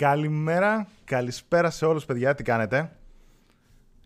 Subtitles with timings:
[0.00, 2.96] Καλημέρα, καλησπέρα σε όλους παιδιά, τι κάνετε;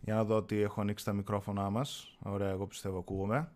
[0.01, 2.17] Για να δω ότι έχω ανοίξει τα μικρόφωνά μας.
[2.23, 3.49] Ωραία, εγώ πιστεύω ακούγομαι.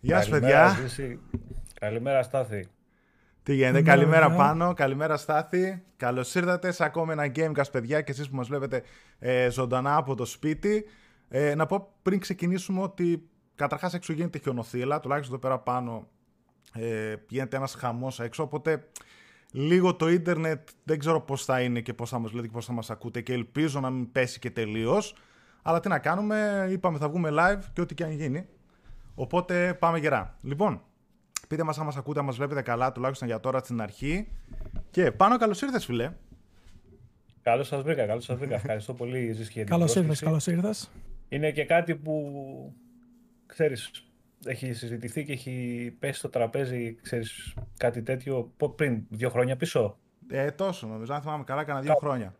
[0.00, 0.76] Γεια σας παιδιά.
[1.80, 2.68] Καλημέρα Στάθη.
[3.42, 5.82] Τι γίνεται, καλημέρα πάνω, καλημέρα Στάθη.
[5.96, 8.82] Καλώς ήρθατε σε ακόμα ένα Gamecast παιδιά και εσείς που μας βλέπετε
[9.18, 10.84] ε, ζωντανά από το σπίτι.
[11.28, 16.08] Ε, να πω πριν ξεκινήσουμε ότι καταρχάς έξω γίνεται χιονοθύλα, τουλάχιστον εδώ πέρα πάνω
[16.72, 18.88] ε, γίνεται ένας χαμός έξω, οπότε
[19.52, 22.66] λίγο το ίντερνετ δεν ξέρω πώς θα είναι και πώς θα μας λέτε και πώς
[22.66, 25.14] θα μας ακούτε και ελπίζω να μην πέσει και τελείως.
[25.62, 28.46] Αλλά τι να κάνουμε, είπαμε θα βγούμε live και ό,τι και αν γίνει.
[29.14, 30.38] Οπότε πάμε γερά.
[30.42, 30.82] Λοιπόν,
[31.48, 34.28] πείτε μας αν μας ακούτε, αν μας βλέπετε καλά, τουλάχιστον για τώρα στην αρχή.
[34.90, 36.12] Και πάνω καλώς ήρθες φίλε.
[37.42, 38.54] Καλώς σας βρήκα, καλώς σας βρήκα.
[38.64, 40.90] Ευχαριστώ πολύ, Ζήση, Καλώς ήρθες, καλώς ήρθες.
[41.28, 42.74] Είναι και κάτι που
[43.46, 43.90] ξέρεις,
[44.44, 49.98] έχει συζητηθεί και έχει πέσει στο τραπέζι, ξέρεις, κάτι τέτοιο πριν, δύο χρόνια πίσω;
[50.28, 52.34] Ε, τόσο νομίζω, αν θυμάμαι καλά, έκανα δύο χρόνια.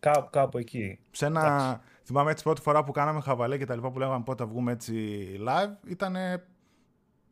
[0.00, 0.98] Κάπου, κάπου εκεί.
[1.10, 4.42] Σε ένα, θυμάμαι έτσι πρώτη φορά που κάναμε χαβαλέ και τα λοιπά που λέγαμε πότε
[4.42, 6.16] θα βγούμε έτσι live, ήταν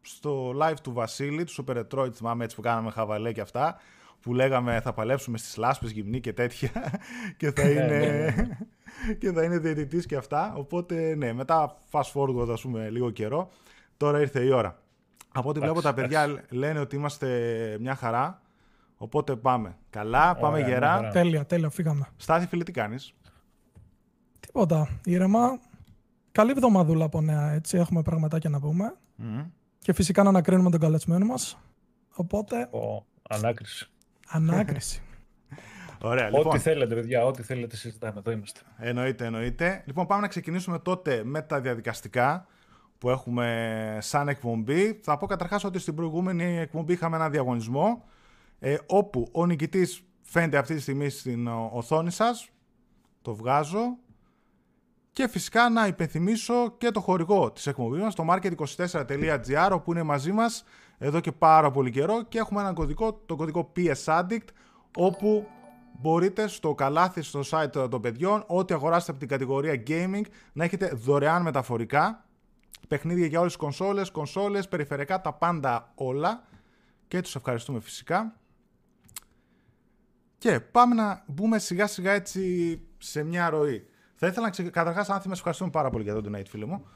[0.00, 3.78] στο live του Βασίλη, του Super Detroit, θυμάμαι έτσι που κάναμε χαβαλέ και αυτά,
[4.20, 6.70] που λέγαμε θα παλέψουμε στις λάσπες γυμνή και τέτοια
[7.36, 8.58] και θα ναι, είναι, ναι, ναι.
[9.20, 10.54] και θα είναι διαιτητής και αυτά.
[10.56, 13.50] Οπότε ναι, μετά fast forward ας πούμε λίγο καιρό
[14.00, 14.78] Τώρα ήρθε η ώρα.
[15.32, 17.28] Από ό,τι βλέπω τα παιδιά λένε ότι είμαστε
[17.80, 18.40] μια χαρά.
[18.96, 19.76] Οπότε πάμε.
[19.90, 21.08] Καλά, πάμε γερά.
[21.08, 22.06] Τέλεια, τέλεια, φύγαμε.
[22.16, 23.14] Στάθη, φίλε, τι κάνεις;
[24.40, 24.88] Τίποτα.
[25.04, 25.58] Ήρεμα.
[26.32, 27.76] Καλή εβδομαδούλα από νέα, έτσι.
[27.76, 28.94] Έχουμε πραγματάκια να πούμε.
[29.78, 31.58] Και φυσικά να ανακρίνουμε τον καλεσμένο μας.
[32.14, 32.68] Οπότε...
[32.70, 33.90] Ο, ανάκριση.
[34.28, 35.02] Ανάκριση.
[36.02, 36.46] Ωραία, λοιπόν.
[36.46, 38.18] Ό,τι θέλετε, παιδιά, ό,τι θέλετε συζητάμε.
[38.18, 38.60] Εδώ είμαστε.
[38.76, 39.82] Εννοείται, εννοείται.
[39.86, 42.46] Λοιπόν, πάμε να ξεκινήσουμε τότε με τα διαδικαστικά
[43.00, 45.00] που έχουμε σαν εκπομπή.
[45.02, 48.04] Θα πω καταρχάς ότι στην προηγούμενη εκπομπή είχαμε ένα διαγωνισμό
[48.58, 52.48] ε, όπου ο νικητής φαίνεται αυτή τη στιγμή στην οθόνη σας.
[53.22, 53.98] Το βγάζω.
[55.12, 60.32] Και φυσικά να υπενθυμίσω και το χορηγό της εκπομπής μας, το market24.gr, όπου είναι μαζί
[60.32, 60.64] μας
[60.98, 64.48] εδώ και πάρα πολύ καιρό και έχουμε έναν κωδικό, το κωδικό PS Addict,
[64.96, 65.46] όπου
[65.92, 70.90] μπορείτε στο καλάθι στο site των παιδιών, ό,τι αγοράσετε από την κατηγορία gaming, να έχετε
[70.94, 72.24] δωρεάν μεταφορικά
[72.90, 76.42] παιχνίδια για όλες τις κονσόλες, κονσόλες, περιφερειακά, τα πάντα όλα.
[77.08, 78.36] Και τους ευχαριστούμε φυσικά.
[80.38, 83.86] Και πάμε να μπούμε σιγά σιγά έτσι σε μια ροή.
[84.14, 84.82] Θα ήθελα να ξεκινήσω.
[84.82, 86.86] Καταρχάς, Άνθη, ευχαριστούμε πάρα πολύ για το donate, φίλε μου.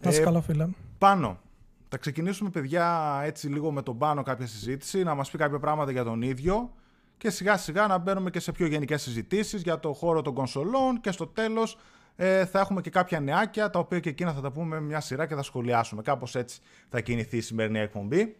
[0.00, 0.68] Να ε, καλά, φίλε.
[0.98, 1.40] Πάνω.
[1.88, 5.90] Θα ξεκινήσουμε, παιδιά, έτσι λίγο με τον πάνω κάποια συζήτηση, να μας πει κάποια πράγματα
[5.90, 6.74] για τον ίδιο
[7.16, 11.00] και σιγά σιγά να μπαίνουμε και σε πιο γενικές συζητήσεις για το χώρο των κονσολών
[11.00, 11.76] και στο τέλος
[12.16, 15.00] ε, θα έχουμε και κάποια νεάκια, τα οποία και εκείνα θα τα πούμε με μια
[15.00, 16.02] σειρά και θα σχολιάσουμε.
[16.02, 18.36] Κάπως έτσι θα κινηθεί η σημερινή εκπομπή.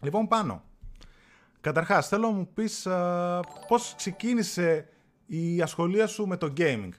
[0.00, 0.62] Λοιπόν, πάνω.
[1.60, 4.88] Καταρχάς, θέλω να μου πεις πώ πώς ξεκίνησε
[5.26, 6.90] η ασχολία σου με το gaming;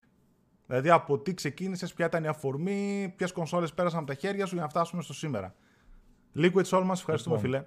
[0.68, 4.54] Δηλαδή, από τι ξεκίνησες, ποια ήταν η αφορμή, ποιες κονσόλες πέρασαν από τα χέρια σου
[4.54, 5.56] για να φτάσουμε στο σήμερα;
[6.36, 7.66] Liquid Soul μας, ευχαριστούμε λοιπόν, φίλε.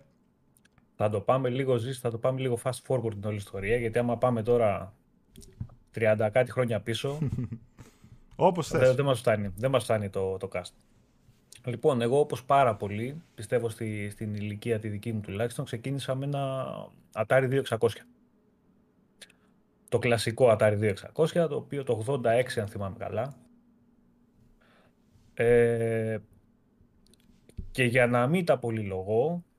[0.97, 3.99] Θα το πάμε λίγο ζήσει, θα το πάμε λίγο fast forward την όλη ιστορία, γιατί
[3.99, 4.95] άμα πάμε τώρα
[5.95, 7.19] 30 κάτι χρόνια πίσω,
[8.37, 8.95] Όπως θες.
[8.95, 10.73] Δεν, μας φτάνει, δεν μας φτάνει το, το cast.
[11.65, 16.25] Λοιπόν, εγώ όπως πάρα πολύ, πιστεύω στη, στην ηλικία τη δική μου τουλάχιστον, ξεκίνησα με
[16.25, 16.67] ένα
[17.13, 17.89] Atari 2600.
[19.89, 22.21] Το κλασικό Atari 2600, το οποίο το 86
[22.61, 23.35] αν θυμάμαι καλά.
[25.35, 26.19] Ε,
[27.71, 29.52] και για να μην τα πολυλογώ, ε,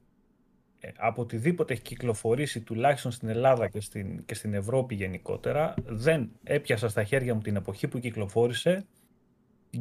[0.97, 6.89] από οτιδήποτε έχει κυκλοφορήσει τουλάχιστον στην Ελλάδα και στην, και στην Ευρώπη γενικότερα δεν έπιασα
[6.89, 8.85] στα χέρια μου την εποχή που κυκλοφόρησε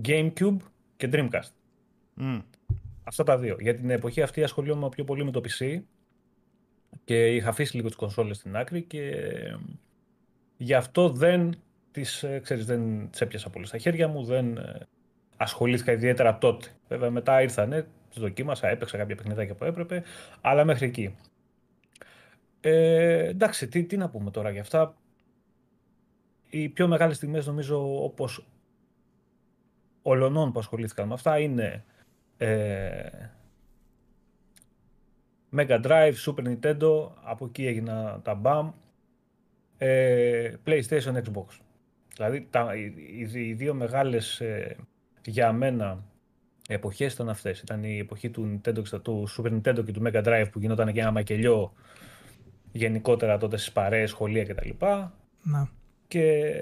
[0.04, 0.56] Gamecube
[0.96, 1.50] και Dreamcast.
[2.20, 2.42] Mm.
[3.04, 3.56] Αυτά τα δύο.
[3.60, 5.80] Για την εποχή αυτή ασχολιόμαι πιο πολύ με το PC
[7.04, 9.12] και είχα αφήσει λίγο τις κονσόλες στην άκρη και
[10.56, 11.54] γι' αυτό δεν
[11.90, 14.86] τις, ε, ξέρεις, δεν τις έπιασα πολύ στα χέρια μου, δεν ε,
[15.36, 16.66] ασχολήθηκα ιδιαίτερα τότε.
[16.88, 20.02] Βέβαια μετά ήρθανε τι δοκίμασα, έπαιξα κάποια παιχνιδάκια που έπρεπε,
[20.40, 21.16] αλλά μέχρι εκεί.
[22.60, 24.96] Ε, εντάξει, τι, τι να πούμε τώρα για αυτά.
[26.50, 28.46] Οι πιο μεγάλες στιγμές νομίζω όπως
[30.02, 31.84] ολονών που ασχολήθηκαν με αυτά είναι
[32.36, 33.08] ε,
[35.56, 38.72] Mega Drive, Super Nintendo, από εκεί έγινα τα BAM,
[39.78, 41.46] ε, PlayStation, Xbox.
[42.14, 42.94] Δηλαδή τα, οι,
[43.32, 44.76] οι, δύο μεγάλες ε,
[45.24, 46.04] για μένα
[46.72, 47.60] εποχές ήταν αυτές.
[47.60, 51.00] Ήταν η εποχή του, Nintendo, του Super Nintendo και του Mega Drive που γινόταν και
[51.00, 51.72] ένα μακελιό
[52.72, 54.70] γενικότερα τότε στις παρέες, σχολεία κτλ.
[55.42, 55.70] Να.
[56.08, 56.52] Και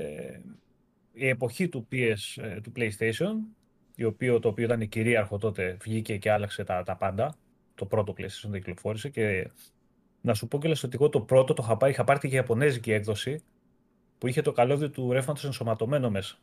[1.12, 3.32] η εποχή του PS, ες, του PlayStation,
[3.94, 7.34] η οποίο, το οποίο ήταν κυρίαρχο τότε, βγήκε και άλλαξε τα, τα πάντα.
[7.74, 9.50] Το πρώτο PlayStation δεν κυκλοφόρησε και
[10.20, 12.92] Να σου πω και ότι εγώ το πρώτο το είχα πάρει, είχα πάρει και Ιαπωνέζικη
[12.92, 13.42] έκδοση
[14.18, 16.36] που είχε το καλώδιο του ρεύματος ενσωματωμένο μέσα.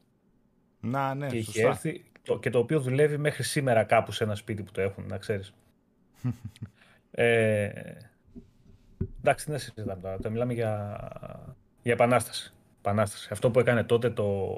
[0.80, 1.68] Να, ναι, και σωστά.
[1.68, 5.06] έρθει, το, και το οποίο δουλεύει μέχρι σήμερα κάπου σε ένα σπίτι που το έχουν,
[5.08, 5.54] να ξέρεις.
[7.12, 7.70] ε,
[9.20, 10.18] εντάξει, δεν συζητάμε τώρα.
[10.18, 10.98] Το μιλάμε για,
[11.82, 12.54] για επανάσταση.
[12.80, 13.28] επανάσταση.
[13.32, 14.50] Αυτό που έκανε τότε το,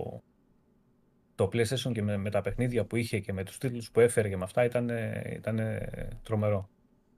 [1.36, 4.30] το PlayStation και με, με, τα παιχνίδια που είχε και με τους τίτλους που έφερε
[4.30, 4.90] και με αυτά ήταν,
[5.34, 5.60] ήταν
[6.24, 6.70] τρομερό.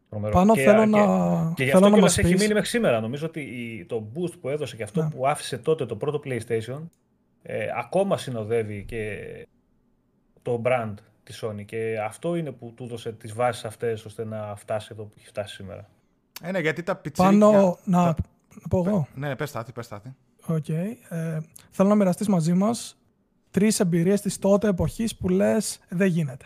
[0.09, 0.33] τρομερό.
[0.33, 2.41] Πάνω και, θέλω και, να Και γι' θέλω αυτό να και έχει πεις...
[2.41, 2.99] μείνει μέχρι σήμερα.
[2.99, 5.09] Νομίζω ότι το boost που έδωσε και αυτό ναι.
[5.09, 6.81] που άφησε τότε το πρώτο PlayStation
[7.41, 9.17] ε, ακόμα συνοδεύει και
[10.41, 10.93] το brand
[11.23, 15.03] της Sony και αυτό είναι που του έδωσε τις βάσεις αυτές ώστε να φτάσει εδώ
[15.03, 15.89] που έχει φτάσει σήμερα.
[16.41, 17.31] Ε, ναι, γιατί τα πιτσίρια...
[17.31, 18.15] Πάνω, να, να
[18.69, 19.07] πω εγώ.
[19.15, 20.15] Ναι, πες Στάθη, πες Στάθη.
[20.45, 20.65] OK.
[20.67, 20.95] Okay.
[21.09, 21.37] Ε,
[21.71, 22.97] θέλω να μοιραστείς μαζί μας
[23.51, 26.45] τρεις εμπειρίες της τότε εποχής που λες δεν γίνεται.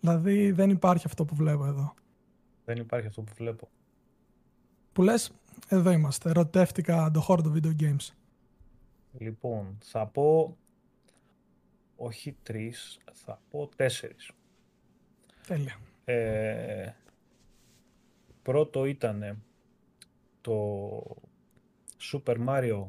[0.00, 1.94] Δηλαδή δεν υπάρχει αυτό που βλέπω εδώ.
[2.64, 3.68] Δεν υπάρχει αυτό που βλέπω.
[4.92, 5.32] Που λες,
[5.68, 6.32] εδώ είμαστε.
[6.32, 8.14] Ερωτεύτηκα το χώρο των video games.
[9.18, 10.56] Λοιπόν, θα πω
[12.00, 14.30] όχι τρεις, θα πω τέσσερις.
[15.46, 15.78] Τέλεια.
[16.04, 16.92] Ε,
[18.42, 19.42] πρώτο ήταν
[20.40, 21.00] το
[22.12, 22.86] Super Mario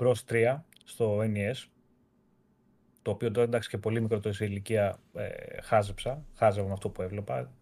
[0.00, 0.14] Bros.
[0.28, 1.68] 3 στο NES,
[3.02, 6.90] το οποίο τώρα εντάξει και πολύ μικρό το σε ηλικία ε, χάζεψα, χάζευα με αυτό
[6.90, 7.52] που έβλεπα.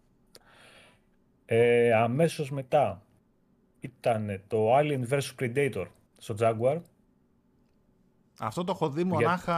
[1.45, 3.01] Ε, αμέσως μετά
[3.79, 5.85] ήταν το Alien vs Predator
[6.17, 6.81] στο Jaguar,
[8.39, 9.55] αυτό το έχω δει μονάχα.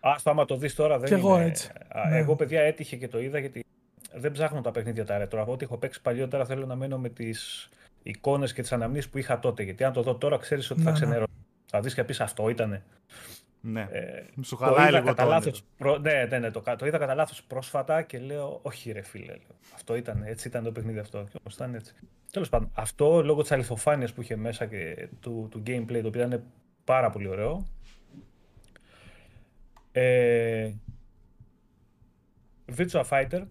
[0.00, 1.22] Α, στο άμα το δεις τώρα δεν και είναι.
[1.22, 1.70] εγώ έτσι.
[1.88, 2.18] Α, ναι.
[2.18, 3.64] Εγώ, παιδιά, έτυχε και το είδα γιατί
[4.12, 5.36] δεν ψάχνω τα παιχνίδια τα retro.
[5.36, 7.68] Από ό,τι έχω παίξει παλιότερα θέλω να μένω με τις
[8.02, 9.62] εικόνες και τις αναμνήσεις που είχα τότε.
[9.62, 11.20] Γιατί αν το δω τώρα, ξέρεις ότι ναι, θα ξενερώ.
[11.20, 11.44] Ναι.
[11.66, 12.82] Θα δεις και πεις αυτό ήτανε.
[13.60, 13.88] Ναι.
[13.90, 15.98] Ε, Σου χαλάει το λίγο κατά λάθος, προ...
[15.98, 19.24] Ναι, ναι, ναι, το, το είδα κατά λάθος πρόσφατα και λέω, Όχι, ρε φίλε.
[19.24, 19.56] Λέω.
[19.74, 21.24] Αυτό ήταν, έτσι ήταν το παιχνίδι αυτό.
[21.32, 21.94] Και ήταν έτσι.
[22.30, 26.20] Τέλος πάντων, αυτό λόγω της αληθοφάνειας που είχε μέσα και του, του gameplay, το οποίο
[26.20, 26.42] ήταν
[26.84, 27.66] πάρα πολύ ωραίο.
[29.92, 30.72] Ε,
[32.76, 33.42] Virtua Fighter.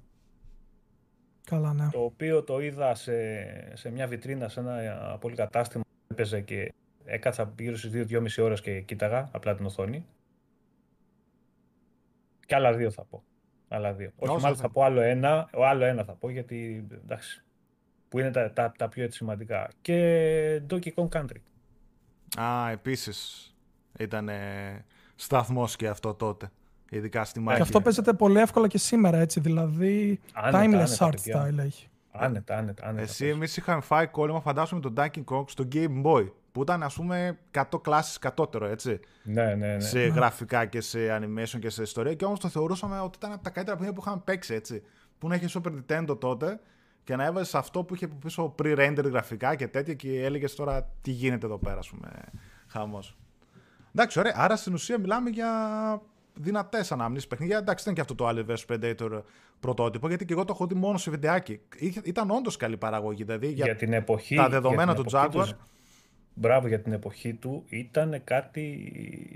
[1.45, 1.89] Καλά, ναι.
[1.91, 3.13] Το οποίο το είδα σε,
[3.75, 6.73] σε μια βιτρίνα, σε ένα πολύ κατάστημα που έπαιζε και
[7.05, 10.05] έκατσα γύρω στις 2-2,5 ώρες και κοίταγα απλά την οθόνη.
[12.45, 13.23] Και άλλα δύο θα πω.
[13.67, 14.11] Άλλα δύο.
[14.15, 15.49] Όχι, μάλλον θα πω άλλο ένα.
[15.53, 17.43] Ο άλλο ένα θα πω γιατί εντάξει.
[18.09, 19.69] Που είναι τα, τα, τα πιο έτσι σημαντικά.
[19.81, 21.41] Και Donkey Kong Country.
[22.39, 23.53] Α, επίσης
[23.99, 24.29] ήταν
[25.15, 26.51] σταθμός και αυτό τότε.
[26.89, 27.57] Ειδικά στη μάχη.
[27.57, 29.39] Και αυτό παίζεται πολύ εύκολα και σήμερα έτσι.
[29.39, 31.89] Δηλαδή άνετα, timeless άνετα, art style έχει.
[32.11, 33.01] Άνετα, άνετα, άνετα.
[33.01, 36.31] Εσύ, εμείς είχαμε φάει κόλλημα, φαντάζομαι, τον Donkey Kong στο Game Boy.
[36.51, 38.99] Που ήταν, ας πούμε, 100 κλάσεις κατώτερο, έτσι.
[39.23, 39.79] Ναι, ναι, ναι.
[39.79, 40.05] Σε ναι.
[40.05, 42.13] γραφικά και σε animation και σε ιστορία.
[42.13, 44.83] Και όμως το θεωρούσαμε ότι ήταν από τα καλύτερα παιχνίδια που είχαμε παίξει, έτσι.
[45.17, 46.59] Που να είχε Super Nintendo τότε
[47.03, 51.11] και να έβαζες αυτό που είχε πίσω pre-render γραφικά και τέτοια και έλεγες τώρα τι
[51.11, 52.09] γίνεται εδώ πέρα, ας πούμε.
[52.67, 53.17] Χαμός.
[53.95, 54.33] Εντάξει, ωραία.
[54.35, 55.51] Άρα στην ουσία μιλάμε για
[56.33, 57.57] δυνατές ανάμνησει παιχνίδια.
[57.57, 59.21] Εντάξει, ήταν και αυτό το Alien vs Predator
[59.59, 61.59] πρωτότυπο, γιατί και εγώ το έχω δει μόνο σε βιντεάκι.
[62.03, 63.23] Ήταν όντως καλή παραγωγή.
[63.23, 65.29] Δηλαδή για, για την εποχή, τα δεδομένα του Jaguar.
[65.31, 65.47] Του,
[66.33, 67.63] μπράβο για την εποχή του.
[67.69, 68.93] Ήταν κάτι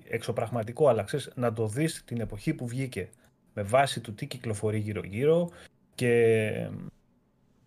[0.10, 0.88] εξωπραγματικό.
[0.88, 3.10] Αλλά ξέρεις, να το δεις την εποχή που βγήκε
[3.54, 5.50] με βάση του τι κυκλοφορεί γύρω-γύρω
[5.96, 6.70] και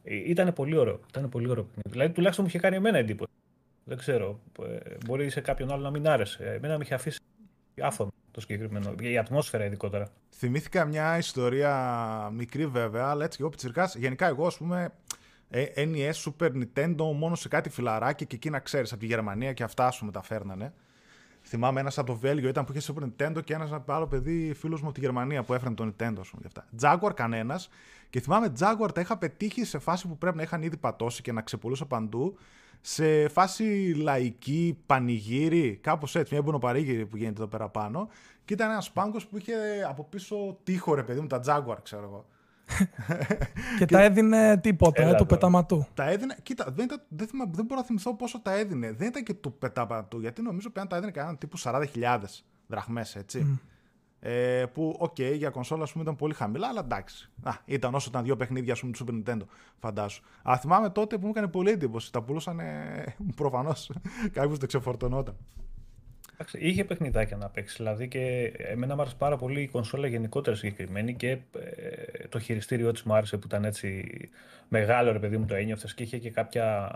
[0.08, 1.00] ήταν πολύ ωραίο.
[1.08, 1.66] Ήταν πολύ ωραίο.
[1.88, 3.30] Δηλαδή, τουλάχιστον μου είχε κάνει εμένα εντύπωση.
[3.84, 4.40] Δεν ξέρω.
[5.06, 6.44] Μπορεί σε κάποιον άλλο να μην άρεσε.
[6.44, 7.20] Εμένα με είχε αφήσει
[7.82, 8.94] άφωνο το συγκεκριμένο.
[9.00, 10.08] Η ατμόσφαιρα ειδικότερα.
[10.30, 13.94] Θυμήθηκα μια ιστορία μικρή βέβαια, αλλά έτσι και εγώ πιτσιρκάς.
[13.94, 14.92] Γενικά εγώ ας πούμε
[15.76, 19.62] NES, Super Nintendo μόνο σε κάτι φιλαράκι και εκεί να ξέρεις από τη Γερμανία και
[19.62, 20.72] αυτά σου τα φέρνανε.
[21.48, 24.80] Θυμάμαι ένας από το Βέλγιο ήταν που είχε Super Nintendo και ένας άλλο παιδί φίλος
[24.80, 26.16] μου από τη Γερμανία που έφερε το Nintendo.
[26.20, 26.66] Ας πούμε, αυτά.
[26.80, 27.68] Jaguar κανένας.
[28.10, 31.32] Και θυμάμαι Jaguar τα είχα πετύχει σε φάση που πρέπει να είχαν ήδη πατώσει και
[31.32, 32.38] να ξεπουλούσα παντού
[32.80, 38.08] σε φάση λαϊκή, πανηγύρι, κάπως έτσι, μια εμποροπανήγυρη που γίνεται εδώ πέρα πάνω.
[38.44, 39.54] Και ήταν ένας πάγκος που είχε
[39.88, 42.26] από πίσω τοίχο, ρε παιδί μου, τα Jaguar, ξέρω εγώ.
[43.78, 45.86] και, τα έδινε τίποτα, ε, του πεταματού.
[45.94, 48.92] Τα έδινε, κοίτα, δεν, ήταν, δεν, θυμα, δεν μπορώ να θυμηθώ πόσο τα έδινε.
[48.92, 52.18] Δεν ήταν και του πεταματού, γιατί νομίζω πέραν τα έδινε κανέναν τύπου 40.000
[52.66, 53.46] δραχμές, έτσι.
[53.46, 53.58] Mm.
[54.20, 57.30] Ε, που, OK, okay, για κονσόλα ας πούμε, ήταν πολύ χαμηλά, αλλά εντάξει.
[57.42, 59.44] Α, ήταν όσο ήταν δύο παιχνίδια ας πούμε, του Super Nintendo,
[59.78, 60.22] φαντάσου.
[60.42, 62.12] Α, θυμάμαι τότε που μου έκανε πολύ εντύπωση.
[62.12, 62.60] Τα πουλούσαν
[63.36, 63.90] προφανώς
[64.32, 65.36] κάποιος το ξεφορτωνόταν.
[66.40, 67.76] Εντάξει, είχε παιχνιδάκια να παίξει.
[67.76, 72.92] Δηλαδή και εμένα μου άρεσε πάρα πολύ η κονσόλα γενικότερα συγκεκριμένη και ε, το χειριστήριό
[72.92, 74.08] της μου άρεσε που ήταν έτσι
[74.68, 76.90] μεγάλο ρε παιδί μου το ένιωθες και είχε και κάποια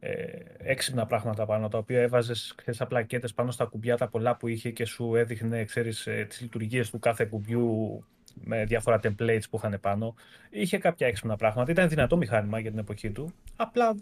[0.00, 4.48] ε, έξυπνα πράγματα πάνω τα οποία έβαζες σαν πλακέτε πάνω στα κουμπιά τα πολλά που
[4.48, 8.04] είχε και σου έδειχνε ξέρεις, ε, τις λειτουργίες του κάθε κουμπιού
[8.44, 10.14] με διάφορα templates που είχαν πάνω.
[10.50, 11.70] Είχε κάποια έξυπνα πράγματα.
[11.70, 13.32] Ήταν δυνατό μηχάνημα για την εποχή του.
[13.56, 13.96] Απλά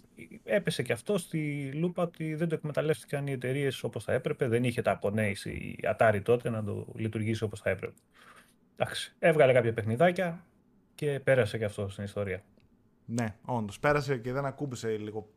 [0.45, 4.49] έπεσε και αυτό στη λούπα ότι δεν το εκμεταλλεύτηκαν οι εταιρείες όπως θα έπρεπε.
[4.49, 7.95] Δεν είχε τα Conex η Atari τότε να το λειτουργήσει όπως θα έπρεπε.
[8.77, 10.45] Εντάξει, έβγαλε κάποια παιχνιδάκια
[10.95, 12.43] και πέρασε και αυτό στην ιστορία.
[13.05, 13.79] Ναι, όντως.
[13.79, 15.29] Πέρασε και δεν ακούμπησε λίγο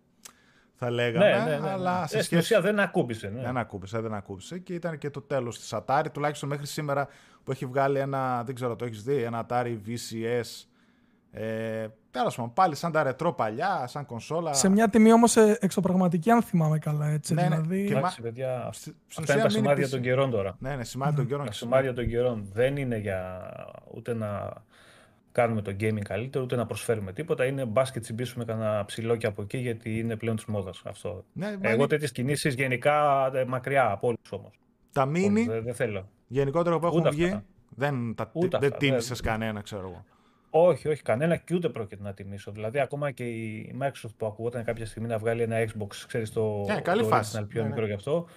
[0.79, 1.31] θα λέγαμε.
[1.31, 2.07] Ναι, ναι, ναι, αλλά ναι.
[2.07, 3.29] σε ε, Στην ουσία δεν ακούμπησε.
[3.29, 3.41] Ναι.
[3.41, 4.59] Δεν ακούμπησε, δεν ακούμπησε.
[4.59, 7.07] Και ήταν και το τέλος της Atari, τουλάχιστον μέχρι σήμερα
[7.43, 10.65] που έχει βγάλει ένα, δεν ξέρω το έχεις δει, ένα Atari VCS.
[11.31, 14.53] Ε, Τέλος πάντων, πάλι σαν τα ρετρό παλιά, σαν κονσόλα.
[14.53, 17.07] Σε μια τιμή όμως ε, εξωπραγματική, αν θυμάμαι καλά.
[17.07, 17.47] Έτσι, ναι, ναι.
[17.47, 17.85] δηλαδή...
[17.85, 20.55] Και Εντάξει, παιδιά, αυτά είναι τα σημάδια των καιρών τώρα.
[20.59, 21.45] Ναι, ναι, σημάδια των καιρών.
[21.45, 23.51] Τα σημάδια των καιρών δεν είναι για
[23.93, 24.53] ούτε να
[25.31, 27.45] κάνουμε το gaming καλύτερο, ούτε να προσφέρουμε τίποτα.
[27.45, 31.25] Είναι μπα και τσιμπήσουμε κανένα ψηλό από εκεί, γιατί είναι πλέον της μόδας αυτό.
[31.33, 34.59] Ναι, Εγώ τέτοιες κινήσεις γενικά ε, μακριά από όλους όμως.
[34.91, 35.45] Τα μίνι.
[35.45, 36.09] Δεν, θέλω.
[36.27, 37.43] Γενικότερα που έχουν βγει.
[37.75, 40.05] Δεν, τα, δεν τίμησες κανένα, ξέρω εγώ.
[40.49, 42.51] Όχι, όχι, κανένα και ούτε πρόκειται να τιμήσω.
[42.51, 46.63] Δηλαδή, ακόμα και η Microsoft που ακουγόταν κάποια στιγμή να βγάλει ένα Xbox, ξέρεις το.
[46.67, 47.45] Ναι, καλή το φάση.
[47.45, 47.87] Πιο ναι, μικρό ναι.
[47.87, 48.27] γι' αυτό.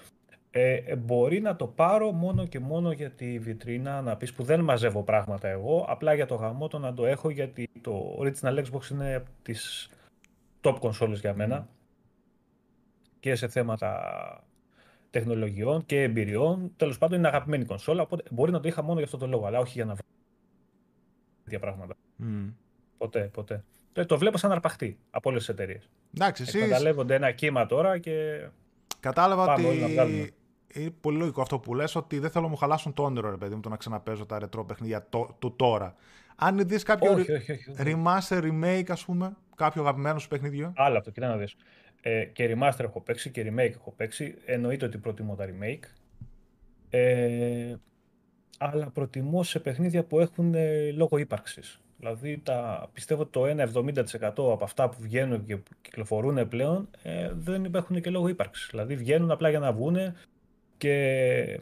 [0.54, 4.42] Ε, ε, μπορεί να το πάρω μόνο και μόνο για τη βιτρίνα, να πεις που
[4.42, 8.64] δεν μαζεύω πράγματα εγώ, απλά για το γαμό το να το έχω γιατί το original
[8.64, 9.90] Xbox είναι από τις
[10.60, 11.68] top consoles για μένα
[13.20, 14.44] και σε θέματα
[15.10, 16.72] τεχνολογιών και εμπειριών.
[16.76, 19.46] Τέλος πάντων είναι αγαπημένη κονσόλα, οπότε μπορεί να το είχα μόνο για αυτό το λόγο,
[19.46, 20.04] αλλά όχι για να βρω
[21.44, 21.94] τέτοια πράγματα.
[22.22, 22.52] Mm.
[22.98, 23.64] Ποτέ, ποτέ.
[23.92, 25.88] Το, το βλέπω σαν αρπαχτή από όλες τις εταιρείες.
[26.14, 26.54] Εντάξει, εσείς...
[26.54, 28.48] Εκμεταλλεύονται ένα κύμα τώρα και.
[29.00, 30.34] Κατάλαβα ότι
[30.74, 33.36] είναι πολύ λογικό αυτό που λες, ότι δεν θέλω να μου χαλάσουν το όνειρο, ρε
[33.36, 35.94] παιδί μου, το να ξαναπέζω τα ρετρό παιχνίδια το, του τώρα.
[36.36, 40.72] Αν δεις κάποιο όχι, όχι, όχι, remaster, remake, ας πούμε, κάποιο αγαπημένο σου παιχνίδιο.
[40.76, 41.56] Άλλο αυτό, κοιτά να δεις.
[42.02, 44.34] Ε, και remaster έχω παίξει και remake έχω παίξει.
[44.44, 45.84] Εννοείται ότι προτιμώ τα remake.
[46.90, 47.74] Ε,
[48.58, 51.80] αλλά προτιμώ σε παιχνίδια που έχουν ε, λόγο ύπαρξης.
[51.98, 58.00] Δηλαδή τα, πιστεύω το 1-70% από αυτά που βγαίνουν και κυκλοφορούν πλέον ε, δεν υπάρχουν
[58.00, 58.68] και λόγο ύπαρξης.
[58.70, 59.96] Δηλαδή βγαίνουν απλά για να βγουν,
[60.82, 61.60] και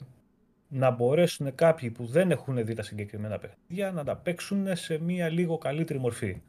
[0.69, 5.29] να μπορέσουν κάποιοι που δεν έχουν δει τα συγκεκριμένα παιχνίδια να τα παίξουν σε μία
[5.29, 6.43] λίγο καλύτερη μορφή.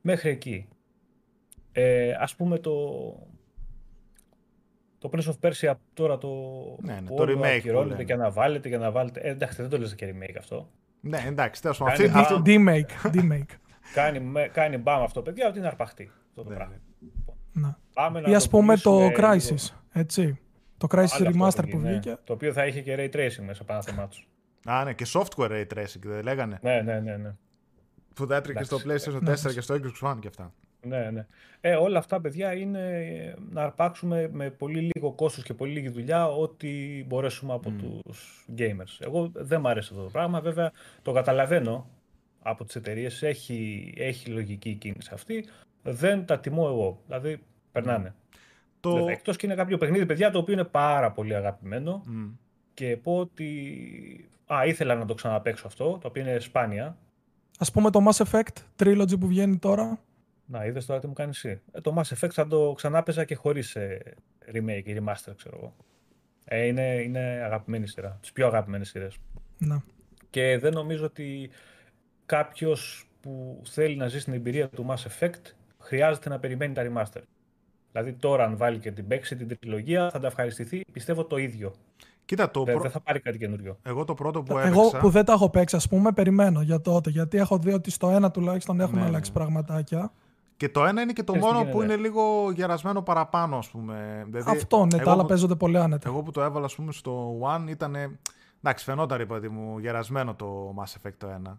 [0.00, 0.68] Μέχρι εκεί.
[1.72, 2.72] Ε, ας πούμε το,
[4.98, 6.28] το Prince of Persia τώρα το,
[6.80, 9.20] ναι, ναι, το remake και να βάλετε και να βάλετε.
[9.20, 10.70] Ε, εντάξει, δεν το λες και remake αυτό.
[11.00, 12.16] Ναι, εντάξει, τέλος πάντων.
[12.16, 12.42] Αυτό...
[12.46, 13.12] D-make.
[13.12, 13.50] D-make.
[13.94, 16.10] κάνει, κάνει μπαμ αυτό, παιδιά, ότι είναι αρπαχτή.
[16.28, 16.74] Αυτό το ναι, πράγμα.
[17.52, 17.74] Ναι.
[17.94, 20.38] Πάμε Ή ας πούμε το Crisis, έτσι.
[20.78, 22.16] Το Crysis Remaster που βγήκε.
[22.24, 24.28] Το οποίο θα είχε και Ray Tracing μέσα πάνω θεμά τους.
[24.64, 26.58] Α, ναι, και software Ray Tracing, δεν λέγανε.
[26.62, 27.16] Ναι, ναι, ναι.
[27.16, 27.34] ναι.
[28.14, 29.52] Που θα έτρεχε στο PlayStation 4 ναι.
[29.52, 30.52] και στο Xbox One και αυτά.
[30.82, 31.26] Ναι, ναι.
[31.60, 33.04] Ε, όλα αυτά, παιδιά, είναι
[33.50, 37.80] να αρπάξουμε με πολύ λίγο κόστος και πολύ λίγη δουλειά ό,τι μπορέσουμε από mm.
[37.80, 38.96] τους gamers.
[38.98, 40.40] Εγώ δεν μου αρέσει αυτό το πράγμα.
[40.40, 41.88] Βέβαια, το καταλαβαίνω
[42.42, 45.44] από τις εταιρείες έχει, έχει λογική η κίνηση αυτή.
[45.82, 47.02] Δεν τα τιμώ εγώ.
[47.06, 48.14] Δηλαδή, περνάνε.
[48.80, 49.06] Το...
[49.08, 52.02] Εκτός και είναι κάποιο παιχνίδι, παιδιά, το οποίο είναι πάρα πολύ αγαπημένο
[52.74, 54.30] και πω ότι...
[54.54, 56.96] Α, ήθελα να το ξαναπαίξω αυτό, το οποίο είναι σπάνια.
[57.58, 59.98] Ας πούμε το Mass Effect Trilogy που βγαίνει τώρα.
[60.46, 61.60] Να, είδες τώρα τι μου κάνεις εσύ.
[61.72, 64.14] Ε, το Mass Effect θα το ξανάπαιζα και χωρίς ε,
[64.52, 65.74] remake ή remaster, ξέρω εγώ.
[66.44, 69.16] Ε, είναι, είναι αγαπημένη σειρά, τις πιο αγαπημένες σειρές.
[69.58, 69.82] Να.
[70.30, 71.50] Και δεν νομίζω ότι
[72.26, 77.22] κάποιος που θέλει να ζει στην εμπειρία του Mass Effect χρειάζεται να περιμένει τα remaster.
[78.02, 81.72] Δηλαδή τώρα αν βάλει και την παίξει την τριλογία θα τα ευχαριστηθεί πιστεύω το ίδιο.
[82.24, 83.78] Κοίτα, το δεν, θα πάρει κάτι καινούριο.
[83.82, 84.80] Εγώ το πρώτο που έπαιξα...
[84.80, 87.10] Εγώ που δεν τα έχω παίξει, ας πούμε, περιμένω για τότε.
[87.10, 89.36] Γιατί έχω δει ότι στο ένα τουλάχιστον έχουν ναι, αλλάξει ναι.
[89.36, 90.12] πραγματάκια.
[90.56, 94.26] Και το ένα είναι και το μόνο που είναι λίγο γερασμένο παραπάνω, ας πούμε.
[94.26, 96.08] Δηλαδή, Αυτό, ναι, τα άλλα παίζονται πολύ άνετα.
[96.08, 97.94] Εγώ που το έβαλα, ας πούμε, στο One ήταν.
[98.62, 101.58] Εντάξει, φαινόταν, είπα μου, γερασμένο το Mass Effect το 1.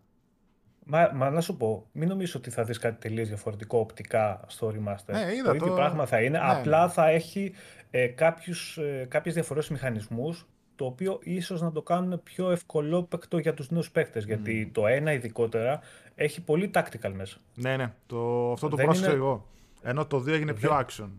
[0.91, 4.67] Μα, μα να σου πω, μην νομίζω ότι θα δεις κάτι τελείως διαφορετικό οπτικά στο
[4.67, 5.13] remaster.
[5.13, 6.91] Ναι, είδα, το ίδιο πράγμα θα είναι, ναι, απλά ναι.
[6.91, 7.54] θα έχει
[7.89, 13.54] ε, κάποιους, ε, κάποιες διαφορές μηχανισμούς, το οποίο ίσως να το κάνουν πιο ευκολόπαικτο για
[13.54, 15.80] τους νέους παίκτες, γιατί το ένα ειδικότερα
[16.15, 17.38] έχει πολύ tactical μέσα.
[17.56, 19.47] Ναι, ναι, το, αυτό το πρόσεξα εγώ.
[19.82, 21.10] Ενώ το 2 έγινε πιο action.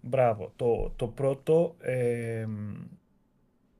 [0.00, 0.52] Μπράβο.
[0.56, 2.46] Το, το πρώτο ε,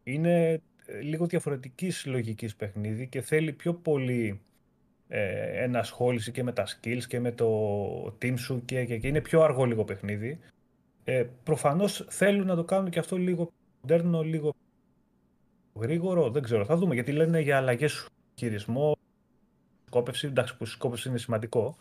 [0.03, 0.63] είναι
[1.03, 4.41] λίγο διαφορετικής λογικής παιχνίδι και θέλει πιο πολύ
[5.09, 7.49] ε, ενασχόληση και με τα skills και με το
[8.07, 10.39] team σου και, και, και είναι πιο αργό λίγο παιχνίδι.
[11.05, 14.55] Ε, προφανώς θέλουν να το κάνουν και αυτό λίγο μοντέρνο, λίγο
[15.75, 18.97] γρήγορο, δεν ξέρω, θα δούμε γιατί λένε για αλλαγές χειρισμό,
[19.87, 21.77] σκόπευση, εντάξει που η σκόπευση είναι σημαντικό.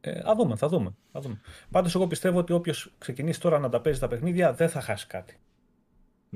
[0.00, 0.94] Ε, θα δούμε, θα δούμε.
[1.12, 1.40] Θα δούμε.
[1.70, 5.06] Πάντως εγώ πιστεύω ότι όποιος ξεκινήσει τώρα να τα παίζει τα παιχνίδια δεν θα χάσει
[5.06, 5.38] κάτι.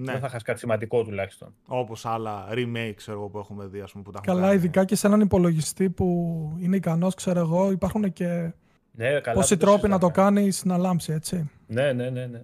[0.01, 0.13] Ναι.
[0.13, 1.55] Δεν θα χάσει κάτι σημαντικό τουλάχιστον.
[1.67, 5.07] Όπως άλλα remake ξέρω, που έχουμε δει, ας πούμε, που τα Καλά, ειδικά και σε
[5.07, 8.53] έναν υπολογιστή που είναι ικανός, ξέρω εγώ, υπάρχουν και.
[8.91, 11.51] Ναι, καλά, πόσοι τρόποι να το κάνεις να λάμψει, έτσι.
[11.67, 12.27] Ναι, ναι, ναι.
[12.27, 12.43] ναι.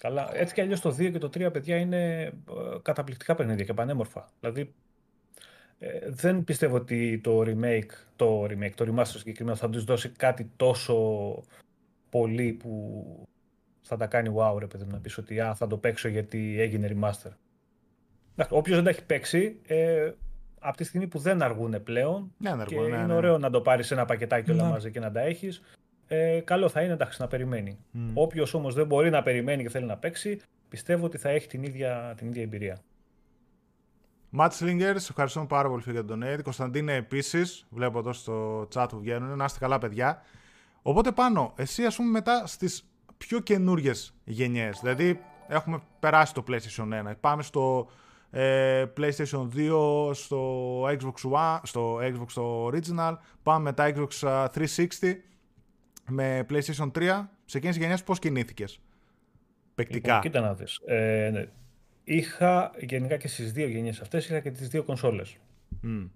[0.00, 0.30] Καλά.
[0.32, 2.32] Έτσι κι αλλιώς το 2 και το 3, παιδιά, είναι ε,
[2.82, 4.28] καταπληκτικά παιχνίδια και πανέμορφα.
[4.40, 4.74] Δηλαδή,
[5.78, 10.50] ε, δεν πιστεύω ότι το remake, το remake, το remaster συγκεκριμένα θα τους δώσει κάτι
[10.56, 10.96] τόσο
[12.10, 13.04] πολύ που
[13.88, 16.96] θα τα κάνει wow, ρε παιδί να πεις ότι α, θα το παίξω γιατί έγινε
[16.96, 17.30] remaster.
[18.48, 20.10] Όποιος δεν τα έχει παίξει, ε,
[20.60, 23.14] από τη στιγμή που δεν αργούν πλέον ναι, και ναι, είναι ναι.
[23.14, 24.70] ωραίο να το πάρεις σε ένα πακετάκι όλα ναι.
[24.70, 25.62] μαζί και να τα έχεις,
[26.06, 27.78] ε, καλό θα είναι εντάξει, να περιμένει.
[27.94, 27.98] Mm.
[28.14, 31.62] Όποιος όμως δεν μπορεί να περιμένει και θέλει να παίξει, πιστεύω ότι θα έχει την
[31.62, 32.78] ίδια, την ίδια εμπειρία.
[34.30, 36.40] Ματ Σλίνγκερ, σε ευχαριστούμε πάρα πολύ για τον Aid.
[36.42, 39.36] Κωνσταντίνε επίσης, βλέπω εδώ στο chat που βγαίνουν.
[39.36, 40.22] Να είστε καλά, παιδιά.
[40.82, 42.87] Οπότε πάνω, εσύ ας πούμε μετά στις
[43.18, 43.92] πιο καινούριε
[44.24, 44.78] γενιές.
[44.82, 47.12] Δηλαδή, έχουμε περάσει το PlayStation 1.
[47.20, 47.90] Πάμε στο
[48.30, 53.16] ε, PlayStation 2, στο Xbox One, στο Xbox το Original.
[53.42, 55.14] Πάμε μετά Xbox 360
[56.08, 57.26] με PlayStation 3.
[57.44, 58.80] Σε εκείνες τις γενιές πώς κινήθηκες;
[59.74, 60.06] Παικτικά.
[60.14, 60.80] Λοιπόν, κοίτα να δεις.
[60.86, 61.48] Ε, ναι.
[62.04, 65.36] Είχα γενικά και στις δύο γενιές αυτές, είχα και τις δύο κονσόλες.
[65.84, 66.08] Mm.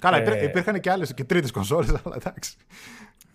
[0.00, 2.56] Καλά, ε, υπήρχαν και άλλες και τρίτες κονσόλες, αλλά εντάξει.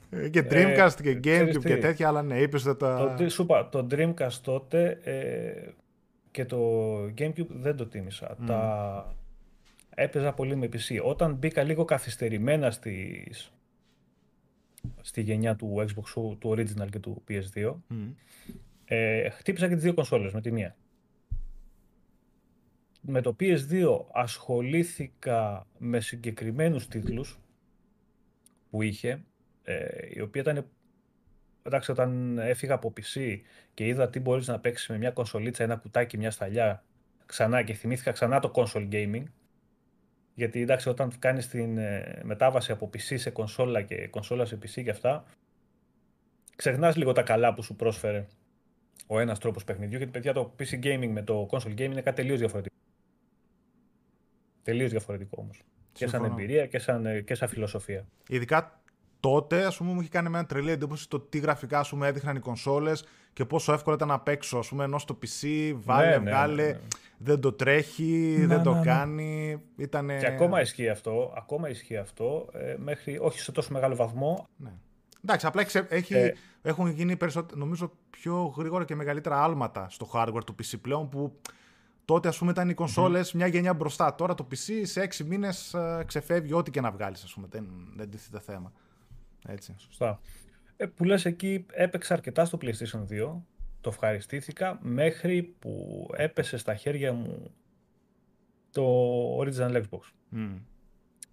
[0.10, 3.16] Ε, και Dreamcast ε, και Gamecube και τέτοια, αλλά ναι, είπες ότι τα...
[3.18, 5.70] Το, σου είπα, το Dreamcast τότε ε,
[6.32, 6.60] και το
[7.04, 8.38] Gamecube δεν το τίμησα.
[8.42, 8.46] Mm.
[8.46, 9.16] Τα
[9.90, 11.02] έπαιζα πολύ με PC.
[11.04, 13.54] Όταν μπήκα λίγο καθυστερημένα στις,
[15.02, 18.14] στη γενιά του Xbox, του Original και του PS2, mm.
[18.86, 20.76] ε, χτύπησα και τις δύο κονσόλες με τη μία.
[23.02, 27.40] Με το PS2 ασχολήθηκα με συγκεκριμένους τίτλους
[28.70, 29.24] που είχε,
[29.66, 30.66] ε, η οποία ήταν
[31.64, 33.40] εντάξει, όταν έφυγα από PC
[33.74, 36.84] και είδα τι μπορείς να παίξεις με μια κονσολίτσα, ένα κουτάκι, μια σταλιά,
[37.26, 39.24] ξανά και θυμήθηκα ξανά το console gaming,
[40.34, 44.84] γιατί εντάξει, όταν κάνεις την ε, μετάβαση από PC σε κονσόλα και κονσόλα σε PC
[44.84, 45.26] και αυτά,
[46.56, 48.28] ξεχνάς λίγο τα καλά που σου πρόσφερε
[49.08, 49.98] ο ένας τρόπος παιχνιδιού.
[49.98, 52.76] Γιατί παιδιά το PC gaming με το console gaming είναι κάτι τελείως διαφορετικό.
[54.64, 55.62] Τελείως διαφορετικό όμως.
[55.92, 58.08] Και σαν εμπειρία και σαν, ε, και σαν φιλοσοφία.
[58.30, 58.82] Ειδικά
[59.26, 62.36] τότε, ας πούμε, μου είχε κάνει μια τρελή εντύπωση το τι γραφικά ας πούμε, έδειχναν
[62.36, 64.58] οι κονσόλες και πόσο εύκολο ήταν να παίξω.
[64.58, 66.80] Α πούμε, ενώ στο PC βάλε, ναι, ναι, βγάλε, ναι, ναι.
[67.18, 69.62] δεν το τρέχει, δεν το κάνει.
[69.76, 70.18] Ήτανε...
[70.18, 74.48] Και ακόμα ισχύει αυτό, ακόμα ισχύει αυτό ε, μέχρι, όχι σε τόσο μεγάλο βαθμό.
[74.58, 74.72] Ναι.
[75.24, 77.18] Εντάξει, απλά έχει, ε, έχουν γίνει
[77.54, 81.40] νομίζω πιο γρήγορα και μεγαλύτερα άλματα στο hardware του PC πλέον που
[82.06, 84.16] τότε ας πούμε ήταν οι κονσόλες μια γενιά μπροστά.
[84.16, 87.48] Τώρα το PC σε έξι μήνες ε, ξεφεύγει ό,τι και να βγάλεις ας πούμε.
[87.50, 88.72] Δεν, δεν τίθεται θέμα.
[89.48, 89.76] Έτσι.
[89.78, 90.20] Σωστά.
[90.78, 93.42] Ε, που λες εκεί έπαιξα αρκετά στο PlayStation 2,
[93.82, 97.52] το ευχαριστήθηκα μέχρι που έπεσε στα χέρια μου
[98.72, 100.00] το Original Xbox.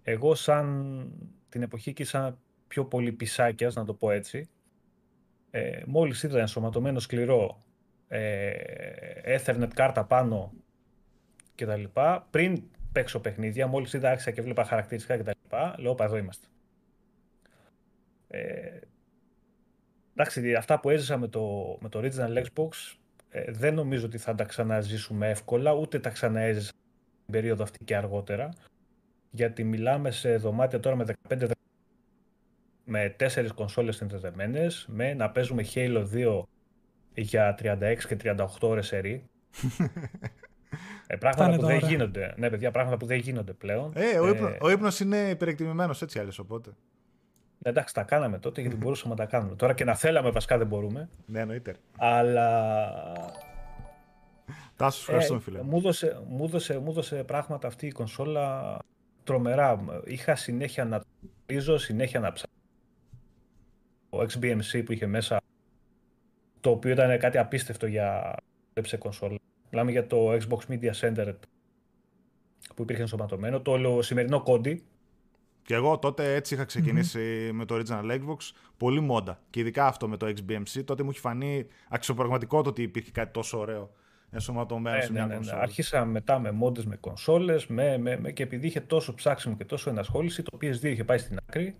[0.03, 1.07] Εγώ σαν
[1.49, 4.49] την εποχή και σαν πιο πολύ πισάκιας, να το πω έτσι,
[5.51, 7.63] ε, μόλις είδα ενσωματωμένο σκληρό,
[8.07, 8.51] ε,
[9.37, 10.53] Ethernet κάρτα πάνω
[11.55, 15.75] και τα λοιπά, πριν παίξω παιχνίδια, μόλις είδα άρχισα και βλέπα χαρακτηριστικά και τα λοιπά,
[15.79, 16.47] λέω, εδώ είμαστε.
[18.33, 18.79] Ε,
[20.15, 22.97] εντάξει, αυτά που έζησα με το, με το original Xbox
[23.29, 26.71] ε, δεν νομίζω ότι θα τα ξαναζήσουμε εύκολα, ούτε τα ξαναέζησα
[27.25, 28.49] την περίοδο αυτή και αργότερα.
[29.29, 31.51] Γιατί μιλάμε σε δωμάτια τώρα με 15
[32.85, 36.41] με 4 κονσόλες συνδεδεμένες, με να παίζουμε Halo 2
[37.13, 39.23] για 36 και 38 ώρες σερί.
[41.07, 42.33] ε, πράγματα που δεν γίνονται.
[42.37, 43.91] Ναι, παιδιά, πράγματα που δεν γίνονται πλέον.
[43.95, 46.73] Ε, ο, ύπνο, ε, ο ύπνος είναι υπερεκτιμημένος έτσι άλλως, οπότε.
[47.65, 49.55] Εντάξει, τα κάναμε τότε γιατί μπορούσαμε να τα κάνουμε.
[49.55, 51.09] Τώρα και να θέλαμε, βασικά δεν μπορούμε.
[51.25, 51.75] Ναι, εννοείται.
[51.97, 52.91] Αλλά.
[54.75, 55.61] Τάσος, ευχαριστώ, ε, φίλε.
[55.61, 58.77] Μου έδωσε, μου, δώσε, μου δώσε πράγματα αυτή η κονσόλα
[59.23, 59.83] τρομερά.
[60.05, 61.01] Είχα συνέχεια να
[61.45, 62.53] τρίζω, συνέχεια να ψάχνω.
[64.09, 65.41] Το XBMC που είχε μέσα,
[66.61, 68.35] το οποίο ήταν κάτι απίστευτο για
[68.81, 69.37] σε κονσόλα.
[69.69, 71.33] Μιλάμε για το Xbox Media Center
[72.75, 73.61] που υπήρχε ενσωματωμένο.
[73.61, 74.83] Το σημερινό κόντι,
[75.63, 76.65] και εγώ τότε έτσι είχα
[77.51, 78.37] με το Original Xbox,
[78.77, 79.41] πολύ μόντα.
[79.49, 83.31] Και ειδικά αυτό με το XBMC, τότε μου έχει φανεί αξιοπραγματικό το ότι υπήρχε κάτι
[83.31, 83.91] τόσο ωραίο
[84.33, 85.51] ενσωματωμένο σε μια ναι, ναι, ναι.
[85.51, 89.65] Άρχισα μετά με μόντες με κονσόλες με, με, με, και επειδή είχε τόσο ψάξιμο και
[89.65, 91.75] τόσο ενασχόληση, το PS2 είχε πάει στην άκρη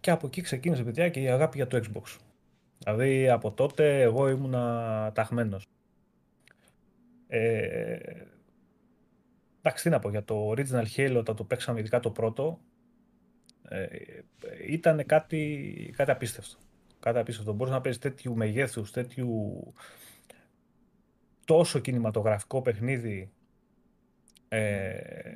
[0.00, 2.16] και από εκεί ξεκίνησε παιδιά και η αγάπη για το Xbox.
[2.78, 5.66] Δηλαδή από τότε εγώ ήμουνα ταχμένος.
[7.26, 7.98] Ε,
[9.58, 12.60] εντάξει, τι να πω, για το Original Halo, όταν το παίξαμε ειδικά το πρώτο,
[13.68, 13.86] ε,
[14.66, 16.56] ήταν κάτι, κάτι απίστευτο.
[17.00, 17.52] Κάτι απίστευτο.
[17.52, 19.62] Μπορείς να παίζει τέτοιου μεγέθους, τέτοιου
[21.44, 23.30] τόσο κινηματογραφικό παιχνίδι
[24.48, 24.90] ε,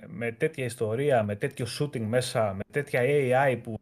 [0.06, 3.78] με τέτοια ιστορία, με τέτοιο shooting μέσα, με τέτοια AI που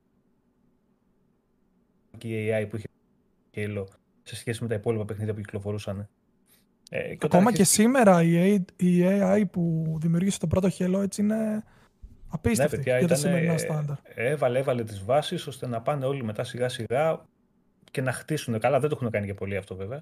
[2.18, 2.86] και η AI που είχε
[3.54, 3.84] Halo
[4.22, 6.08] σε σχέση με τα υπόλοιπα παιχνίδια που κυκλοφορούσαν.
[6.90, 11.64] Ε, και Ακόμα και σήμερα η AI, που δημιούργησε το πρώτο Halo έτσι είναι
[12.30, 13.96] απίστευτη ναι, για τα σημερινά στάνταρ.
[14.14, 17.20] Έβαλε, έβαλε τις βάσεις ώστε να πάνε όλοι μετά σιγά σιγά
[17.90, 18.58] και να χτίσουν.
[18.58, 20.00] Καλά δεν το έχουν κάνει και πολύ αυτό βέβαια.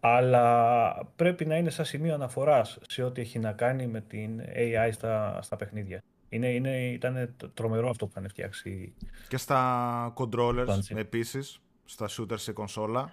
[0.00, 4.88] Αλλά πρέπει να είναι σαν σημείο αναφοράς σε ό,τι έχει να κάνει με την AI
[4.92, 6.02] στα, στα παιχνίδια.
[6.28, 8.94] Είναι, είναι, ήταν τρομερό αυτό που είχαν φτιάξει.
[9.28, 13.12] Και στα controllers επίσης, στα shooters σε κονσόλα.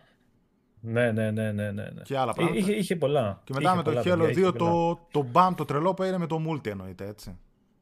[0.80, 1.84] Ναι, ναι, ναι, ναι, ναι.
[2.04, 2.60] Και άλλα πράγματα.
[2.60, 3.42] Είχε, είχε πολλά.
[3.44, 6.28] Και μετά είχε με το Halo 2 το, το BAM, το τρελό που είναι με
[6.28, 7.38] το multi εννοείται, έτσι.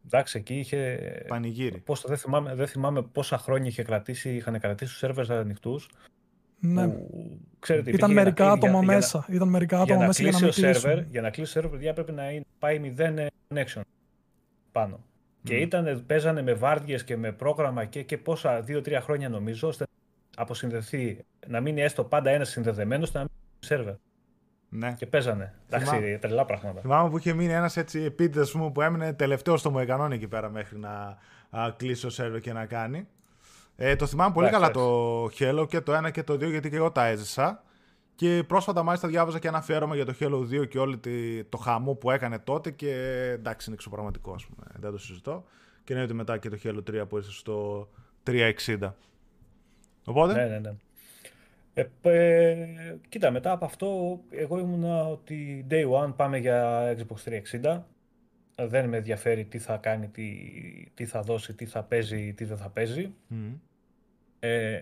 [0.06, 1.00] Εντάξει, εκεί είχε.
[1.28, 1.80] Πανηγύρι.
[1.80, 5.90] Πώς, δεν, θυμάμαι, δεν θυμάμαι πόσα χρόνια είχε κρατήσει, είχαν κρατήσει τους σερβερς ανοιχτούς.
[6.60, 6.88] Ναι.
[6.88, 9.24] Που, ξέρετε, Ήταν μερικά άτομα μέσα.
[9.28, 11.72] Για, Ήταν μερικά άτομα μέσα για να κλείσει ο σερβερ, Για να κλείσει ο σερβερ,
[11.72, 13.82] παιδιά πρέπει να είναι, πάει 0 connection
[14.72, 15.00] πάνω.
[15.44, 19.86] Και ήταν, παίζανε με βάρδιες και με πρόγραμμα και, και πόσα, δύο-τρία χρόνια νομίζω, ώστε
[20.38, 23.94] να αποσυνδεθεί, να μείνει έστω πάντα ένας συνδεδεμένος, να μην σερβερ.
[24.70, 24.94] Ναι.
[24.98, 25.54] Και παίζανε.
[25.68, 26.20] Εντάξει, Θυμά...
[26.20, 26.82] τρελά πράγματα.
[26.82, 30.78] Θυμάμαι που είχε μείνει ένας έτσι επίτηδες που έμεινε τελευταίο στο Μοεκανόν εκεί πέρα μέχρι
[30.78, 31.18] να
[31.50, 33.08] α, κλείσει ο σερβερ και να κάνει.
[33.76, 36.76] Ε, το θυμάμαι πολύ καλά το Halo και το 1 και το 2 γιατί και
[36.76, 37.64] εγώ τα έζησα.
[38.16, 41.58] Και πρόσφατα μάλιστα διάβαζα και ένα αφιέρωμα για το Halo 2 και όλη τη, το
[41.58, 42.92] χαμό που έκανε τότε και
[43.34, 45.44] εντάξει είναι εξωπραγματικό ας πούμε, δεν το συζητώ.
[45.84, 47.88] Και είναι ότι μετά και το Halo 3 που ήρθε στο
[48.28, 48.92] 360.
[50.06, 50.34] Οπότε...
[50.34, 50.74] Ναι, ναι, ναι.
[51.80, 57.82] Ε, ε, κοίτα, μετά από αυτό εγώ ήμουνα ότι day one πάμε για Xbox 360.
[58.68, 60.28] Δεν με ενδιαφέρει τι θα κάνει, τι,
[60.94, 63.14] τι θα δώσει, τι θα παίζει, τι δεν θα παίζει.
[63.32, 63.58] Mm.
[64.40, 64.80] Ε,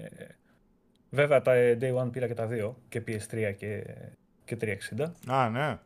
[1.09, 3.83] Βέβαια τα Day One πήρα και τα δύο, και PS3 και,
[4.45, 4.57] και
[4.97, 5.05] 360.
[5.27, 5.77] Α, ναι.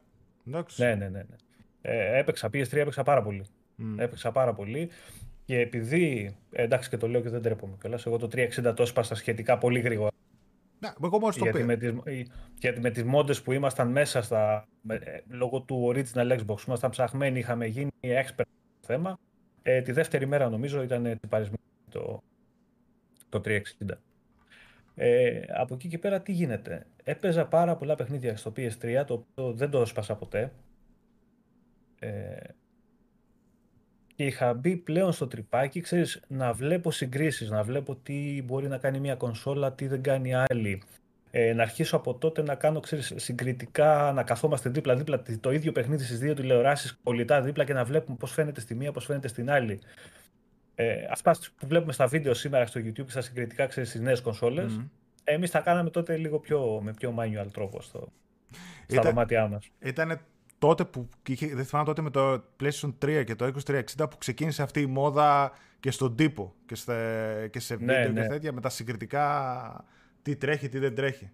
[0.47, 0.84] Εντάξει.
[0.84, 1.19] Ναι, ναι, ναι.
[1.19, 1.36] ναι.
[1.82, 3.45] Ε, έπαιξα PS3, έπαιξα πάρα πολύ.
[3.80, 3.95] Mm.
[3.97, 4.89] Έπαιξα πάρα πολύ.
[5.45, 9.15] Και επειδή, εντάξει και το λέω και δεν τρέπομαι κιόλας, εγώ το 360 το έσπασα
[9.15, 10.10] σχετικά πολύ γρήγορα.
[10.82, 11.94] Ναι, εγώ μόλις το γιατί, με τις,
[12.60, 16.89] γιατί με τις μόντες που ήμασταν μέσα στα, με, ε, λόγω του original Xbox, ήμασταν
[16.89, 18.46] ψαχμένοι, είχαμε γίνει expert
[18.80, 19.20] στο θέμα.
[19.62, 22.24] Ε, τη δεύτερη μέρα νομίζω ήταν τυπαρισμένο το,
[23.30, 23.60] το 360.
[24.96, 29.54] Ε, από εκεί και πέρα τι γίνεται; Έπαιζα πάρα πολλά παιχνίδια στο PS3, το οποίο
[29.54, 30.52] δεν το έσπασα ποτέ.
[32.00, 32.38] Ε,
[34.21, 38.77] και είχα μπει πλέον στο τρυπάκι, ξέρεις, να βλέπω συγκρίσεις, να βλέπω τι μπορεί να
[38.77, 40.81] κάνει μια κονσόλα, τι δεν κάνει άλλη.
[41.31, 46.03] Ε, να αρχίσω από τότε να κάνω ξέρεις, συγκριτικά, να καθόμαστε δίπλα-δίπλα το ίδιο παιχνίδι
[46.03, 49.51] στις δύο τηλεοράσεις κολλητά δίπλα και να βλέπουμε πώς φαίνεται στη μία, πώς φαίνεται στην
[49.51, 49.79] άλλη.
[50.75, 54.21] Ε, αυτά που βλέπουμε στα βίντεο σήμερα στο YouTube και στα συγκριτικά ξέρεις, στις νέες
[54.21, 54.88] κονσόλες, mm.
[55.23, 58.12] εμείς τα κάναμε τότε λίγο πιο, με πιο manual τρόπο στο,
[58.51, 59.69] στα Ήταν, δωμάτια μας.
[59.79, 60.21] Ήταν
[60.62, 61.10] τότε που,
[61.54, 65.52] δεν θυμάμαι τότε με το PlayStation 3 και το 2360 που ξεκίνησε αυτή η μόδα
[65.80, 66.93] και στον τύπο και, σε,
[67.47, 68.21] και σε ναι, βίντεο ναι.
[68.21, 69.86] και τέτοια με τα συγκριτικά
[70.21, 71.30] τι τρέχει, τι δεν τρέχει.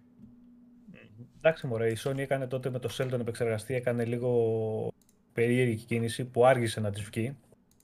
[1.38, 4.92] Εντάξει μωρέ, η Sony έκανε τότε με το Sheldon επεξεργαστή, έκανε λίγο
[5.32, 7.36] περίεργη κίνηση που άργησε να της βγει.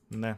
[0.09, 0.37] Ναι.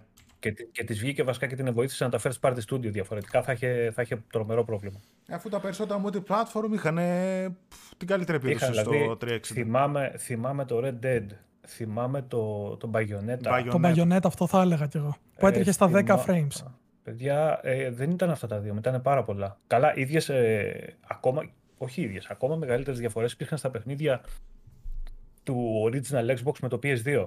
[0.50, 3.42] Και, και της βγήκε βασικά και την βοήθησε να τα φέρει πάρτι studio διαφορετικά.
[3.42, 5.00] Θα είχε, θα είχε τρομερό πρόβλημα.
[5.30, 6.98] Αφού τα περισσότερα multi-platform είχαν
[7.96, 9.38] την καλύτερη επίδοση δηλαδή, στο 360.
[9.42, 11.26] Θυμάμαι, θυμάμαι το Red Dead,
[11.66, 13.64] θυμάμαι το, το Bayonetta.
[13.70, 15.16] Το Bayonetta αυτό θα έλεγα κι εγώ.
[15.38, 16.64] Που έτρεχε στα 10 frames.
[17.02, 19.58] Παιδιά, ε, δεν ήταν αυτά τα δύο, μετά είναι πάρα πολλά.
[19.66, 24.20] Καλά, ίδιες ε, ακόμα, όχι ίδιες, ακόμα μεγαλύτερες διαφορές υπήρχαν στα παιχνίδια
[25.42, 27.26] του original Xbox με το PS2.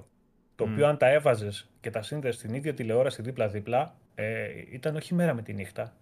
[0.64, 5.14] Το οποίο αν τα έβαζες και τα σύνδεσαι στην ίδια τηλεόραση δίπλα-δίπλα, ε, ήταν όχι
[5.14, 5.92] μέρα με τη νύχτα.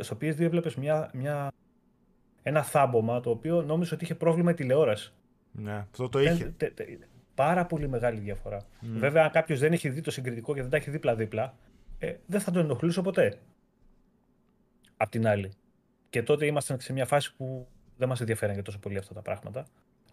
[0.00, 1.52] Στο PS2 έβλεπες μια, μια,
[2.42, 5.12] ένα θάμπομα το οποίο νόμιζε ότι είχε πρόβλημα η τηλεόραση.
[5.52, 6.54] Ναι, αυτό το είχε.
[7.34, 8.66] πάρα πολύ μεγάλη διαφορά.
[8.80, 11.54] Βέβαια, αν κάποιος δεν έχει δει το συγκριτικό και δεν τα έχει δίπλα-δίπλα,
[11.98, 13.38] ε, δεν θα τον ενοχλούσε ποτέ.
[14.96, 15.52] Απ' την άλλη.
[16.10, 19.22] Και τότε ήμασταν σε μια φάση που δεν μας ενδιαφέραν για τόσο πολύ αυτά τα
[19.22, 19.66] πράγματα.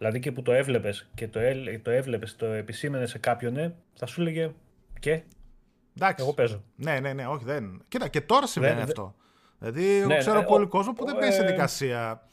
[0.04, 1.40] Δηλαδή και που το έβλεπες και το,
[1.82, 4.52] το έβλεπες, το επισήμενες σε κάποιον, ναι, θα σου έλεγε
[5.00, 5.24] και.
[5.98, 6.24] Εντάξει.
[6.24, 6.64] Εγώ παίζω.
[6.76, 7.84] Ναι, ναι, ναι, όχι δεν.
[7.88, 9.16] Κοίτα, και τώρα συμβαίνει αυτό.
[9.60, 12.28] Δηλαδή, εγώ ναι, ξέρω ναι, πολύ ο, κόσμο που δεν παίζει σε δικασία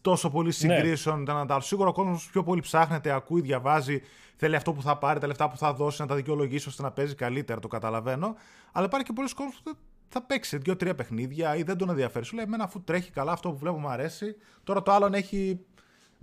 [0.00, 0.52] τόσο πολύ ναι.
[0.52, 1.22] συγκρίσεων.
[1.22, 1.60] Ναι.
[1.60, 4.02] Σίγουρα ο κόσμος πιο πολύ ψάχνεται, ακούει, διαβάζει,
[4.36, 6.90] θέλει αυτό που θα πάρει, τα λεφτά που θα δώσει, να τα δικαιολογήσει ώστε να
[6.90, 8.36] παίζει καλύτερα, το καταλαβαίνω.
[8.72, 9.76] Αλλά υπάρχει και πολλοί κόσμος που
[10.08, 12.24] θα παίξει δύο-τρία παιχνίδια ή δεν τον ενδιαφέρει.
[12.24, 14.36] Σου λέει: Εμένα αφού τρέχει καλά αυτό που βλέπω μου αρέσει.
[14.64, 15.60] Τώρα το άλλο έχει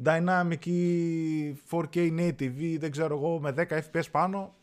[0.05, 4.53] dynamic ή 4K native ή δεν ξέρω εγώ με 10 FPS πάνω,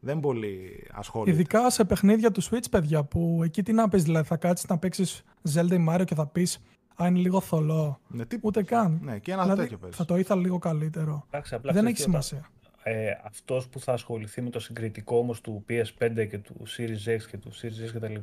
[0.00, 1.30] δεν πολύ ασχόληται.
[1.30, 4.78] Ειδικά σε παιχνίδια του Switch, παιδιά, που εκεί τι να πεις, δηλαδή θα κάτσεις να
[4.78, 5.22] παίξεις
[5.54, 6.58] Zelda ή Mario και θα πεις
[6.96, 8.00] αν είναι λίγο θολό.
[8.08, 8.38] Ναι, τι...
[8.40, 9.00] Ούτε καν.
[9.02, 9.96] Ναι, και ένα δηλαδή, τέτοιο παίζει.
[9.96, 11.24] Θα το ήθελα λίγο καλύτερο.
[11.30, 12.50] Εντάξει, απλά Δεν ξέρεις έχει τι, όταν- σημασία.
[12.82, 17.20] Ε, αυτός που θα ασχοληθεί με το συγκριτικό όμως του PS5 και του Series X
[17.30, 18.14] και του Series S κτλ.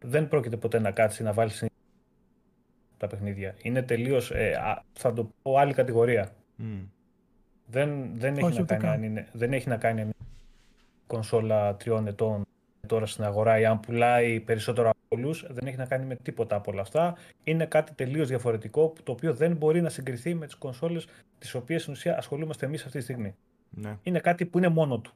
[0.00, 1.77] δεν πρόκειται ποτέ να κάτσει να βάλει συνέχεια
[2.98, 3.54] τα παιχνίδια.
[3.62, 6.30] Είναι τελείως, ε, α, θα το πω, άλλη κατηγορία.
[6.56, 6.78] Μμ.
[7.66, 8.92] Δεν, δεν, έχει, Όχι, να ούτε κάνει, καν.
[8.92, 10.14] αν είναι, δεν έχει να κάνει μια
[11.06, 12.46] κονσόλα τριών ετών
[12.86, 15.46] τώρα στην αγορά ή αν πουλάει περισσότερο από όλους.
[15.48, 17.16] Δεν έχει να κάνει με τίποτα από όλα αυτά.
[17.44, 21.06] Είναι κάτι τελείως διαφορετικό το οποίο δεν μπορεί να συγκριθεί με τις κονσόλες
[21.38, 23.34] τις οποίες στην ουσία ασχολούμαστε εμείς αυτή τη στιγμή.
[23.70, 23.96] Ναι.
[24.02, 25.12] Είναι κάτι που είναι μόνο του.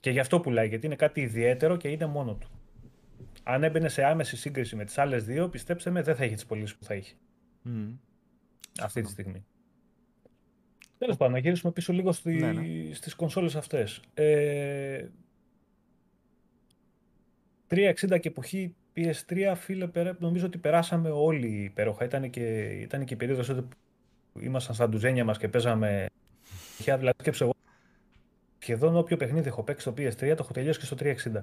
[0.00, 2.48] Και γι' αυτό πουλάει, γιατί είναι κάτι ιδιαίτερο και είναι μόνο του.
[3.42, 6.46] Αν έμπαινε σε άμεση σύγκριση με τις άλλες δύο, πιστέψτε με, δεν θα έχει τις
[6.46, 7.14] πωλήσεις που θα έχει
[7.62, 7.90] Μμ.
[8.80, 9.44] αυτή τη στιγμή.
[10.98, 12.94] Τέλος πάντων, να γυρίσουμε πίσω λίγο στη, Ναι, ναι.
[12.94, 14.00] στις κονσόλες αυτές.
[14.14, 15.06] Ε,
[17.68, 22.04] 360 και εποχή PS3, φίλε, περα- νομίζω ότι περάσαμε όλοι υπέροχα.
[22.04, 23.60] Ήταν και, ήταν και η περίοδος τότε
[24.32, 26.06] που ήμασταν στα ντουζένια μας και παίζαμε.
[26.78, 27.52] Είχε, δηλαδή, σκέψε εγώ,
[28.58, 31.40] σχεδόν όποιο παιχνίδι έχω παίξει στο PS3 το έχω τελειώσει και στο 360.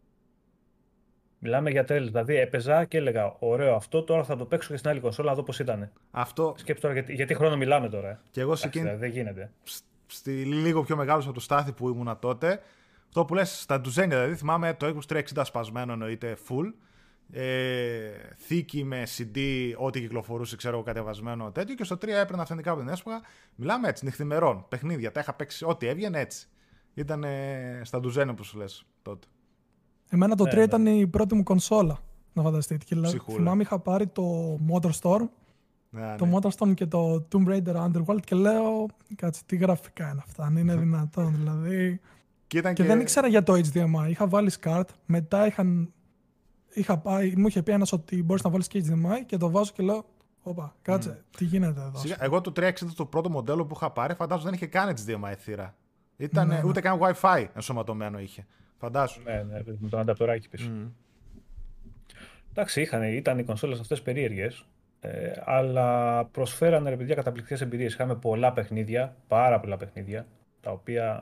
[1.39, 4.89] Μιλάμε για τέλος, δηλαδή έπαιζα και έλεγα ωραίο αυτό, τώρα θα το παίξω και στην
[4.89, 5.91] άλλη κονσόλα να δω πώς ήταν.
[6.11, 8.09] Αυτό Σκέψτε τώρα γιατί, γιατί χρόνο μιλάμε τώρα.
[8.09, 8.19] ε.
[8.31, 9.51] και εγώ σε Εντάξει, εκείνη, δηλαδή, δεν γίνεται.
[9.63, 12.61] σ- στη λίγο πιο μεγάλο από το στάθι που ήμουνα τότε.
[13.07, 16.73] Αυτό που λες στα ντουζένια, δηλαδή θυμάμαι το Xbox 360 σπασμένο εννοείται full.
[17.31, 19.39] Ε, θήκη με CD,
[19.77, 21.75] ό,τι κυκλοφορούσε, ξέρω εγώ, κατεβασμένο τέτοιο.
[21.75, 23.21] Και στο 3 έπαιρνα αυθεντικά από την έσπαγα.
[23.55, 25.11] Μιλάμε έτσι, νυχθημερών, παιχνίδια.
[25.11, 26.47] Τα είχα παίξει, ό,τι έβγαινε έτσι.
[26.93, 27.25] Ήταν
[27.81, 29.27] στα ντουζένια που σου λες τότε.
[30.09, 30.63] Εμένα το Ναι, 3 ναι.
[30.63, 31.97] ήταν η πρώτη μου κονσόλα.
[32.33, 32.83] Να φανταστείτε.
[32.85, 33.37] Και δηλαδή, Ψυχούλα.
[33.37, 35.27] θυμάμαι είχα πάρει το Motorstorm,
[35.89, 36.37] Ναι, το ναι.
[36.37, 40.75] Motorstorm και το Tomb Raider Underworld και λέω, κάτσε, τι γραφικά είναι αυτά, αν είναι
[40.75, 41.99] δυνατόν δηλαδή.
[42.47, 44.09] Και, ήταν Και δεν ήξερα για το HDMI.
[44.09, 45.93] Είχα βάλει SCART, μετά είχαν,
[46.73, 49.71] είχα πάει, μου είχε πει ένας ότι μπορείς να βάλεις και HDMI και το βάζω
[49.73, 50.05] και λέω,
[50.43, 51.99] Όπα, κάτσε, τι γίνεται εδώ.
[51.99, 55.33] Σιγά, εγώ το 360 το πρώτο μοντέλο που είχα πάρει, φαντάζομαι δεν είχε καν HDMI
[55.37, 55.75] θύρα.
[56.17, 56.61] Ήταν, Ναι, ναι.
[56.65, 58.45] Ούτε καν WiFi ενσωματωμένο είχε.
[58.77, 59.21] Φαντάσου.
[59.23, 60.69] Ναι, ναι, με τον ανταπτοράκι πίσω.
[60.69, 60.87] Μμ.
[62.51, 64.65] Εντάξει, είχαν, ήταν οι κονσόλες αυτές περίεργες,
[64.99, 67.93] ε, αλλά προσφέρανε ρε παιδιά καταπληκτικές εμπειρίες.
[67.93, 70.27] Είχαμε πολλά παιχνίδια, πάρα πολλά παιχνίδια,
[70.61, 71.21] τα οποία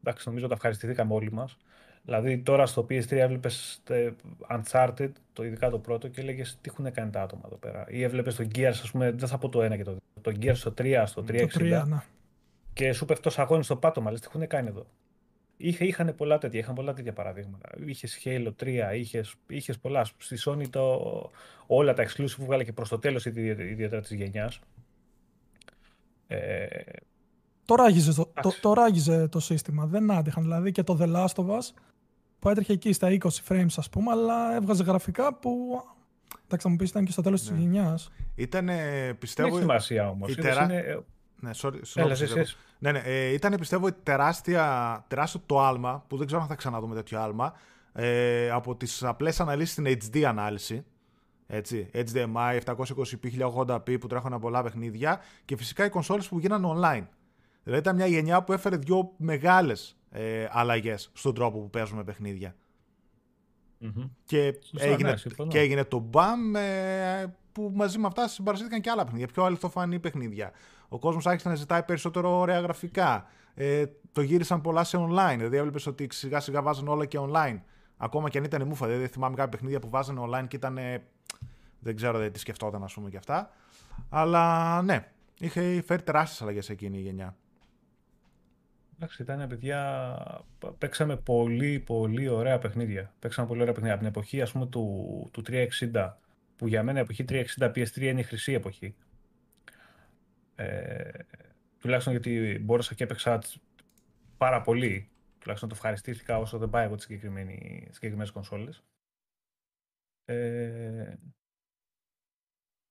[0.00, 1.56] εντάξει, νομίζω τα ευχαριστηθήκαμε όλοι μας.
[2.02, 4.10] Δηλαδή τώρα στο PS3 έβλεπες ε,
[4.50, 7.84] Uncharted, το, ειδικά το πρώτο, και έλεγες τι έχουν κάνει τα άτομα εδώ πέρα.
[7.88, 10.32] Ή έβλεπες το Gears, ας πούμε, δεν θα πω το ένα και το δύο, το
[10.40, 12.02] Gears στο 3, στο 360, Το 3, ναι.
[12.72, 14.86] και σου πέφτει το σαγόνι στο πάτωμα, λες τι έχουν κάνει εδώ.
[15.56, 17.68] Είχε, είχαν πολλά τέτοια, είχαν πολλά τέτοια παραδείγματα.
[17.86, 20.04] Είχες Halo 3, είχες, είχες πολλά.
[20.18, 21.00] Στη Sony το,
[21.66, 24.60] όλα τα exclusive που βγάλε και προς το τέλος ιδιαίτερα ιδιαίτερα της γενιάς.
[26.26, 26.66] Ε,
[27.64, 28.60] Τώρα άγιζε το, το, Εντάξει.
[28.60, 29.86] τώρα άγιζε το σύστημα.
[29.86, 30.42] Δεν άντεχαν.
[30.42, 31.70] Δηλαδή και το The Last of Us
[32.38, 33.18] που έτρεχε εκεί στα 20
[33.48, 35.80] frames, ας πούμε, αλλά έβγαζε γραφικά που.
[36.44, 37.58] Εντάξει, θα μου πεις ήταν και στο τέλος της Ναι.
[37.58, 38.10] γενιάς.
[38.34, 39.48] Ήταν, δεν πιστεύω.
[39.48, 40.28] έχει σημασία όμως.
[40.28, 40.98] η Είδες, τερά- είναι, ε,
[41.40, 42.56] Ναι, sorry, Έλα, συγγνώμη, εσύ, σε εσύ.
[42.78, 42.98] Ναι, ναι.
[42.98, 47.54] Ε, ήταν πιστεύω τεράστια, τεράστιο το άλμα που δεν ξέρω αν θα ξαναδούμε τέτοιο άλμα
[47.92, 50.84] ε, από τις απλές αναλύσεις στην HD ανάλυση.
[51.46, 57.06] Έτσι, HDMI, 720p, 1080p που τρέχουν πολλά παιχνίδια και φυσικά οι κονσόλες που γίνανε online.
[57.62, 62.54] Δηλαδή ήταν μια γενιά που έφερε δύο μεγάλες ε, αλλαγές στον τρόπο που παίζουμε παιχνίδια.
[63.78, 64.08] μμμ.
[64.24, 65.50] Και, Σωστά, έγινε, ναι, συμφωνώ.
[65.50, 69.98] και έγινε το BAM ε, που μαζί με αυτά συμπαρασύρθηκαν και άλλα παιχνίδια, πιο αληθοφανή
[69.98, 70.52] παιχνίδια.
[70.88, 73.26] Ο κόσμος άρχισε να ζητάει περισσότερο ωραία γραφικά.
[73.54, 75.34] Ε, το γύρισαν πολλά σε online.
[75.36, 77.60] Δηλαδή έβλεπες ότι σιγά σιγά βάζανε όλα και online.
[77.96, 78.86] Ακόμα και αν ήταν μούφα.
[78.86, 80.78] Δηλαδή θυμάμαι κάποια παιχνίδια που βάζανε online και ήταν.
[80.78, 81.02] ε,
[81.78, 83.50] Δεν ξέρω δηλαδή, τι σκεφτόταν, ας πούμε και αυτά.
[84.08, 85.08] Αλλά ναι,
[85.38, 87.36] είχε φέρει τεράστιες αλλαγές εκείνη η γενιά.
[88.96, 90.08] Εντάξει, ήταν παιδιά.
[90.58, 93.12] π- Παίξαμε πολύ, πολύ ωραία παιχνίδια.
[93.18, 93.94] Παίξαμε πολύ ωραία παιχνίδια.
[93.96, 96.18] Από την εποχή ας πούμε, του, του 360,
[96.56, 98.94] που για μένα η εποχή 360 PS3 είναι η χρυσή εποχή.
[100.56, 101.10] Ε,
[101.78, 103.46] τουλάχιστον γιατί μπόρεσα και έπαιξα τ-
[104.36, 105.10] πάρα πολύ.
[105.38, 108.84] Τουλάχιστον το ευχαριστήθηκα όσο δεν πάει εγώ τις συγκεκριμένη- τις συγκεκριμένες κονσόλες.
[110.24, 111.14] Ε,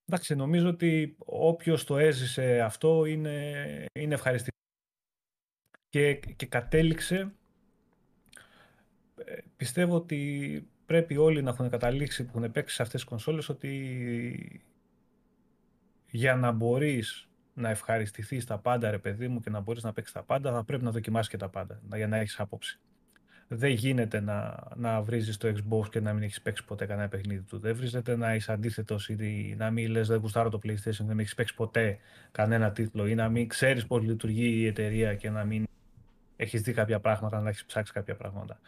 [0.06, 4.54] εντάξει, νομίζω ότι όποιος το έζησε αυτό είναι, είναι ευχαριστημένος
[5.90, 7.34] και, και κατέληξε
[9.26, 13.50] ε, πιστεύω ότι πρέπει όλοι να έχουν καταλήξει που έχουν παίξει σε αυτές τις κονσόλες
[13.50, 14.64] ότι
[16.10, 20.14] για να μπορείς να ευχαριστηθείς τα πάντα ρε παιδί μου και να μπορείς να παίξεις
[20.14, 22.80] τα πάντα θα πρέπει να δοκιμάσεις και τα πάντα να- για να έχεις άποψη.
[23.48, 27.42] Δεν γίνεται να, να βρίζεις το Xbox και να μην έχεις παίξει ποτέ κανένα παιχνίδι
[27.42, 27.60] του.
[27.60, 31.08] Δεν βρίζεται να είσαι αντίθετος ή να μην λες δεν γουστάρω το PlayStation και να
[31.08, 31.98] μην έχεις παίξει ποτέ
[32.32, 35.68] κανένα τίτλο ή να μην ξέρεις πώς λειτουργεί η εταιρεία και να μην
[36.36, 38.60] έχεις δει κάποια πράγματα, να έχεις ψάξει κάποια πράγματα.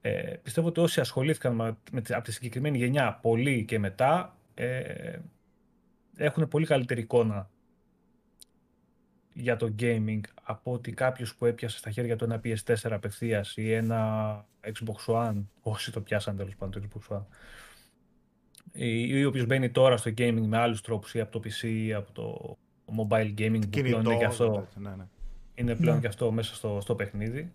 [0.00, 4.36] Ε, πιστεύω ότι όσοι ασχολήθηκαν με, με, τη- από τη συγκεκριμένη γενιά πολύ και μετά,
[4.54, 5.18] ε,
[6.16, 7.50] έχουν πολύ καλύτερη εικόνα
[9.38, 13.72] για το gaming από ότι κάποιος που έπιασε στα χέρια του ένα PS4 απευθείας ή
[13.72, 17.24] ένα Xbox One, όσοι το πιάσαν τέλος πάντων το Xbox One,
[18.72, 21.92] ή ο οποίος μπαίνει τώρα στο gaming με άλλους τρόπους ή από το PC ή
[21.92, 22.56] από το
[22.96, 25.06] mobile gaming που πλέον είναι και αυτό, ναι, ναι.
[25.54, 26.00] Είναι πλέον ναι.
[26.00, 27.52] και αυτό μέσα στο, στο παιχνίδι.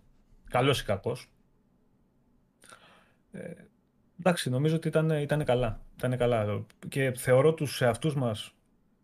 [0.50, 1.30] Καλός ή κακός.
[3.32, 3.52] Ε,
[4.20, 5.82] εντάξει, νομίζω ότι ήταν, ήταν καλά.
[5.98, 6.66] Ήταν καλά.
[6.90, 8.54] Και θεωρώ τους εαυτούς μας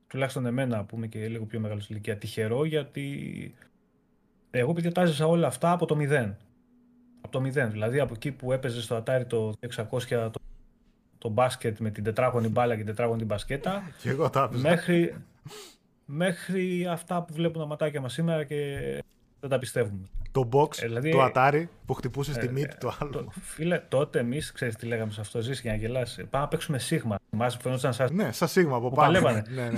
[0.07, 3.55] τουλάχιστον εμένα που είμαι και λίγο πιο μεγάλος ηλικία, τυχερό γιατί
[4.51, 6.37] εγώ παιδιά όλα αυτά από το μηδέν.
[7.21, 7.71] Από το μηδέν.
[7.71, 9.53] Δηλαδή από εκεί που έπαιζε στο Atari το
[9.89, 10.39] 600 το,
[11.17, 13.83] το μπάσκετ με την τετράγωνη μπάλα και την τετράγωνη μπασκέτα.
[14.01, 15.15] Και εγώ τα μέχρι,
[16.05, 18.77] μέχρι αυτά που βλέπουν τα ματάκια μας σήμερα και
[19.39, 20.09] δεν τα πιστεύουμε.
[20.37, 23.11] Το box, ε, δηλαδή, το Atari που χτυπούσε στη ε, μύτη του άλλου.
[23.11, 26.23] Το, φίλε, τότε εμείς ξέρεις τι λέγαμε σε αυτό, ζήσει για να γελάσει.
[26.23, 27.15] Πάμε να παίξουμε σίγμα.
[27.29, 28.09] Μας φαινόταν σαν.
[28.13, 29.19] Ναι, σαν σίγμα από πάνω.
[29.19, 29.71] ναι, ναι.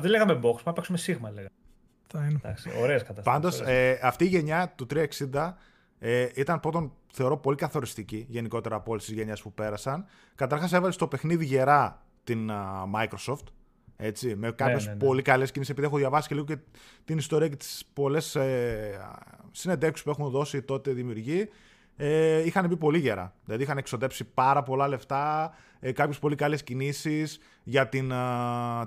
[0.00, 1.50] δεν λέγαμε box, πάμε να παίξουμε σίγμα, λέγαμε.
[2.80, 3.40] Ωραίες καταστάσεις.
[3.40, 4.86] Πάντως, ε, αυτή η γενιά του
[5.32, 5.52] 360
[5.98, 10.04] ε, ήταν πρώτον, θεωρώ, πολύ καθοριστική γενικότερα από όλες τις γενιές που πέρασαν.
[10.34, 13.44] Καταρχάς, έβαλε στο παιχνίδι γερά την uh, Microsoft.
[14.00, 15.06] Έτσι, με κάποιες ναι, ναι, ναι.
[15.06, 15.72] πολύ καλές κινήσεις.
[15.72, 16.56] Επειδή έχω διαβάσει και λίγο και
[17.04, 19.00] την ιστορία και τις πολλές ε,
[19.50, 21.48] συνεντεύξεις που έχουν δώσει τότε δημιουργοί,
[21.96, 23.34] ε, είχαν μπει πολύ γερά.
[23.44, 28.16] Δηλαδή είχαν εξοδέψει πάρα πολλά λεφτά, ε, κάποιες πολύ καλές κινήσεις για την ε,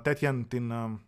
[0.02, 0.44] τέτοια.
[0.48, 0.98] Την, ε,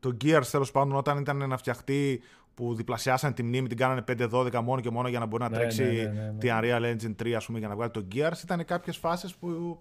[0.00, 2.20] το Gears τέλος πάντων όταν ήταν να φτιαχτεί
[2.54, 5.56] που διπλασιάσαν τη μνήμη, την κάνανε 5-12 μόνο και μόνο για να μπορεί να ναι,
[5.56, 8.42] τρέξει ναι, ναι, την Unreal Engine 3 ας πούμε, για να βγάλει το Gears.
[8.42, 9.78] Ήταν κάποιες φάσεις που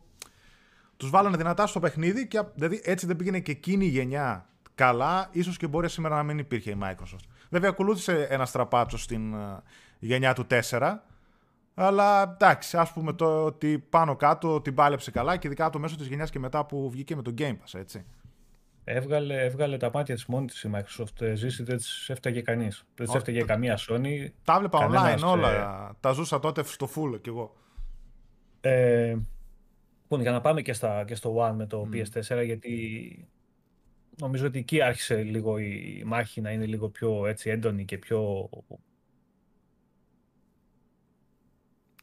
[0.97, 5.29] τους βάλανε δυνατά στο παιχνίδι και δηλαδή έτσι δεν πήγαινε και εκείνη η γενιά καλά,
[5.31, 7.25] ίσως και μπορεί σήμερα να μην υπήρχε η Microsoft.
[7.49, 9.57] Βέβαια, ακολούθησε ένα στραπάτσο στην uh,
[9.99, 10.95] γενιά του 4.
[11.73, 15.95] Αλλά εντάξει, ας πούμε το ότι πάνω κάτω την πάλεψε καλά και ειδικά το μέσο
[15.95, 18.05] της γενιάς και μετά που βγήκε με το Game Pass, έτσι.
[18.83, 21.21] Έβγαλε, έβγαλε τα μάτια της μόνη της η Microsoft.
[21.21, 22.85] Ε, ζήσει, δεν της έφταγε κανείς.
[22.95, 24.27] Δεν της έφταγε καμία Sony.
[24.43, 25.51] Τα έβλεπα online όλα.
[25.51, 25.93] Ε...
[25.99, 27.55] Τα ζούσα τότε στο full κι εγώ.
[28.61, 29.15] Ε,
[30.07, 33.27] Λοιπόν, για να πάμε και, στα, και στο One με το PS4, γιατί
[34.19, 38.49] νομίζω ότι εκεί άρχισε λίγο η μάχη να είναι λίγο πιο έτσι, έντονη και πιο...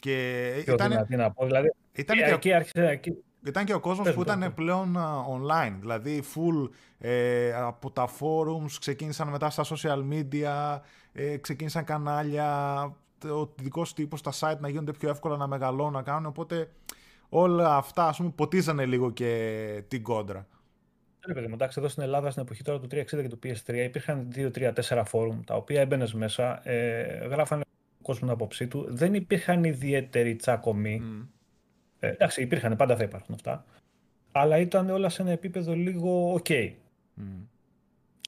[0.01, 0.91] Και πιο ήταν...
[0.91, 1.47] δυνατή να πω.
[1.47, 2.89] Δηλαδή, ήταν και, εκεί άρχισε...
[2.89, 3.17] Εκεί...
[3.47, 4.97] Ήταν και ο κόσμος που ήταν πλέον
[5.31, 10.81] online, δηλαδή full ε, από τα forums, ξεκίνησαν μετά στα social media,
[11.13, 12.83] ε, ξεκίνησαν κανάλια,
[13.25, 16.71] ο δικός τύπος στα site να γίνονται πιο εύκολα να μεγαλώνουν, να κάνουν, οπότε
[17.35, 20.47] όλα αυτά ας πούμε ποτίζανε λίγο και την κόντρα.
[21.27, 23.75] Ναι, παιδί μου, εντάξει, εδώ στην Ελλάδα στην εποχή τώρα του 360 και του PS3
[23.75, 27.63] υπήρχαν 2-3-4 φόρουμ τα οποία έμπαινες μέσα, ε, γράφανε
[27.99, 28.87] ο κόσμος την άποψή του.
[28.89, 31.03] Δεν υπήρχαν ιδιαίτεροι τσάκωμοι.
[31.05, 31.27] Mm.
[31.99, 33.65] Ε, εντάξει, υπήρχαν, πάντα θα υπάρχουν αυτά.
[34.33, 36.51] Αλλά ήταν όλα σε ένα επίπεδο λίγο OK.
[36.51, 36.73] Mm.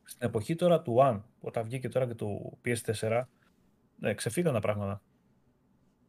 [0.04, 3.22] Στην εποχή τώρα του One, όταν βγήκε τώρα και του PS4,
[4.00, 5.02] ες, ξεφύγαν τα πράγματα.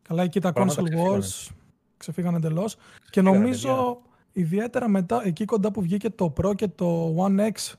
[0.02, 1.50] Καλά, εκεί τα console wars
[1.98, 2.78] ξεφύγαν εντελώς.
[3.10, 4.02] Και νομίζω
[4.34, 7.74] ιδιαίτερα μετά, εκεί κοντά που βγήκε το Pro και το One X,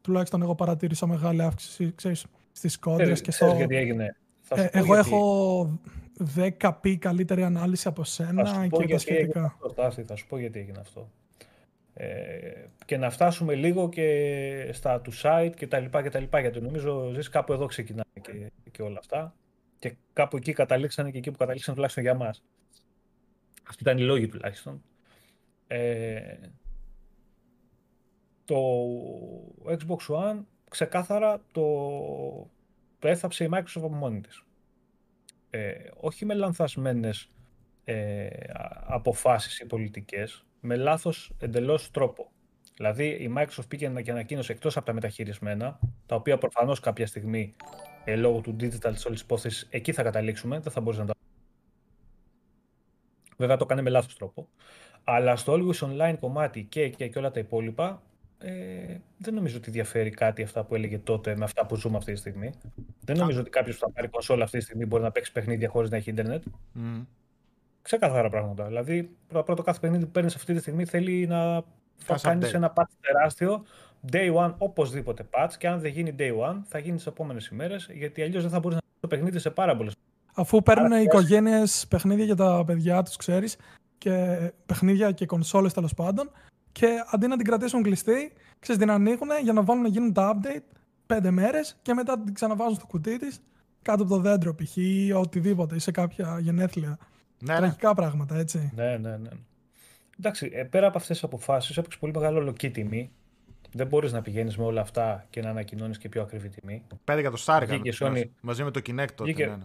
[0.00, 3.54] τουλάχιστον εγώ παρατήρησα μεγάλη αύξηση ξέρεις, στις κόντρες και στο...
[3.56, 4.16] γιατί έγινε.
[4.48, 5.08] Ε, εγώ γιατί...
[5.08, 5.80] έχω
[6.60, 9.56] 10 πει καλύτερη ανάλυση από σένα και τα σχετικά.
[9.64, 11.10] Αυτό, θα σου πω γιατί έγινε αυτό.
[11.94, 12.06] Ε,
[12.84, 16.60] και να φτάσουμε λίγο και στα του site και τα λοιπά και τα λοιπά γιατί
[16.60, 19.34] νομίζω ζεις κάπου εδώ ξεκινάνε και, και όλα αυτά
[19.78, 22.42] και κάπου εκεί καταλήξανε και εκεί που καταλήξαν τουλάχιστον για μας.
[23.68, 24.82] Αυτή ήταν η λόγη τουλάχιστον.
[25.66, 26.36] Ε,
[28.44, 28.56] το
[29.66, 31.62] Xbox One ξεκάθαρα το,
[32.98, 34.44] το έθαψε η Microsoft από μόνη της.
[35.50, 37.30] Ε, όχι με λανθασμένες
[37.84, 38.28] ε,
[38.86, 42.30] αποφάσεις ή πολιτικές, με λάθος εντελώς τρόπο.
[42.76, 47.54] Δηλαδή η Microsoft πήγε και ανακοίνωσε εκτός από τα μεταχειρισμένα, τα οποία προφανώς κάποια στιγμή
[48.04, 51.14] ε, λόγω του digital της όλης υπόθεσης εκεί θα καταλήξουμε, δεν θα μπορούσε να τα
[53.42, 54.48] Βέβαια το κάνει με λάθος τρόπο.
[55.04, 58.02] Αλλά στο Always Online κομμάτι και, και, και όλα τα υπόλοιπα,
[58.38, 62.12] ε, δεν νομίζω ότι διαφέρει κάτι αυτά που έλεγε τότε με αυτά που ζούμε αυτή
[62.12, 62.52] τη στιγμή.
[63.04, 65.68] Δεν νομίζω ότι κάποιος που θα πάρει κονσόλα αυτή τη στιγμή μπορεί να παίξει παιχνίδια
[65.68, 66.42] χωρίς να έχει Ιντερνετ.
[66.76, 67.06] Mm.
[67.82, 68.66] Ξεκαθαρά πράγματα.
[68.66, 71.64] Δηλαδή, πρώτα πρώτο κάθε παιχνίδι που παίρνεις αυτή τη στιγμή θέλει να
[71.96, 73.64] θα κάνεις ένα patch τεράστιο.
[74.12, 75.50] Day one, οπωσδήποτε patch.
[75.58, 77.88] Και αν δεν γίνει day one, θα γίνει τις επόμενες ημέρες.
[77.92, 79.94] Γιατί αλλιώς δεν θα μπορείς να το παιχνίδι σε πάρα πολλές
[80.34, 83.56] Αφού παίρνουν οι οικογένειες παιχνίδια για τα παιδιά τους, ξέρεις,
[83.98, 86.30] και παιχνίδια και κονσόλες τέλος πάντων,
[86.72, 90.36] και αντί να την κρατήσουν κλειστή, ξέρεις, την ανοίγουν για να βάλουν να γίνουν τα
[90.40, 90.62] update
[91.06, 93.40] πέντε μέρες και μετά την ξαναβάζουν στο κουτί της
[93.82, 94.76] κάτω από το δέντρο π.χ.
[94.76, 96.98] ή οτιδήποτε ή σε κάποια γενέθλια.
[97.38, 97.58] Ναι, ναι.
[97.58, 98.72] Τραγικά πράγματα, έτσι.
[98.74, 99.28] Ναι, ναι, ναι.
[100.18, 103.10] Εντάξει, ε, πέρα από αυτές τις αποφάσεις, έπαιξε πολύ μεγάλο λοκή τιμή.
[103.72, 106.82] Δεν μπορείς να πηγαίνεις με όλα αυτά και να ανακοινώνεις και πιο ακριβή τιμή.
[107.04, 108.30] 5 εκατοστάρικα Βγήκε να το Sony- θυμάσαι.
[108.40, 109.22] μαζί με το Kinect τότε.
[109.24, 109.64] Βγήκε- ναι, ναι.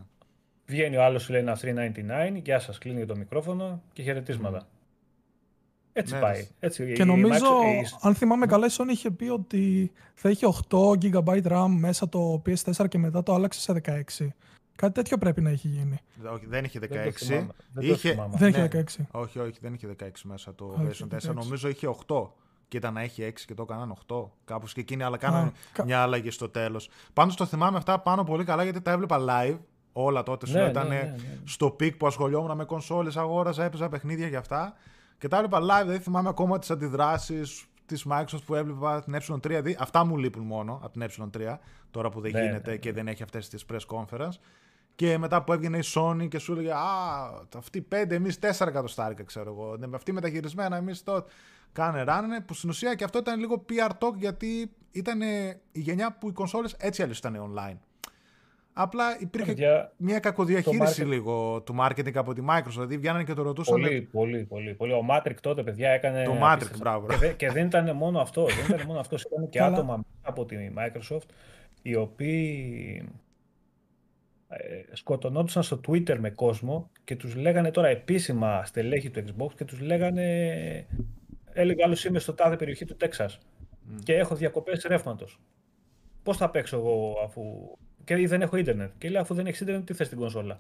[0.68, 4.68] Βγαίνει ο άλλος, σου λέει ένα 399, γεια σας, κλείνει το μικρόφωνο και χαιρετίσματα.
[5.94, 6.36] Έτσι Ναι, πάει.
[6.40, 6.48] ρε.
[6.60, 10.30] Έτσι, Και η νομίζω, Microsoft- η- αν θυμάμαι καλά, η Sony είχε πει ότι θα
[10.30, 14.34] είχε 8 GB RAM μέσα το PS4 και μετά το άλλαξε σε 16.
[14.76, 15.98] Κάτι τέτοιο πρέπει να έχει γίνει.
[16.34, 16.90] Όχι, δεν είχε 16.
[16.90, 17.54] Δεν το θυμάμαι.
[17.74, 18.10] Δεν το είχε...
[18.12, 18.38] θυμάμαι.
[18.38, 18.58] Δεν Ναι.
[18.58, 19.06] είχε 16.
[19.12, 21.32] Όχι, όχι, δεν είχε 16 μέσα το Α, είχε PlayStation 4.
[21.32, 21.34] 16.
[21.34, 22.30] Νομίζω είχε 8.
[22.68, 24.30] Και ήταν να έχει 6 και το έκαναν 8.
[24.46, 26.90] Κάπως και εκείνοι, αλλά κάνανε κα- μια αλλαγή στο τέλος.
[27.14, 29.58] Πάντως το θυμάμαι αυτά πάνω πολύ καλά γιατί τα έβλεπα live.
[30.00, 31.16] Όλα τότε σου Ναι, ναι, ήταν ναι, ναι.
[31.46, 34.74] στο peak που ασχολιόμουν με κονσόλες, αγόραζα, έπαιζα παιχνίδια για αυτά.
[35.18, 39.60] Και τα έβλεπα live, δεν θυμάμαι ακόμα τις αντιδράσεις της Microsoft που έβλεπα την E3.
[39.64, 41.58] δι- Αυτά μου λείπουν μόνο από την E3,
[41.92, 44.34] τώρα που δεν Ναι, γίνεται ναι, και δεν έχει αυτές τις press conference.
[44.96, 46.78] Και μετά που έβγαινε η Sony και σου έλεγε Α,
[47.58, 49.78] αυτοί πέντε, εμείς τέσσερα εκατοστάρικα, ξέρω εγώ.
[49.78, 51.26] Ναι, Αυτοί μεταχειρισμένα, εμείς το.
[51.72, 55.22] Κάνε ράνανε, που στην ουσία και αυτό ήταν λίγο PR talk γιατί ήταν
[55.72, 57.78] η γενιά που οι κονσόλες έτσι αλλιώς ήταν online.
[58.80, 62.72] Απλά υπήρχε Παιδιά, μια κακοδιαχείριση το market- λίγο του marketing από τη Microsoft.
[62.72, 63.82] Δηλαδή βγαίνανε και το ρωτούσαν.
[63.82, 64.94] Πολύ, πολύ, πολύ, πολύ.
[64.94, 66.24] Ο Matrix τότε, παιδιά, έκανε.
[66.24, 66.78] Το Matrix, απίστευτα.
[66.80, 67.08] μπράβο.
[67.08, 68.46] Και, δεν- και δεν ήταν μόνο αυτό.
[68.46, 69.24] δεν ήταν μόνο αυτός.
[69.24, 69.76] Ήταν και Καλά.
[69.78, 71.26] άτομα από τη Microsoft
[71.82, 73.10] οι οποίοι
[74.48, 79.66] ε, σκοτωνόντουσαν στο Twitter με κόσμο και τους λέγανε τώρα επίσημα στελέχη του Xbox και
[79.66, 80.88] τους λέγανε
[81.54, 83.40] έλεγε άλλος είμαι στο τάδε περιοχή του Τέξας
[84.04, 85.40] και έχω διακοπές ρεύματος.
[86.24, 87.42] Πώς θα παίξω εγώ αφού...
[88.08, 88.92] Και δεν έχω ίντερνετ.
[88.98, 90.60] Και λέει αφού δεν έχεις ίντερνετ τι θες την κονσόλα;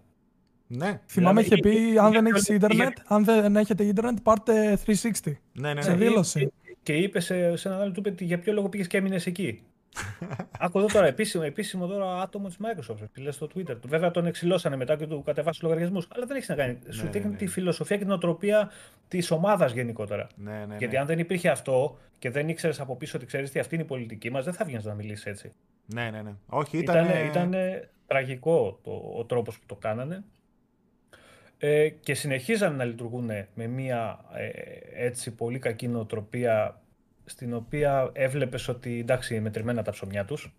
[0.68, 4.18] Ναι, Θυμάμαι είχε είχε- πει αν δεν είχε- έχεις είχε- ίντερνετ, αν δεν έχετε ίντερνετ,
[4.24, 5.40] πάρτε 360.
[5.54, 5.82] ναι, ναι.
[5.82, 5.96] Σε ναι.
[5.98, 6.52] δήλωση.
[6.84, 9.62] Και είπε σε, σε έναν άλλο, του είπε για ποιο λόγο πήγες και έμεινες εκεί;
[10.60, 12.98] Άκου εδώ τώρα, επίσημο, επίσημο τώρα άτομο της Microsoft.
[13.14, 13.76] Τι λέει στο Twitter.
[13.82, 13.88] του.
[13.88, 16.08] Βέβαια τον εξηλώσανε μετά και του κατεβάσει λογαριασμούς.
[16.16, 16.78] Αλλά δεν έχει να κάνει.
[16.90, 17.38] Σου ναι, δείχνει ναι.
[17.38, 18.72] τη φιλοσοφία και την οτροπία
[19.08, 20.28] της ομάδας γενικότερα.
[20.36, 20.76] ναι, ναι, ναι.
[20.78, 23.84] Γιατί αν δεν υπήρχε αυτό και δεν ήξερες από πίσω ότι ξέρεις τι αυτή είναι
[23.84, 25.52] η πολιτική μας, δεν θα βγαίνεις να μιλήσεις έτσι.
[25.94, 26.34] Ναι, ναι, ναι.
[26.46, 27.06] Όχι, ήταν.
[27.06, 27.54] Ήταν, ήταν
[28.08, 30.24] τραγικό το, ο τρόπος που το κάνανε.
[31.58, 34.50] Ε, και συνεχίζαν να λειτουργούν με μια ε,
[35.06, 36.82] έτσι πολύ κακή νοοτροπία
[37.26, 40.56] στην οποία έβλεπες ότι εντάξει μετρημένα τα ψωμιά τους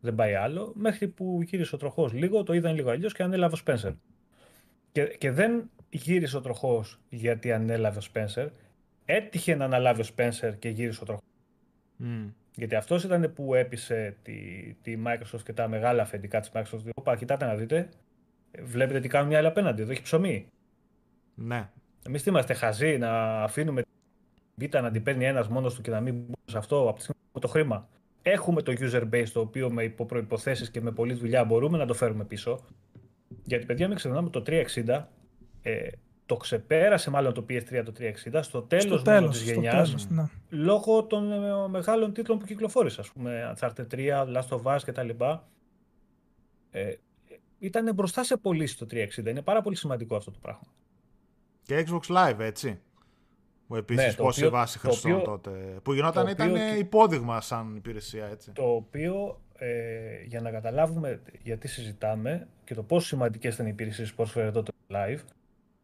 [0.00, 3.56] δεν πάει άλλο μέχρι που γύρισε ο τροχός λίγο, το είδαν λίγο αλλιώς και ανέλαβε
[3.56, 3.94] ο Spencer
[4.92, 8.48] και, και δεν γύρισε ο τροχός γιατί ανέλαβε ο Spencer
[9.04, 11.24] έτυχε να αναλάβει ο Spencer και γύρισε ο τροχός
[11.96, 12.28] Μμ.
[12.58, 14.34] Γιατί αυτός ήταν που έπεισε τη,
[14.82, 16.88] τη Microsoft και τα μεγάλα αφεντικά της Microsoft.
[16.94, 17.88] Όπα, κοιτάτε να δείτε.
[18.62, 19.82] Βλέπετε τι κάνουν οι άλλοι απέναντι.
[19.82, 20.46] Εδώ έχει ψωμί.
[21.34, 21.68] Ναι.
[22.06, 25.90] Εμείς τι είμαστε χαζοί να αφήνουμε την β' να την παίρνει ένας μόνος του και
[25.90, 27.88] να μην μπούμε σε αυτό από τη στιγμή που το χρήμα.
[28.22, 31.94] Έχουμε το user base το οποίο με υποπροποθέσει και με πολλή δουλειά μπορούμε να το
[31.94, 32.64] φέρουμε πίσω.
[33.44, 35.04] Γιατί παιδιά, μην ξεχνάμε το 360
[35.62, 35.88] ε,
[36.28, 39.88] το ξεπέρασε μάλλον το PS3 το 360 στο τέλος, Στο μόνο τέλος, της στο γενιάς
[39.88, 40.24] τέλος, ναι.
[40.48, 45.08] λόγω των ε, μεγάλων τίτλων που κυκλοφόρησε, ας πούμε, Uncharted 3, Last of Us κτλ.
[46.70, 46.94] Ε,
[47.58, 49.26] ήταν μπροστά σε πωλήσει το 360.
[49.26, 50.66] Είναι πάρα πολύ σημαντικό αυτό το πράγμα.
[51.62, 52.80] Και Xbox Live, έτσι.
[53.66, 55.50] Που επίσης Ναι, το πόση οποίο- βάση το χρηστών οποίο- τότε.
[55.82, 58.50] Που γινόταν, το ήταν οποίο- υπόδειγμα σαν υπηρεσία, έτσι.
[58.50, 64.10] Το οποίο, ε, για να καταλάβουμε γιατί συζητάμε και το πόσο σημαντικές ήταν οι υπηρεσίες
[64.10, 65.18] που πρόσφερε τότε το Live,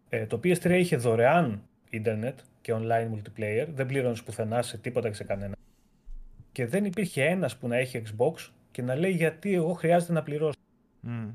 [0.09, 5.15] ε, το PS3 είχε δωρεάν ίντερνετ και online multiplayer, δεν πλήρωνες πουθενά σε τίποτα και
[5.15, 5.55] σε κανένα.
[6.53, 10.23] Και δεν υπήρχε ένας που να έχει Xbox και να λέει γιατί εγώ χρειάζεται να
[10.23, 10.59] πληρώσω.
[11.01, 11.29] Μμ.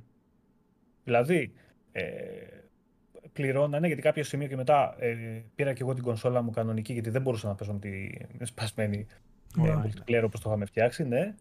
[1.03, 1.53] Δηλαδή,
[1.91, 2.03] ε,
[3.33, 5.15] πληρώνανε γιατί κάποιο σημείο και μετά ε,
[5.55, 8.09] πήρα και εγώ την κονσόλα μου κανονική γιατί δεν μπορούσα να παίζω με τη
[8.45, 9.07] σπασμένη
[9.57, 9.85] ε, Ωραία.
[9.85, 11.35] multiplayer όπως το είχαμε φτιάξει, ναι.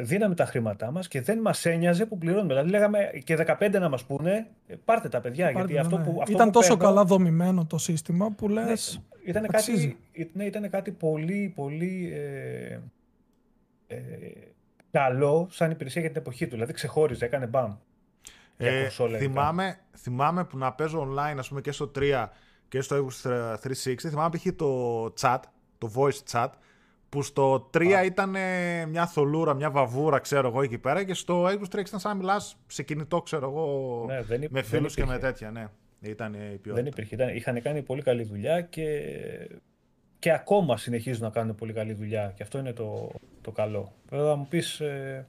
[0.00, 2.48] Ε, δίναμε τα χρήματά μας και δεν μας ένοιαζε που πληρώνουμε.
[2.48, 5.98] Δηλαδή λέγαμε και 15 να μας πούνε, ε, πάρτε τα παιδιά, Πάρτε γιατί το, αυτό
[5.98, 6.04] ναι.
[6.04, 9.96] που αυτό Ήταν που τόσο παίρνω- καλά δομημένο το σύστημα που ναι, λες ήταν αξίζει.
[10.12, 12.78] κάτι, ναι, ήταν κάτι πολύ, πολύ ε,
[13.86, 13.98] ε,
[14.90, 16.50] καλό σαν υπηρεσία για την εποχή του.
[16.50, 17.74] Δηλαδή ξεχώριζε, έκανε μπαμ.
[18.58, 19.30] Για Ε, κονσόλα ειδικά.
[19.30, 22.28] θυμάμαι, θυμάμαι που να παίζω online, ας πούμε, και στο 3
[22.68, 23.30] και στο Xbox
[23.62, 24.08] 360.
[24.08, 24.46] Θυμάμαι π.χ.
[24.56, 25.38] το chat,
[25.78, 26.48] το voice chat,
[27.10, 31.44] που στο 3 ήταν ε, μια θολούρα, μια βαβούρα, ξέρω εγώ, εκεί πέρα και στο
[31.44, 34.68] Xbox 360 ήταν σαν να μιλάς σε κινητό, ξέρω εγώ, Ναι, δεν υπ- με δεν
[34.70, 35.26] φίλους και με υπήρχε.
[35.32, 35.66] τέτοια, ναι.
[36.00, 36.74] Ήταν ε, η ποιότητα.
[36.74, 37.14] Δεν υπήρχε.
[37.14, 39.00] Ήταν, είχαν κάνει πολύ καλή δουλειά και,
[40.18, 42.32] και ακόμα συνεχίζουν να κάνουν πολύ καλή δουλειά.
[42.36, 43.92] Και αυτό είναι το, το καλό.
[44.08, 45.26] Βέβαια θα μου πεις, ε,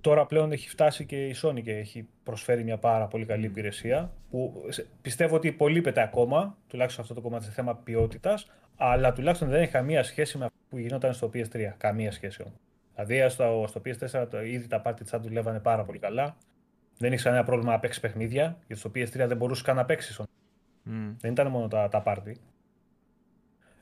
[0.00, 4.12] τώρα πλέον έχει φτάσει και η Sony και έχει προσφέρει μια πάρα πολύ καλή υπηρεσία
[4.30, 8.50] που σε- πιστεύω ότι υπολείπεται ακόμα, τουλάχιστον αυτό το κομμάτι σε θέμα ποιότητας,
[8.82, 11.72] αλλά τουλάχιστον δεν έχει καμία σχέση με αυτό που γινόταν στο PS3.
[11.76, 12.58] Καμία σχέση όμως.
[12.94, 16.36] Δηλαδή στο, στο PS4 το, ήδη τα party chat δουλεύανε πάρα πολύ καλά.
[16.98, 20.20] Δεν είχες κανένα πρόβλημα να παίξεις παιχνίδια, γιατί στο PS3 δεν μπορούσες καν να παίξεις.
[20.82, 21.12] Μμ.
[21.20, 22.32] Δεν ήταν μόνο τα, τα party.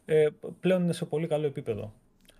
[0.05, 0.29] ε,
[0.61, 1.93] πλέον είναι σε πολύ καλό επίπεδο.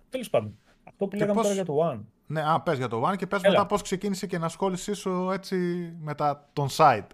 [0.09, 1.41] Τέλος πάντων, αυτό που λέγαμε πώς...
[1.41, 1.99] τώρα για το One.
[2.27, 3.51] Ναι, α, πες για το One και πες Έλα.
[3.53, 5.55] μετά πώς ξεκίνησε και να ασχόλησή σου έτσι
[5.99, 7.07] μετά τον site.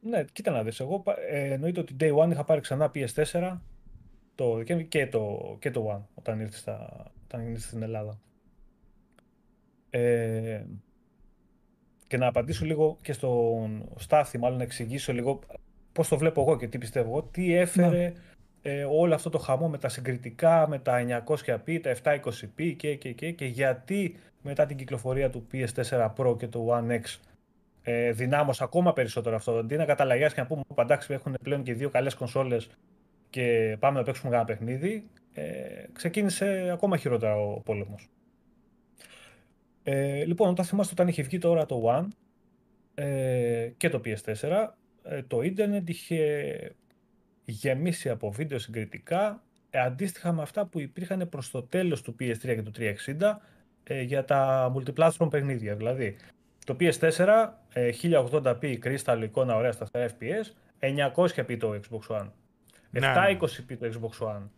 [0.00, 0.80] Ναι, κοίτα να δεις.
[0.80, 3.58] Εγώ ε, εννοείται ότι Day One είχα πάρει ξανά PS4
[4.34, 8.18] το Δεκέμβρη και το, και το One όταν ήρθε, στα, όταν ήρθε στην Ελλάδα.
[9.90, 10.64] Ε,
[12.06, 15.40] και να απαντήσω λίγο και στον Στάθη, μάλλον να εξηγήσω λίγο
[15.92, 18.12] πώς το βλέπω εγώ και τι πιστεύω εγώ, τι έφερε
[18.62, 18.70] ναι.
[18.70, 23.12] ε, όλο αυτό το χαμό με τα συγκριτικά, με τα 900p, τα 720p και, και,
[23.12, 27.18] και, και γιατί μετά την κυκλοφορία του PS4 Pro και του One X
[27.82, 29.58] ε, δυνάμωσε ακόμα περισσότερο αυτό.
[29.58, 32.68] Αντί να καταλαγιάσει και να πούμε παντάξει έχουν πλέον και δύο καλές κονσόλες
[33.34, 35.42] και πάμε να παίξουμε ένα παιχνίδι, ε,
[35.92, 38.08] ξεκίνησε ακόμα χειρότερα ο πόλεμος.
[39.82, 42.08] Ε, λοιπόν, όταν θυμάστε όταν είχε βγει τώρα το One
[42.94, 46.74] ε, και το PS4, ες, το ίντερνετ είχε
[47.44, 52.38] γεμίσει από βίντεο συγκριτικά ε, αντίστοιχα με αυτά που υπήρχαν προς το τέλος του PS3
[52.38, 53.36] και του 360
[53.84, 55.74] ε, για τα multiplatform παιχνίδια.
[55.74, 56.16] Δηλαδή,
[56.66, 57.48] το PS4,
[58.02, 60.44] 1080p κρίσταλο εικόνα ωραία στα FPS,
[60.80, 62.28] 900p το Xbox One,
[62.94, 63.88] 720p ναι, ναι.
[63.88, 64.48] το Xbox One.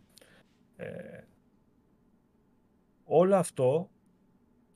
[3.03, 3.89] όλο αυτό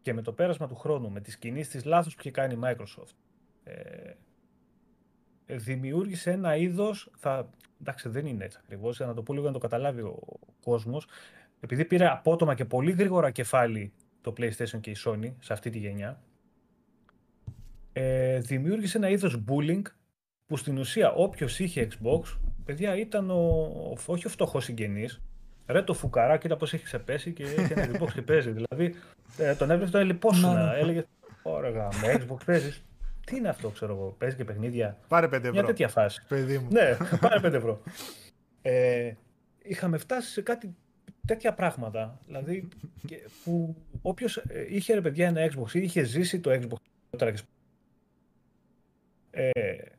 [0.01, 2.59] και με το πέρασμα του χρόνου, με τις κινήσεις της λάθος που είχε κάνει η
[2.63, 3.15] Microsoft,
[3.63, 4.13] ε,
[5.45, 7.49] δημιούργησε ένα είδος, θα,
[7.81, 10.19] εντάξει δεν είναι έτσι ακριβώς, να το πω λίγο να το καταλάβει ο
[10.63, 11.07] κόσμος,
[11.59, 15.77] επειδή πήρε απότομα και πολύ γρήγορα κεφάλι το PlayStation και η Sony σε αυτή τη
[15.77, 16.21] γενιά,
[17.93, 19.81] ε, δημιούργησε ένα είδος bullying
[20.51, 25.21] που στην ουσία όποιος είχε Xbox, παιδιά ήταν ο, όχι ο φτωχός συγγενής,
[25.67, 28.51] ρε το φουκαρά, κοίτα πώς έχεις ξεπέσει και έχει ένα Xbox και παίζει.
[28.51, 28.95] Δηλαδή
[29.37, 29.91] ε, τον έβλεπες
[30.21, 30.79] τον να ναι.
[30.79, 31.03] έλεγες
[31.43, 32.83] Ωραία, με Xbox παίζεις.
[33.25, 34.97] Τι είναι αυτό, ξέρω εγώ, παίζει και παιχνίδια.
[35.07, 35.51] Πάρε 5 ευρώ.
[35.51, 36.21] Μια τέτοια φάση.
[36.27, 36.67] Παιδί μου.
[36.71, 37.81] ναι, πάρε 5 ευρώ.
[38.61, 39.13] Ε,
[39.61, 40.75] είχαμε φτάσει σε κάτι
[41.27, 42.19] τέτοια πράγματα.
[42.25, 42.67] Δηλαδή,
[43.43, 46.75] που όποιος ε, είχε ρε παιδιά ένα Xbox ή είχε ζήσει το Xbox
[49.31, 49.51] ε,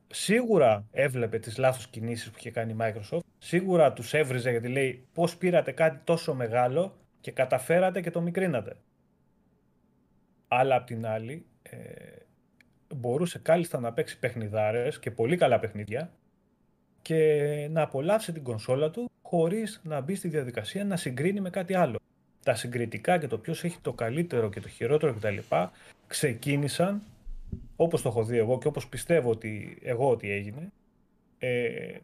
[0.06, 5.06] σίγουρα έβλεπε τις λάθος κινήσεις που είχε κάνει η Microsoft, σίγουρα τους έβριζε γιατί λέει
[5.12, 8.76] πώς πήρατε κάτι τόσο μεγάλο και καταφέρατε και το μικρίνατε.
[10.48, 11.76] Αλλά απ' την άλλη, ε,
[12.94, 16.12] μπορούσε κάλλιστα να παίξει παιχνιδάρες και πολύ καλά παιχνίδια
[17.02, 21.74] και να απολαύσει την κονσόλα του χωρίς να μπει στη διαδικασία να συγκρίνει με κάτι
[21.74, 21.98] άλλο.
[22.42, 25.36] Τα συγκριτικά και το ποιος έχει το καλύτερο και το χειρότερο κτλ.
[26.06, 27.02] ξεκίνησαν
[27.76, 30.72] όπως το έχω δει εγώ και όπως πιστεύω ότι εγώ ότι έγινε,
[31.38, 31.96] ε,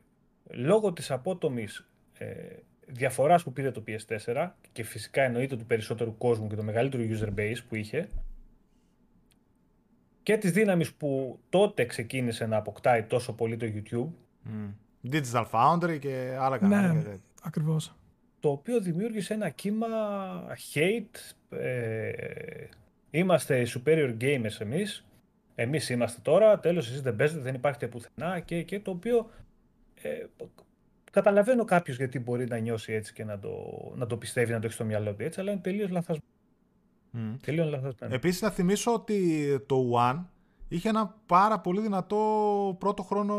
[0.51, 1.89] λόγω της απότομης
[2.19, 2.27] ε,
[2.87, 7.39] διαφοράς που πήρε το PS4 και φυσικά εννοείται του περισσότερου κόσμου και το μεγαλύτερο user
[7.39, 8.09] base που είχε
[10.23, 14.13] και της δύναμης που τότε ξεκίνησε να αποκτάει τόσο πολύ το YouTube
[15.11, 16.93] Digital Foundry και άλλα κανάλια.
[16.93, 17.95] Ναι, ακριβώς.
[18.41, 19.87] Το οποίο δημιούργησε ένα κύμα
[20.75, 21.35] hate.
[21.59, 22.13] Ε,
[23.11, 25.08] είμαστε superior gamers εμείς
[25.61, 29.31] εμείς είμαστε τώρα, τέλος εσείς δεν παίζετε, δεν υπάρχετε πουθενά και, και το οποίο
[30.03, 30.09] ε,
[31.13, 33.51] καταλαβαίνω κάποιος γιατί μπορεί να νιώσει έτσι και να το,
[33.95, 36.31] να το πιστεύει, να το έχει στο μυαλό του έτσι, αλλά είναι τελείως λαθασμένος.
[37.15, 37.37] Mm.
[37.43, 38.17] Τελείως λαθασμένος.
[38.17, 40.25] Επίσης να θυμίσω ότι το One
[40.69, 43.35] είχε ένα πάρα πολύ δυνατό πρώτο χρόνο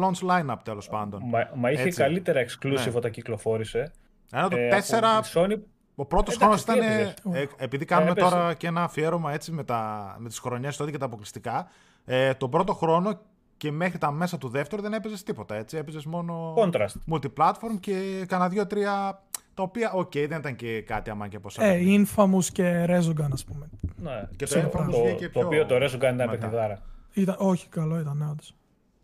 [0.00, 1.20] launch line-up τέλος πάντων.
[1.24, 2.00] Μα, μα είχε έτσι.
[2.00, 2.92] καλύτερα exclusive ναι.
[2.94, 3.92] όταν κυκλοφόρησε.
[4.32, 5.00] Ένα το ε, 4
[5.34, 5.56] Sony
[5.94, 6.78] ο πρώτος χρόνος ήταν.
[6.80, 7.14] Ε,
[7.56, 10.98] επειδή κάνουμε ε, τώρα και ένα αφιέρωμα έτσι με, τα, με τις χρονιές τότε και
[10.98, 11.68] τα αποκλειστικά.
[12.04, 13.20] Ε, τον πρώτο χρόνο
[13.56, 15.54] και μέχρι τα μέσα του δεύτερου δεν έπαιζες τίποτα.
[15.54, 15.76] Έτσι.
[15.76, 17.12] Έπαιζες μόνο Contrast.
[17.12, 19.22] multiplatform και κανένα δύο-τρία.
[19.54, 21.64] Τα οποία, OK, okay, δεν ήταν και κάτι άμα και ποσά.
[21.64, 23.68] Ε, Infamous και Resogun, ας πούμε.
[23.96, 26.78] Ναι, και το, το, το, το, οποίο το Resogun ήταν παιχνιδάρα.
[27.12, 28.54] Ήταν, όχι, καλό ήταν, ναι, όντως.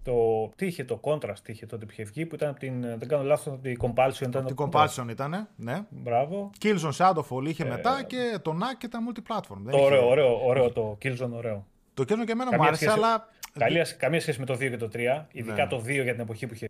[0.03, 3.09] Το, τι είχε το Contrast, είχε τότε που είχε βγει, που ήταν από την, δεν
[3.09, 4.20] κάνω λάθος, από την Compulsion.
[4.20, 5.84] Ήταν την Compulsion ήταν, ναι.
[5.88, 6.51] Μπράβο.
[6.62, 9.70] Killzone Shadowfall είχε ε, μετά και το Knack και τα multiplatform.
[9.70, 11.66] Το ωραίο, ωραίο, ωραίο, το Killzone ωραίο.
[11.94, 13.28] Το Killzone και εμένα μου άρεσε, σχέση, αλλά...
[13.59, 14.98] Καλή, καμία σχέση με το 2 και το 3,
[15.32, 15.68] ειδικά ναι.
[15.68, 16.68] το 2 για την εποχή που είχε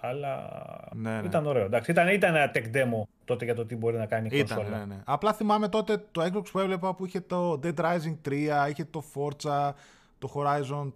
[0.00, 0.50] αλλά
[0.94, 1.26] ναι, ναι.
[1.26, 1.64] ήταν ωραίο.
[1.64, 4.56] Εντάξει, ήταν, ήταν ένα tech demo τότε για το τι μπορεί να κάνει η ήταν,
[4.56, 4.78] κονσόλα.
[4.78, 5.00] Ναι, ναι.
[5.04, 8.32] Απλά θυμάμαι τότε το Xbox που έβλεπα που είχε το Dead Rising 3,
[8.70, 9.72] είχε το Forza,
[10.18, 10.92] το Horizon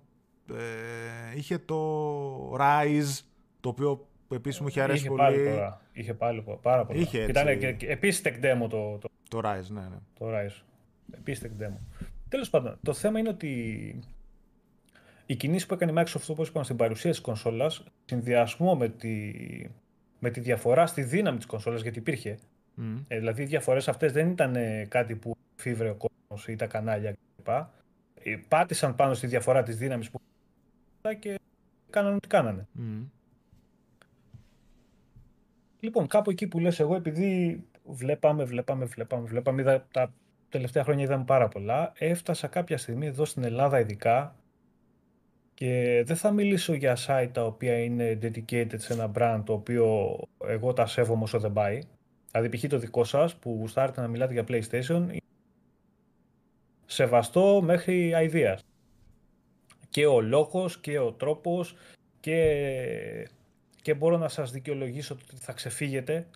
[0.54, 3.20] ε, είχε το Rise,
[3.60, 5.20] το οποίο επίσης μου είχε αρέσει είχε πολύ.
[5.20, 5.82] Πάλι τώρα.
[5.92, 7.00] Είχε πάλι πάρα πολύ.
[7.00, 9.98] Είχε Ήταν και, και, επίσης tech demo το, το, το Rise, ναι, ναι.
[10.18, 10.62] Το Rise.
[11.12, 12.06] Επίσης tech demo.
[12.28, 14.00] Τέλος πάντων, το θέμα είναι ότι
[15.26, 19.32] η κινήση που έκανε η Microsoft, όπως είπαμε, στην παρουσία της κονσόλας, συνδυασμό με τη,
[20.18, 22.38] με τη διαφορά στη δύναμη της κονσόλας, γιατί υπήρχε.
[22.78, 23.04] Mm.
[23.08, 24.56] Ε, δηλαδή οι διαφορές αυτές δεν ήταν
[24.88, 27.48] κάτι που φίβρε ο κόσμος ή τα κανάλια κλπ.
[28.22, 30.20] Ε, πάτησαν πάνω στη διαφορά της δύναμης που
[31.18, 31.38] και
[31.90, 32.66] κάνανε ό,τι κάνανε.
[35.80, 40.12] Λοιπόν, κάπου εκεί που λες εγώ, επειδή βλέπαμε, βλέπαμε, βλέπαμε, βλέπαμε, είδα, τα
[40.48, 44.36] τελευταία χρόνια είδαμε πάρα πολλά, έφτασα κάποια στιγμή εδώ στην Ελλάδα ειδικά
[45.54, 50.18] και δεν θα μιλήσω για site τα οποία είναι dedicated σε ένα brand το οποίο
[50.44, 51.80] εγώ τα σέβομαι όσο δεν πάει.
[52.30, 52.66] Δηλαδή π.χ.
[52.68, 55.06] το δικό σας που γουστάρετε να μιλάτε για PlayStation
[56.86, 58.67] σεβαστό μέχρι αηδίας.
[59.90, 61.76] Και ο λόγος και ο τρόπος
[62.20, 63.28] και,
[63.82, 66.26] και μπορώ να σας δικαιολογήσω ότι θα ξεφύγετε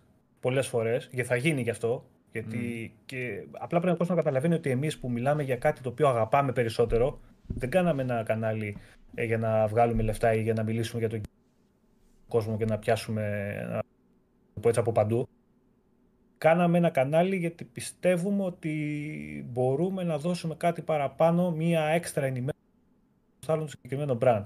[0.40, 4.54] πολλές φορές, γιατί θα γίνει γι' αυτό, γιατί και απλά πρέπει ο κόσμο να καταλαβαίνει
[4.54, 8.76] ότι εμείς που μιλάμε για κάτι το οποίο αγαπάμε περισσότερο, δεν κάναμε ένα κανάλι
[9.14, 11.20] ε, για να βγάλουμε λεφτά ή για να μιλήσουμε για τον
[12.28, 15.28] κόσμο και να πιάσουμε να πω έτσι από παντού.
[16.38, 22.51] Κάναμε ένα κανάλι γιατί πιστεύουμε ότι μπορούμε να δώσουμε κάτι παραπάνω, μία έξτρα ενημέρωση
[23.42, 24.44] στο άλλο συγκεκριμένο brand.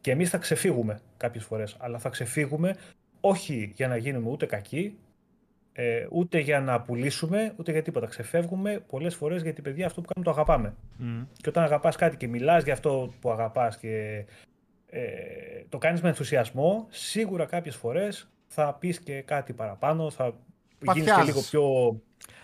[0.00, 2.76] Και εμείς θα ξεφύγουμε κάποιες φορές, αλλά θα ξεφύγουμε
[3.20, 4.98] όχι για να γίνουμε ούτε κακοί,
[5.72, 8.06] ε, ούτε για να πουλήσουμε, ούτε για τίποτα.
[8.06, 10.74] Ξεφεύγουμε πολλές φορές γιατί παιδιά αυτό που κάνουμε το αγαπάμε.
[11.36, 14.24] Και όταν αγαπάς κάτι και μιλάς για αυτό που αγαπάς και
[14.86, 15.02] ε,
[15.68, 20.34] το κάνεις με ενθουσιασμό, σίγουρα κάποιες φορές θα πεις και κάτι παραπάνω, θα
[20.92, 21.62] γίνεις και λίγο πιο...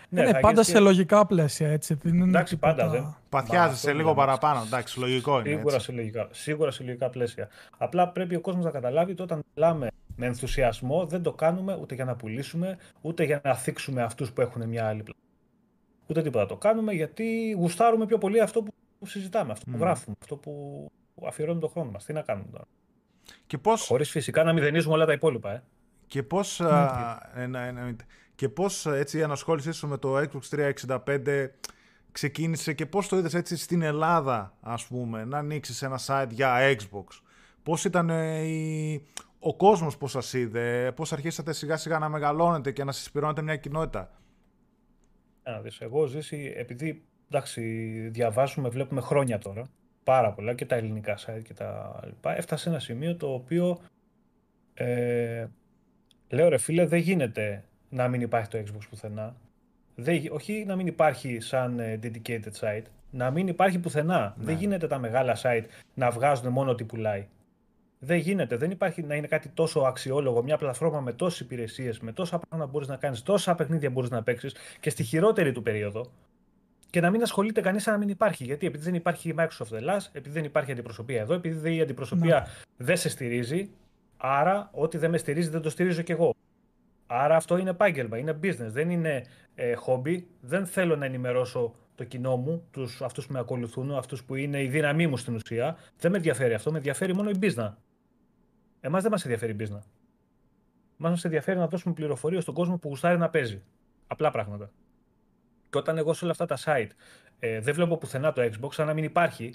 [0.09, 1.93] Ναι, είναι πάντα σε λογικά πλαίσια, έτσι.
[1.93, 3.15] Δεν είναι εντάξει, πάντα δεν.
[3.29, 5.49] Παθιάζεσαι λίγο παραπάνω, εντάξει, λογικό είναι.
[5.49, 7.49] Σίγουρα σε, λογικά, σίγουρα σε λογικά πλαίσια.
[7.77, 11.95] Απλά πρέπει ο κόσμος να καταλάβει ότι όταν μιλάμε με ενθουσιασμό δεν το κάνουμε ούτε
[11.95, 15.19] για να πουλήσουμε, ούτε για να θίξουμε αυτούς που έχουν μια άλλη πλάτη.
[16.07, 16.45] Ούτε τίποτα.
[16.45, 18.63] Το κάνουμε γιατί γουστάρουμε πιο πολύ αυτό
[18.99, 20.87] που συζητάμε, αυτό που γράφουμε, αυτό που
[21.27, 22.05] αφιερώνουμε τον χρόνο μας.
[22.05, 22.65] Τι να κάνουμε τώρα;
[23.47, 23.85] Και πώς...
[23.85, 25.51] Χωρίς φυσικά να μηδενίζουμε όλα τα υπόλοιπα.
[25.51, 25.63] Ε.
[26.07, 26.61] Και πώς,
[27.47, 27.95] ναι,
[28.35, 30.73] και πώς έτσι, η ανασχόλησή σου με το Xbox
[31.05, 31.47] 365
[32.11, 36.75] ξεκίνησε και πώς το είδες έτσι στην Ελλάδα, ας πούμε, να ανοίξεις ένα site για
[36.75, 37.05] Xbox.
[37.63, 39.01] Πώς ήταν η,
[39.39, 43.55] ο κόσμος πώς σας είδε, πώς αρχίσατε σιγά σιγά να μεγαλώνετε και να συσπηρώνετε μια
[43.55, 44.11] κοινότητα;
[45.43, 47.61] Να δεις, εγώ ζήσει, επειδή εντάξει,
[48.11, 49.63] διαβάζουμε, βλέπουμε χρόνια τώρα,
[50.03, 53.79] πάρα πολλά και τα ελληνικά site και τα λοιπά, έφτασε ένα σημείο το οποίο
[54.73, 55.45] ε,
[56.29, 59.35] λέω ρε φίλε δεν γίνεται να μην υπάρχει το Xbox πουθενά.
[59.95, 64.35] Δεν, όχι να μην υπάρχει σαν ε, dedicated site, να μην υπάρχει πουθενά.
[64.37, 64.59] Δεν ναι.
[64.59, 67.27] γίνεται τα μεγάλα site να βγάζουν μόνο ό,τι πουλάει.
[67.99, 68.57] Δεν γίνεται.
[68.57, 72.71] Δεν υπάρχει να είναι κάτι τόσο αξιόλογο, μια πλατφόρμα με τόσες υπηρεσίες, με τόσα πράγματα
[72.71, 76.11] μπορείς να κάνεις, τόσα παιχνίδια μπορείς να παίξεις και στη χειρότερη του περίοδο
[76.89, 78.43] και να μην ασχολείται κανείς να μην υπάρχει.
[78.43, 82.39] Γιατί; Επειδή δεν υπάρχει η Microsoft Ελλάς, επειδή δεν υπάρχει αντιπροσωπεία εδώ, επειδή η αντιπροσωπεία
[82.39, 82.45] ναι.
[82.77, 83.69] δεν σε στηρίζει,
[84.17, 86.35] άρα ό,τι δεν με στηρίζει δεν το στηρίζω κι εγώ.
[87.07, 89.25] Άρα αυτό είναι επάγγελμα, είναι business, δεν είναι
[89.55, 90.23] ε, hobby.
[90.41, 94.61] Δεν θέλω να ενημερώσω το κοινό μου, τους, αυτούς που με ακολουθούν, αυτούς που είναι
[94.61, 95.77] η δύναμή μου στην ουσία.
[95.97, 97.73] Δεν με ενδιαφέρει αυτό, με ενδιαφέρει μόνο η business.
[98.79, 99.83] Εμάς δεν μας ενδιαφέρει η business.
[100.97, 103.63] Μα μας ενδιαφέρει να δώσουμε πληροφορίες στον κόσμο που γουστάρει να παίζει.
[104.07, 104.71] Απλά πράγματα.
[105.69, 106.89] Και όταν εγώ σε όλα αυτά τα site
[107.39, 109.53] ε, δεν βλέπω πουθενά το Xbox, σαν να μην υπάρχει.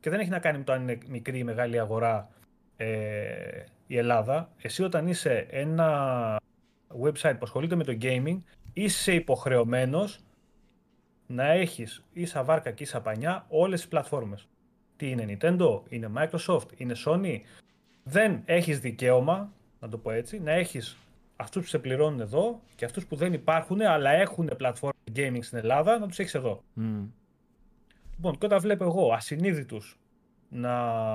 [0.00, 2.28] Και δεν έχει να κάνει με το αν είναι μικρή ή μεγάλη αγορά
[2.76, 4.50] ε, η Ελλάδα.
[4.62, 6.36] Εσύ όταν είσαι ένα
[7.02, 8.38] website που ασχολείται με το gaming,
[8.72, 10.18] είσαι υποχρεωμένος
[11.26, 14.48] να έχεις ίσα βάρκα και ίσα πανιά όλες τις πλατφόρμες.
[14.96, 17.38] Τι είναι Nintendo, είναι Microsoft, είναι Sony.
[18.02, 20.96] Δεν έχεις δικαίωμα, να το πω έτσι, να έχεις
[21.36, 25.58] αυτούς που σε πληρώνουν εδώ και αυτούς που δεν υπάρχουν αλλά έχουν πλατφόρμα gaming στην
[25.58, 26.62] Ελλάδα να τους έχεις εδώ.
[26.76, 27.06] Mm.
[28.14, 29.98] Λοιπόν, και όταν βλέπω εγώ ασυνείδητους
[30.48, 30.72] να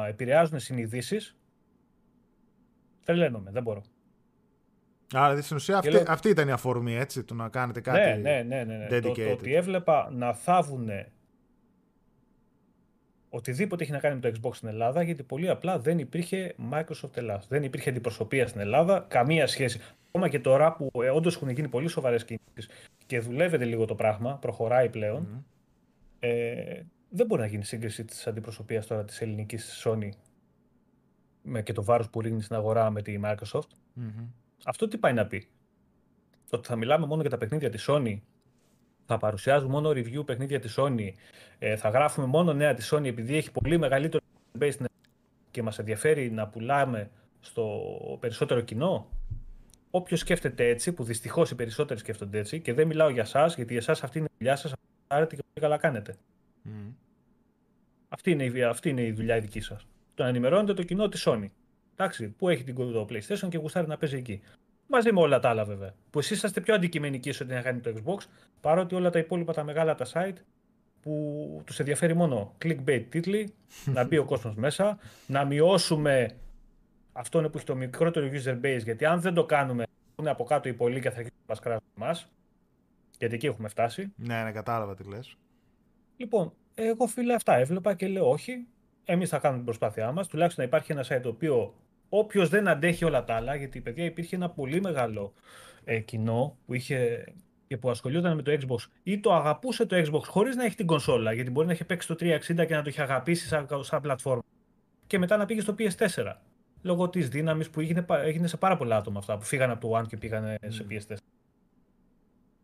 [0.08, 1.36] επηρεάζουν συνειδήσεις,
[3.06, 3.84] τρελαίνομαι, δεν μπορώ.
[5.14, 8.44] Άρα στην ουσία αυτή, αυτή ήταν η αφορμή έτσι, του να κάνετε κάτι ναι, ναι,
[8.44, 9.00] ναι, ναι, ναι.
[9.02, 10.90] Το, το, ότι έβλεπα να θάβουν
[13.30, 17.18] οτιδήποτε έχει να κάνει με το Xbox στην Ελλάδα, γιατί πολύ απλά δεν υπήρχε Microsoft
[17.18, 17.44] Ελλάδα.
[17.48, 19.80] Δεν υπήρχε αντιπροσωπεία στην Ελλάδα, καμία σχέση.
[20.08, 22.70] Ακόμα και τώρα που ε, όντως έχουν γίνει πολύ σοβαρές κινήσεις
[23.06, 25.46] και δουλεύεται λίγο το πράγμα, προχωράει πλέον,
[26.20, 30.10] ε, δεν μπορεί να γίνει σύγκριση της αντιπροσωπείας τώρα της ελληνικής Sony
[31.46, 33.70] με και το βάρος που ρίχνει στην αγορά με τη Microsoft.
[34.66, 35.48] Αυτό τι πάει να πει;
[36.50, 38.20] Ότι θα μιλάμε μόνο για τα παιχνίδια της Sony
[39.06, 41.10] θα παρουσιάζουμε μόνο review παιχνίδια της Sony,
[41.60, 44.24] ε, θα γράφουμε μόνο νέα της Sony επειδή έχει πολύ μεγαλύτερο
[44.60, 44.86] base
[45.52, 47.80] και μας ενδιαφέρει να πουλάμε στο
[48.20, 49.08] περισσότερο κοινό;
[49.90, 53.76] Όποιος σκέφτεται έτσι, που δυστυχώς οι περισσότεροι σκέφτονται έτσι, και δεν μιλάω για εσάς, γιατί
[53.76, 54.74] εσάς αυτή είναι η δουλειά σας,
[55.08, 56.16] άρετε και πολύ καλά κάνετε.
[56.66, 56.70] Mm.
[58.10, 59.88] Αυτή, είναι η, αυτή είναι η δουλειά η δική σας.
[60.16, 61.50] Το να ενημερώνετε το κοινό της Sony.
[61.96, 64.42] Εντάξει, που έχει την το PlayStation και γουστάρει να παίζει εκεί.
[64.88, 65.94] Μαζί με όλα τα άλλα βέβαια.
[66.10, 68.18] Που εσείς είστε πιο αντικειμενικοί σε ό,τι να κάνει το Xbox,
[68.62, 70.38] παρότι όλα τα υπόλοιπα τα μεγάλα τα site
[71.02, 73.54] που τους ενδιαφέρει μόνο clickbait τίτλοι,
[73.96, 74.98] να μπει ο κόσμος μέσα,
[75.28, 76.36] να μειώσουμε
[77.18, 78.84] αυτό είναι που έχει το μικρότερο user base.
[78.84, 79.84] Γιατί αν δεν το κάνουμε,
[80.20, 82.28] είναι από κάτω οι πολλοί και θα αρχίσουν να μα κράζουν εμάς.
[83.18, 84.14] Γιατί εκεί έχουμε φτάσει.
[84.16, 85.38] Ναι, ναι, κατάλαβα τι λες.
[86.18, 88.68] Λοιπόν, εγώ φίλε αυτά έβλεπα και λέω όχι.
[89.06, 90.28] Εμείς θα κάνουμε την προσπάθειά μας.
[90.28, 91.74] Τουλάχιστον να υπάρχει ένα site το οποίο
[92.10, 95.34] όποιος δεν αντέχει όλα τα άλλα, γιατί παιδιά υπήρχε ένα πολύ μεγάλο
[95.84, 97.26] ε, κοινό που είχε
[97.68, 100.86] και που ασχολιόταν με το Xbox ή το αγαπούσε το Xbox χωρίς να έχει την
[100.86, 102.38] κονσόλα, γιατί μπορεί να έχει παίξει το 360
[102.68, 104.44] και να το έχει αγαπήσει σαν, σαν πλατφόρμα.
[105.08, 106.34] Και μετά να πήγε στο PS4.
[106.82, 110.00] Λόγω της δύναμης που έγινε, έγινε σε πάρα πολλά άτομα αυτά που φύγανε από το
[110.00, 111.16] One και πήγανε σε PS4.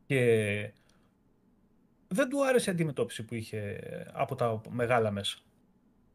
[0.06, 0.74] Και
[2.08, 3.80] δεν του άρεσε η αντιμετώπιση που είχε
[4.12, 5.38] από τα μεγάλα μέσα.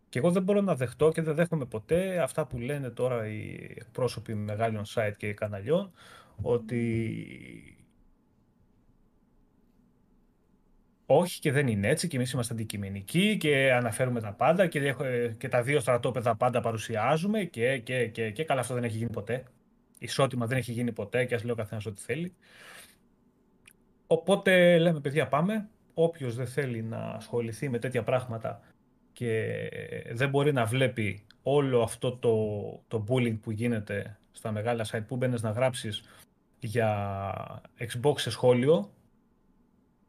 [0.08, 3.54] Και εγώ δεν μπορώ να δεχτώ και δεν δέχομαι ποτέ αυτά που λένε τώρα οι
[3.76, 5.92] εκπρόσωποι μεγάλων site και καναλιών
[6.42, 7.76] ότι
[11.06, 14.94] όχι και δεν είναι έτσι και εμείς είμαστε αντικειμενικοί και αναφέρουμε τα πάντα και,
[15.38, 19.10] και τα δύο στρατόπεδα πάντα παρουσιάζουμε και, και, και, και καλά αυτό δεν έχει γίνει
[19.10, 19.44] ποτέ.
[19.98, 22.34] Ισότιμα δεν έχει γίνει ποτέ και ας λέει ο καθένας ό,τι θέλει.
[24.06, 28.60] Οπότε λέμε παιδιά πάμε, όποιος δεν θέλει να ασχοληθεί με τέτοια πράγματα
[29.16, 29.70] και
[30.12, 32.36] δεν μπορεί να βλέπει όλο αυτό το,
[32.88, 36.02] το bullying που γίνεται στα μεγάλα site που μπαίνεις να γράψεις
[36.58, 38.90] για Xbox σε σχόλιο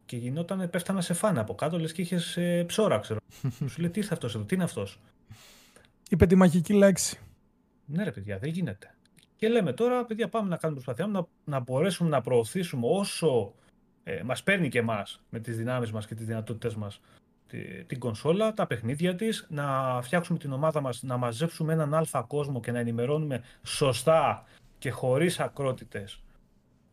[0.05, 3.19] και γινόταν, πέφτανα σε φάνα από κάτω, λες και είχες ε, ψώρα, ξέρω.
[3.69, 4.99] Σου λέει, τι ήρθε αυτός εδώ, τι είναι αυτός;
[6.09, 7.19] Είπε τη μαγική λέξη.
[7.85, 8.95] Ναι ρε παιδιά, δεν γίνεται.
[9.35, 13.53] Και λέμε τώρα, παιδιά, πάμε να κάνουμε προσπαθία να, να μπορέσουμε να προωθήσουμε όσο
[14.03, 17.01] ε, μας παίρνει και εμάς με τις δυνάμεις μας και τις δυνατότητες μας
[17.87, 22.59] την κονσόλα, τα παιχνίδια της, να φτιάξουμε την ομάδα μας, να μαζέψουμε έναν αλφα κόσμο
[22.59, 24.43] και να ενημερώνουμε σωστά
[24.77, 26.21] και χωρίς ακρότητες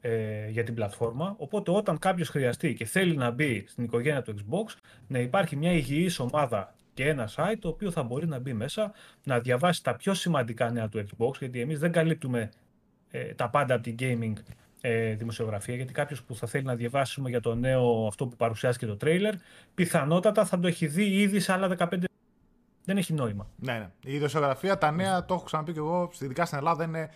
[0.00, 1.34] ε, για την πλατφόρμα.
[1.38, 4.76] Οπότε όταν κάποιος χρειαστεί και θέλει να μπει στην οικογένεια του Xbox,
[5.06, 8.92] να υπάρχει μια υγιής ομάδα και ένα site το οποίο θα μπορεί να μπει μέσα,
[9.24, 12.50] να διαβάσει τα πιο σημαντικά νέα του Xbox, γιατί εμείς δεν καλύπτουμε
[13.10, 14.32] ε, τα πάντα από την gaming
[14.86, 18.86] ε, δημοσιογραφία, γιατί κάποιος που θα θέλει να διαβάσουμε για το νέο αυτό που παρουσιάστηκε
[18.86, 19.34] το τρέιλερ,
[19.74, 22.04] πιθανότατα θα το έχει δει ήδη σε άλλα 15
[22.84, 23.50] δεν έχει νόημα.
[23.56, 23.90] Ναι, ναι.
[24.04, 27.10] Η δημοσιογραφία, τα νέα, το έχω ξαναπεί και εγώ, ειδικά στην Ελλάδα, είναι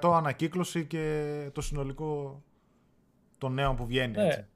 [0.00, 2.42] 90% ανακύκλωση και το συνολικό
[3.38, 4.16] των νέων που βγαίνει.
[4.16, 4.46] Ναι.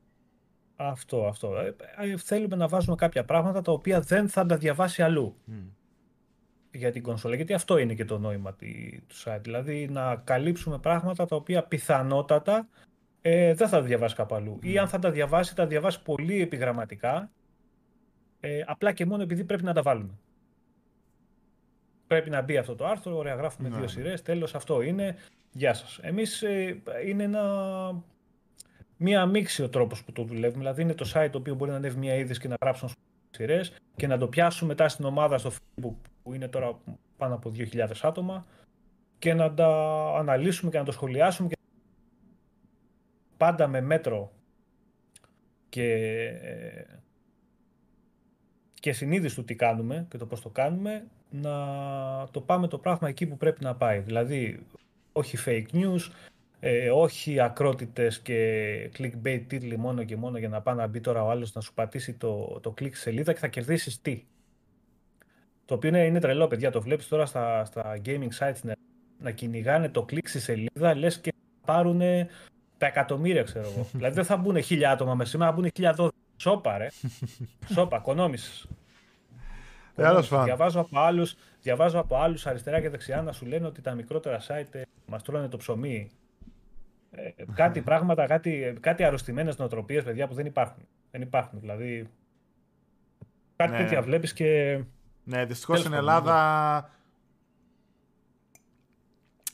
[0.77, 1.57] Αυτό, αυτό.
[1.57, 5.37] Ε, ε, θέλουμε να βάζουμε κάποια πράγματα τα οποία δεν θα τα διαβάσει αλλού
[6.71, 7.35] για την κονσόλα.
[7.35, 9.41] Γιατί αυτό είναι και το νόημα του site.
[9.41, 12.69] Δηλαδή να καλύψουμε πράγματα τα οποία πιθανότατα
[13.21, 14.59] ε, δεν θα τα διαβάσει κάπου αλλού.
[14.63, 17.31] Ή αν θα τα διαβάσει, θα τα διαβάσει πολύ επιγραμματικά.
[18.41, 20.19] Ε, απλά και μόνο επειδή πρέπει να τα βάλουμε.
[22.07, 23.87] Πρέπει να μπει αυτό το άρθρο, ωραία, γράφουμε δύο ναι.
[23.87, 24.23] σειρές.
[24.23, 25.17] Τέλος, αυτό είναι.
[25.53, 25.99] Γεια σας.
[26.03, 28.03] Εμείς ε, είναι ένα.
[29.01, 30.59] Μία μίξη ο τρόπος που το δουλεύουμε.
[30.59, 32.91] Δηλαδή, είναι το site το οποίο μπορεί να ανέβει μία είδηση και να γράψουν
[33.31, 36.81] σειρές και να το πιάσουμε μετά στην ομάδα στο Facebook που είναι τώρα
[37.17, 38.47] πάνω από 2.000 άτομα
[39.19, 39.69] και να τα
[40.19, 41.57] αναλύσουμε και να το σχολιάσουμε και
[43.37, 44.33] πάντα με μέτρο
[45.69, 46.31] και,
[48.75, 51.53] και συνείδηση του τι κάνουμε και το πώς το κάνουμε να
[52.31, 53.99] το πάμε το πράγμα εκεί που πρέπει να πάει.
[53.99, 54.67] Δηλαδή
[55.13, 56.11] όχι fake news,
[56.61, 61.25] ε, όχι ακρότητες και clickbait τίτλοι μόνο και μόνο για να πάει να μπει τώρα
[61.25, 64.25] ο άλλος να σου πατήσει το, το click σελίδα και θα κερδίσεις τι.
[65.69, 66.71] Το οποίο είναι, είναι τρελό, παιδιά.
[66.71, 68.75] Το βλέπεις τώρα στα, στα gaming sites να,
[69.19, 71.33] να κυνηγάνε το κλικ στη σελίδα, λες και
[71.65, 71.99] πάρουν
[72.79, 73.87] τα εκατομμύρια, ξέρω εγώ.
[73.97, 76.17] δηλαδή δεν θα μπουν χίλια άτομα μες σήμερα, θα μπουν χίλια δώδεκα.
[76.37, 76.87] Σόπα, ρε.
[77.75, 78.69] Σόπα, οικονόμησε.
[80.45, 84.41] Διαβάζω από άλλους διαβάζω από άλλους αριστερά και δεξιά να σου λένε ότι τα μικρότερα
[84.49, 86.11] site ε, μας τρώνε το ψωμί.
[87.11, 90.87] Ε, κάτι πράγματα, κάτι, κάτι αρρωστημένες νοοτροπίες, παιδιά, που δεν υπάρχουν.
[91.11, 91.61] Δεν υπάρχουν.
[91.61, 92.09] Δηλαδή.
[93.57, 93.79] Κάτι ναι.
[93.79, 94.81] τέτοια βλέπεις και
[95.29, 96.91] ναι, δυστυχώς στην Ελλάδα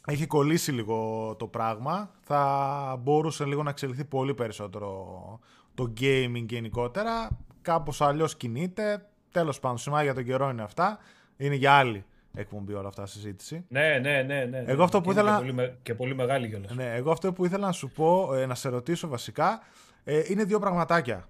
[0.07, 2.11] έχει κολλήσει λίγο το πράγμα.
[2.21, 5.41] Θα μπορούσε λίγο να εξελιχθεί πολύ περισσότερο
[5.75, 7.29] το gaming γενικότερα.
[7.63, 9.09] Κάπως αλλιώς κινείται.
[9.31, 10.99] Τέλος πάντων, σημάδια για τον καιρό είναι αυτά.
[11.37, 12.05] Είναι για άλλη
[12.35, 13.65] εκπομπή όλα αυτά συζήτηση.
[13.69, 14.45] Ναι, ναι, ναι.
[14.45, 14.65] ναι.
[14.67, 15.37] Εγώ αυτό που και ήθελα...
[15.37, 16.75] Πολύ, και πολύ μεγάλη κιόλας.
[16.75, 19.61] Ναι, εγώ αυτό που ήθελα να σου πω, ε, να σε ρωτήσω βασικά,
[20.05, 21.29] ε, είναι δύο πραγματάκια.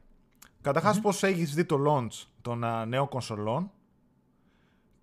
[0.60, 1.02] Καταρχάς, mm-hmm.
[1.02, 3.70] πώς έχεις δει το launch των uh, νέων κονσολών;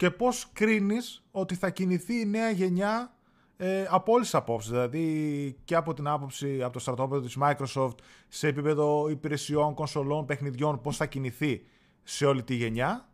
[0.02, 3.14] Και πώς κρίνεις ότι θα κινηθεί η νέα γενιά
[3.58, 7.96] ε, από όλες τις απόψεις, δηλαδή και από την άποψη από το στρατόπεδο της Microsoft
[8.28, 11.64] σε επίπεδο υπηρεσιών, κονσολών, παιχνιδιών, πώς θα κινηθεί
[12.04, 13.10] σε όλη τη γενιά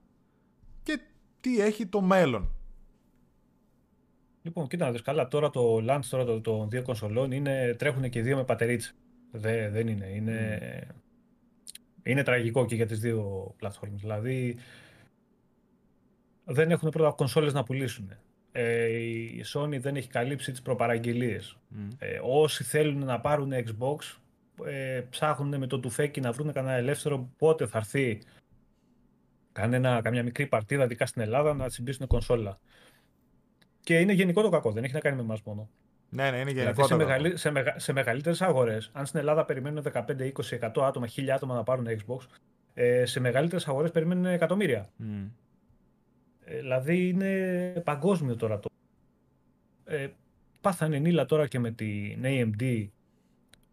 [0.84, 1.00] και
[1.42, 2.52] τι έχει το μέλλον.
[4.42, 8.22] Λοιπόν, κοίτα να δεις καλά, τώρα το launch τώρα των δύο κονσολών είναι, τρέχουν και
[8.22, 8.92] δύο με πατερίτσα.
[9.32, 10.96] Δε, δεν είναι, είναι, mm.
[12.04, 14.02] είναι τραγικό και για τις δύο πλατφόρμες.
[14.02, 14.58] Δηλαδή,
[16.48, 18.12] δεν έχουν πρώτα κονσόλες να πουλήσουν.
[18.52, 21.58] ε, η Sony δεν έχει καλύψει τις προπαραγγελίες.
[22.00, 24.18] Ε, όσοι θέλουν να πάρουν Xbox
[24.66, 28.22] ε, ψάχνουν με το τουφέκι να βρουν κανένα ελεύθερο πότε θα έρθει
[29.52, 32.60] κανένα, καμιά μικρή παρτίδα δικά στην Ελλάδα να τσιμπήσουν κονσόλα.
[33.80, 35.70] Και είναι γενικό το κακό, δεν έχει να κάνει με εμάς μόνο.
[36.10, 36.72] Ναι, ναι, είναι γενικό.
[36.72, 40.84] Δηλαδή σε, μεγαλύ, σε, μεγα, σε μεγαλύτερες αγορές, αν στην Ελλάδα περιμένουν 15, 20, 100
[40.84, 42.26] άτομα, 1000 άτομα να πάρουν Xbox,
[42.74, 44.89] ε, σε μεγαλύτερες αγορές περιμένουν εκατομμύρια.
[45.00, 45.30] Mm.
[46.50, 48.70] Ε, δηλαδή είναι παγκόσμιο τώρα το.
[49.86, 50.08] Ε,
[50.62, 52.88] πάθανε νύλα τώρα και με την AMD,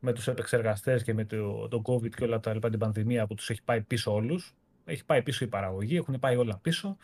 [0.01, 3.35] με τους επεξεργαστές και με το, το COVID και όλα τα λοιπά, την πανδημία που
[3.35, 4.55] τους έχει πάει πίσω όλους.
[4.85, 6.97] Έχει πάει πίσω η παραγωγή, έχουν πάει όλα πίσω.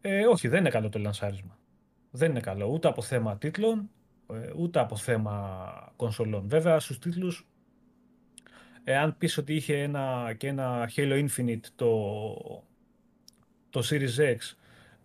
[0.00, 1.58] Ε, όχι, δεν είναι καλό το λανσάρισμα.
[2.10, 3.90] Δεν είναι καλό ούτε από θέμα τίτλων,
[4.32, 6.48] ε, ούτε από θέμα κονσολών.
[6.48, 7.46] Βέβαια, στους τίτλους,
[8.84, 11.92] εάν πεις ότι είχε ένα, και ένα Halo Infinite το,
[13.70, 14.57] το Series X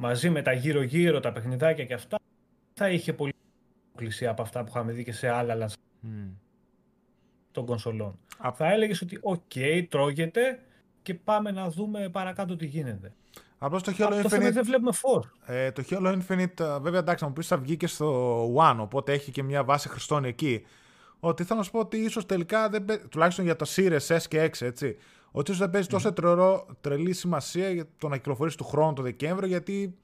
[0.03, 2.17] μαζί με τα γύρω-γύρω, τα παιχνιδάκια και αυτά,
[2.73, 3.33] θα είχε πολύ
[3.95, 6.31] κλεισία από αυτά που είχαμε δει και σε άλλα λανσάρισμα mm.
[7.51, 8.19] των κονσολών.
[8.53, 10.59] Θα έλεγες ότι ok, okay, τρώγεται
[11.01, 13.13] και πάμε να δούμε παρακάτω τι γίνεται.
[13.57, 14.51] Απλώς το Halo Infinite.
[14.51, 15.23] δεν βλέπουμε φω.
[15.45, 18.77] Ε, το Halo Infinite, ε, βέβαια εντάξει, να μου πεις θα βγει και στο One,
[18.79, 20.65] οπότε έχει και μια βάση χρηστών εκεί.
[21.19, 24.49] Ότι θέλω να σου πω ότι ίσως τελικά, δεν, τουλάχιστον για το Series S και
[24.51, 24.97] X, έτσι,
[25.35, 26.15] ότι ίσως δεν παίζει τόσο mm.
[26.15, 29.97] τρελό, τρελή σημασία για το να κυκλοφορήσει του χρόνου το Δεκέμβριο, γιατί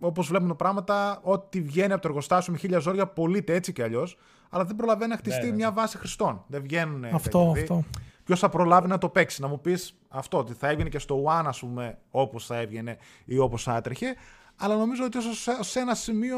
[0.00, 4.18] όπως βλέπουμε πράγματα, ό,τι βγαίνει από το εργοστάσιο με χίλια ζόρια πωλείται έτσι κι αλλιώς,
[4.50, 5.54] αλλά δεν προλαβαίνει να χτιστεί ναι, ναι.
[5.54, 6.44] μια βάση χρηστών.
[6.46, 7.04] Δεν βγαίνουν.
[7.04, 7.84] Αυτό, αυτό.
[8.24, 11.24] Ποιος θα προλάβει να το παίξει, να μου πεις αυτό, ότι θα έβγαινε και στο
[11.24, 14.14] One, ας πούμε, όπως θα έβγαινε ή όπως θα έτρεχε.
[14.56, 15.18] Αλλά νομίζω ότι
[15.60, 16.36] σε ένα σημείο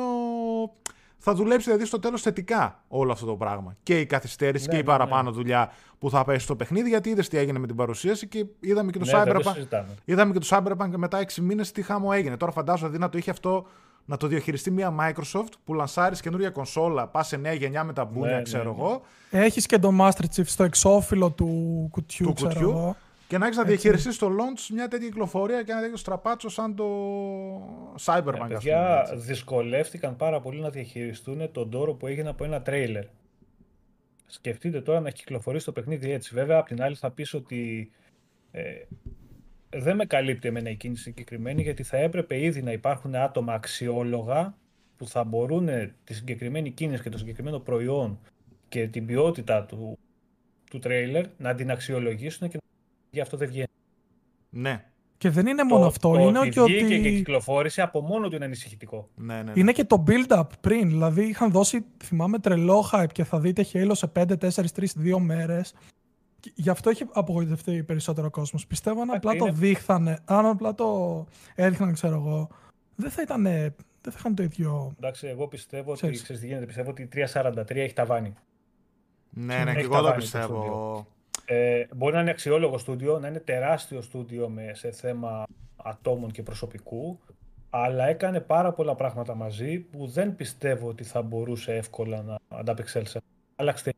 [1.23, 3.77] θα δουλέψει δηλαδή στο τέλος θετικά όλο αυτό το πράγμα.
[3.83, 5.37] Και η καθυστέρηση ναι, και η ναι, παραπάνω ναι.
[5.37, 8.91] δουλειά που θα πέσει στο παιχνίδι, γιατί είδες τι έγινε με την παρουσίαση και είδαμε
[8.91, 9.85] και το ναι, Cyberpunk.
[10.05, 12.37] Είδαμε και το Cyberpunk μετά 6 μήνες τι χάμο έγινε.
[12.37, 13.67] Τώρα φαντάζομαι δηλαδή να το είχε αυτό
[14.05, 18.05] να το διαχειριστεί μια Microsoft που λανσάρεις καινούργια κονσόλα, πας σε νέα γενιά με τα
[18.05, 19.01] μπούνια, ναι, ξέρω εγώ.
[19.31, 22.69] Έχεις και το Master Chief στο εξώφυλλο του κουτιού, του ξέρω κουτιού.
[22.71, 22.97] Εγώ.
[23.31, 26.75] Και να έχεις να διαχειριστείς στο launch μια τέτοια κυκλοφορία και ένα τέτοιο στραπάτσο σαν
[26.75, 26.87] το
[28.05, 28.45] Cyberpunk.
[28.45, 33.05] Ε, παιδιά δυσκολεύτηκαν πάρα πολύ να διαχειριστούν τον τόρο που έγινε από ένα τρέιλερ.
[34.27, 36.35] Σκεφτείτε τώρα να κυκλοφορήσει το παιχνίδι έτσι.
[36.35, 37.91] Βέβαια, απ' την άλλη θα πεις ότι
[38.51, 38.63] ε,
[39.71, 44.55] δεν με καλύπτει εμένα η κίνηση συγκεκριμένη, γιατί θα έπρεπε ήδη να υπάρχουν άτομα αξιόλογα
[44.97, 45.69] που θα μπορούν
[46.05, 48.21] τη συγκεκριμένη κίνηση και το συγκεκριμένο προϊόν
[48.69, 49.99] και την ποιότητα του,
[50.71, 52.59] του τρέιλερ να την αξιολογήσουν και
[53.11, 53.67] γι' αυτό δεν βγαίνει.
[54.51, 54.85] Ναι.
[55.19, 56.13] Και δεν είναι μόνο αυτό.
[56.13, 56.85] Το είναι ότι και ότι.
[56.87, 59.09] και κυκλοφόρησε από μόνο του είναι ανησυχητικό.
[59.15, 59.53] Ναι, ναι, ναι.
[59.55, 60.89] Είναι και το build-up πριν.
[60.89, 65.19] Δηλαδή είχαν δώσει, θυμάμαι, τρελό hype και θα δείτε Halo σε 5, 4, 3, 2
[65.19, 65.75] μέρες.
[66.55, 68.67] Γι' αυτό έχει απογοητευτεί περισσότερο ο κόσμος.
[68.67, 72.49] Πιστεύω αν απλά το δείχνανε, αν απλά το έδειχναν, ξέρω εγώ,
[72.95, 73.43] δεν θα ήταν.
[74.03, 74.95] Δεν θα είχαν το ίδιο.
[74.97, 78.35] Εντάξει, εγώ πιστεύω ότι, ξέρεις τι γίνεται, πιστεύω ότι η 343 έχει ταβάνι.
[79.31, 81.07] Ναι, ναι, και εγώ το πιστεύω.
[81.53, 85.47] Ε, μπορεί να είναι αξιόλογο στούντιο, να είναι τεράστιο στούντιο με, σε θέμα
[85.77, 87.21] ατόμων και προσωπικού,
[87.71, 93.19] αλλά έκανε πάρα πολλά πράγματα μαζί που δεν πιστεύω ότι θα μπορούσε εύκολα να ανταπεξέλθει.
[93.57, 93.93] Άλλαξε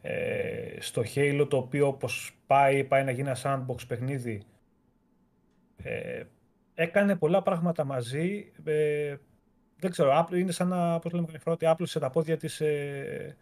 [0.00, 4.42] ε, στο Halo το οποίο όπως πάει, πάει να γίνει ένα sandbox παιχνίδι
[5.76, 6.22] ε,
[6.74, 9.16] έκανε πολλά πράγματα μαζί ε,
[9.76, 13.36] δεν ξέρω, είναι σαν να πώς λέμε φορά, ότι άπλωσε τα πόδια της ε,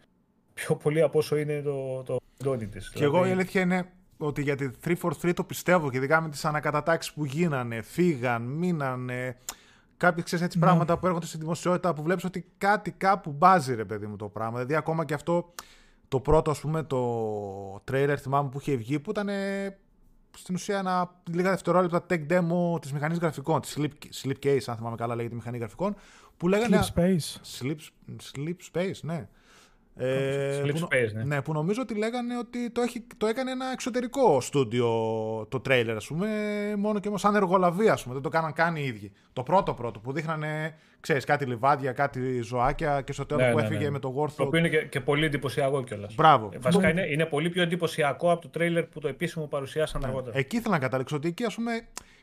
[0.65, 2.89] πιο πολύ από όσο είναι το, το ντόνι της.
[2.89, 6.29] Και εγώ η δηλαδή- αλήθεια είναι ότι για τη 343 το πιστεύω και ειδικά με
[6.29, 9.37] τις ανακατατάξεις που γίνανε, φύγαν, μείνανε,
[9.97, 10.65] κάποιες ξέρεις έτσι ναι.
[10.65, 14.27] πράγματα που έρχονται στη δημοσιότητα που βλέπεις ότι κάτι κάπου μπάζει ρε παιδί μου το
[14.27, 14.53] πράγμα.
[14.53, 15.53] Δηλαδή ακόμα και αυτό
[16.07, 19.29] το πρώτο, ας πούμε, το trailer θυμάμαι που είχε βγει, που ήταν
[20.37, 23.91] στην ουσία ένα λίγα δευτερόλεπτα tech demo της μηχανής γραφικών, της Sleep,
[24.23, 25.95] Sleep Case, αν θυμάμαι καλά, λέγεται μηχανή γραφικών.
[26.37, 26.79] Που λέγανε.
[26.81, 27.59] Sleep Space.
[27.59, 27.77] Sleep,
[28.35, 29.27] sleep Space, ναι.
[29.95, 31.23] Ε, που, space, ναι.
[31.23, 31.41] ναι.
[31.41, 34.87] που νομίζω ότι λέγανε ότι το, έχει, το έκανε ένα εξωτερικό στούντιο
[35.49, 36.27] το τρέιλερ, ας πούμε,
[36.77, 39.11] μόνο και μόνο σαν εργολαβία, ας πούμε, δεν το κάναν καν οι ίδιοι.
[39.33, 43.57] Το πρώτο πρώτο που δείχνανε, ξέρεις, κάτι λιβάδια, κάτι ζωάκια και στο τέλος ναι, που
[43.57, 43.89] ναι, έφυγε ναι.
[43.89, 44.33] με το Warthog.
[44.35, 46.15] Το οποίο είναι και, και πολύ εντυπωσιακό κιόλας.
[46.15, 46.49] Μπράβο.
[46.53, 50.07] Ε, βασικά είναι, είναι πολύ πιο εντυπωσιακό από το τρέιλερ που το επίσημο παρουσιάσαν ναι.
[50.07, 50.37] αργότερα.
[50.37, 51.71] Εκεί ήθελα να καταλήξω ότι εκεί, ας πούμε,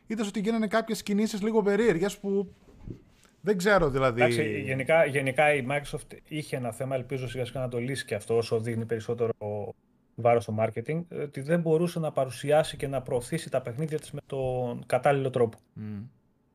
[0.07, 2.55] είδες ότι γίνανε κάποιες κινήσεις λίγο περίεργες που
[3.41, 4.23] δεν ξέρω δηλαδή.
[4.23, 8.15] Εντάξει, γενικά, γενικά η Microsoft είχε ένα θέμα, ελπίζω σιγά σιγά να το λύσει και
[8.15, 9.33] αυτό όσο δείχνει περισσότερο
[10.15, 14.21] βάρος στο marketing, ότι δεν μπορούσε να παρουσιάσει και να προωθήσει τα παιχνίδια της με
[14.27, 15.59] τον κατάλληλο τρόπο.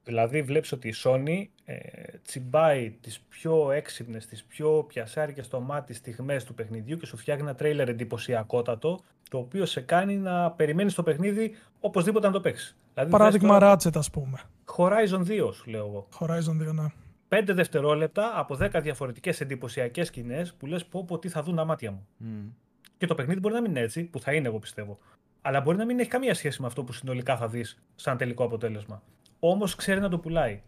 [0.03, 1.77] Δηλαδή βλέπεις ότι η Sony ε,
[2.23, 7.43] τσιμπάει τις πιο έξυπνες, τις πιο πιασάρικες στο μάτι στιγμές του παιχνιδιού και σου φτιάχνει
[7.43, 8.99] ένα τρέιλερ εντυπωσιακότατο
[9.33, 12.75] το οποίο σε κάνει να περιμένεις το παιχνίδι οπωσδήποτε να το παίξεις.
[12.93, 13.75] Δηλαδή, Παράδειγμα τώρα...
[13.75, 14.39] Ratchet ας πούμε.
[14.77, 16.07] Horizon 2 σου λέω εγώ.
[16.19, 16.87] Horizon 2 ναι.
[17.29, 21.65] 5 δευτερόλεπτα από 10 διαφορετικές εντυπωσιακές σκηνές που λες πω πω τι θα δουν τα
[21.65, 22.07] μάτια μου.
[22.21, 22.51] Mm.
[22.97, 24.99] Και το παιχνίδι μπορεί να μην είναι έτσι, που θα είναι εγώ πιστεύω.
[25.41, 28.43] Αλλά μπορεί να μην έχει καμία σχέση με αυτό που συνολικά θα δεις σαν τελικό
[28.43, 29.03] αποτέλεσμα.
[29.39, 30.61] Όμως ξέρει να το πουλάει.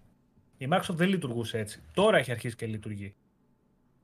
[0.57, 1.81] Η Microsoft δεν λειτουργούσε έτσι.
[1.93, 3.15] Τώρα έχει αρχίσει και λειτουργεί.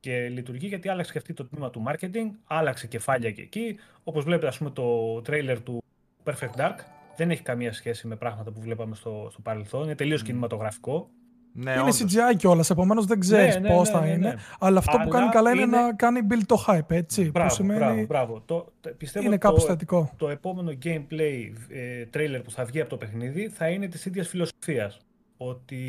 [0.01, 3.77] Και λειτουργεί γιατί άλλαξε και αυτή το τμήμα του marketing, άλλαξε κεφάλια και εκεί.
[4.03, 5.83] Όπως βλέπετε, ας πούμε, το trailer του
[6.23, 6.75] Perfect Dark
[7.15, 9.83] δεν έχει καμία σχέση με πράγματα που βλέπαμε στο, στο παρελθόν.
[9.83, 10.25] Είναι τελείως mm.
[10.25, 11.09] κινηματογραφικό.
[11.53, 12.03] Ναι, είναι όντως.
[12.03, 14.27] CGI κιόλας, επομένως δεν ξέρεις ναι, ναι, πώς ναι, θα ναι, είναι.
[14.27, 14.35] Ναι.
[14.59, 17.29] Αλλά αυτό που κάνει καλά είναι, να κάνει build το hype, έτσι.
[17.31, 17.79] Μπράβο, που σημαίνει...
[17.79, 18.41] μπράβο, μπράβο.
[18.45, 20.11] Το, πιστεύω είναι κάπως το, θετικό.
[20.17, 24.27] Το επόμενο gameplay ε, trailer που θα βγει από το παιχνίδι θα είναι της ίδιας
[24.27, 24.99] φιλοσοφίας.
[25.37, 25.79] Ότι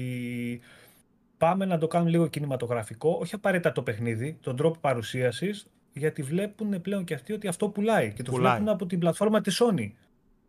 [1.42, 6.80] πάμε να το κάνουμε λίγο κινηματογραφικό, όχι απαραίτητα το παιχνίδι, τον τρόπο παρουσίασης, γιατί βλέπουν
[6.80, 8.12] πλέον και αυτοί ότι αυτό πουλάει.
[8.12, 8.52] Και το πουλάει.
[8.52, 9.90] βλέπουν από την πλατφόρμα της Sony.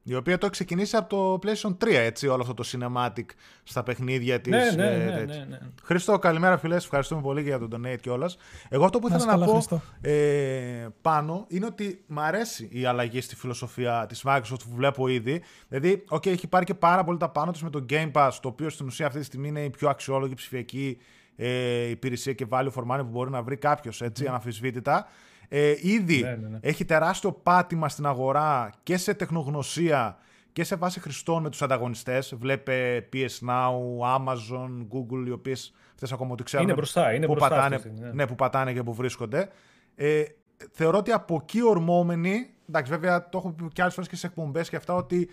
[0.05, 3.25] Η οποία το έχει ξεκινήσει από το PlayStation 3, έτσι, όλο αυτό το cinematic
[3.63, 4.51] στα παιχνίδια της.
[4.51, 6.75] Ναι, ναι, ε, ναι, ναι, ναι, Χρήστο, καλημέρα φίλε.
[6.75, 8.31] Ευχαριστούμε πολύ για τον donate κιόλα.
[8.69, 13.35] Εγώ αυτό που ήθελα να, πω ε, πάνω είναι ότι μου αρέσει η αλλαγή στη
[13.35, 15.41] φιλοσοφία της Microsoft που βλέπω ήδη.
[15.67, 18.47] Δηλαδή, OK, έχει πάρει και πάρα πολύ τα πάνω της με το Game Pass, το
[18.47, 20.97] οποίο στην ουσία αυτή τη στιγμή είναι η πιο αξιόλογη ψηφιακή
[21.35, 24.29] ε, υπηρεσία και value for money που μπορεί να βρει κάποιος, έτσι, mm.
[24.29, 25.07] αναφυσβήτητα.
[25.55, 26.57] Ε, ήδη ναι, ναι, ναι.
[26.61, 30.17] έχει τεράστιο πάτημα στην αγορά και σε τεχνογνωσία
[30.53, 32.35] και σε βάση χρηστών με τους ανταγωνιστές.
[32.35, 33.71] Βλέπε PS Now,
[34.17, 38.11] Amazon, Google, οι οποίες αυτές ακόμα ότι ξέρουν είναι μπροστά, είναι που, μπροστά πατάνε, ναι.
[38.13, 38.27] ναι.
[38.27, 39.49] που πατάνε και που βρίσκονται.
[39.95, 40.23] Ε,
[40.71, 44.27] θεωρώ ότι από εκεί ορμόμενοι, εντάξει βέβαια το έχω πει και άλλες φορές και σε
[44.27, 45.29] εκπομπές και αυτά, ότι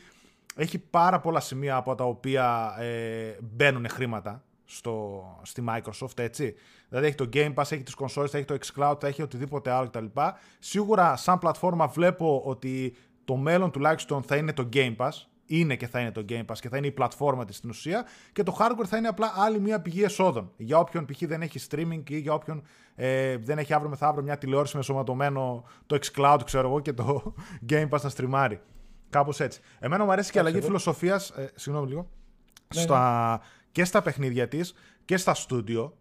[0.57, 6.55] έχει πάρα πολλά σημεία από τα οποία ε, μπαίνουν χρήματα στο, στη Microsoft, έτσι.
[6.89, 10.05] Δηλαδή έχει το Game Pass, έχει τις κονσόλες, έχει το xCloud, έχει οτιδήποτε άλλο κτλ.
[10.59, 15.11] Σίγουρα σαν πλατφόρμα βλέπω ότι το μέλλον τουλάχιστον θα είναι το Game Pass,
[15.47, 18.07] είναι και θα είναι το Game Pass και θα είναι η πλατφόρμα της στην ουσία
[18.33, 20.53] και το hardware θα είναι απλά άλλη μια πηγή εσόδων.
[20.57, 21.19] Για όποιον π.χ.
[21.21, 22.63] δεν έχει streaming ή για όποιον
[22.95, 27.35] ε, δεν έχει αύριο μεθαύριο μια τηλεόραση με σωματωμένο το xCloud ξέρω εγώ και το
[27.71, 28.61] Game Pass να στριμάρει.
[29.11, 29.61] Κάπως έτσι.
[29.79, 32.11] Εμένα μου αρέσει και η αλλαγή φιλοσοφίας, ε, συγγνώμη λίγο,
[32.75, 33.39] ναι, στα, ναι.
[33.73, 34.75] Και στα παιχνίδια της
[35.05, 35.95] και στα στούντιο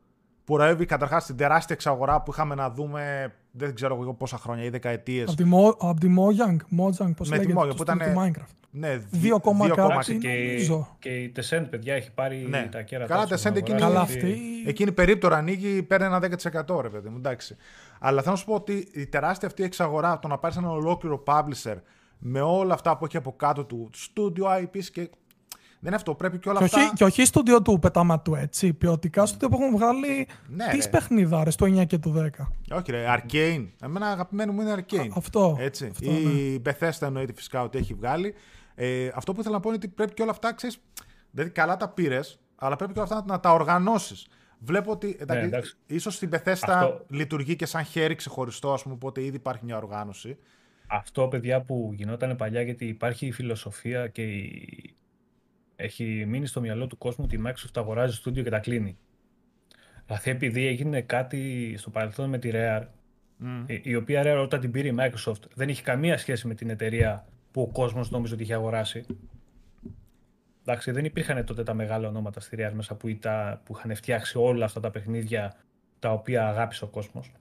[0.44, 4.64] που ρεύει καταρχάς την τεράστια εξαγορά που είχαμε να δούμε δεν ξέρω εγώ πόσα χρόνια
[4.64, 5.30] ή δεκαετίες.
[5.30, 8.02] Από τη, Mo, από τη Mojang, Mojang πώς λέγεται, Mojang, που ήταν.
[8.18, 8.54] Minecraft.
[8.72, 10.58] Ναι, 2,6 και,
[11.00, 12.68] και η Tencent, παιδιά, έχει πάρει ναι.
[12.72, 13.14] τα κέρατα.
[13.14, 14.38] Καλά, Tencent εκείνη, Καλά αυτή...
[14.66, 16.20] εκείνη περίπτωρα ανοίγει, παίρνει ένα
[16.68, 17.56] 10% ρε παιδί μου, εντάξει.
[18.00, 21.24] Αλλά θέλω να σου πω ότι η τεράστια αυτή εξαγορά, το να πάρεις ένα ολόκληρο
[21.28, 21.76] publisher
[22.18, 25.10] με όλα αυτά που έχει από κάτω του, studio IPs και
[25.82, 26.16] δεν είναι αυτό.
[26.16, 26.80] Πρέπει και όλα και αυτά.
[26.80, 28.74] Όχι, και όχι στούντιο του πετάματου έτσι.
[28.74, 32.78] Ποιοτικά στούντιο που έχουν βγάλει ναι, τι παιχνιδάρε του 9 και του 10.
[32.78, 33.06] Όχι, ρε.
[33.08, 33.68] Arcane.
[33.82, 35.10] Εμένα αγαπημένο μου είναι Arcane.
[35.16, 35.58] αυτό.
[35.60, 35.88] Έτσι.
[35.92, 36.72] Αυτό, η ναι.
[36.72, 38.34] Bethesda εννοείται φυσικά ότι έχει βγάλει.
[38.76, 40.78] Ε, αυτό που ήθελα να πω είναι ότι πρέπει και όλα αυτά, ξέρεις.
[41.32, 44.28] Δηλαδή, καλά τα πήρες, αλλά πρέπει και όλα αυτά να τα οργανώσεις.
[44.60, 45.76] Βλέπω ότι εντάξει, ναι, εντάξει.
[45.86, 47.06] ίσως στην Bethesda αυτό...
[47.08, 50.38] λειτουργεί και σαν χέρι ξεχωριστό, ας πούμε, οπότε ήδη υπάρχει μια οργάνωση.
[50.88, 54.96] Αυτό, παιδιά, που γινόταν παλιά, γιατί υπάρχει η φιλοσοφία και η,
[55.80, 58.98] έχει μείνει στο μυαλό του κόσμου ότι η Microsoft αγοράζει στούντιο και τα κλείνει.
[60.06, 62.84] Δηλαδή επειδή έγινε κάτι στο παρελθόν με τη Rare,
[63.44, 63.80] mm.
[63.82, 67.26] η οποία Rare όταν την πήρε η Microsoft δεν είχε καμία σχέση με την εταιρεία
[67.52, 69.06] που ο κόσμος νόμιζε ότι είχε αγοράσει.
[70.62, 74.38] Εντάξει, δεν υπήρχαν τότε τα μεγάλα ονόματα στη Rare μέσα που, ήταν, που είχαν φτιάξει
[74.38, 75.56] όλα αυτά τα παιχνίδια
[76.00, 77.32] τα οποία αγάπησε ο κόσμος.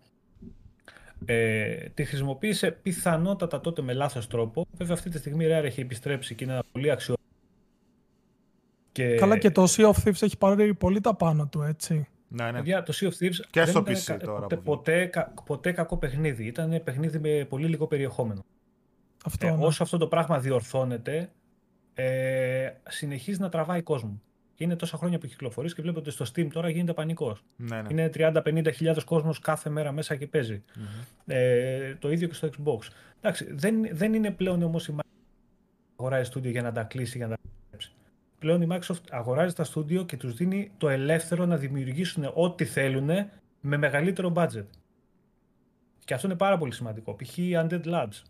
[1.25, 4.67] Ε, τη χρησιμοποίησε πιθανότατα τότε με λάθος τρόπο.
[4.73, 7.18] Βέβαια αυτή τη στιγμή η Rare έχει επιστρέψει και είναι ένα πολύ αξιό
[8.99, 9.15] και...
[9.15, 12.07] Καλά και το Sea of Thieves έχει πάρει πολύ τα πάνω του, έτσι.
[12.29, 12.83] Ναι, ναι.
[12.83, 15.11] το Sea of Thieves και δεν ήταν τώρα ποτέ, ποτέ,
[15.45, 16.45] ποτέ, κακό παιχνίδι.
[16.45, 18.45] Ήταν παιχνίδι με πολύ λίγο περιεχόμενο.
[19.25, 19.65] Αυτό, ε, ναι.
[19.65, 21.31] Όσο αυτό το πράγμα διορθώνεται,
[21.95, 24.21] ε, συνεχίζει να τραβάει κόσμο.
[24.55, 27.45] Και είναι τόσα χρόνια που κυκλοφορεί και βλέπετε στο Steam τώρα γίνεται πανικός.
[27.57, 27.87] Ναι, ναι.
[27.91, 30.63] Είναι 30-50 χιλιάδες κόσμος κάθε μέρα μέσα και παιζει
[31.27, 32.79] Ε, το ίδιο και στο Xbox.
[33.21, 34.95] Εντάξει, δεν, δεν είναι πλέον όμως η
[35.97, 37.41] αγοράζει στούντιο για να τα κλείσει, για να τα
[38.39, 43.09] πλέον η Microsoft αγοράζει τα στούντιο και τους δίνει το ελεύθερο να δημιουργήσουν ό,τι θέλουν
[43.61, 44.67] με μεγαλύτερο budget.
[46.05, 47.17] Και αυτό είναι πάρα πολύ σημαντικό.
[47.17, 47.39] Π.χ.
[47.39, 48.23] οι Undead Labs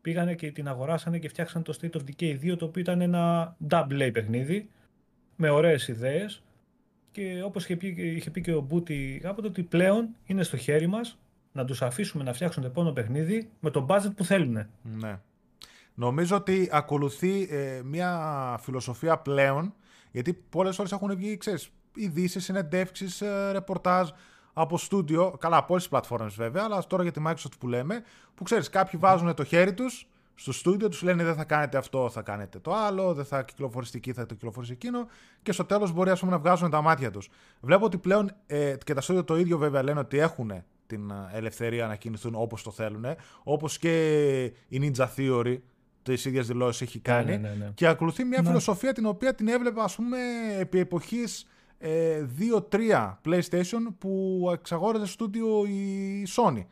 [0.00, 3.56] πήγανε και την αγοράσανε και φτιάξαν το State of Decay 2, το οποίο ήταν ένα
[3.70, 4.68] double A παιχνίδι,
[5.36, 6.42] με ωραίες ιδέες,
[7.12, 10.86] και όπως είχε πει, είχε πει και ο Μπούτι κάποτε, ότι πλέον είναι στο χέρι
[10.86, 11.18] μας
[11.52, 14.66] να τους αφήσουμε να φτιάξουν το επόμενο παιχνίδι με το budget που θέλουν.
[14.82, 15.18] Ναι.
[15.94, 19.74] Νομίζω ότι ακολουθεί ε, μια φιλοσοφία πλέον
[20.10, 24.10] Γιατί πολλές φορές έχουν βγει, ξέρεις, ειδήσεις, συνεντεύξεις, ε, ρεπορτάζ
[24.52, 25.36] από στούντιο.
[25.40, 28.02] Καλά, από όλες τις πλατφόρμες βέβαια, αλλά τώρα για τη Microsoft που λέμε,
[28.34, 32.10] που ξέρεις, κάποιοι βάζουν το χέρι τους στο στούντιο, τους λένε δεν θα κάνετε αυτό,
[32.10, 35.06] θα κάνετε το άλλο, δεν θα κυκλοφορήσει εκεί, θα το κυκλοφορήσει εκείνο.
[35.42, 37.28] Και στο τέλος μπορεί ας πούμε, να βγάζουν τα μάτια τους.
[37.60, 40.52] Βλέπω ότι πλέον ε, και τα στούντιο το ίδιο βέβαια λένε ότι έχουν
[40.86, 43.04] την ε, ελευθερία να κινηθούν όπως το θέλουν.
[43.42, 45.56] Όπως και η Ninja Theory
[46.02, 47.30] τη ίδια δηλώσεις έχει κάνει.
[47.30, 47.70] Ναι, ναι, ναι.
[47.74, 50.18] Και ακολουθεί μια φιλοσοφία την οποία την έβλεπα, ας πούμε,
[50.58, 51.46] επί εποχής
[51.78, 52.26] ε,
[52.70, 56.64] 2-3 PlayStation που εξαγόραζε στούντιο η Sony.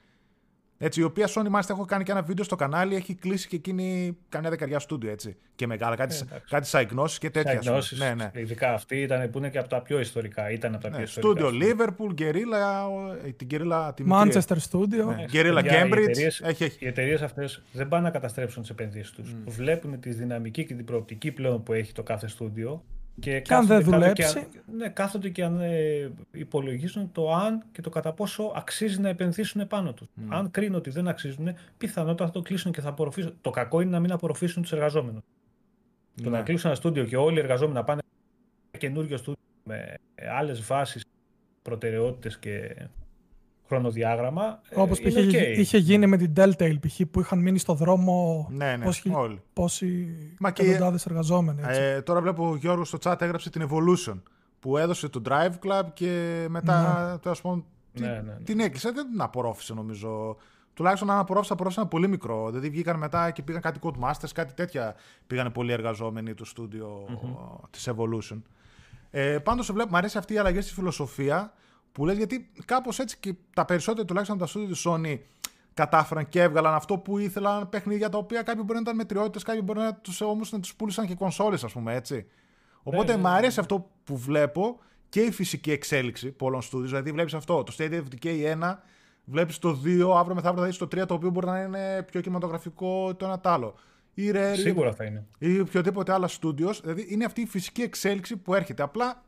[0.83, 3.57] Έτσι, η οποία Sony μάλιστα έχω κάνει και ένα βίντεο στο κανάλι, έχει κλείσει και
[3.57, 5.37] εκείνη καμιά δεκαριά στούντιο έτσι.
[5.55, 6.45] Και μεγάλα, κάτι, Ε, εντάξει.
[6.51, 7.51] κάτι σαϊγνώσεις και τέτοια.
[7.51, 7.63] ας πούμε.
[7.71, 8.31] Διαγνώσεις, Ναι, ναι.
[8.41, 10.51] ειδικά αυτή ήταν, που είναι και από τα πιο ιστορικά.
[10.51, 11.05] Ήταν από τα πιο ναι.
[11.05, 11.41] ιστορικά.
[11.49, 14.31] Στούντιο Liverpool, Guerrilla, ε, την Guerrilla τη μικρή.
[14.33, 15.15] Manchester Studio.
[15.17, 15.23] Ναι.
[15.23, 15.97] Ε, Guerrilla παιδιά, οι Cambridge.
[16.09, 16.85] εταιρείες- Έχει, έχει.
[16.85, 19.35] Οι εταιρείες αυτές δεν πάνε να καταστρέψουν τις επενδύσεις τους.
[19.47, 22.85] Βλέπουν τη δυναμική και την προοπτική πλέον που έχει το κάθε στούντιο.
[23.21, 24.33] Και, Και αν δεν κάθονται- κάθονται δουλέψει.
[24.51, 29.01] Και, αν- ναι, κάθονται και αν, ε, υπολογίζουν το αν και το κατά πόσο αξίζει
[29.01, 30.07] να επενδύσουν επάνω τους.
[30.29, 33.35] Αν κρίνουν ότι δεν αξίζουν, πιθανότατα θα το κλείσουν και θα απορροφήσουν.
[33.41, 35.23] Το κακό είναι να μην απορροφήσουν τους εργαζόμενους.
[36.23, 36.37] Το Ναι.
[36.37, 38.09] να κλείσουν ένα στούντιο και όλοι οι εργαζόμενοι να πάνε σε
[38.71, 39.95] ένα καινούριο στούντιο με
[40.39, 41.05] άλλες βάσεις,
[41.63, 42.77] προτεραιότητες και
[43.75, 44.61] χρονοδιάγραμμα.
[44.69, 45.59] ε, Όπως είναι είχε, ok.
[45.59, 47.01] είχε γίνει με την Telltale π.χ.
[47.11, 49.43] που είχαν μείνει στο δρόμο Ναι, ναι, πόσοι, όλοι.
[49.53, 50.07] πόσοι
[50.39, 51.61] Μα και- εκατοντάδες εργαζόμενοι.
[51.65, 51.81] Έτσι.
[51.81, 54.21] Ε, τώρα βλέπω ο Γιώργος στο chat έγραψε την Evolution
[54.61, 58.37] που έδωσε το Drive Club και μετά τέλος πάντων, την, Ναι, ναι, ναι.
[58.45, 58.91] την έκλεισε.
[58.91, 60.37] Δεν την απορρόφησε νομίζω.
[60.75, 62.47] Τουλάχιστον αν απορρόφησε, απορρόφησε ένα πολύ μικρό.
[62.51, 64.95] Δηλαδή βγήκαν μετά και πήγαν κάτι Codemasters, κάτι τέτοια.
[65.27, 67.07] Πήγαν πολλοί εργαζόμενοι του στούντιο
[67.71, 68.41] της Evolution.
[69.11, 71.53] Ε, Πάντως μου αρέσει αυτή η αλλαγή στη φιλοσοφία
[71.93, 75.19] που λες γιατί κάπως έτσι και τα περισσότερα τουλάχιστον από τα στούντιο της Sony
[75.75, 79.61] κατάφεραν και έβγαλαν αυτό που ήθελαν παιχνίδια τα οποία κάποιοι μπορεί να ήταν μετριότητες, κάποιοι
[79.65, 82.27] μπορεί να τους, όμως να τους πούλησαν και κονσόλες ας πούμε έτσι.
[82.83, 86.89] Οπότε ναι, μου αρέσει αυτό που βλέπω και η φυσική εξέλιξη πολλών στούντιων.
[86.89, 88.77] Δηλαδή βλέπεις αυτό, το State of Decay 1,
[89.25, 92.21] βλέπεις το 2, αύριο μεθαύριο θα δεις το 3 το οποίο μπορεί να είναι πιο
[92.21, 93.75] κινηματογραφικό το ένα τ' άλλο.
[94.15, 95.27] Η Rare, Σίγουρα θα είναι.
[95.39, 96.81] ή οποιοδήποτε άλλα studios.
[96.83, 98.83] Δηλαδή είναι αυτή η φυσική εξέλιξη που έρχεται.
[98.83, 99.23] Απλά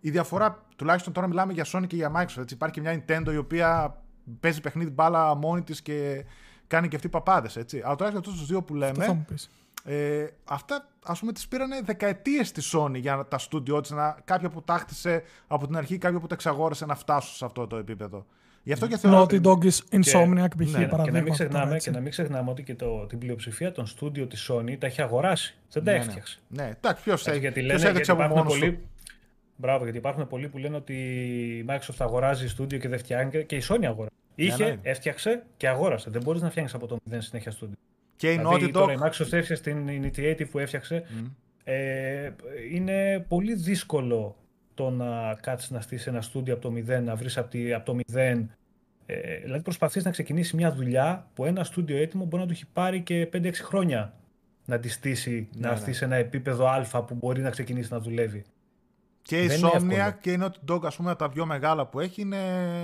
[0.00, 2.38] η διαφορά, τουλάχιστον τώρα μιλάμε για Sony και για Microsoft.
[2.40, 2.54] Έτσι.
[2.54, 3.96] Υπάρχει και μια Nintendo η οποία
[4.40, 6.24] παίζει παιχνίδι μπάλα μόνη της και
[6.66, 7.56] κάνει και αυτοί παπάδες.
[7.56, 9.50] Αλλά τουλάχιστον αυτού του δύο που Αυτό θα λέμε, μου πεις.
[9.84, 14.48] ε, αυτά ας πούμε τις πήρανε δεκαετίες στη Sony για τα στούντιό της, να, κάποια
[14.50, 17.76] που τα χτίσε από την αρχή, κάποια που τα εξαγόρασε να φτάσουν σε αυτό το
[17.76, 18.26] επίπεδο.
[18.62, 20.58] Γι' αυτό και θεωρώ Naughty Dog is Insomniac π.χ.
[20.58, 21.90] ναι, Και, και, να μην παραδείγματα ξεχνάμε, τώρα, και έτσι.
[21.90, 25.56] να μην ξεχνάμε ότι και το, την πλειοψηφία των στούντιο της Sony τα έχει αγοράσει.
[25.70, 26.04] Δεν τα Ναι, ναι.
[26.04, 26.38] έφτιαξε.
[26.48, 28.80] Ναι, εντάξει, ποιος, Έτσι, έχει, γιατί ποιος λένε, γιατί έδειξε από υπάρχουν μόνος του; πολλοί,
[29.60, 30.94] Μπράβο, γιατί υπάρχουν πολλοί που λένε ότι
[31.58, 34.14] η Microsoft αγοράζει στούντιο και δεν φτιάχνει και η Sony αγοράζει.
[34.34, 34.78] Είχε, ναι.
[34.82, 36.10] έφτιαξε και αγόρασε.
[36.10, 37.76] Δεν μπορείς να φτιάχνεις από το μηδέν συνέχεια στούντιο.
[38.16, 41.04] Και η Δηλαδή, Naughty τώρα Dog η Microsoft έφτιαξε την Initiative που έφτιαξε.
[41.64, 42.30] Ε,
[42.72, 44.36] είναι πολύ δύσκολο
[44.74, 47.84] το να κάτσεις να στήσεις ένα στούντιο από το μηδέν, να βρεις από, τη- από
[47.84, 48.50] το μηδέν.
[49.06, 52.66] Ε, δηλαδή προσπαθείς να ξεκινήσεις μια δουλειά που ένα στούντιο έτοιμο μπορεί να του έχει
[52.72, 54.14] πάρει και 5-6 χρόνια
[54.66, 55.74] να τη στήσει, να ναι.
[55.74, 58.44] έρθει σε ένα επίπεδο α που μπορεί να ξεκινήσει να δουλεύει.
[59.30, 60.16] Και η Δεν είναι Insomnia εύκολο.
[60.20, 62.36] και η Naughty Dog, ας πούμε, τα πιο μεγάλα που έχει είναι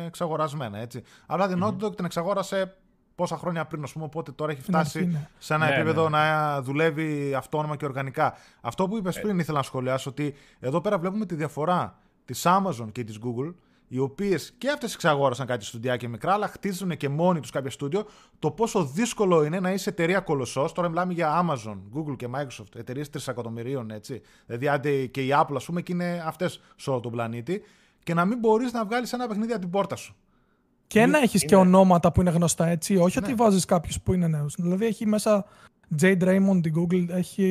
[0.07, 1.03] εξαγορασμένα, έτσι.
[1.27, 2.75] Αλλά την Naughty Dog την εξαγόρασε
[3.15, 5.29] πόσα χρόνια πριν, ας πούμε, οπότε τώρα έχει Στην φτάσει αρχή, ναι.
[5.39, 6.17] σε ένα Ναι, επίπεδο ναι.
[6.19, 8.35] να δουλεύει αυτόνομα και οργανικά.
[8.61, 12.87] Αυτό που είπες πριν ήθελα να σχολιάσω, ότι εδώ πέρα βλέπουμε τη διαφορά της Amazon
[12.93, 13.55] και της Google,
[13.89, 18.07] οι οποίες και αυτές εξαγόρασαν κάτι στουντιάκια μικρά, αλλά χτίζουν και μόνοι τους κάποια στούντιο,
[18.39, 20.73] το πόσο δύσκολο είναι να είσαι εταιρεία κολοσσός.
[20.73, 24.21] Τώρα μιλάμε για Amazon, Google και Microsoft, εταιρείες τρισεκατομμυρίων, έτσι.
[24.47, 27.63] Δηλαδή, άντε και η Apple, ας πούμε, και είναι αυτές σε όλο τον πλανήτη,
[28.03, 30.17] και να μην μπορείς να βγάλεις ένα παιχνίδι από την πόρτα σου.
[30.87, 33.27] Και να έχεις και είναι- ονόματα που είναι γνωστά έτσι, όχι Ναι.
[33.27, 34.55] ότι βάζεις κάποιους που είναι νέους.
[34.59, 35.45] Δηλαδή έχει μέσα
[36.01, 37.43] Jade Raymond την Google, έχει.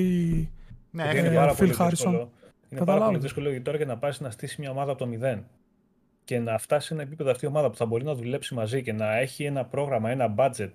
[0.92, 1.90] Ναι, Γιατί έχει Ε, είναι πάρα Phil πολύ Harrison.
[1.90, 2.18] δύσκολο.
[2.18, 2.30] Είναι
[2.70, 3.06] πάρα Καταλάβω.
[3.06, 5.46] πολύ δύσκολο γιατί τώρα και να πας να στήσεις μια ομάδα από το μηδέν
[6.26, 8.82] και να φτάσει σε ένα επίπεδο αυτή η ομάδα που θα μπορεί να δουλέψει μαζί
[8.82, 10.70] και να έχει ένα πρόγραμμα, ένα budget,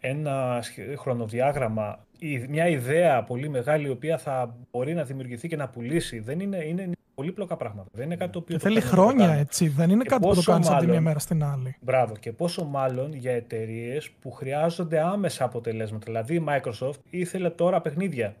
[0.00, 5.56] ένα σχε- χρονοδιάγραμμα, η- μια ιδέα πολύ μεγάλη η οποία θα μπορεί να δημιουργηθεί και
[5.56, 6.18] να πουλήσει.
[6.18, 7.88] Δεν είναι, είναι, είναι πολύπλοκα πράγματα.
[7.92, 8.56] Δεν είναι κάτι το οποίο.
[8.56, 9.40] Και το θέλει παίρνει να το χρόνια κάνει.
[9.40, 9.68] έτσι.
[9.68, 11.76] Δεν είναι Και κάτι που το πόσο κάνεις από τη μία μάλλον- μέρα στην άλλη.
[11.80, 12.16] Μπράβο.
[12.16, 16.04] Και πόσο μάλλον για εταιρείες που χρειάζονται άμεσα αποτελέσματα.
[16.06, 18.36] Δηλαδή η Microsoft ήθελε τώρα παιχνίδια.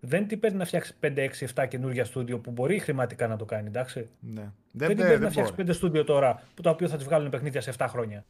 [0.00, 3.44] Δεν την παίρνει να φτιάξει 5, 6, 7 καινούργια στούντιο που μπορεί χρηματικά να το
[3.44, 4.08] κάνει, εντάξει.
[4.20, 4.50] Ναι.
[4.74, 5.68] Δεν, Δεν, την δεν, παίρνει να δεν φτιάξεις μπορεί.
[5.70, 8.24] 5 στούντιο τώρα που τα οποία θα τη βγάλουν παιχνίδια σε 7 χρόνια.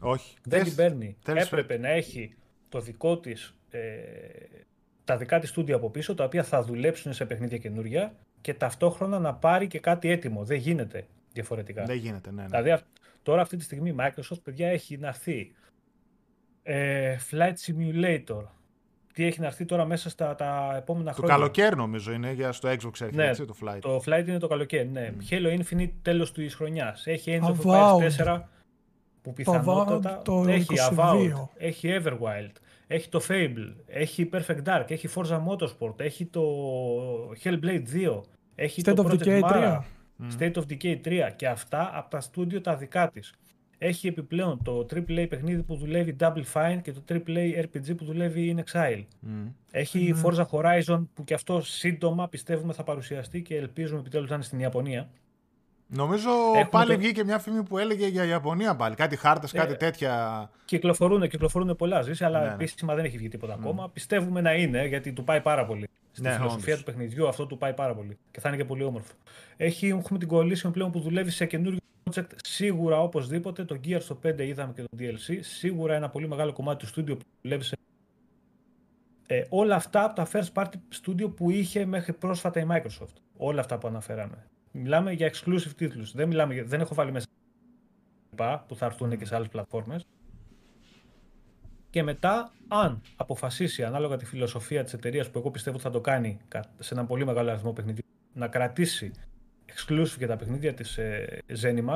[0.00, 0.36] Όχι.
[0.42, 1.16] Δεν Θες- την παίρνει.
[1.22, 2.34] θέλεις- Έπρεπε να έχει
[2.68, 3.78] το δικό της, ε,
[5.04, 9.18] τα δικά της στούντιο από πίσω, τα οποία θα δουλέψουν σε παιχνίδια καινούργια και ταυτόχρονα
[9.18, 10.44] να πάρει και κάτι έτοιμο.
[10.44, 11.84] Δεν γίνεται διαφορετικά.
[11.84, 12.42] Δεν γίνεται, ναι.
[12.42, 12.48] ναι.
[12.48, 12.84] Δηλαδή αυ-
[13.22, 15.52] τώρα αυτή τη στιγμή η Microsoft, παιδιά, έχει να έρθει
[16.62, 18.44] ε, Flight Simulator,
[19.14, 21.34] τι έχει να έρθει τώρα μέσα στα τα επόμενα το χρόνια.
[21.34, 23.78] Το καλοκαίρι νομίζω είναι για στο Xbox έρχεται, ναι, έτσι, το Flight.
[23.80, 25.10] Το Flight είναι το καλοκαίρι, ναι.
[25.18, 25.32] Mm.
[25.32, 27.06] Halo Infinite τέλος της χρονιάς.
[27.06, 28.00] Έχει Age of Avowed.
[28.00, 28.40] Empires 4
[29.22, 30.96] που πιθανότατα το έχει 22.
[30.96, 32.52] Avowed, έχει Everwild,
[32.86, 36.42] έχει το Fable, έχει Perfect Dark, έχει Forza Motorsport, έχει το
[37.44, 38.20] Hellblade 2,
[38.54, 39.78] έχει State το of Project Decay Mara,
[40.18, 40.26] 3.
[40.38, 43.34] State of Decay 3 και αυτά από τα στούντιο τα δικά της.
[43.86, 48.56] Έχει επιπλέον το AAA παιχνίδι που δουλεύει Double Fine και το AAA RPG που δουλεύει
[48.56, 49.04] In Exile.
[49.26, 49.52] Mm.
[49.70, 54.44] Έχει Forza Horizon που και αυτό σύντομα πιστεύουμε θα παρουσιαστεί και ελπίζουμε επιτέλους να είναι
[54.44, 55.08] στην Ιαπωνία.
[55.86, 58.94] Νομίζω Έχουμε πάλι το- βγήκε μια φήμη που έλεγε για Ιαπωνία πάλι.
[58.94, 60.50] Κάτι χάρτες, κάτι Ε, τέτοια.
[60.64, 62.52] Κυκλοφορούν, κυκλοφορούν πολλά ζήσει, αλλά Ναι, ναι.
[62.52, 63.90] επίσημα δεν έχει βγει τίποτα ακόμα.
[63.90, 65.88] Πιστεύουμε να είναι, γιατί του πάει πάρα πολύ.
[66.12, 66.78] Στη Ναι, φιλοσοφία όντως.
[66.78, 68.18] του παιχνιδιού αυτό του πάει πάρα πολύ.
[68.30, 69.12] Και θα είναι και πολύ όμορφο.
[69.56, 72.30] Έχει, έχουμε την Coalition πλέον που δουλεύει σε καινούριο project.
[72.42, 73.64] Σίγουρα οπωσδήποτε.
[73.64, 75.38] Το Gears στο 5 είδαμε και το DLC.
[75.40, 77.76] Σίγουρα ένα πολύ μεγάλο κομμάτι του studio που δουλεύει σε.
[79.26, 80.74] Ε, όλα αυτά από τα first party
[81.04, 83.14] studio που είχε μέχρι πρόσφατα η Microsoft.
[83.36, 84.46] Όλα αυτά που αναφέραμε.
[84.72, 86.12] Μιλάμε για exclusive τίτλους.
[86.12, 87.26] Δεν, μιλάμε, για- δεν έχω βάλει μέσα
[88.66, 90.06] που θα έρθουν και σε άλλες πλατφόρμες.
[91.90, 96.00] Και μετά, αν αποφασίσει ανάλογα τη φιλοσοφία της εταιρείας που εγώ πιστεύω ότι θα το
[96.00, 99.10] κάνει κα- σε ένα πολύ μεγάλο αριθμό παιχνιδιών, να κρατήσει
[99.76, 101.94] exclusive και τα παιχνίδια της ε, Zenimax,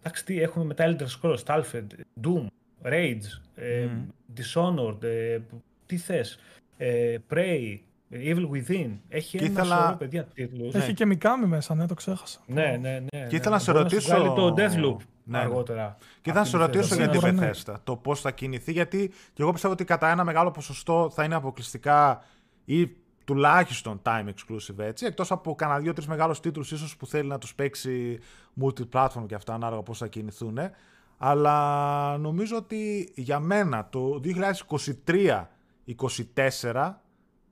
[0.00, 1.86] εντάξει τι έχουμε μετά Elder Scrolls, Stalfed,
[2.22, 2.46] Doom,
[2.82, 3.20] Rage,
[3.54, 3.88] ε,
[4.36, 5.38] Dishonored, ε,
[5.86, 6.38] τι θες,
[6.76, 7.78] ε, Prey,
[8.12, 10.74] Evil Within, έχει Και ένα ήθελα- σωρό παιδιά τίτλους.
[10.74, 12.40] Έχει και Mikami μέσα, ναι, το ξέχασα.
[12.46, 13.00] Ναι, ναι, ναι.
[13.10, 13.26] Και ναι.
[13.30, 15.44] ήθελα να σε Μπορεί ρωτήσω- σου βγάλει το Deathloop Ναι, ναι.
[15.44, 15.96] αργότερα.
[16.22, 17.02] Και θα Αυτή σε τη ρωτήσω σεζόν.
[17.02, 17.50] για την Σίγουρα, ναι.
[17.54, 21.24] Bethesda, το πώς θα κινηθεί, γιατί και εγώ πιστεύω ότι κατά ένα μεγάλο ποσοστό θα
[21.24, 22.24] είναι αποκλειστικά
[22.64, 22.90] ή
[23.28, 27.54] τουλάχιστον time exclusive έτσι, εκτός από κανένα δύο-τρεις μεγάλους τίτλους ίσως που θέλει να τους
[27.54, 28.18] παίξει
[28.62, 30.58] multi-platform και αυτά ανάλογα πώς θα κινηθούν.
[31.18, 34.20] Αλλά νομίζω ότι για μένα το
[35.84, 36.94] 2023-24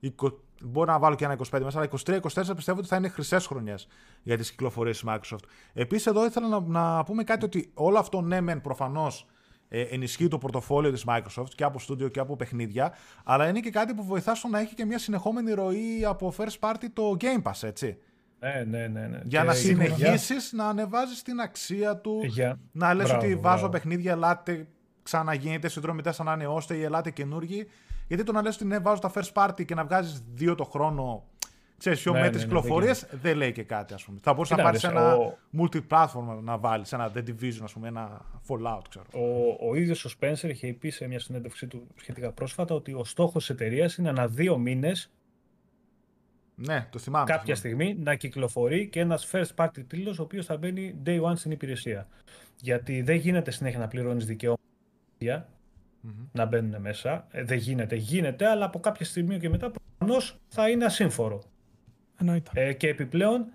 [0.00, 3.46] εικο- Μπορεί να βάλω και ένα 25 μέσα, αλλά 23-24 πιστεύω ότι θα είναι χρυσές
[3.46, 3.86] χρονιές
[4.22, 5.44] για τις κυκλοφορίες της Microsoft.
[5.72, 9.26] Επίσης, εδώ ήθελα να, να πούμε κάτι ότι όλο αυτό ναι, μεν προφανώς
[9.68, 12.92] ε, ενισχύει το πορτοφόλιο της Microsoft και από studio και από παιχνίδια,
[13.24, 16.58] αλλά είναι και κάτι που βοηθά στο να έχει και μια συνεχόμενη ροή από first
[16.68, 17.98] party το Game Pass, έτσι.
[18.38, 19.06] Ναι, ναι, ναι.
[19.06, 19.20] ναι.
[19.24, 23.34] Για Και να σίγουρα- συνεχίσεις να ανεβάζεις την αξία του, Για- να λες Μπράβο, ότι
[23.34, 23.68] βάζω μπράβο.
[23.68, 24.66] παιχνίδια, ελάτε,
[25.02, 27.66] ξαναγίνετε συνδρομητές, ανανεώστε ή ελάτε καινούργοι.
[28.08, 30.64] Γιατί το να λες ότι ναι, βάζω τα first party και να βγάζεις δύο το
[30.64, 31.24] χρόνο,
[31.78, 34.18] ξέρεις, πιο Ναι, μέτρε ναι, ναι, κυκλοφορίε, δεν δεν λέει και κάτι, ας πούμε.
[34.22, 37.72] Θα μπορούσε να Κοίτα, πάρεις ρε, ένα ο- multi-platform να βάλεις, ένα The Division, ας
[37.72, 39.04] πούμε, ένα Fallout, ξέρω.
[39.14, 43.04] Ο, ο ίδιος ο Spencer είχε πει σε μια συνέντευξή του σχετικά πρόσφατα ότι ο
[43.04, 45.10] στόχος της εταιρείας είναι ανά δύο μήνες
[46.54, 47.26] Ναι, το θυμάμαι.
[47.30, 47.82] κάποια το θυμάμαι.
[47.84, 51.50] στιγμή να κυκλοφορεί και ένας first party τίτλος ο οποίος θα μπαίνει day one στην
[51.50, 52.06] υπηρεσία.
[52.60, 54.62] Γιατί δεν γίνεται συνέχεια να πληρώνεις δικαιώματα
[56.32, 57.26] να μπαίνουν μέσα.
[57.30, 57.96] Ε, δεν γίνεται.
[57.96, 61.42] Γίνεται, αλλά από κάποια στιγμή και μετά προφανώς θα είναι ασύμφορο.
[62.20, 62.50] Εννοείται.
[62.54, 63.46] Ε, και επιπλέον,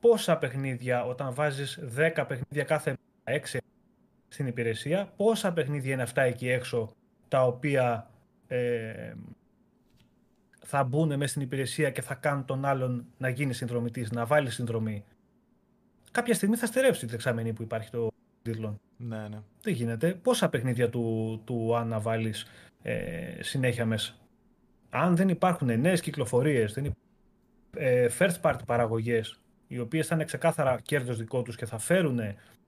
[0.00, 3.58] πόσα παιχνίδια όταν βάζεις 10 παιχνίδια κάθε 6
[4.28, 6.90] στην υπηρεσία, πόσα παιχνίδια είναι αυτά εκεί έξω
[7.28, 8.10] τα οποία
[8.46, 9.12] ε,
[10.64, 14.50] θα μπουν μέσα στην υπηρεσία και θα κάνουν τον άλλον να γίνει συνδρομητής, να βάλει
[14.50, 15.04] συνδρομή.
[16.10, 18.10] Κάποια στιγμή θα στερεύσει τη δεξαμενή που υπάρχει το
[18.42, 18.80] τίτλο.
[18.96, 19.38] Ναι, ναι.
[19.62, 20.14] Δεν γίνεται.
[20.14, 22.46] Πόσα παιχνίδια του, του αν να βάλεις
[22.82, 24.14] ε, συνέχεια μέσα.
[24.90, 26.92] Αν δεν υπάρχουν νέες κυκλοφορίες, δεν υπ...
[27.76, 32.20] ε, first party παραγωγές, οι οποίες θα είναι ξεκάθαρα κέρδος δικό τους και θα φέρουν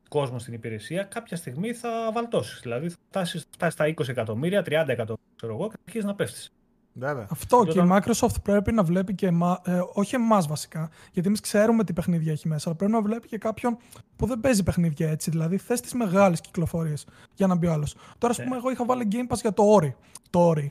[0.09, 2.61] κόσμο στην υπηρεσία, κάποια στιγμή θα βαλτώσεις.
[2.63, 6.53] Δηλαδή θα φτάσεις στα 20 εκατομμύρια, 30 εκατομμύρια, ξέρω εγώ, και θα αρχίσεις να πέφτεις.
[6.95, 7.27] Βέβαια.
[7.31, 11.29] Αυτό και η Όταν- Microsoft πρέπει να βλέπει και εμά, ε, όχι εμάς βασικά, γιατί
[11.29, 13.77] εμείς ξέρουμε τι παιχνίδια έχει μέσα, αλλά πρέπει να βλέπει και κάποιον
[14.17, 15.31] που δεν παίζει παιχνίδια έτσι.
[15.31, 17.95] Δηλαδή θες τις μεγάλες κυκλοφορίες για να μπει ο άλλος.
[18.19, 19.93] Τώρα, ας πούμε, εγώ είχα βάλει Game Pass για το Ori.
[20.31, 20.67] Το Ori.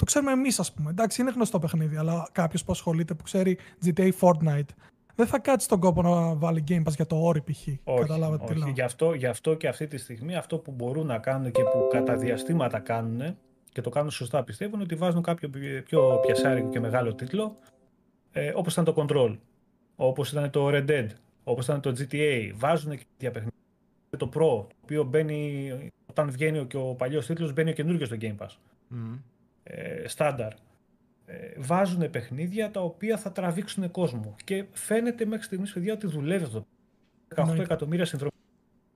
[0.00, 0.90] Το ξέρουμε εμείς, ας πούμε.
[0.90, 4.68] Εντάξει, είναι γνωστό παιχνίδι, αλλά κάποιος που ασχολείται, που ξέρει GTA Fortnite,
[5.14, 7.66] δεν θα κάτσει τον κόπο να βάλει Game Pass για το Ori π.χ.
[7.84, 8.60] Όχι, Καταλάβατε τι όχι.
[8.60, 8.68] λέω.
[8.68, 11.88] Γι, αυτό, γι' αυτό και αυτή τη στιγμή αυτό που μπορούν να κάνουν και που
[11.90, 13.36] κατά διαστήματα κάνουν
[13.72, 17.56] και το κάνουν σωστά πιστεύω είναι ότι βάζουν κάποιο πι- πιο πιασάρικο και μεγάλο τίτλο
[18.32, 19.36] ε, όπως ήταν το Control,
[19.96, 21.06] όπως ήταν το Red Dead,
[21.44, 22.50] όπως ήταν το GTA.
[22.54, 23.58] Βάζουν και τέτοια παιχνίδια.
[24.16, 25.70] Το Pro, το οποίο μπαίνει,
[26.06, 28.56] όταν βγαίνει και ο παλιός τίτλος μπαίνει ο καινούργιος στο Game Pass.
[28.88, 29.16] Μμμ.
[29.72, 30.52] Ε, στάνταρ.
[31.26, 34.34] Ε, βάζουν παιχνίδια τα οποία θα τραβήξουν κόσμο.
[34.44, 36.66] Και φαίνεται μέχρι στιγμής, παιδιά, ότι δουλεύει αυτό.
[37.28, 37.62] 18 Εννοείται.
[37.62, 38.40] εκατομμύρια συνδρομητές.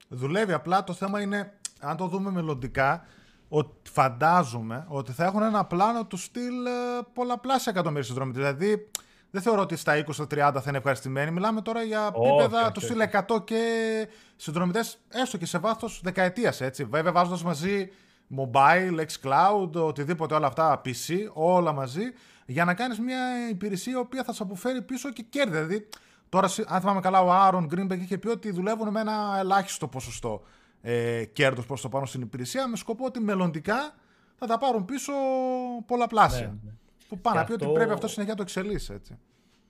[0.08, 0.52] Δουλεύει.
[0.52, 3.04] Απλά το θέμα είναι, αν το δούμε μελλοντικά,
[3.48, 6.70] ότι φαντάζομαι ότι θα έχουν ένα πλάνο του στυλ ε,
[7.12, 8.38] πολλαπλάσια εκατομμύρια συνδρομητέ.
[8.38, 8.90] Δηλαδή,
[9.30, 11.30] δεν θεωρώ ότι στα 20-30 θα είναι ευχαριστημένοι.
[11.30, 12.86] Μιλάμε τώρα για Όχι, επίπεδα όχι, του όχι.
[12.86, 13.00] στυλ
[13.36, 13.62] 100 και
[14.36, 16.60] συνδρομητές, έστω και σε βάθος δεκαετίας.
[16.88, 17.90] Βέβαια, βάζοντας μαζί
[18.36, 22.02] mobile, xCloud, οτιδήποτε όλα αυτά, PC, όλα μαζί,
[22.46, 25.50] για να κάνεις μια υπηρεσία η οποία θα σε αποφέρει πίσω και κέρδη.
[25.50, 25.88] Δηλαδή,
[26.28, 30.42] τώρα, αν θυμάμαι καλά, ο Άρον Greenberg είχε πει ότι δουλεύουν με ένα ελάχιστο ποσοστό
[30.82, 33.94] ε, κέρδος προς το πάνω στην υπηρεσία, με σκοπό ότι μελλοντικά
[34.34, 35.12] θα τα πάρουν πίσω
[35.86, 36.46] πολλαπλάσια.
[36.46, 36.72] Ναι, ναι.
[37.08, 39.18] Που πάνε να πει ότι πρέπει αυτό συνεχεία το εξελίσσει, έτσι.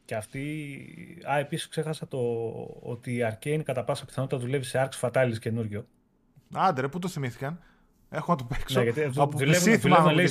[0.04, 1.22] Και αυτή.
[1.30, 2.18] Α, επίσης ξέχασα το
[2.82, 5.86] ότι η Arcane κατά πάσα πιθανότητα δουλεύει σε Arx Fatalis καινούριο.
[6.52, 7.60] Άντε, ρε, πού το θυμήθηκαν;
[8.10, 8.78] Έχω να το παίξω.
[8.78, 10.26] Ναι, γιατί από δουλεύουν, δουλεύουν, λέει,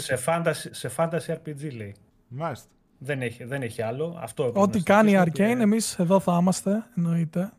[0.00, 1.94] σε, fantasy, σε fantasy RPG λέει.
[2.28, 2.68] Μάλιστα.
[2.98, 4.18] Δεν έχει, δεν έχει άλλο.
[4.20, 5.62] Αυτό Ό,τι κάνει η Arcane, είναι...
[5.62, 7.52] εμείς εδώ θα είμαστε, εννοείται.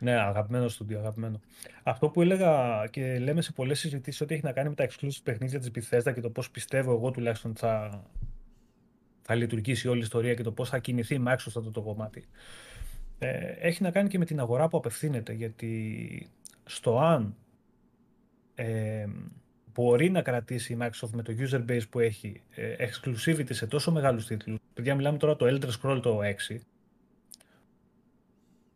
[0.00, 1.40] Ναι, αγαπημένο στούντιο, αγαπημένο.
[1.82, 5.20] Αυτό που έλεγα και λέμε σε πολλές συζητήσεις ότι έχει να κάνει με τα exclusive
[5.22, 8.02] παιχνίδια της Bethesda και το πώς πιστεύω εγώ τουλάχιστον θα,
[9.22, 12.24] θα λειτουργήσει όλη η ιστορία και το πώς θα κινηθεί η Microsoft αυτό το κομμάτι.
[13.18, 16.28] Ε, έχει να κάνει και με την αγορά που απευθύνεται, γιατί
[16.64, 17.36] στο αν
[18.54, 19.06] ε,
[19.74, 23.92] μπορεί να κρατήσει η Microsoft με το user base που έχει ε, exclusivity σε τόσο
[23.92, 24.58] μεγάλους τίτλους.
[24.74, 26.20] Παιδιά, μιλάμε τώρα το Elder Scroll το
[26.50, 26.58] 6,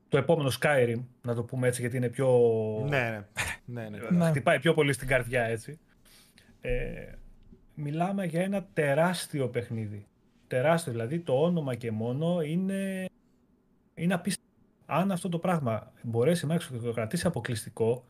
[0.08, 2.38] το επόμενο Skyrim, να το πούμε έτσι, γιατί είναι πιο...
[2.88, 3.24] Ναι,
[3.64, 3.88] ναι.
[3.88, 4.28] ναι, ναι.
[4.28, 5.78] Χτυπάει πιο πολύ στην καρδιά, έτσι.
[6.60, 7.12] Ε,
[7.74, 10.06] μιλάμε για ένα τεράστιο παιχνίδι.
[10.46, 13.06] Τεράστιο, δηλαδή το όνομα και μόνο είναι,
[13.94, 14.46] είναι απίστευτο.
[14.86, 18.04] Αν αυτό το πράγμα μπορέσει η Microsoft να το κρατήσει αποκλειστικό,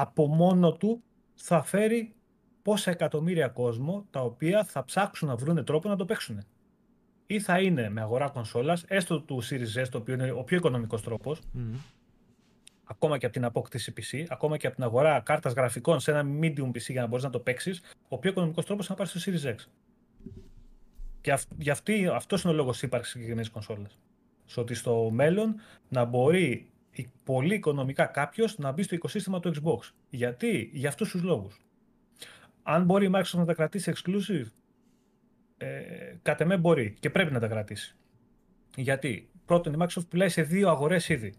[0.00, 1.02] από μόνο του
[1.34, 2.14] θα φέρει
[2.62, 6.44] πόσα εκατομμύρια κόσμο τα οποία θα ψάξουν να βρουν τρόπο να το παίξουν
[7.26, 10.56] ή θα είναι με αγορά κονσόλας, έστω του Series S, το οποίο είναι ο πιο
[10.56, 11.40] οικονομικός τρόπος,
[12.84, 16.38] ακόμα και από την απόκτηση PC, ακόμα και από την αγορά κάρτας γραφικών σε ένα
[16.42, 19.22] medium PC για να μπορείς να το παίξεις, ο πιο οικονομικός τρόπος είναι να πάρεις
[19.22, 19.64] στο Series X.
[21.20, 23.98] Και αυ, για αυτή, αυτός είναι ο λόγος ύπαρξης συγκεκριμένης κονσόλας.
[24.44, 25.54] Στο ότι στο μέλλον
[25.88, 26.70] να μπορεί
[27.24, 29.90] πολύ οικονομικά κάποιος να μπει στο οικοσύστημα του Xbox.
[30.10, 31.60] Γιατί; Για αυτούς τους λόγους.
[32.62, 34.46] Αν μπορεί η Microsoft να τα κρατήσει exclusive,
[35.56, 35.68] ε,
[36.22, 37.96] κατ' εμέ μπορεί και πρέπει να τα κρατήσει.
[38.76, 41.34] Γιατί, πρώτον, η Microsoft πουλάει σε δύο αγορές ήδη.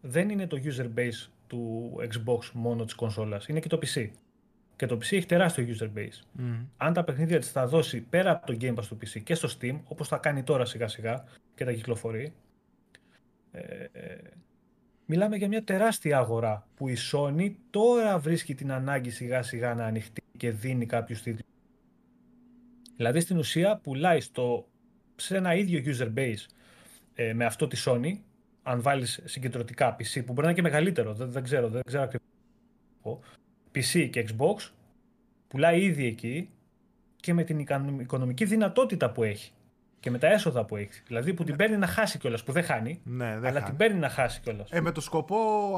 [0.00, 4.10] Δεν είναι το user base του Xbox μόνο της κονσόλας, είναι και το PC.
[4.76, 6.20] Και το PC έχει τεράστιο user base.
[6.76, 9.48] Αν τα παιχνίδια της θα δώσει πέρα από το Game Pass του PC και στο
[9.58, 11.24] Steam, όπως θα κάνει τώρα σιγά σιγά
[11.54, 12.32] και τα κυκλοφορεί,
[13.52, 13.60] ε,
[13.92, 14.18] ε,
[15.06, 19.84] μιλάμε για μια τεράστια αγορά που η Sony τώρα βρίσκει την ανάγκη σιγά σιγά να
[19.84, 21.54] ανοιχτεί και δίνει κάποιους τίτλους
[22.96, 24.68] Δηλαδή στην ουσία πουλάει στο,
[25.16, 26.46] σε ένα ίδιο user base
[27.14, 28.18] ε, με αυτό τη Sony,
[28.62, 32.02] αν βάλεις συγκεντρωτικά PC, που μπορεί να είναι και μεγαλύτερο, δεν, δεν ξέρω, δεν ξέρω
[32.02, 32.24] ακριβώς.
[33.74, 34.70] PC και Xbox,
[35.48, 36.50] πουλάει ήδη εκεί
[37.16, 37.66] και με την
[38.00, 39.52] οικονομική δυνατότητα που έχει
[40.04, 41.02] και με τα έσοδα που έχεις.
[41.06, 43.64] Δηλαδή που την παίρνει να χάσει κιόλας, που δεν χάνει, ναι, δεν αλλά χάνει.
[43.64, 44.70] την παίρνει να χάσει κιόλας.
[44.70, 45.36] Ε, με το σκοπό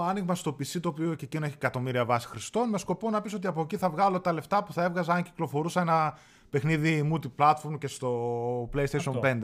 [0.09, 3.35] άνοιγμα στο PC, το οποίο και εκείνο έχει εκατομμύρια βάση χρηστών, με σκοπό να πεις
[3.35, 6.19] ότι από εκεί θα βγάλω τα λεφτά που θα έβγαζα αν κυκλοφορούσα ένα
[6.51, 9.39] παιχνίδι multi-platform και στο PlayStation 5.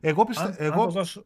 [0.00, 0.54] Εγώ, πιστε...
[0.58, 0.90] εγώ...
[0.90, 1.24] δώσω...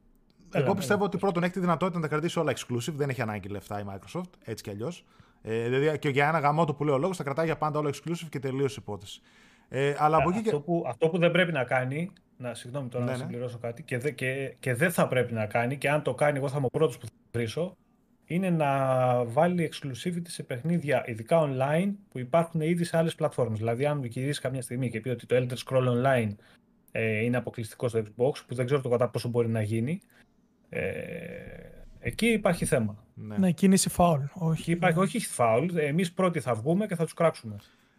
[0.53, 3.49] εγώ πιστεύω ότι πρώτον έχει τη δυνατότητα να τα κρατήσει όλα exclusive, δεν έχει ανάγκη
[3.49, 5.05] λεφτά η Microsoft, έτσι κι αλλιώς.
[5.43, 7.91] Ε, δηλαδή και για ένα γαμότο που λέει ο λόγος θα κρατάει για πάντα όλα
[7.91, 9.21] exclusive και τελείως υπόθεση.
[9.69, 13.05] Ε, αλλά από εκεί αυτό, που, αυτό που δεν πρέπει να κάνει, να συγγνώμη τώρα
[13.05, 13.23] ναι, να ναι.
[13.23, 16.39] συμπληρώσω κάτι, και, δε, και, και δεν θα πρέπει να κάνει, και αν το κάνει,
[16.39, 17.77] εγώ θα είμαι ο πρώτος που θα βρίσω,
[18.27, 23.59] είναι να βάλει exclusivity σε παιχνίδια, ειδικά online, που υπάρχουν ήδη σε άλλες πλατφόρμες.
[23.59, 26.35] Δηλαδή, αν γυρίσει κάποια στιγμή και πει ότι το Elder Scroll Online
[26.93, 30.01] ε, είναι αποκλειστικό στο Xbox, που δεν ξέρω το κατά πόσο μπορεί να γίνει,
[30.69, 30.83] ε,
[31.99, 33.05] εκεί υπάρχει θέμα.
[33.15, 34.23] Ναι, ναι κίνηση φάουλ.
[34.35, 35.77] Όχι, υπάρχει, όχι φάουλ.
[35.77, 37.57] Εμείς πρώτοι θα βγούμε και θα τους κράξουμε.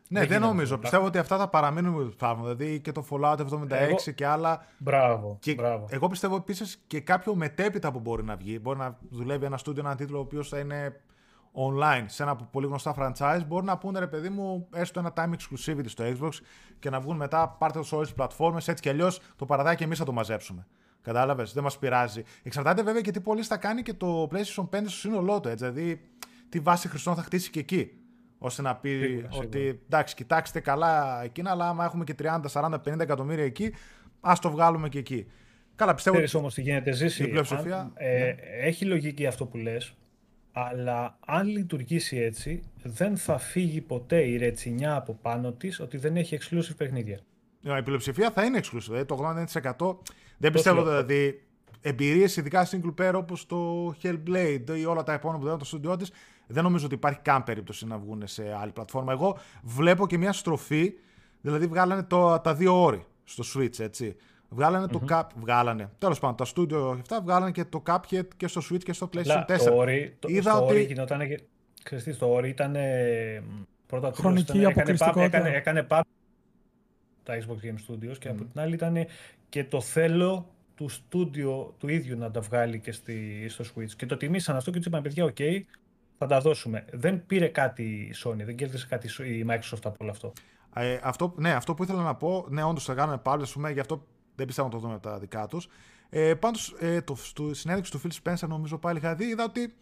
[0.09, 0.77] Ναι, δεν, νομίζω.
[0.77, 3.95] Πιστεύω ότι αυτά θα παραμείνουν με του Δηλαδή και το Fallout 76 εγώ...
[4.15, 4.65] και άλλα.
[4.77, 5.85] Μπράβο, και μπράβο.
[5.89, 8.59] Εγώ πιστεύω επίσης και κάποιο μετέπειτα που μπορεί να βγει.
[8.61, 11.01] Μπορεί να δουλεύει ένα στούντιο, ένα τίτλο ο οποίος θα είναι
[11.53, 13.41] online σε ένα πολύ γνωστά franchise.
[13.47, 16.31] Μπορεί να πούνε ρε παιδί μου, έστω ένα time exclusivity στο Xbox
[16.79, 18.67] και να βγουν μετά, πάρτε το σε όλες τις πλατφόρμες.
[18.67, 20.67] Έτσι κι αλλιώς το παραδάκι εμείς θα το μαζέψουμε.
[21.01, 22.23] Κατάλαβες, δεν μας πειράζει.
[22.43, 25.49] Εξαρτάται βέβαια και τι πολύ θα κάνει και το PlayStation 5 στο σύνολό του.
[25.49, 26.01] Δηλαδή,
[26.49, 27.91] τι βάση χρηστών θα χτίσει και εκεί
[28.37, 29.79] ώστε να πει σίγουρα, ότι σίγουρα.
[29.85, 33.73] εντάξει, κοιτάξτε καλά εκείνα, αλλά άμα έχουμε και 30, 40, 50 εκατομμύρια εκεί,
[34.19, 35.27] ας το βγάλουμε και εκεί.
[35.75, 36.15] Καλά, πιστεύω.
[36.15, 37.23] Ξέρεις όμως τι γίνεται, Ζήση.
[37.23, 37.91] Η πλειοψηφία.
[37.93, 38.35] Ε, ναι.
[38.61, 39.93] Έχει λογική αυτό που λες,
[40.51, 46.15] αλλά αν λειτουργήσει έτσι, δεν θα φύγει ποτέ η ρετσινιά από πάνω της ότι δεν
[46.15, 47.19] έχει exclusive παιχνίδια.
[47.77, 48.85] Η πλειοψηφία θα είναι exclusive.
[48.85, 49.35] Δηλαδή το
[49.77, 49.97] 80%
[50.37, 51.46] δεν πιστεύω δηλαδή.
[51.81, 55.95] Εμπειρίες, ειδικά single player όπως το Hellblade ή όλα τα επόμενα που δεν το στούντιό
[55.95, 56.11] της,
[56.47, 59.11] δεν νομίζω ότι υπάρχει καν περίπτωση να βγουν σε άλλη πλατφόρμα.
[59.11, 60.93] Εγώ βλέπω και μια στροφή,
[61.41, 64.15] δηλαδή βγάλανε το, τα δύο όρη στο Switch, έτσι.
[64.49, 64.91] Βγάλανε mm-hmm.
[64.91, 65.89] το Cap, βγάλανε.
[65.97, 69.45] Τέλος πάντων, τα Studio 7 βγάλανε και το Cuphead και στο Switch και στο PlayStation
[69.47, 69.57] 4.
[69.65, 70.73] Το όρι, το, Είδα στο ότι...
[70.73, 71.21] όρι γινόταν.
[71.83, 72.75] Χριστί, το όρι ήταν
[73.87, 75.23] Πρώτα Χρονική αποκλειστικότητα.
[75.23, 76.05] Έκανε, έκανε, έκανε
[77.23, 79.05] τα Xbox Game Studios και από την άλλη ήταν
[79.49, 83.91] και το θέλω του στούντιο του ίδιου να τα βγάλει και στη, στο Switch.
[83.97, 85.37] Και το τιμήσαν αυτό και του είπαν, παιδιά, οκ,
[86.17, 86.85] θα τα δώσουμε.
[86.91, 90.33] Δεν πήρε κάτι η Sony, δεν κέρδισε κάτι η Microsoft από όλο αυτό.
[90.75, 93.79] Ε, αυτό, ναι, αυτό που ήθελα να πω, ναι, όντως θα κάνουμε πάλι, πούμε, γι'
[93.79, 95.69] αυτό δεν πιστεύω να το δούμε τα δικά τους.
[96.09, 99.73] Ε, Πάντως, ε, το, στο συνέντευξη του Phil Spencer, νομίζω πάλι είχα δει, είδα ότι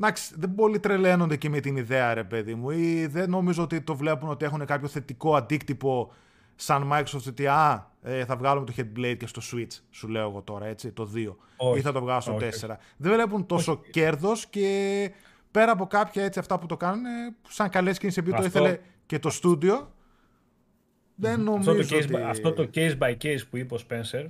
[0.00, 3.80] Εντάξει, δεν πολύ τρελαίνονται και με την ιδέα, ρε παιδί μου, ή δεν νομίζω ότι
[3.80, 6.12] το βλέπουν ότι έχουν κάποιο θετικό αντίκτυπο
[6.54, 10.42] σαν Microsoft ότι α, ε, θα βγάλουμε το Headblade και στο Switch, σου λέω εγώ
[10.42, 11.76] τώρα, έτσι, το 2.
[11.76, 12.40] ή θα το βγάλω στο 4.
[12.96, 15.10] Δεν βλέπουν τόσο κέρδο κέρδος και
[15.50, 17.04] πέρα από κάποια έτσι αυτά που το κάνουν,
[17.48, 19.92] σαν καλές κινήσει επειδή το ήθελε και το στούντιο,
[21.14, 22.22] δεν νομίζω αυτό το, case, ότι...
[22.22, 24.26] αυτό το case by case που είπε ο Spencer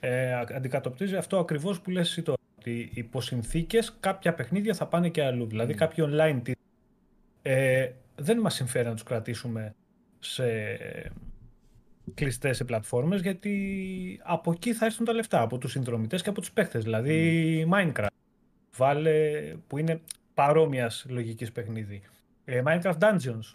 [0.00, 2.38] ε, αντικατοπτρίζει αυτό ακριβώς που λες εσύ τώρα.
[2.58, 5.46] Ότι υπό συνθήκες κάποια παιχνίδια θα πάνε και αλλού.
[5.46, 6.52] Δηλαδή κάποιοι online
[7.42, 9.74] ε, δεν μας συμφέρει να τους κρατήσουμε
[10.18, 10.44] σε
[12.14, 16.40] κλειστές σε πλατφόρμες γιατί από εκεί θα έρθουν τα λεφτά, από τους συνδρομητές και από
[16.40, 16.82] τους παίχτες.
[16.84, 18.06] Δηλαδή Minecraft,
[18.76, 19.20] βάλε,
[19.66, 20.00] που είναι
[20.34, 22.02] παρόμοιας λογικής παιχνίδι.
[22.44, 23.54] Ε, Minecraft Dungeons,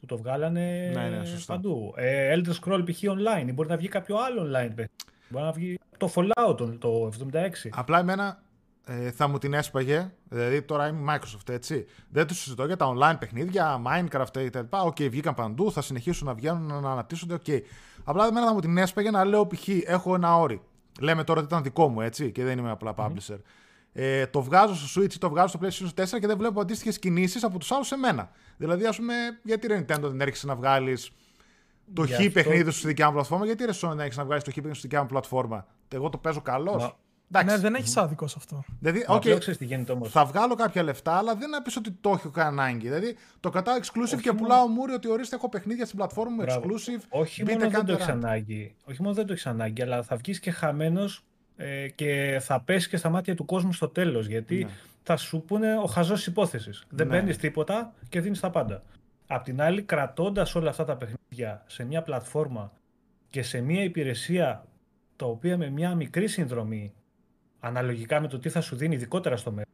[0.00, 1.94] που το βγάλανε ναι, ναι, παντού.
[1.96, 3.02] Ε, Elder Scroll π.χ.
[3.02, 4.90] online, μπορεί να βγει κάποιο άλλο online παιχνίδι.
[5.28, 7.68] Μπορεί να βγει το Fallout το 76.
[7.70, 8.42] Απλά εμένα
[8.90, 10.12] ε, θα μου την έσπαγε.
[10.28, 11.86] Δηλαδή τώρα είμαι Microsoft, έτσι.
[12.08, 14.58] Δεν τους συζητώ για τα online παιχνίδια, Minecraft κτλ.
[14.70, 17.34] Ok, okay, βγήκαν παντού, θα συνεχίσουν να βγαίνουν, να αναπτύσσονται.
[17.34, 17.42] Ok.
[17.46, 17.60] Okay.
[18.04, 19.68] Απλά εμένα θα μου την έσπαγε να λέω π.χ.
[19.68, 20.60] έχω ένα Ori.
[21.00, 23.34] Λέμε τώρα ότι ήταν δικό μου, έτσι, και δεν είμαι απλά publisher.
[23.34, 23.42] Mm-hmm.
[23.92, 26.98] Ε, το βγάζω στο Switch ή το βγάζω στο PlayStation 4 και δεν βλέπω αντίστοιχες
[26.98, 28.30] κινήσεις από τους άλλους σε μένα.
[28.56, 31.10] Δηλαδή, ας πούμε, γιατί ρε Nintendo δεν έρχεσαι να βγάλεις
[31.94, 32.30] το χ αυτό...
[32.30, 34.54] παιχνίδι σου στη δικιά μου πλατφόρμα, γιατί ρε Sony δεν έρχεσαι να βγάλεις το χ
[34.54, 36.42] παιχνίδι στη δικιά μου πλατφόρμα; Εγώ το παίζω
[37.30, 37.50] καλό.
[37.50, 38.64] Ναι, δεν έχεις άδικο σε αυτό.
[38.80, 39.38] Δηλαδή, okay,
[40.08, 42.88] θα βγάλω κάποια λεφτά, αλλά δεν να πεις ότι το έχω κανένα ανάγκη.
[42.88, 46.42] Δηλαδή, το κρατάω exclusive Όχι και πουλάω μούρι ότι ορίστε έχω παιχνίδια στην πλατφόρμα μου
[46.42, 47.02] exclusive.
[47.08, 48.74] Όχι μόνο δεν το έχεις ανάγκη.
[48.84, 51.24] Όχι μόνο δεν το έχεις ανάγκη, αλλά θα βγεις και χαμένος
[51.56, 54.26] ε, και θα πέσει και στα μάτια του κόσμου στο τέλος.
[54.26, 54.70] Γιατί ναι.
[55.02, 56.86] θα σου πούνε ο χαζός υπόθεσης.
[56.88, 57.12] Δεν ναι.
[57.12, 58.82] παίρνεις τίποτα και δίνεις τα πάντα.
[59.26, 62.72] Απ' την άλλη, κρατώντας όλα αυτά τα παιχνίδια σε μια πλατφόρμα
[63.30, 64.64] και σε μια υπηρεσία
[65.16, 66.92] τα οποία με μια μικρή συνδρομή
[67.60, 69.72] αναλογικά με το τι θα σου δίνει ειδικότερα στο μέλλον,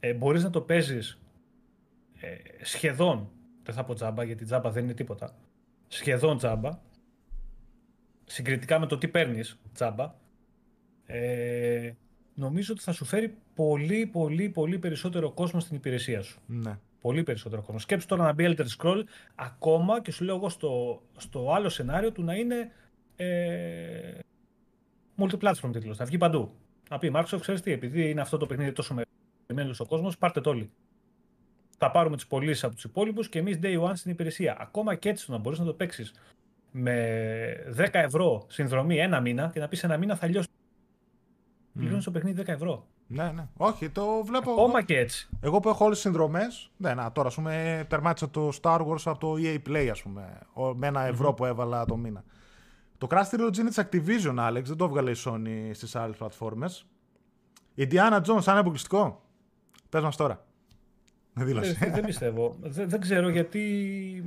[0.00, 1.20] ε, μπορείς να το παίζεις
[2.20, 3.30] ε, σχεδόν,
[3.62, 5.34] δεν θα πω τζάμπα γιατί τζάμπα δεν είναι τίποτα,
[5.88, 6.78] σχεδόν τζάμπα,
[8.24, 10.14] συγκριτικά με το τι παίρνεις τζάμπα,
[11.06, 11.92] ε,
[12.34, 16.40] νομίζω ότι θα σου φέρει πολύ, πολύ, πολύ περισσότερο κόσμο στην υπηρεσία σου.
[16.46, 16.78] Ναι.
[17.00, 17.78] Πολύ περισσότερο κόσμο.
[17.78, 19.02] Σκέψου τώρα να μπει Elder Scroll
[19.34, 22.70] ακόμα και σου λέω εγώ στο, στο άλλο σενάριο του να είναι
[23.16, 24.18] ε,
[25.18, 25.96] multiplatform τίτλος.
[25.96, 26.54] Θα βγει παντού.
[26.90, 28.94] Να πει Microsoft, ξέρεις τι, επειδή είναι αυτό το παιχνίδι τόσο
[29.46, 30.70] μεγάλο ο κόσμος, πάρτε το όλοι.
[31.78, 34.56] Θα πάρουμε τις πωλήσεις από τους υπόλοιπους και εμείς day one στην υπηρεσία.
[34.60, 36.14] Ακόμα και έτσι το να μπορείς να το παίξεις
[36.70, 36.94] με
[37.76, 40.48] 10 ευρώ συνδρομή ένα μήνα και να πεις ένα μήνα θα λιώσει.
[40.50, 41.78] Mm.
[41.78, 42.86] Πληρώνει το παιχνίδι 10 ευρώ.
[43.06, 43.48] Ναι, ναι.
[43.56, 44.50] Όχι, το βλέπω.
[44.50, 45.28] Ακόμα και έτσι.
[45.40, 46.70] Εγώ που έχω όλες τις συνδρομές.
[46.76, 50.38] Ναι, να, τώρα ας πούμε τερμάτισα το Star Wars από το EA Play, ας πούμε.
[50.74, 52.24] Με ένα ευρώ που έβαλα το μήνα.
[53.00, 54.62] Το Crash Trilogy είναι της Activision, Alex.
[54.64, 56.86] Δεν το έβγαλε η Sony στις άλλες πλατφόρμες.
[57.74, 59.22] Η Diana Jones, αν είναι αποκλειστικό.
[59.88, 60.46] Πες μας τώρα.
[61.32, 61.90] Δεν δήλωσε.
[61.94, 62.56] δεν πιστεύω.
[62.60, 64.24] Δεν, δεν ξέρω γιατί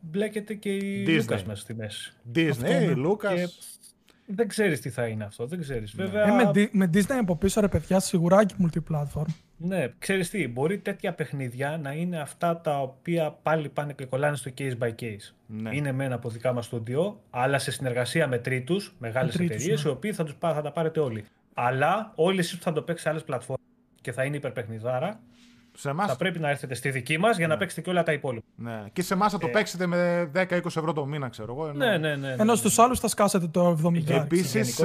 [0.00, 2.12] μπλέκεται και η Λούκα μέσα στη μέση.
[2.34, 3.30] Disney, Λούκα.
[4.26, 5.46] Δεν ξέρεις τι θα είναι αυτό.
[5.46, 5.94] Δεν ξέρεις.
[5.94, 6.04] Ναι.
[6.04, 6.26] Βέβαια...
[6.26, 9.26] Ε, με, με Disney από πίσω, ρε παιδιά, σιγουράκι multiplatform.
[9.60, 14.36] Ναι, ξέρεις τι, μπορεί τέτοια παιχνίδια να είναι αυτά τα οποία πάλι πάνε και κολλάνε
[14.36, 15.32] στο case by case.
[15.46, 15.70] Ναι.
[15.76, 19.90] Είναι μένα από δικά μας στούντιο, αλλά σε συνεργασία με τρίτους, μεγάλες εταιρείες, ναι.
[19.90, 21.24] οι οποίοι θα, τους, θα τα πάρετε όλοι.
[21.54, 23.66] Αλλά όλοι εσείς που θα το παίξετε σε άλλες πλατφόρμες
[24.00, 25.20] και θα είναι υπερπαιχνιδάρα,
[25.78, 26.06] σε εμάς...
[26.06, 27.58] Θα πρέπει να έρθετε στη δική μας για να ναι.
[27.58, 28.46] παίξετε και όλα τα υπόλοιπα.
[28.54, 28.84] Ναι.
[28.92, 29.50] Και σε εμάς θα το ε...
[29.50, 31.68] παίξετε με 10-20 ευρώ το μήνα, ξέρω εγώ.
[31.68, 32.36] Ενώ, ναι, ναι, ναι, ναι.
[32.38, 34.84] ενώ στους άλλους θα σκάσετε το 70 Επίσης,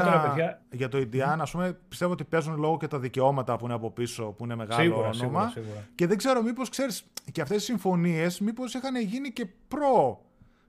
[0.72, 3.92] για το Indiana, ας πούμε, πιστεύω ότι παίζουν λόγω και τα δικαιώματα που είναι από
[3.92, 5.14] πίσω, που είναι μεγάλο σίγουρα, όνομα.
[5.20, 5.88] Σίγουρα, σίγουρα.
[5.96, 10.22] Και δεν ξέρω, μήπως ξέρεις, και αυτές οι συμφωνίες, μήπως είχαν γίνει και προ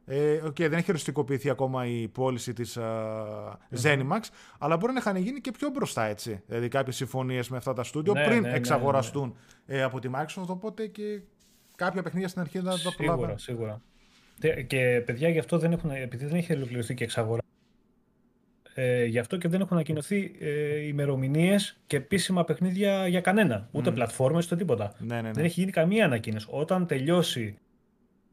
[0.07, 4.21] ε, okay, δεν έχει οριστικοποιηθεί ακόμα η πώληση της uh, Zenimax,
[4.59, 6.43] αλλά μπορεί να είχαν γίνει και πιο μπροστά έτσι.
[6.47, 9.37] Δηλαδή κάποιες συμφωνίες με αυτά τα στούντιο ναι, πριν ναι, ναι, εξαγοραστούν
[9.67, 10.47] ναι, ε, από τη Microsoft.
[10.47, 11.21] Οπότε και
[11.77, 13.39] κάποια παιχνίδια στην αρχή δεν τα προλάβουν.
[13.39, 13.81] Σίγουρα,
[14.39, 14.67] σίγουρα.
[14.67, 17.43] Και παιδιά γι' αυτό δεν έχουν, επειδή δεν έχει ολοκληρωθεί και εξαγορά.
[18.75, 23.69] Ε, γι' αυτό και δεν έχουν ανακοινωθεί ε, ημερομηνίες και επίσημα παιχνίδια για κανένα.
[23.71, 23.95] Ούτε mm.
[23.95, 24.95] πλατφόρμες, ούτε τίποτα.
[24.99, 25.31] Ναι, ναι, ναι.
[25.31, 26.47] Δεν έχει γίνει καμία ανακοίνωση.
[26.51, 27.59] Όταν τελειώσει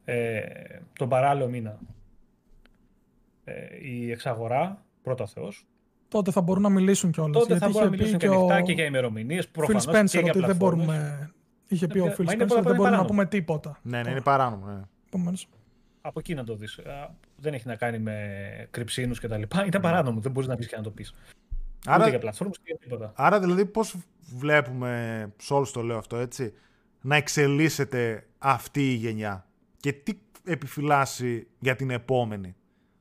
[0.04, 0.42] ε,
[0.98, 1.78] τον παράλληλο μήνα
[3.44, 5.66] ε, η εξαγορά, πρώτα Θεός.
[6.08, 7.42] Τότε θα μπορούν να μιλήσουν κιόλας.
[7.42, 9.48] Τότε θα μπορούν να μιλήσουν και ανοιχτά και για ημερομηνίες.
[9.48, 11.30] Προφανώς και για ότι δεν μπορούμε
[11.72, 13.08] Είχε πει ο Μα Phil είναι Spencer πολλά ότι δεν που είναι μπορούμε να παράνομο.
[13.08, 13.78] πούμε τίποτα.
[13.82, 14.66] Ναι, ναι, είναι παράνομο.
[14.66, 14.80] Ναι.
[15.06, 15.48] Επομένως,
[16.00, 16.80] Από εκεί να το δεις.
[17.36, 18.16] Δεν έχει να κάνει με
[18.70, 19.42] κρυψίνους κτλ.
[19.66, 20.20] Είναι παράνομο.
[20.20, 21.14] Δεν μπορείς να πεις και να το πεις.
[21.86, 21.94] Άρα...
[21.94, 23.12] Ούτε Άρα, για πλατφόρμες ούτε για τίποτα.
[23.16, 23.96] άρα δηλαδή πώς
[24.36, 26.54] βλέπουμε, σε όλους το λέω αυτό έτσι,
[27.00, 29.46] να εξελίσσεται αυτή η γενιά;
[29.82, 30.12] Και τι
[30.44, 32.54] επιφυλάσσει για την επόμενη.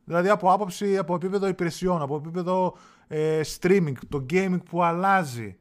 [0.05, 2.77] Δηλαδή από άποψη, από επίπεδο υπηρεσιών, από επίπεδο
[3.07, 5.57] ε, streaming, το gaming που αλλάζει,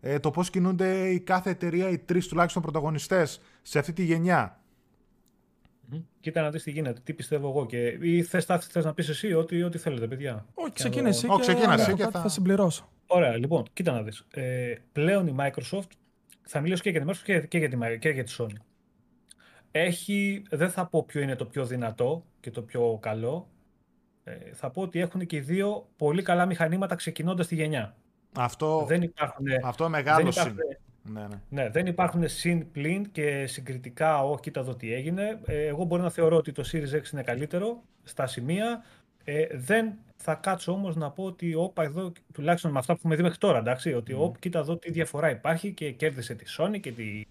[0.00, 4.60] ε, το πώς κινούνται η κάθε εταιρεία, οι τρεις τουλάχιστον πρωταγωνιστές σε αυτή τη γενιά.
[5.90, 6.00] Μμμ.
[6.20, 7.66] Κοίτα να δεις τι γίνεται, τι πιστεύω εγώ.
[7.66, 7.98] Και...
[8.00, 10.46] Ή θες θες να πεις εσύ ό,τι, ό,τι θέλετε, παιδιά.
[10.54, 12.22] όχι, Και να ξεκινά δω- εσύ Ω, και ξεκίνα αν εσύ έχω και κάτι θα-
[12.22, 12.88] θα συμπληρώσω.
[13.06, 14.26] Ωραία, λοιπόν, κοίτα να δεις.
[14.30, 15.88] Ε, πλέον η Microsoft,
[16.42, 18.56] θα μιλήσω και για τη Microsoft και, και, για τη, Mi- και για τη Sony.
[19.76, 23.48] Έχει, δεν θα πω ποιο είναι το πιο δυνατό και το πιο καλό.
[24.24, 27.96] Ε, θα πω ότι έχουν και οι δύο πολύ καλά μηχανήματα ξεκινώντας τη γενιά.
[28.36, 31.12] Αυτό, Δεν υπάρχουν, αυτό δεν μεγάλος υπάρχουν, συν.
[31.12, 31.40] Ναι, ναι.
[31.48, 35.40] ναι, δεν υπάρχουν συν πλην και συγκριτικά, όχι, κοίτα εδώ τι έγινε.
[35.44, 38.84] Ε, εγώ μπορεί να θεωρώ ότι το Series X είναι καλύτερο στα σημεία.
[39.24, 43.16] Ε, δεν θα κάτσω όμως να πω ότι όπα εδώ, τουλάχιστον με αυτά που έχουμε
[43.16, 46.80] δει μέχρι τώρα, εντάξει, ότι όπ, κοίτα εδώ τι διαφορά υπάρχει και κέρδισε τη Sony
[46.80, 47.22] και τη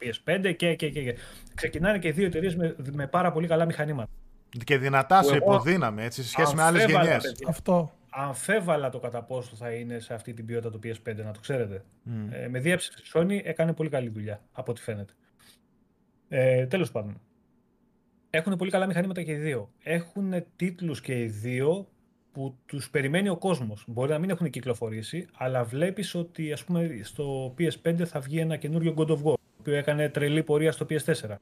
[0.00, 1.16] PS5 και, και, και, και.
[1.54, 4.10] Ξεκινάνε και οι δύο εταιρείες με, με πάρα πολύ καλά μηχανήματα.
[4.64, 7.22] Και δυνατά σε Που εγώ υποδύναμη, έτσι, σε σχέση με άλλες αμφέβαλα, γενιές.
[7.22, 7.92] παιδιά, Αυτό.
[8.10, 11.84] αμφέβαλα το κατά πόσο θα είναι σε αυτή την ποιότητα το PS5, να το ξέρετε.
[12.02, 12.28] Μμ.
[12.32, 15.12] Ε, με διέψευση η Sony έκανε πολύ καλή δουλειά, από ό,τι φαίνεται.
[16.28, 17.20] Ε, τέλος πάντων.
[18.30, 19.70] Έχουν πολύ καλά μηχανήματα και οι δύο.
[19.82, 21.88] Έχουν τίτλους και οι δύο
[22.32, 23.84] που τους περιμένει ο κόσμος.
[23.86, 28.56] Μπορεί να μην έχουν κυκλοφορήσει, αλλά βλέπεις ότι ας πούμε στο PS5 θα βγει ένα
[28.56, 31.34] καινούριο God of War, το οποίο έκανε τρελή πορεία στο PS4.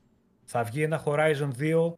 [0.45, 1.93] Θα βγει ένα Horizon 2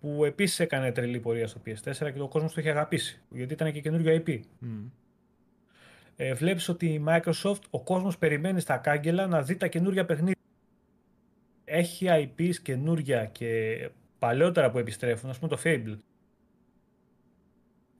[0.00, 3.72] που επίσης έκανε τρελή πορεία στο PS4 και ο κόσμος το είχε αγαπήσει, γιατί ήταν
[3.72, 4.40] και καινούριο IP.
[4.58, 4.84] Μμ.
[6.16, 10.36] Ε, βλέπεις ότι η Microsoft, ο κόσμος περιμένει στα κάγκελα να δει τα καινούργια παιχνίδια.
[11.64, 15.96] Έχει IPs καινούργια και παλαιότερα που επιστρέφουν, ας πούμε το Fable.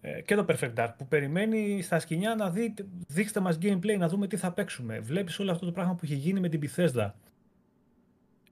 [0.00, 2.74] Ε, και το Perfect Dark που περιμένει στα σκηνιά να δει,
[3.06, 5.00] δείξτε μας gameplay, να δούμε τι θα παίξουμε.
[5.00, 7.10] Βλέπεις όλο αυτό το πράγμα που έχει γίνει με την Bethesda.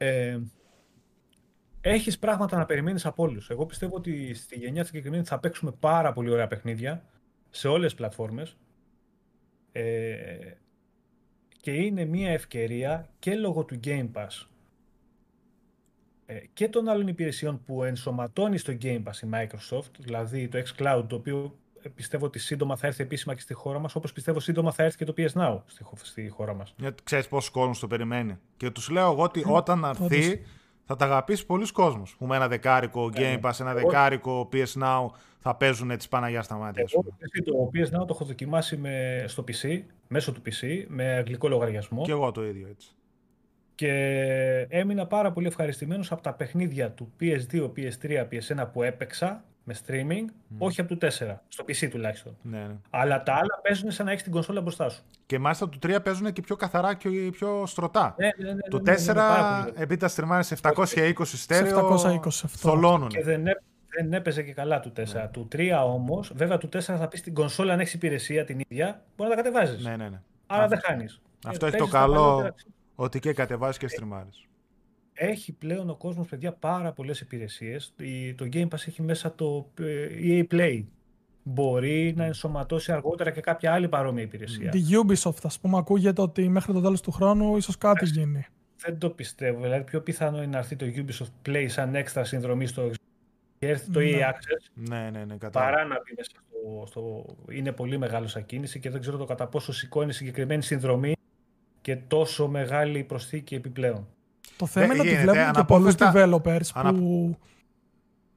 [0.02, 0.38] Ε,
[1.80, 3.50] έχεις πράγματα να περιμένεις από όλους.
[3.50, 7.04] Εγώ πιστεύω ότι στη γενιά συγκεκριμένη θα παίξουμε πάρα πολύ ωραία παιχνίδια
[7.50, 8.56] σε όλες τις πλατφόρμες.
[9.72, 10.52] Ε,
[11.60, 14.46] και είναι μια ευκαιρία και λόγω του Game Pass
[16.26, 21.04] ε, και των άλλων υπηρεσιών που ενσωματώνει στο Game Pass η Microsoft, δηλαδή το xCloud,
[21.08, 24.40] το οποίο ε, πιστεύω ότι σύντομα θα έρθει επίσημα και στη χώρα μας, όπως πιστεύω
[24.40, 26.74] σύντομα θα έρθει και το PS Now στη, χω- στη χώρα μας.
[26.76, 28.38] Γιατί ξέρεις πόσο κόσμο το περιμένει.
[28.56, 30.42] Και τους λέω εγώ ότι όταν έρθει
[30.84, 32.02] θα τα αγαπήσει πολλοί κόσμο.
[32.18, 35.06] Που με ένα δεκάρικο Game Pass, ένα δεκάρικο PS Now
[35.38, 36.84] θα παίζουν τη Παναγιά στα μάτια.
[36.84, 37.16] ας Εγώ πούμε.
[37.18, 41.48] εσύ, το PS Now το έχω δοκιμάσει με, στο PC, μέσω του PC, με αγγλικό
[41.48, 42.02] λογαριασμό.
[42.02, 42.88] Και εγώ το ίδιο έτσι.
[43.74, 49.74] Και έμεινα πάρα πολύ ευχαριστημένος από τα παιχνίδια του PS2, PS3, PS1 που έπαιξα με
[49.86, 50.24] streaming,
[50.58, 51.10] όχι από το 4,
[51.48, 52.36] στο PC τουλάχιστον.
[52.42, 52.76] Ναι, ναι.
[52.90, 55.02] Αλλά τα άλλα παίζουν σαν να έχεις την κονσόλα μπροστά σου.
[55.26, 58.14] Και μάλιστα του 3 παίζουν και πιο καθαρά και πιο στρωτά.
[58.18, 59.74] Ναι, ναι, ναι, ναι, Το ναι, ναι, 4, ναι, πάρα πολύ.
[59.82, 62.48] επειδή τα στριμάρει σε 720 στέρεο, 720 αυτό.
[62.48, 63.08] θολώνουν.
[63.08, 63.60] Και δεν, έ-
[63.96, 65.12] δεν έπαιζε και καλά του 4.
[65.12, 65.28] Ναι.
[65.28, 69.02] Του 3 όμως, βέβαια του 4 θα πεις την κονσόλα αν έχεις υπηρεσία την ίδια,
[69.16, 69.84] μπορεί να τα κατεβάζεις.
[69.84, 70.20] Ναι, ναι, ναι.
[70.46, 71.20] Άρα δεν χάνεις.
[71.46, 72.54] Αυτό έχει το καλό
[72.94, 74.28] ότι και κατεβάζεις και στριμάρει.
[75.22, 77.92] Έχει πλέον ο κόσμος, παιδιά, πάρα πολλές υπηρεσίες.
[77.96, 80.84] Η- Το Game Pass έχει μέσα το ε, EA Play.
[81.42, 84.70] Μπορεί να ενσωματώσει αργότερα και κάποια άλλη παρόμοια υπηρεσία.
[84.70, 88.46] Τη Ubisoft, ας πούμε, ακούγεται ότι μέχρι το τέλος του χρόνου ίσως κάτι γίνει.
[88.76, 89.60] Δεν το πιστεύω.
[89.62, 92.90] Δηλαδή, πιο πιθανό είναι να έρθει το Ubisoft Play σαν έξτρα συνδρομή στο
[93.58, 94.28] και έρθει το EA Ναι.
[94.30, 95.72] Access Ναι, ναι, ναι, κατάλαβα.
[95.72, 97.24] παρά να μπει μέσα στο, στο...
[97.50, 101.12] Είναι πολύ μεγάλο σαν κίνηση και δεν ξέρω το κατά πόσο σηκώνει συγκεκριμένη συνδρομή
[101.80, 104.06] και τόσο μεγάλη προσθήκη επιπλέον.
[104.60, 107.36] Το θέμα Ναι, είναι ότι γίνεται, βλέπουμε και πολλούς αναπόφευκτα- developers ανα- που...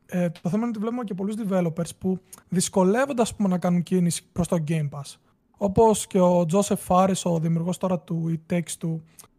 [0.05, 2.19] Ε, το θέμα είναι ότι βλέπουμε και πολλούς developers που
[2.49, 5.15] δυσκολεύονται ας πούμε, να κάνουν κίνηση προς το Game Pass.
[5.57, 8.95] Όπως και ο Joseph Fares, ο δημιουργός τώρα του It Takes Two,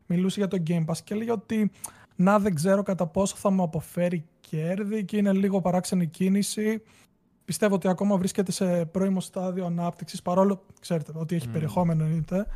[0.06, 1.70] μιλούσε για το Game Pass και έλεγε ότι
[2.16, 6.82] να δεν ξέρω κατά πόσο θα μου αποφέρει κέρδη και είναι λίγο παράξενη κίνηση.
[7.44, 12.46] Πιστεύω ότι ακόμα βρίσκεται σε πρώιμο στάδιο ανάπτυξης παρόλο, ξέρετε, ότι έχει περιεχόμενο εννοείται.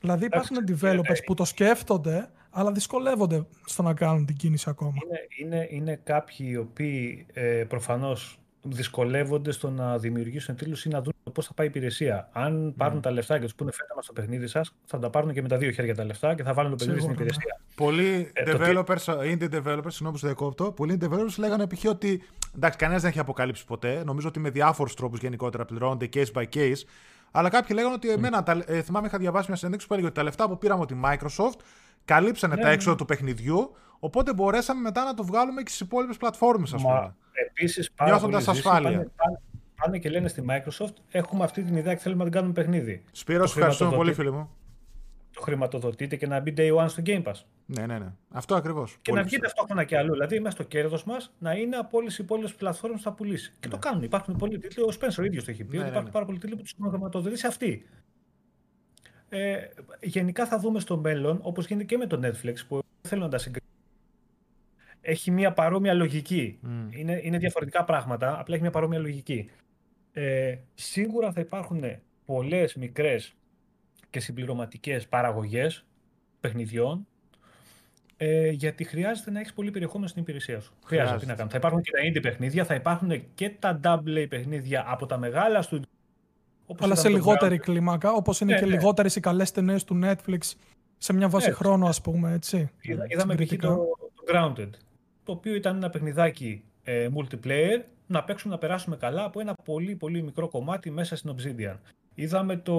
[0.00, 4.92] Δηλαδή υπάρχουν developers που το σκέφτονται, αλλά δυσκολεύονται στο να κάνουν την κίνηση ακόμα.
[5.04, 11.02] Είναι, είναι, είναι κάποιοι οι οποίοι ε, προφανώς δυσκολεύονται στο να δημιουργήσουν τίτλους ή να
[11.02, 12.28] δουν πώς θα πάει η υπηρεσία.
[12.32, 15.32] Αν πάρουν τα λεφτά και τους πούνε φέρτε μας το παιχνίδι σας, θα τα πάρουν
[15.32, 17.30] και με τα δύο χέρια τα λεφτά και θα βάλουν το παιχνίδι στην Σίγουρα, ναι.
[17.30, 17.60] υπηρεσία.
[17.74, 21.84] Πολλοί Ε, το developers, indie developers, συγγνώμη που σε διακόπτω, πολλοί developers λέγανε π.χ.
[21.88, 22.22] ότι
[22.54, 24.02] εντάξει, κανένας δεν έχει αποκαλύψει ποτέ.
[24.04, 26.82] Νομίζω ότι με διάφορους τρόπους γενικότερα πληρώνονται case by case.
[27.30, 30.16] Αλλά κάποιοι λέγανε ότι εμένα, τα, ε, θυμάμαι, είχα διαβάσει μια συνέντευξη που έλεγε ότι
[30.16, 31.60] τα λεφτά που πήραμε από τη Microsoft
[32.04, 36.72] καλύψανε τα έξοδα του παιχνιδιού, οπότε μπορέσαμε μετά να το βγάλουμε και στις υπόλοιπες πλατφόρμες,
[36.72, 37.14] ας πούμε.
[37.32, 38.90] Επίσης, πάρα πολύ ασφάλεια.
[38.90, 39.40] Πάνε,
[39.82, 43.04] πάνε, και λένε στη Microsoft, έχουμε αυτή την ιδέα και θέλουμε να την κάνουμε παιχνίδι.
[43.12, 44.50] Σπύρο, ευχαριστούμε πολύ, φίλε μου
[45.38, 47.34] το χρηματοδοτείτε και να μπει day one στο Game Pass.
[47.66, 48.12] Ναι, ναι, ναι.
[48.30, 48.98] Αυτό ακριβώς.
[49.02, 50.12] Και πολύ να βγει ταυτόχρονα και αλλού.
[50.12, 53.52] Δηλαδή, μέσα στο κέρδος μας να είναι από όλες οι υπόλοιπες πλατφόρμες που θα πουλήσει.
[53.60, 53.82] Και το ναι.
[53.82, 54.02] κάνουν.
[54.02, 54.82] Υπάρχουν πολλοί τίτλοι.
[54.82, 55.76] Ο Spencer ίδιος το έχει πει.
[55.76, 57.86] Ναι, ότι υπάρχουν ναι, πάρα πολλοί τίτλοι που τους έχουν χρηματοδοτήσει αυτοί.
[59.28, 59.56] Ε,
[60.00, 63.38] γενικά θα δούμε στο μέλλον, όπως γίνεται και με το Netflix, που θέλω να τα
[63.38, 63.66] συγκρίνω.
[65.00, 66.58] Έχει μια παρόμοια λογική.
[66.62, 66.66] Mm.
[66.90, 69.50] Είναι, είναι διαφορετικά πράγματα, απλά έχει μια παρόμοια λογική.
[70.12, 71.84] Ε, σίγουρα θα υπάρχουν
[72.24, 73.34] πολλές μικρές
[74.10, 75.84] και συμπληρωματικές παραγωγές
[76.40, 77.06] παιχνιδιών
[78.20, 80.72] ε, γιατί χρειάζεται να έχεις πολύ περιεχόμενο στην υπηρεσία σου.
[80.84, 81.50] Χρειάζεται, να κάνουν.
[81.50, 85.64] Θα υπάρχουν και τα indie παιχνίδια, θα υπάρχουν και τα double παιχνίδια από τα μεγάλα
[85.70, 85.82] studio.
[86.78, 88.70] Αλλά σε λιγότερη κλίμακα, όπως είναι ναι, και ναι.
[88.70, 90.38] λιγότερες οι καλές ταινίες του Netflix
[90.98, 91.54] σε μια βάση ναι.
[91.54, 92.32] χρόνου, ας πούμε.
[92.32, 92.70] Έτσι.
[92.80, 93.76] Είδα, είδαμε και το,
[94.14, 94.70] το Grounded,
[95.24, 99.94] το οποίο ήταν ένα παιχνιδάκι ε, multiplayer να παίξουμε να περάσουμε καλά από ένα πολύ
[99.94, 101.76] πολύ μικρό κομμάτι μέσα στην Obsidian.
[102.14, 102.74] Είδαμε το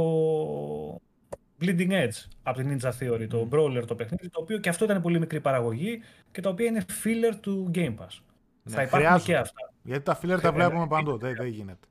[1.61, 5.02] Bleeding Edge από την Ninja Theory, το Brawler το παιχνίδι, το οποίο και αυτό ήταν
[5.02, 8.19] πολύ μικρή παραγωγή και τα οποία είναι filler του Game Pass.
[8.64, 9.72] Ναι, θα υπάρχουν και αυτά.
[9.84, 11.88] Γιατί τα filler τα βλέπουμε παντού, δεν, δεν γίνεται.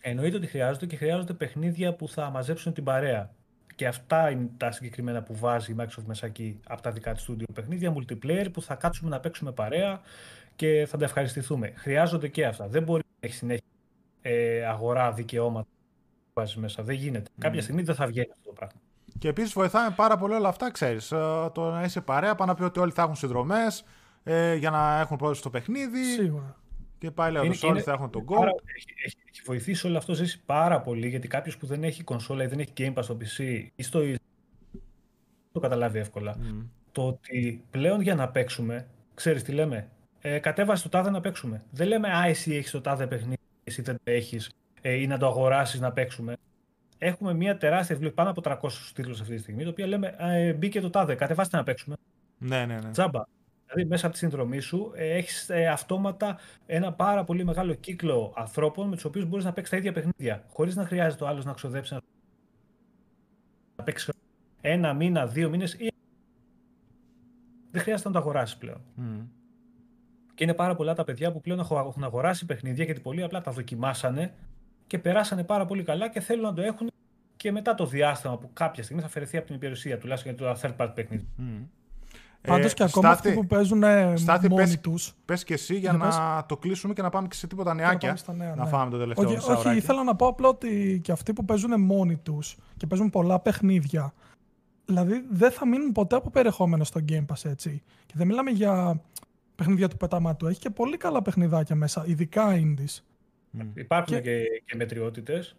[0.00, 3.34] Εννοείται ότι χρειάζονται και χρειάζονται παιχνίδια που θα μαζέψουν την παρέα.
[3.74, 7.28] Και αυτά είναι τα συγκεκριμένα που βάζει η Microsoft μέσα εκεί από τα δικά της
[7.30, 10.00] studio παιχνίδια, multiplayer που θα κάτσουμε να παίξουμε παρέα
[10.56, 11.72] και θα τα ευχαριστηθούμε.
[11.76, 12.68] Χρειάζονται και αυτά.
[12.68, 13.64] Δεν μπορεί να έχει συνέχεια
[14.22, 15.68] ε, αγορά δικαιώματα
[16.24, 16.82] που βάζεις μέσα.
[16.82, 17.30] Δεν γίνεται.
[17.30, 17.38] Mm.
[17.38, 18.80] Κάποια στιγμή δεν θα βγαίνει αυτό το πράγμα.
[19.18, 21.12] Και επίσης βοηθάμε πάρα πολύ όλα αυτά, ξέρεις.
[21.12, 23.84] Ε, το να είσαι παρέα, πάνω να πει ότι όλοι θα έχουν συνδρομές
[24.22, 26.04] ε, για να έχουν πρόσβαση στο παιχνίδι.
[26.04, 26.56] Σίγουρα.
[26.98, 28.34] Και πάλι λέω ότι όλοι θα έχουν τον Go.
[28.34, 32.44] Έχει, έχει, έχει, βοηθήσει όλο αυτό ζήσει πάρα πολύ γιατί κάποιος που δεν έχει κονσόλα
[32.44, 34.00] ή δεν έχει Game Pass στο PC ή στο
[35.52, 36.36] το καταλάβει εύκολα.
[36.36, 36.66] Mm.
[36.92, 39.88] Το ότι πλέον για να παίξουμε, ξέρεις τι λέμε.
[40.20, 41.64] Ε, κατέβασε το τάδε να παίξουμε.
[41.70, 44.50] Δεν λέμε Α, εσύ έχεις το τάδε παιχνίδι, εσύ δεν το έχεις,
[44.80, 46.36] ε, ή να το αγοράσεις να παίξουμε
[46.98, 48.56] έχουμε μια τεράστια βιβλία πάνω από 300
[48.94, 51.96] τίτλους αυτή τη στιγμή, το οποίο λέμε ε, μπήκε το τάδε, κατεβάστε να παίξουμε.
[52.38, 52.90] Ναι, ναι, ναι.
[52.90, 53.22] Τζάμπα.
[53.66, 58.32] Δηλαδή, μέσα από τη συνδρομή σου ε, έχεις ε, αυτόματα ένα πάρα πολύ μεγάλο κύκλο
[58.36, 60.44] ανθρώπων με τους οποίους μπορείς να παίξεις τα ίδια παιχνίδια.
[60.52, 61.94] Χωρίς να χρειάζεται ο άλλος να ξοδέψει
[63.76, 64.12] να παίξει
[64.60, 65.92] ένα μήνα, δύο μήνες ή.
[67.70, 68.80] Δεν χρειάζεται να το αγοράσεις πλέον.
[68.98, 69.26] Mm.
[70.34, 73.52] Και είναι πάρα πολλά τα παιδιά που πλέον έχουν αγοράσει παιχνίδια γιατί πολύ απλά τα
[73.52, 74.34] δοκιμάσανε
[74.88, 76.90] και περάσανε πάρα πολύ καλά και θέλουν να το έχουν
[77.36, 80.60] και μετά το διάστημα που κάποια στιγμή θα αφαιρεθεί από την υπηρεσία, τουλάχιστον για το
[80.62, 81.26] third party παιχνίδι.
[81.38, 81.66] Mm.
[82.40, 83.82] Πάντως και ακόμα αυτοί που παίζουν
[84.14, 85.14] στάθη, μόνοι πες, τους.
[85.24, 88.16] Πες και εσύ για να το κλείσουμε και να πάμε και σε τίποτα νεάκια.
[88.26, 88.70] Να, νέα, να ναι.
[88.70, 92.16] φάμε το τελευταίο όχι, όχι, ήθελα να πω απλά ότι και αυτοί που παίζουν μόνοι
[92.16, 94.12] τους και παίζουν πολλά παιχνίδια,
[94.84, 97.82] δηλαδή δεν θα μείνουν ποτέ από περιεχόμενο στο Game Pass έτσι.
[98.06, 99.00] Και δεν μιλάμε για
[99.54, 100.46] παιχνίδια του πετάματου.
[100.46, 103.02] Έχει και πολύ καλά παιχνιδάκια μέσα, ειδικά indies.
[103.58, 103.66] Mm.
[103.74, 105.56] Υπάρχουν και, και, και μετριότητες.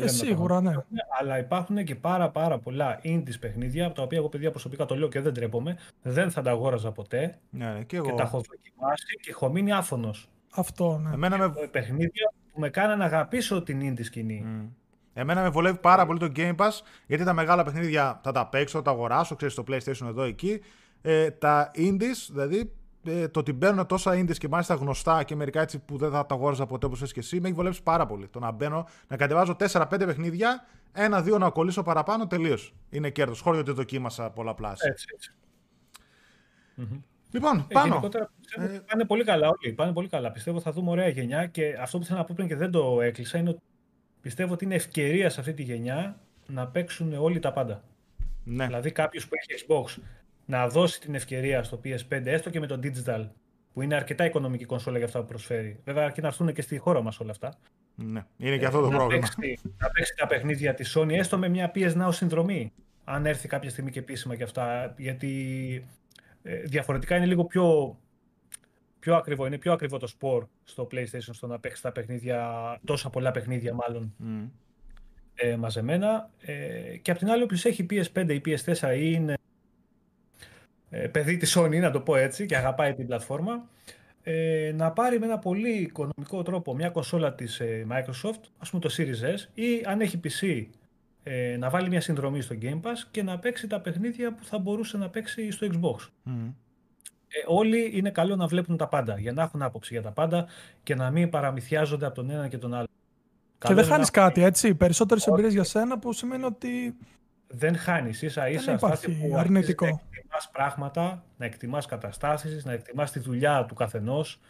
[0.00, 0.72] Ε, σίγουρα, ναι.
[1.20, 5.08] Αλλά υπάρχουν και πάρα, πάρα πολλά indies παιχνίδια, τα οποία εγώ παιδιά προσωπικά το λέω
[5.08, 5.78] και δεν τρέπομαι.
[6.02, 7.38] Δεν θα τα αγόραζα ποτέ.
[7.50, 8.06] Ναι, και, εγώ.
[8.06, 10.28] και τα έχω δοκιμάσει και έχω μείνει άφωνος.
[10.54, 11.14] Αυτό, ναι.
[11.14, 11.52] Εμένα με...
[11.70, 14.44] Παιχνίδια που με κάνανε να αγαπήσω την indie σκηνή.
[14.46, 14.68] Mm.
[15.12, 16.70] Εμένα με βολεύει πάρα πολύ το Game Pass,
[17.06, 20.60] γιατί τα μεγάλα παιχνίδια θα τα παίξω, θα τα αγοράσω, ξέρεις το PlayStation εδώ εκεί.
[21.02, 22.72] Ε, τα indies, δηλαδή
[23.04, 26.26] ε, το ότι μπαίνουν τόσα indies και μάλιστα γνωστά και μερικά έτσι που δεν θα
[26.26, 28.28] τα αγόραζα ποτέ όπως και εσύ, με έχει βολέψει πάρα πολύ.
[28.28, 32.74] Το να μπαίνω, να κατεβάζω 4-5 παιχνίδια, ένα-δύο να κολλήσω παραπάνω, τελείως.
[32.90, 33.40] Είναι κέρδος.
[33.40, 34.76] Χώριο ότι δοκίμασα πολλαπλά.
[34.78, 35.34] Έτσι, έτσι.
[37.30, 38.10] Λοιπόν, ε, πάνω.
[38.58, 39.74] Ε, πάνε πολύ καλά όλοι.
[39.74, 40.30] Πάνε πολύ καλά.
[40.30, 43.00] Πιστεύω θα δούμε ωραία γενιά και αυτό που θέλω να πω πριν και δεν το
[43.00, 43.62] έκλεισα είναι ότι
[44.20, 47.84] πιστεύω ότι είναι ευκαιρία σε αυτή τη γενιά να παίξουν όλοι τα πάντα.
[48.44, 48.66] Ναι.
[48.66, 50.02] Δηλαδή κάποιος που έχει Xbox
[50.46, 53.28] να δώσει την ευκαιρία στο PS5, έστω και με το digital,
[53.72, 55.80] που είναι αρκετά οικονομική κονσόλα για αυτά που προσφέρει.
[55.84, 57.54] Βέβαια, αρκεί να έρθουν και στη χώρα μας όλα αυτά.
[57.94, 59.28] Ναι, είναι και αυτό το ε, πρόβλημα.
[59.40, 62.72] Παίξει, να παίξει τα παιχνίδια της Sony, έστω με μια PS Now συνδρομή.
[63.04, 64.94] Αν έρθει κάποια στιγμή και επίσημα και αυτά.
[64.96, 65.84] Γιατί
[66.42, 67.96] ε, διαφορετικά είναι λίγο πιο,
[68.98, 69.46] πιο ακριβό.
[69.46, 73.74] Είναι πιο ακριβό το σπορ στο PlayStation στο να παίξει τα παιχνίδια, τόσα πολλά παιχνίδια
[73.74, 74.14] μάλλον.
[74.24, 74.48] Mm.
[75.34, 76.30] Ε, μαζεμένα.
[76.40, 79.36] Ε, και απ' την άλλη, όποιος έχει PS5 ή PS4 ή είναι ε,
[81.12, 83.68] παιδί της Sony, να το πω έτσι, και αγαπάει την πλατφόρμα,
[84.22, 88.82] ε, να πάρει με ένα πολύ οικονομικό τρόπο μια κονσόλα της ε, Microsoft, ας πούμε
[88.82, 90.66] το Series S, ή αν έχει PC,
[91.22, 94.58] ε, να βάλει μια συνδρομή στο Game Pass και να παίξει τα παιχνίδια που θα
[94.58, 96.08] μπορούσε να παίξει στο Xbox.
[97.28, 100.46] Ε, όλοι είναι καλό να βλέπουν τα πάντα, για να έχουν άποψη για τα πάντα
[100.82, 102.86] και να μην παραμυθιάζονται από τον ένα και τον άλλο.
[103.58, 106.96] Και δεν χάνεις κάτι, έτσι; Περισσότερες εμπειρίες για σένα που σημαίνει ότι
[107.46, 108.22] δεν χάνεις.
[108.22, 109.84] ίσα ίσα δεν υπάρχει που αρνητικό.
[109.84, 114.40] Να εκτιμάς πράγματα, να εκτιμάς καταστάσεις, να εκτιμάς τη δουλειά του καθενός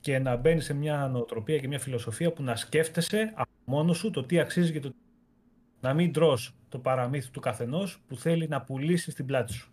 [0.00, 4.10] και να μπαίνεις σε μια νοοτροπία και μια φιλοσοφία που να σκέφτεσαι από μόνος σου
[4.10, 4.94] το τι αξίζει και το
[5.80, 9.70] να μην τρως το παραμύθι του καθενός που θέλει να πουλήσεις στην πλάτη σου.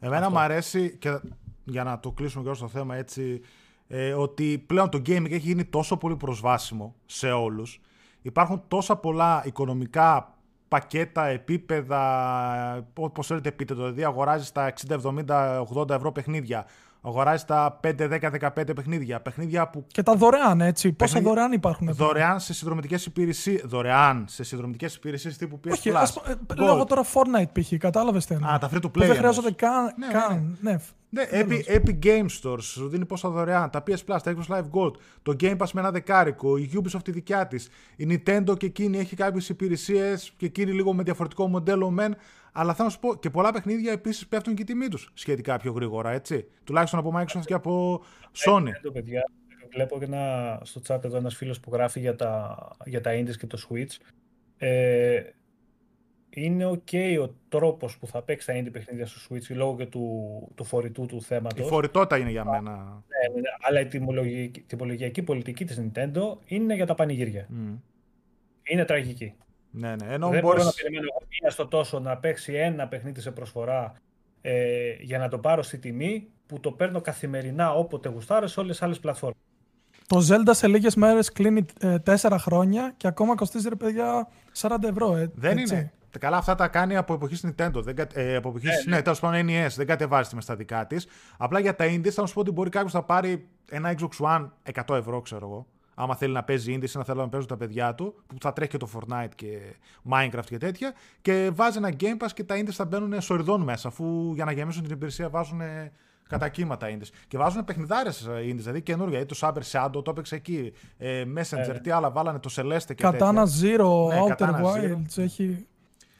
[0.00, 1.20] Εμένα μου αρέσει και
[1.64, 3.40] για να το κλείσουμε και στο θέμα έτσι
[3.88, 7.80] ε, ότι πλέον το gaming έχει γίνει τόσο πολύ προσβάσιμο σε όλους.
[8.22, 10.38] Υπάρχουν τόσα πολλά οικονομικά
[10.70, 12.02] πακέτα, επίπεδα,
[12.98, 16.66] όπως θέλετε πείτε το, δηλαδή αγοράζεις τα 60, 70, 80 ευρώ παιχνίδια,
[17.00, 19.20] αγοράζεις τα 5, 10, 15 παιχνίδια.
[19.20, 19.84] παιχνίδια που...
[19.86, 20.92] Και τα δωρεάν, έτσι.
[20.92, 23.60] Πόσα δωρεάν υπάρχουν εδώ; Δωρεάν σε συνδρομητικές υπηρεσίε.
[23.64, 26.18] Δωρεάν σε συνδρομητικές υπηρεσίες τύπου PS Όχι, ας,
[26.56, 27.72] λέω τώρα Fortnite π.χ.
[27.78, 29.06] Κατάλαβες τι Α, τα free to play.
[29.06, 29.94] Δεν χρειάζονται καν.
[29.96, 30.58] Ναι, καν.
[30.60, 30.70] ναι.
[30.70, 30.72] ναι.
[30.72, 30.80] Ναι,
[31.16, 33.70] Epic, Epic Game Stores σου δίνει πόσα δωρεάν.
[33.70, 34.92] Τα PS Plus, τα Xbox Live Gold,
[35.22, 37.68] το Game Pass με ένα δεκάρικο, η Ubisoft τη δικιά της.
[37.96, 42.16] Η Nintendo και εκείνη έχει κάποιες υπηρεσίες και εκείνη λίγο με διαφορετικό μοντέλο μεν.
[42.52, 45.72] Αλλά θα σου πω και πολλά παιχνίδια επίσης πέφτουν και η τιμή τους σχετικά πιο
[45.72, 46.46] γρήγορα, έτσι.
[46.64, 48.02] Τουλάχιστον από Microsoft και από
[48.44, 48.62] Sony.
[48.62, 49.22] Nintendo, παιδιά.
[49.72, 53.36] Βλέπω και ένα, στο chat εδώ ένας φίλος που γράφει για τα, για τα Indies
[53.36, 53.96] και το Switch.
[54.58, 55.20] Ε,
[56.30, 60.48] είναι ok ο τρόπος που θα παίξει τα indie παιχνίδια στο Switch λόγω και του,
[60.54, 61.66] του φορητού του θέματος.
[61.66, 62.70] Η φορητότητα είναι για μένα.
[62.70, 67.48] Ναι, ναι, ναι αλλά η τιμολογική, τιμολογιακή πολιτική της Nintendo είναι για τα πανηγύρια.
[67.50, 67.78] Mm.
[68.62, 69.34] Είναι τραγική.
[69.70, 70.06] Ναι, ναι.
[70.14, 70.40] Ενώ Δεν μπορείς...
[70.42, 71.08] μπορώ να περιμένω
[71.40, 73.94] μία στο τόσο να παίξει ένα παιχνίδι σε προσφορά
[74.40, 78.72] ε, για να το πάρω στη τιμή που το παίρνω καθημερινά όποτε γουστάρω σε όλες
[78.76, 79.38] τις άλλες πλατφόρμες.
[80.06, 84.28] Το Zelda σε λίγες μέρες κλείνει ε, 4 χρόνια και ακόμα κοστίζει ρε παιδιά
[84.60, 85.16] 40 ευρώ.
[85.16, 85.74] Ε, Δεν έτσι.
[85.74, 85.92] είναι.
[86.18, 87.82] Καλά, αυτά τα κάνει από εποχή Nintendo.
[87.82, 89.02] Δεν, ε, από εποχή, ναι, ναι.
[89.02, 89.68] τέλος πάντων NES.
[89.76, 91.06] Δεν κατεβάζει μες στα δικά της.
[91.36, 94.48] Απλά για τα Indies θα σου πω ότι μπορεί κάποιος να πάρει ένα Xbox One
[94.86, 95.66] 100 ευρώ, ξέρω εγώ.
[95.94, 98.52] Άμα θέλει να παίζει Indies ή να θέλει να παίζουν τα παιδιά του, που θα
[98.52, 99.58] τρέχει και το Fortnite και
[100.10, 100.92] Minecraft και τέτοια.
[101.22, 104.52] Και βάζει ένα Game Pass και τα Indies θα μπαίνουν σοριδών μέσα, αφού για να
[104.52, 105.60] γεμίσουν την υπηρεσία βάζουν
[106.28, 107.08] κατά κύματα Indies.
[107.28, 109.18] Και βάζουν παιχνιδάρες Indies, δηλαδή καινούργια.
[109.18, 110.72] Δηλαδή το Saber Shadow το έπαιξε εκεί.
[110.98, 115.66] Ε, Messenger, ε, τι άλλα βάλανε, το Celeste και Katana Zero, ναι, Outer Wilds, έχει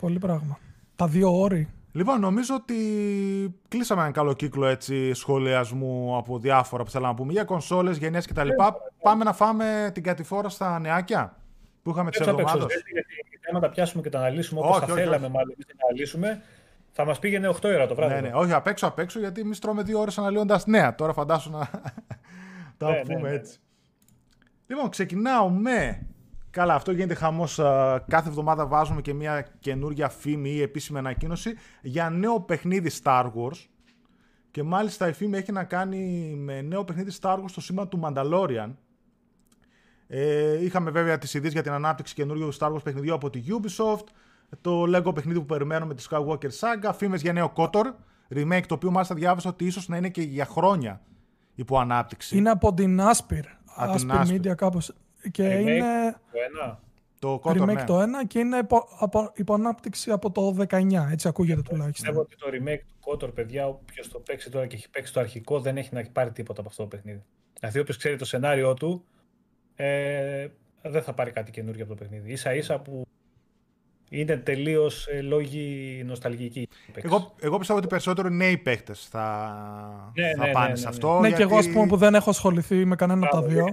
[0.01, 0.59] πολύ πράγμα.
[0.97, 1.69] Τα δύο όρη.
[1.93, 2.75] Λοιπόν, νομίζω ότι
[3.69, 8.27] κλείσαμε έναν καλό κύκλο έτσι, σχολιασμού από διάφορα που θέλαμε να πούμε για κονσόλες, γενιές
[8.27, 8.49] κτλ.
[9.03, 11.37] Πάμε να φάμε την κατηφόρα στα νεάκια
[11.83, 12.67] που είχαμε τις εβδομάδες.
[13.31, 16.43] Γιατί να τα πιάσουμε και τα αναλύσουμε όπως θα θέλαμε μάλλον να αναλύσουμε,
[16.91, 18.15] θα μας πήγαινε 8 ώρα το βράδυ.
[18.15, 20.95] Ναι, ναι, όχι, απ' έξω απ' έξω, γιατί εμείς τρώμε δύο ώρες αναλύοντας νέα.
[20.95, 21.59] Τώρα φαντάσου να
[22.79, 23.35] τα ναι, πούμε ναι, ναι.
[23.35, 23.59] έτσι.
[24.67, 26.07] Λοιπόν, ξεκινάω με.
[26.51, 27.55] Καλά, αυτό γίνεται χαμός.
[28.09, 33.67] Κάθε εβδομάδα βάζουμε και μια καινούργια φήμη ή επίσημη ανακοίνωση για νέο παιχνίδι Star Wars.
[34.51, 35.99] Και μάλιστα η φήμη έχει να κάνει
[36.37, 38.75] με νέο παιχνίδι Star Wars στο σήμα του Mandalorian.
[40.07, 44.05] Ε, είχαμε βέβαια τις ειδήσεις για την ανάπτυξη καινούργιου Star Wars παιχνιδιού από τη Ubisoft
[44.61, 47.85] το Lego παιχνίδι που περιμένουμε τη Skywalker Saga, φήμες για νέο KOTOR,
[48.35, 51.01] remake το οποίο μάλιστα διάβασα ότι ίσως να είναι και για χρόνια
[51.55, 52.37] υπό ανάπτυξη.
[52.37, 53.43] Είναι από την Aspir,
[53.79, 54.95] Aspir Media κάπως.
[55.31, 56.17] Και remake είναι...
[56.33, 56.81] Το ένα.
[57.19, 57.85] Το KOTOR, remake ναι.
[57.85, 61.91] το ένα και είναι υπό, από, υπό ανάπτυξη από το 19, έτσι ακούγεται τουλάχιστον.
[61.91, 65.21] Πιστεύω ότι το remake του KOTOR, παιδιά, όποιος το παίξει τώρα και έχει παίξει το
[65.21, 67.23] αρχικό, δεν έχει να πάρει τίποτα από αυτό το παιχνίδι.
[67.61, 69.05] Δηλαδή, όποιος ξέρει το σενάριό του,
[69.75, 70.49] ε,
[70.83, 72.37] δεν θα πάρει κάτι καινούργιο από το παιχνίδι.
[72.37, 73.07] σα ίσα που
[74.11, 76.69] είναι τελείως ε, λόγοι νοσταλγικοί.
[76.95, 80.89] Εγώ, εγώ πιστεύω ότι περισσότερο νέοι παίχτε θα, ναι, θα ναι, πάνε ναι, σε ναι.
[80.89, 81.21] αυτό.
[81.21, 81.43] Ναι, γιατί...
[81.43, 83.65] και εγώ ας πούμε που δεν έχω ασχοληθεί με κανένα από τα δύο.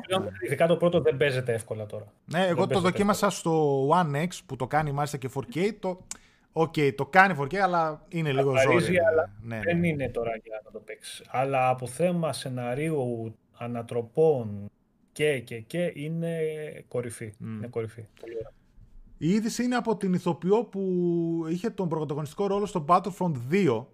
[0.46, 2.06] Ειδικά το πρώτο δεν παίζεται εύκολα τώρα.
[2.26, 5.70] Ναι, εγώ το δοκίμασα στο One X που το κάνει μάλιστα και 4K.
[5.80, 6.06] Το...
[6.52, 9.00] Ok, okay, το κάνει 4K, αλλά είναι λίγο ζόρι.
[9.00, 9.62] Αλλά ναι, ναι.
[9.64, 11.24] δεν είναι τώρα για να το παίξεις.
[11.28, 14.72] Αλλά από θέμα σεναρίου, ανατροπών
[15.12, 16.40] και, και, και είναι
[16.88, 17.34] κορυφή.
[17.40, 17.44] Mm.
[17.44, 18.06] Είναι κορυφή.
[18.20, 18.52] Πολύ ωραία.
[19.18, 20.82] Η είδηση είναι από την ηθοποιό που
[21.50, 23.86] είχε τον πρωταγωνιστικό ρόλο στο Battlefront 2,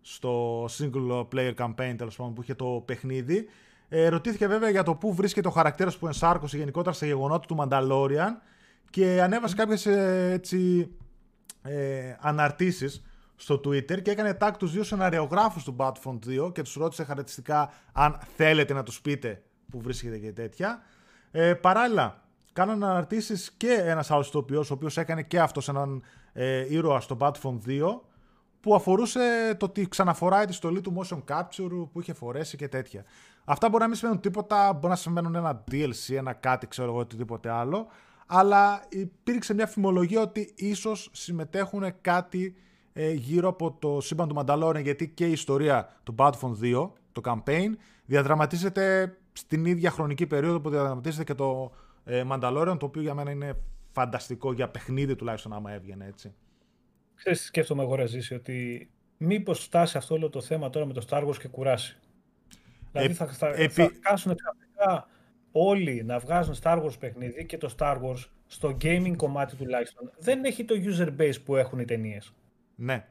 [0.00, 3.48] στο single player campaign τέλος πάντων που είχε το παιχνίδι.
[3.88, 7.56] Ε, ρωτήθηκε βέβαια για το πού βρίσκεται ο χαρακτήρας που ενσάρκωσε γενικότερα στα γεγονότα του
[7.58, 8.30] Mandalorian
[8.90, 9.58] και ανέβασε mm.
[9.58, 9.92] κάποιε
[10.32, 10.90] έτσι
[11.62, 13.02] ε, αναρτήσεις
[13.36, 17.72] στο Twitter και έκανε tag τους δύο σεναριογράφους του Battlefront 2 και τους ρώτησε χαρακτηριστικά
[17.92, 20.82] αν θέλετε να τους πείτε που βρίσκεται και τέτοια.
[21.30, 22.25] Ε, παράλληλα,
[22.56, 26.02] κάνανε αναρτήσεις και ένας άλλος ηθοποιός, ο οποίος έκανε και αυτός έναν
[26.32, 28.00] ε, ήρωα στο Battlefront 2,
[28.60, 33.04] που αφορούσε το ότι ξαναφοράει τη στολή του motion capture που είχε φορέσει και τέτοια.
[33.44, 36.98] Αυτά μπορεί να μην σημαίνουν τίποτα, μπορεί να σημαίνουν ένα DLC, ένα κάτι, ξέρω εγώ,
[36.98, 37.86] οτιδήποτε άλλο.
[38.26, 42.56] Αλλά υπήρξε μια φημολογία ότι ίσως συμμετέχουν κάτι
[42.92, 47.20] ε, γύρω από το σύμπαν του Mandalorian, γιατί και η ιστορία του Battlefront 2, το
[47.24, 47.70] campaign,
[48.04, 51.72] διαδραματίζεται στην ίδια χρονική περίοδο που διαδραματίζεται και το
[52.08, 53.56] ε, Mandalorian, το οποίο για μένα είναι
[53.92, 56.34] φανταστικό για παιχνίδι τουλάχιστον άμα έβγαινε έτσι.
[57.14, 61.06] Ξέρεις τι σκέφτομαι εγώ, Ραζίση, ότι μήπως φτάσει αυτό όλο το θέμα τώρα με το
[61.10, 61.98] Star Wars και κουράσει.
[62.92, 63.70] Δηλαδή θα, θα, επί...
[63.72, 65.08] θα κάσουν ξαφνικά
[65.52, 70.44] όλοι να βγάζουν Star Wars παιχνίδι και το Star Wars στο gaming κομμάτι τουλάχιστον δεν
[70.44, 72.32] έχει το user base που έχουν οι ταινίες.
[72.74, 73.06] Ναι.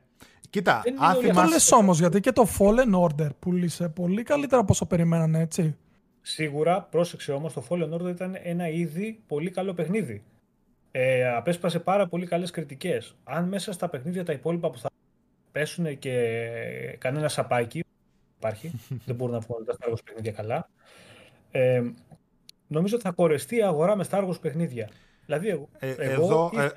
[0.50, 1.42] Κοίτα, αν θυμάσαι...
[1.42, 5.76] Το λες όμως, γιατί και το Fallen Order πούλησε πολύ καλύτερα από όσο περιμένανε, έτσι.
[6.28, 10.24] Σίγουρα, πρόσεξε όμως, το Fallen Order ήταν ένα ήδη πολύ καλό παιχνίδι.
[10.92, 13.16] Ε, απέσπασε πάρα πολύ καλές κριτικές.
[13.24, 14.90] Αν μέσα στα παιχνίδια τα υπόλοιπα που θα
[15.52, 17.84] πέσουν και κανένα σαπάκι,
[18.38, 18.72] υπάρχει,
[19.06, 20.70] δεν μπορούν να βγουν τα Star Wars παιχνίδια καλά,
[21.52, 21.84] ε,
[22.68, 24.90] νομίζω ότι θα κορεστεί η αγορά με Star Wars παιχνίδια.
[25.26, 26.60] Δηλαδή, εγώ, ε, εγώ ε...
[26.60, 26.72] ένα,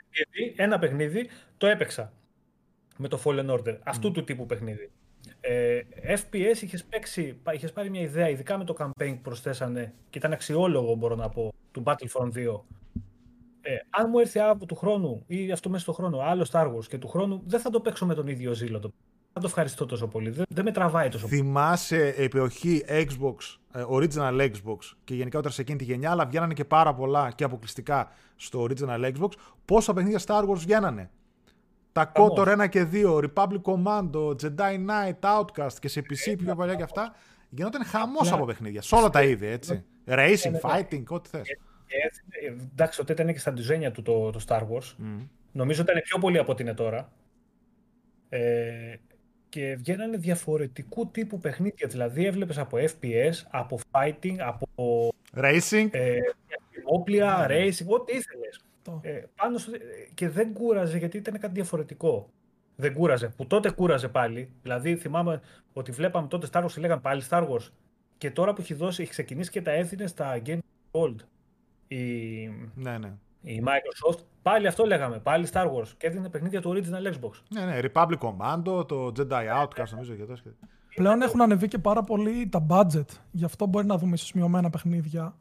[0.00, 2.12] παιχνίδι, ένα παιχνίδι το έπαιξα
[2.96, 4.90] με το Fallen Order, αυτού του τύπου παιχνίδι.
[5.40, 10.18] Ε, FPS είχες παίξει, είχες πάρει μια ιδέα, ειδικά με το campaign που προσθέσανε και
[10.18, 12.60] ήταν αξιόλογο μπορώ να πω, του Battlefront 2.
[13.60, 16.84] Ε, αν μου έρθει από του χρόνου ή αυτό μέσα στο χρόνο άλλο Star Wars
[16.88, 18.78] και του χρόνου, δεν θα το παίξω με τον ίδιο ζήλο.
[18.78, 18.92] Το
[19.32, 20.30] δεν το ευχαριστώ τόσο πολύ.
[20.30, 21.40] Δεν, δεν με τραβάει τόσο πολύ.
[21.40, 23.34] Θυμάσαι εποχή Xbox,
[23.72, 27.30] ε, original Xbox και γενικά όταν σε εκείνη τη γενιά, αλλά βγαίνανε και πάρα πολλά
[27.30, 29.28] και αποκλειστικά στο original Xbox.
[29.64, 31.10] Πόσα παιχνίδια Star Wars βγαίνανε.
[31.92, 36.74] Τα KOTOR 1 και 2, Republic Commando, Jedi Knight, Outcast και σε PC πιο παλιά
[36.74, 37.14] και αυτά.
[37.50, 38.82] Γινόταν χαμός από παιχνίδια.
[38.82, 39.84] Σε όλα τα είδη, έτσι.
[40.06, 40.58] Racing, ναι, ναι.
[40.62, 41.46] fighting, ό,τι θες.
[42.72, 44.94] Εντάξει, τότε ήταν και στα ντιζένια του το, το Star Wars.
[45.52, 47.12] Νομίζω ήταν πιο πολύ από ό,τι είναι τώρα.
[48.28, 48.94] Ε,
[49.48, 51.88] και βγαίνανε διαφορετικού τύπου παιχνίδια.
[51.88, 55.12] Δηλαδή έβλεπες από FPS, από fighting, από...
[55.36, 55.88] Racing.
[55.90, 56.18] Ε,
[56.84, 57.56] όπλια, ναι.
[57.58, 58.12] racing, ό,τι
[58.82, 59.22] ήθελες.
[59.22, 59.56] Ε, πάνω
[60.14, 62.30] και δεν κούραζε γιατί ήταν κάτι διαφορετικό.
[62.76, 63.28] Δεν κούραζε.
[63.28, 64.52] Που τότε κούραζε πάλι.
[64.62, 65.40] Δηλαδή θυμάμαι
[65.72, 67.68] ότι βλέπαμε τότε Star Wars και λέγανε πάλι Star Wars.
[68.18, 70.58] Και τώρα που έχει δώσει, έχει ξεκινήσει και τα έδινε στα Game
[70.92, 71.16] Gold.
[71.88, 71.98] Η...
[72.74, 77.12] Ναι, ναι η Microsoft, πάλι αυτό λέγαμε, πάλι Star Wars και έδινε παιχνίδια του original
[77.12, 77.30] Xbox.
[77.48, 80.42] Ναι, ναι, Republic Commando, το Jedi Outcast νομίζω και τόσο.
[80.94, 84.70] Πλέον έχουν ανεβεί και πάρα πολύ τα budget, γι' αυτό μπορεί να δούμε ίσως μειωμένα
[84.70, 85.34] παιχνίδια.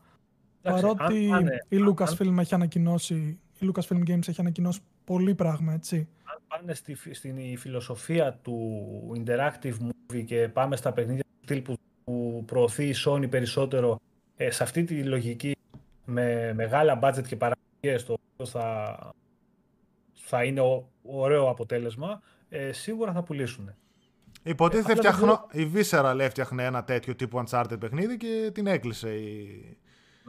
[0.61, 6.07] Παρότι αν, η Lucasfilm έχει ανακοινώσει, η Lucasfilm Games έχει ανακοινώσει πολύ πράγμα, έτσι.
[6.23, 8.57] Αν πάνε στη, στην φιλοσοφία του
[9.17, 13.99] interactive movie και πάμε στα παιχνίδια του στυλ που, που προωθεί η Sony περισσότερο,
[14.35, 15.55] ε, σε αυτή τη λογική
[16.05, 18.97] με μεγάλα budget και παραγωγή στο θα,
[20.13, 20.61] θα είναι
[21.01, 23.75] ωραίο αποτέλεσμα, ε, σίγουρα θα πουλήσουν.
[24.43, 29.77] Υποτίθεται ε, φτιαχνώ, η Visceral έφτιαχνε ένα τέτοιο τύπου Uncharted παιχνίδι και την έκλεισε η,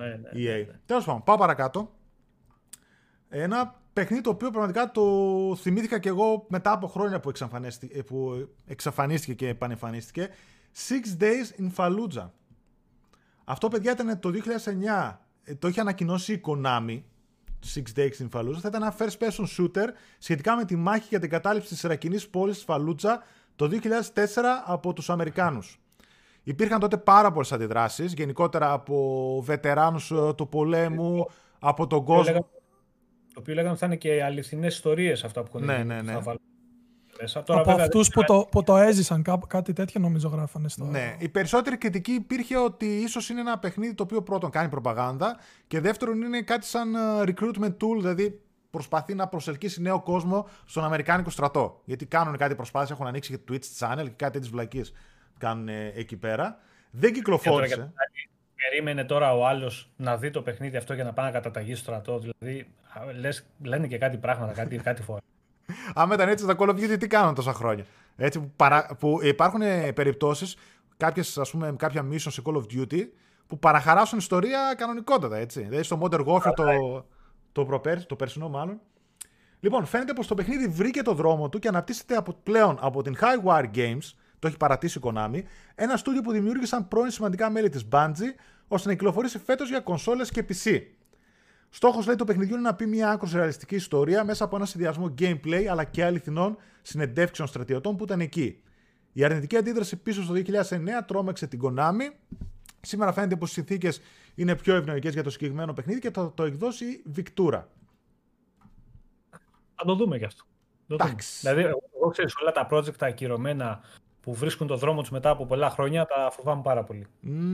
[0.09, 0.66] ναι, ναι, η EA.
[0.66, 0.79] Ναι, ναι.
[0.87, 1.93] Τέλος πάντων, πάω παρακάτω.
[3.29, 8.49] Ένα παιχνίδι το οποίο πραγματικά το θυμήθηκα και εγώ μετά από χρόνια που εξαφανίστηκε, που
[8.66, 10.29] εξαφανίστηκε και επανεμφανίστηκε.
[10.89, 12.31] Six Days in Fallujah.
[13.45, 15.19] Αυτό, παιδιά, ήταν το 2009.
[15.45, 17.03] Ε, το είχε ανακοινώσει η Konami
[17.74, 19.89] Six Days in Fallujah θα ήταν ένα first person shooter
[20.19, 23.23] σχετικά με τη μάχη για την κατάληψη της Ιρακινής πόλης της Φαλούτσα
[23.57, 24.24] το 2004
[24.65, 25.81] από τους Αμερικάνους.
[26.43, 31.27] Υπήρχαν τότε πάρα πολλές αντιδράσεις, γενικότερα από βετεράνους ε, του πολέμου,
[31.59, 32.48] από τον κόσμο.
[33.35, 36.19] Το οποίο λέγανε ότι θα είναι και αληθινές ιστορίες αυτά που έχουν ναι, ναι, ναι
[37.23, 37.43] μέσα.
[37.43, 40.85] Τώρα, από αυτούς που, το, που το έζησαν, κά, κάτι τέτοιο νομίζω γράφανε στο.
[40.85, 41.16] Ναι.
[41.19, 45.36] Η περισσότερη κριτική υπήρχε ότι ίσως είναι ένα παιχνίδι το οποίο πρώτον κάνει προπαγάνδα
[45.66, 48.40] και δεύτερον είναι κάτι σαν ε, recruitment tool, δηλαδή
[48.70, 51.81] προσπαθεί να προσελκύσει νέο κόσμο στον Αμερικάνικο στρατό.
[51.85, 54.93] Γιατί κάνουν κάτι προσπάθεια, έχουν ανοίξει και Twitch channel και κάτι τη βλακίες
[55.43, 56.59] κάνουν εκεί πέρα.
[56.90, 57.93] Δεν κυκλοφόρησε.
[58.70, 61.82] Περίμενε τώρα ο άλλος να δει το παιχνίδι αυτό για να πάει να καταταγεί στο
[61.82, 62.19] στρατό.
[62.19, 62.74] Δηλαδή,
[63.20, 65.20] λες, λένε και κάτι πράγματα, κάτι, κάτι φορά.
[65.94, 67.85] Αν ήταν έτσι στα Call of Duty, τι κάνουν τόσα χρόνια;
[68.16, 68.97] Έτσι, που, παρα...
[68.98, 70.56] που υπάρχουν ε, περιπτώσεις,
[71.77, 73.02] κάποια mission σε Call of Duty,
[73.47, 75.36] που παραχαράσουν ιστορία κανονικότατα.
[75.36, 75.62] Έτσι.
[75.62, 76.64] Δηλαδή στο Modern Warfare το,
[77.52, 78.81] το, προπέρ, το περσινό μάλλον.
[79.60, 83.16] Λοιπόν, φαίνεται πως το παιχνίδι βρήκε το δρόμο του και αναπτύσσεται από, πλέον από την
[83.20, 84.12] Highwire Games,
[84.43, 85.43] το έχει παρατήσει η Konami,
[85.74, 88.35] ένα στούντιο που δημιούργησαν πρώην σημαντικά μέλη της Bungie,
[88.69, 90.81] ώστε να κυκλοφορήσει φέτος για κονσόλες και PC.
[91.69, 95.14] Στόχος λέει το παιχνιδιού είναι να πει μια άκρος ρεαλιστική ιστορία μέσα από ένα συνδυασμό
[95.19, 98.62] gameplay αλλά και αληθινών συνεντεύξεων στρατιωτών που ήταν εκεί.
[99.12, 102.12] Η αρνητική αντίδραση πίσω στο 2009 τρόμαξε την Konami.
[102.81, 104.01] Σήμερα φαίνεται πως οι συνθήκες
[104.35, 107.62] είναι πιο ευνοϊκές για το συγκεκριμένο παιχνίδι και θα το εκδώσει η Victura.
[109.74, 110.44] Θα το δούμε γι' αυτό.
[111.40, 113.81] Δηλαδή, εγώ ξέρω όλα τα project τα ακυρωμένα
[114.23, 117.07] που βρίσκουν το δρόμο τους μετά από πολλά χρόνια, τα φοβάμαι πάρα πολύ.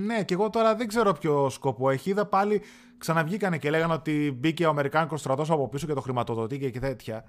[0.06, 2.10] Ναι, και εγώ τώρα δεν ξέρω ποιο σκοπό έχει.
[2.10, 2.62] Είδα πάλι
[2.98, 7.24] ξαναβγήκανε και λέγανε ότι μπήκε ο Αμερικάνικος στρατός από πίσω και το χρηματοδοτεί και τέτοια.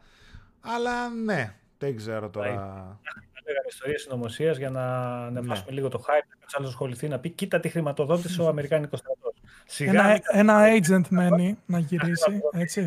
[0.62, 2.50] Αλλά ναι, δεν ξέρω τώρα.
[2.50, 5.76] Λέγανε ιστορίες συνωμοσίας για να ανεβάσουμε ναι.
[5.76, 6.26] λίγο το hype.
[6.30, 9.34] Κάποιος άλλος ασχοληθεί να πει: Κοίτα τι χρηματοδότησε ο Αμερικάνικος στρατός.
[9.78, 12.42] Ένα, ένα agent μένει να γυρίσει.
[12.52, 12.86] Έτσι.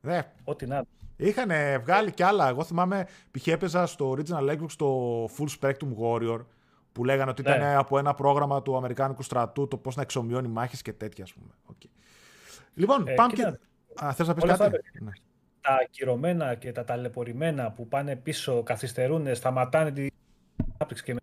[0.00, 0.22] Ναι.
[0.44, 0.84] Ό,τι να.
[1.22, 1.50] Είχαν
[1.82, 2.48] βγάλει κι άλλα.
[2.48, 3.46] Εγώ θυμάμαι, π.χ.
[3.46, 6.44] έπαιζα στο Original Xbox το Full Spectrum Warrior,
[6.92, 7.74] που λέγανε ότι ήταν Ναι.
[7.74, 11.50] από ένα πρόγραμμα του Αμερικάνικου στρατού το πώς να εξομοιώνει μάχες και τέτοια, ας πούμε.
[11.72, 11.88] Okay.
[12.74, 14.04] Λοιπόν, Ε, πάμε κοίτα, και.
[14.04, 15.10] Α, θες να πεις όλα κάτι; αυτά, Ναι.
[15.60, 20.08] Τα ακυρωμένα και τα ταλαιπωρημένα που πάνε πίσω, καθυστερούν, σταματάνε την
[20.74, 21.20] ανάπτυξη και με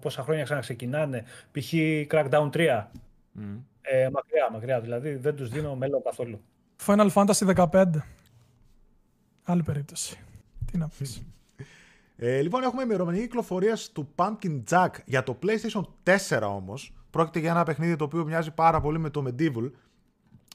[0.00, 1.24] πόσα χρόνια ξαναξεκινάνε.
[1.52, 1.72] Π.χ.
[2.10, 2.86] Crackdown 3.
[3.32, 3.56] Μμ.
[3.82, 4.80] Ε, μακριά, μακριά.
[4.80, 6.40] Δηλαδή δεν τους δίνω μέλλον καθόλου.
[6.86, 7.84] Final Fantasy 15.
[9.48, 10.18] Άλλη περίπτωση.
[10.72, 11.22] Τι να πεις.
[12.16, 15.82] Ε, λοιπόν, έχουμε ημερομηνία κυκλοφορίας του Pumpkin Jack για το PlayStation
[16.28, 16.94] 4 όμως.
[17.10, 19.70] Πρόκειται για ένα παιχνίδι το οποίο μοιάζει πάρα πολύ με το Medieval.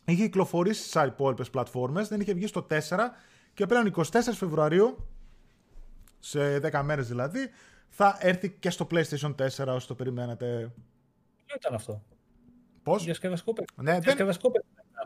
[0.05, 2.76] Είχε κυκλοφορήσει στις υπόλοιπες πλατφόρμες, δεν είχε βγει στο 4
[3.53, 4.03] και πλέον 24
[4.34, 5.07] Φεβρουαρίου,
[6.19, 7.49] σε 10 μέρες δηλαδή,
[7.89, 10.72] θα έρθει και στο PlayStation 4 όσο το περιμένετε.
[11.45, 12.03] Ποιο ήταν αυτό.
[12.84, 13.91] Πώς; Διασκεδαστικό παιχνίδι.
[13.91, 14.31] Ναι, δεν...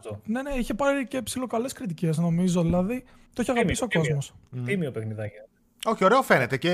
[0.10, 0.22] Διασκεδαστικό παιχνίδι ήταν αυτό.
[0.26, 2.62] ναι, ναι, είχε πάρει και ψηλοκαλές κριτικές νομίζω.
[2.62, 3.04] Δηλαδή
[3.34, 4.08] το είχε αγαπήσει ο τίμιο.
[4.08, 4.34] κόσμος.
[4.66, 5.36] Τίμιο παιχνιδάκι.
[5.88, 6.72] Όχι, ωραίο φαίνεται και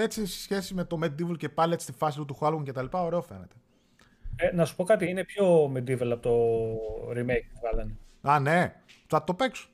[0.00, 2.72] έτσι σε σχέση με το Medieval και πάλι έτσι στη φάση του του Χουάλγουν και
[2.72, 3.54] τα λοιπά, ωραίο φαίνεται.
[4.36, 6.32] Ε, να σου πω κάτι, είναι πιο medieval από το
[7.10, 7.96] remake που βγάλανε.
[8.22, 8.74] Α, ναι,
[9.06, 9.68] θα το παίξω.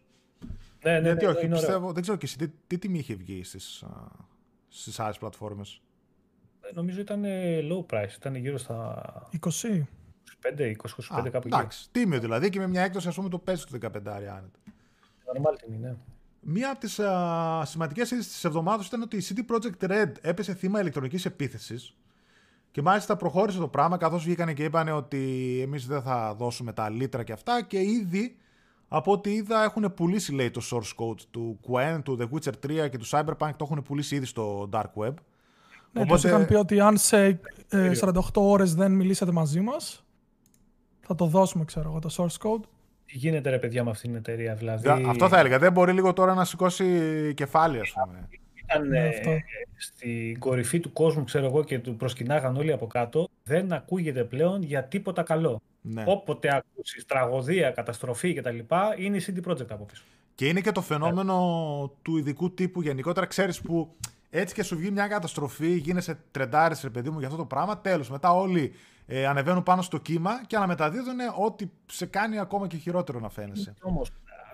[0.85, 1.67] Ναι, ναι, Γιατί ναι, όχι, είναι ωραίο.
[1.67, 3.89] πιστεύω, δεν ξέρω και εσύ τι, τι τιμή είχε βγει στις, α,
[4.69, 5.81] στις άλλες πλατφόρμες;
[6.61, 9.03] Ε, Νομίζω ήταν ε, low price, ήταν γύρω στα
[9.41, 9.83] 20.
[10.43, 10.75] 25, 20,
[11.19, 11.57] 25 Α, κάπου εκεί.
[11.57, 14.49] εντάξει, τίμιο δηλαδή και με μια έκδοση ας πούμε το παίζει το 15 άνετα.
[15.35, 15.95] Normal τιμή, ναι.
[16.41, 20.55] Μία από τις α, σημαντικές είδες της εβδομάδας ήταν ότι η CD Projekt Red έπεσε
[20.55, 21.97] θύμα ηλεκτρονικής επίθεσης
[22.71, 26.89] και μάλιστα προχώρησε το πράγμα καθώς βγήκανε και είπανε ότι εμείς δεν θα δώσουμε τα
[26.91, 28.37] λίτρα και αυτά και ήδη
[28.89, 32.53] από ό,τι είδα έχουν πουλήσει λέει το source code του Quen, του The Witcher
[32.85, 35.13] 3 και του Cyberpunk το έχουν πουλήσει ήδη στο Dark Web.
[35.93, 40.05] Ναι, Οπότε- τους είχαν πει ότι αν σε ε, 48 ώρες δεν μιλήσατε μαζί μας,
[41.09, 42.63] θα το δώσουμε, ξέρω εγώ, το source code.
[43.07, 44.83] Τι γίνεται ρε παιδιά με αυτήν την εταιρεία, δηλαδή.
[44.89, 45.59] Δε- Αυτό θα έλεγα.
[45.59, 46.87] Δεν μπορεί λίγο τώρα να σηκώσει
[47.37, 48.29] κεφάλι, ας πούμε.
[48.55, 49.31] Ήταν Ναι, ε, αυτό.
[49.77, 53.29] στην κορυφή του κόσμου, ξέρω εγώ, και του προσκυνάγαν όλοι από κάτω.
[53.43, 55.61] Δεν ακούγεται πλέον για τίποτα καλό.
[55.81, 56.05] Ναι.
[56.07, 58.59] Όποτε ακούσεις τραγωδία, καταστροφή κτλ.
[58.99, 60.03] είναι η CD Projekt από πίσω.
[60.35, 61.35] Και είναι και το φαινόμενο
[62.03, 63.27] του ειδικού τύπου γενικότερα.
[63.27, 63.97] Ξέρεις που
[64.31, 67.79] έτσι και σου βγει μια καταστροφή, γίνεσαι τρεντάρι, ρε παιδί μου, για αυτό το πράγμα.
[67.79, 68.11] Τέλος.
[68.11, 68.73] Μετά όλοι
[69.07, 73.75] ε, ανεβαίνουν πάνω στο κύμα και αναμεταδίδουν ό,τι σε κάνει ακόμα και χειρότερο να φαίνεσαι.
[73.81, 74.11] Όμως,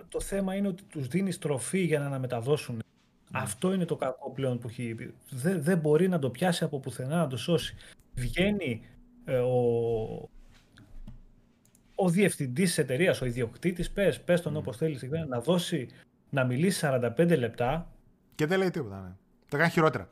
[0.09, 2.83] το θέμα είναι ότι τους δίνεις τροφή για να αναμεταδώσουν.
[3.31, 5.13] Αυτό είναι το κακό πλέον που έχει.
[5.29, 7.75] Δεν, δεν μπορεί να το πιάσει από πουθενά να το σώσει.
[8.13, 8.81] Βγαίνει
[9.25, 10.29] ε, ο,
[11.95, 15.87] ο διευθυντής της εταιρείας, ο ιδιοκτήτης, πες πες τον όπως θέλεις, να δώσει
[16.29, 16.87] να μιλήσει
[17.17, 17.91] 45 λεπτά.
[18.35, 19.01] Και δεν λέει τίποτα.
[19.01, 19.24] Ναι.
[19.55, 20.09] Το κάνει χειρότερα.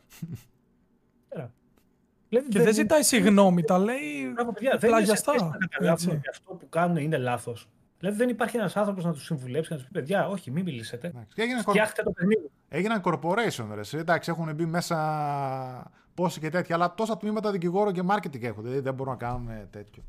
[2.29, 5.31] Δηλαδή, Και δεν ζητάει συγγνώμη, τα λέει Μπράβο, παιδιά, δεν πλαγιαστά.
[5.31, 6.09] είναι σε θέση να καταλάβουν έτσι.
[6.17, 7.69] ότι αυτό που κάνουν είναι λάθος.
[7.99, 10.63] Δηλαδή δεν υπάρχει ένας άνθρωπος να τους συμβουλέψει και να τους πει: Παιδιά, όχι, μην
[10.63, 11.07] μιλήσετε.
[11.07, 11.27] Εντάξει.
[11.35, 12.49] Και έγιναν, κορ- Φτιάχτε το παιχνίδι.
[12.69, 13.79] έγιναν corporation, ρε.
[13.79, 13.97] εσύ.
[13.97, 18.63] Εντάξει, έχουν μπει μέσα πόσοι και τέτοια, αλλά τόσα τμήματα δικηγόρο και marketing έχουν.
[18.63, 20.03] Δηλαδή δεν μπορούν να κάνουν τέτοιο.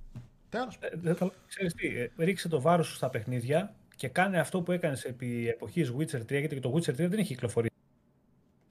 [0.48, 0.78] Τέλος.
[0.80, 1.14] Ε, δε-
[1.46, 5.48] Ξέρεις τι, ε, ρίξε το βάρος σου στα παιχνίδια και κάνε αυτό που έκανες επί
[5.48, 7.74] εποχής Witcher 3, γιατί και το Witcher 3 δεν έχει κυκλοφορήσει.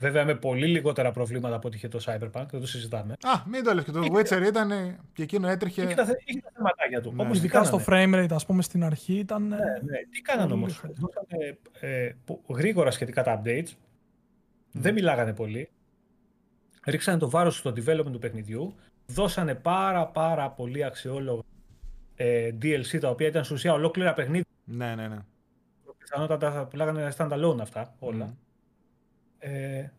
[0.03, 3.13] Βέβαια με πολύ λιγότερα προβλήματα από ό,τι είχε το Cyberpunk, δεν το συζητάμε.
[3.21, 4.71] Α, μην το λες και το Witcher ήταν
[5.13, 5.81] και εκείνο έτρεχε.
[5.84, 7.13] Είχε τα, θε- είχε τα θεματάκια του.
[7.17, 8.13] Όμως τι Ειδικά στο κάνανε.
[8.15, 9.51] frame rate, ας πούμε, στην αρχή ήταν...
[9.51, 9.97] ε, Ναι, ναι.
[10.11, 10.95] Τι κάνανε Πολύ όμως; χαλιά.
[10.99, 13.67] Δώσανε ε, πο- γρήγορα σχετικά τα updates.
[14.71, 15.69] Δεν μιλάγανε πολύ.
[16.85, 18.75] Ρίξανε το βάρος στο development του παιχνιδιού.
[19.05, 21.41] Δώσανε πάρα πάρα πολύ αξιόλογα
[22.15, 24.45] ε, DLC τα οποία ήταν στην ουσία ολόκληρα παιχνίδια.
[24.63, 25.17] Ναι, ναι, ναι.
[25.97, 28.25] πιθανότατα θα πουλάγανε standalone αυτά όλα.
[28.25, 28.34] Μμμ.
[29.45, 29.89] Ε,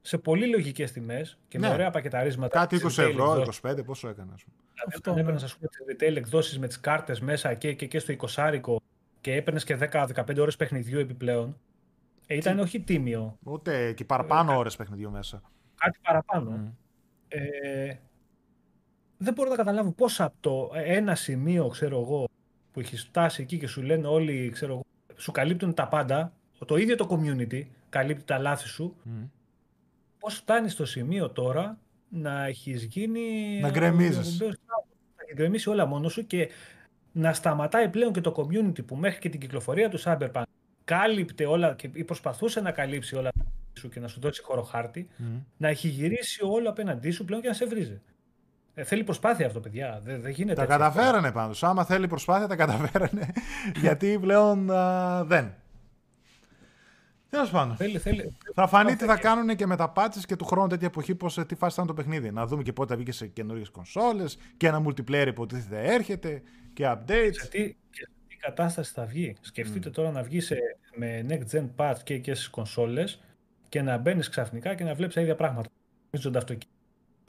[0.00, 1.72] σε πολύ λογικές τιμές και με Ναι.
[1.74, 2.58] ωραία πακεταρίσματα.
[2.58, 3.46] Κάτι τις 20 retail ευρώ, εκδόσεις.
[3.62, 4.30] 25, πόσο έκανε.
[4.34, 4.56] ας πούμε.
[4.72, 5.20] Δηλαδή, Αυτό, όταν ναι.
[5.20, 8.76] έπαιρνες, ας πούμε, τις retail εκδόσεις με τις κάρτες μέσα και, και, και στο 20
[9.20, 11.58] και έπαιρνες και 10-15 ώρες παιχνιδιού επιπλέον,
[12.26, 15.42] ε, ήταν όχι τίμιο, Ούτε και παραπάνω ώρες παιχνιδιού μέσα.
[15.76, 16.50] κάτι παραπάνω.
[16.50, 16.68] Μμ.
[17.28, 17.98] Ε,
[19.18, 22.28] δεν μπορώ να καταλάβω πώς από το ένα σημείο, ξέρω εγώ,
[22.72, 24.82] που έχει φτάσει εκεί και σου λένε όλοι, ξέρω εγώ,
[25.16, 26.32] σου καλύπτουν τα πάντα,
[26.66, 27.62] το ίδιο το community
[27.98, 29.22] καλύπτει τα λάθη σου, Μμ.
[30.18, 31.78] πώς φτάνεις στο σημείο τώρα
[32.08, 33.20] να έχεις γίνει...
[33.60, 34.16] Να γκρεμίζεις.
[34.16, 34.86] ο Ευρωπαίος Στράτος,
[35.28, 36.48] Να γκρεμίσει όλα μόνος σου και
[37.12, 40.42] να σταματάει πλέον και το community που μέχρι και την κυκλοφορία του Cyberpunk
[40.84, 43.30] κάλυπτε όλα και ή προσπαθούσε να καλύψει όλα
[43.78, 45.24] σου και να σου δώσει χωροχάρτη, Μμ.
[45.56, 48.00] να έχει γυρίσει όλο απέναντί σου πλέον και να σε βρίζει.
[48.74, 50.00] Ε, θέλει προσπάθεια αυτό, παιδιά.
[50.04, 50.88] Δεν, δεν γίνεται Τα έτσι εύκολα.
[50.94, 51.62] καταφέρανε πάντως.
[51.62, 53.32] Άμα θέλει προσπάθεια, τα καταφέρανε.
[53.82, 55.54] γιατί πλέον α, δεν.
[57.30, 57.76] Τέλος πάντων.
[57.76, 58.36] Θέλει, θέλει.
[58.54, 61.34] Θα φανεί τι θα κάνουν και με τα patches και του χρόνου τέτοια εποχή, πώς,
[61.46, 62.30] τι φάση θα είναι το παιχνίδι.
[62.30, 66.42] Να δούμε και πότε θα βγει και σε καινούριες κονσόλες και ένα multiplayer υποτίθεται έρχεται
[66.72, 67.30] και updates.
[67.30, 69.36] Σε τι, και σε τι κατάσταση θα βγει.
[69.40, 70.56] Σκεφτείτε τώρα να βγεις σε,
[70.96, 73.20] με next gen parts και, και στις κονσόλες
[73.68, 75.68] και να μπαίνεις ξαφνικά και να βλέπεις τα ίδια πράγματα.
[76.10, 76.74] Μίζονται αυτοκίνητα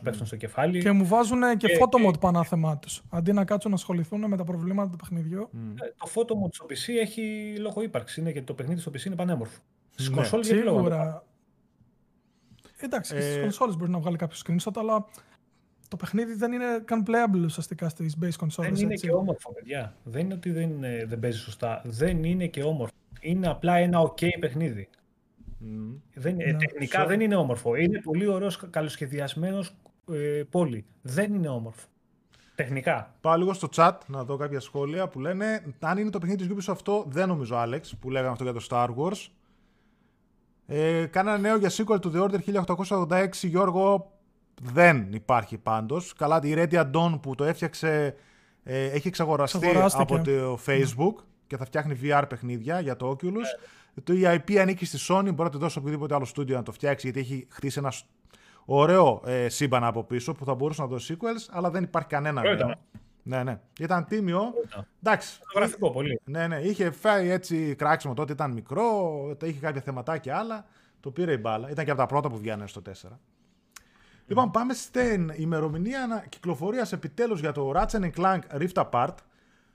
[0.03, 0.81] πέφτουν στο κεφάλι.
[0.81, 3.03] Και μου βάζουν και, και photo mode πανάθεμά τους.
[3.09, 5.49] Αντί να κάτσουν να ασχοληθούν με τα προβλήματα του παιχνιδιού.
[5.53, 5.73] Mm.
[5.97, 8.19] Το photo mode στο PC έχει λόγο ύπαρξη.
[8.19, 9.59] Είναι γιατί το παιχνίδι στο PC είναι πανέμορφο.
[9.97, 10.15] Στις ναι.
[10.15, 11.23] κονσόλες γιατί λόγο;
[12.77, 13.21] Εντάξει, ε...
[13.21, 15.05] στι κονσόλες μπορείς να βγάλει κάποιο screenshot, αλλά
[15.87, 18.71] το παιχνίδι δεν είναι καν playable ουσιαστικά στις base consoles.
[18.71, 19.95] Δεν είναι και όμορφο, παιδιά.
[20.03, 21.81] Δεν είναι ότι δεν, είναι, δεν παίζει σωστά.
[21.85, 22.93] Δεν είναι και όμορφο.
[23.21, 24.89] Είναι απλά ένα OK παιχνίδι.
[25.61, 25.99] Mm.
[26.13, 26.53] Δεν, ναι.
[26.53, 27.75] τεχνικά δεν είναι όμορφο.
[27.75, 29.75] Είναι πολύ ωραίος, καλοσχεδιασμένος
[30.11, 30.85] ε, πόλη.
[31.01, 31.87] Δεν είναι όμορφο.
[32.55, 33.15] Τεχνικά.
[33.21, 36.55] Πάω λίγο στο chat να δω κάποια σχόλια που λένε αν είναι το παιχνίδι της
[36.55, 39.27] Ubisoft αυτό, δεν νομίζω Άλεξ, που λέγαμε αυτό για το Star Wars.
[40.69, 44.11] Ε, κάνα νέο για sequel του The Order 1886, Γιώργο,
[44.61, 46.13] δεν υπάρχει πάντως.
[46.13, 48.15] Καλά, η Redia Dawn που το έφτιαξε
[48.63, 53.25] ε, έχει εξαγοραστεί από το Facebook και θα φτιάχνει VR παιχνίδια για το Oculus.
[53.25, 54.03] Yeah.
[54.03, 57.09] Το EIP ανήκει στη Sony, μπορεί να το δώσει οποιοδήποτε άλλο στούντιο να το φτιάξει
[57.09, 57.93] γιατί έχει χτίσει ένα
[58.65, 62.41] ωραίο ε, σύμπαν από πίσω που θα μπορούσε να δώσει sequels, αλλά δεν υπάρχει κανένα
[62.41, 62.75] νέο.
[63.27, 63.59] Ναι, ναι.
[63.79, 64.53] Ήταν τίμιο.
[65.03, 65.39] Εντάξει.
[65.55, 66.21] Γραφικό πολύ.
[66.23, 66.59] Ναι, ναι.
[66.59, 70.65] Είχε φάει έτσι κράξιμο τότε, ήταν μικρό, είχε κάποια θεματάκια άλλα.
[70.99, 71.69] Το πήρε η μπάλα.
[71.69, 72.91] Ήταν και από τα πρώτα που βγαίνανε στο 4.
[74.27, 79.15] Λοιπόν, πάμε στην ημερομηνία κυκλοφορίας επιτέλους για το Ratchet Clank Rift Apart.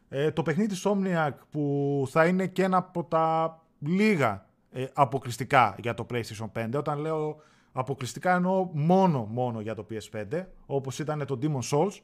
[0.09, 5.77] Ε, το παιχνίδι της Omniac που θα είναι και ένα από τα λίγα ε, αποκλειστικά
[5.79, 6.69] για το PlayStation 5.
[6.75, 7.43] Όταν λέω
[7.73, 11.99] Αποκλειστικά εννοώ μόνο, μόνο για το PS5, όπως ήταν το Demon Souls.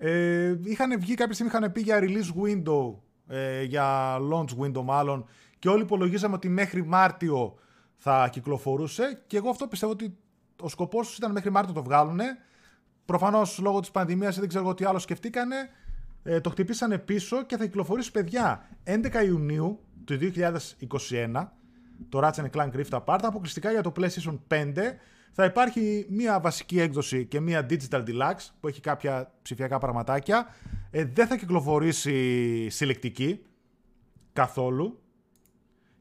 [0.00, 2.94] Ε, είχαν βγει κάποια στιγμή, είχαν πει για release window,
[3.26, 5.26] ε, για launch window μάλλον,
[5.58, 7.58] και όλοι υπολογίζαμε ότι μέχρι Μάρτιο
[7.96, 10.16] θα κυκλοφορούσε και εγώ αυτό πιστεύω ότι
[10.60, 12.24] ο σκοπός τους ήταν μέχρι Μάρτιο το βγάλουνε.
[13.04, 15.56] Προφανώς λόγω της πανδημίας δεν ξέρω τι άλλο σκεφτήκανε,
[16.22, 21.52] ε, το χτυπήσανε πίσω και θα κυκλοφορήσει παιδιά 11 Ιουνίου του 2021
[22.08, 24.74] το Ratchet Clank Rift Apart αποκλειστικά για το PlayStation 5
[25.32, 30.46] θα υπάρχει μία βασική έκδοση και μία Digital Deluxe που έχει κάποια ψηφιακά πραγματάκια.
[30.90, 33.40] Ε, δεν θα κυκλοφορήσει συλλεκτική
[34.32, 35.02] καθόλου.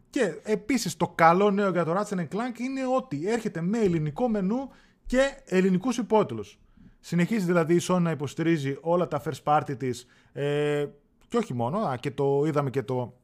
[0.10, 4.70] Και επίσης το καλό νέο για το Ratchet Clank είναι ότι έρχεται με ελληνικό μενού
[5.06, 6.60] και ελληνικούς υπότιτλους.
[7.00, 10.86] Συνεχίζει δηλαδή η Sony να υποστηρίζει όλα τα first party της ε,
[11.28, 13.18] και όχι μόνο, α, και το είδαμε και το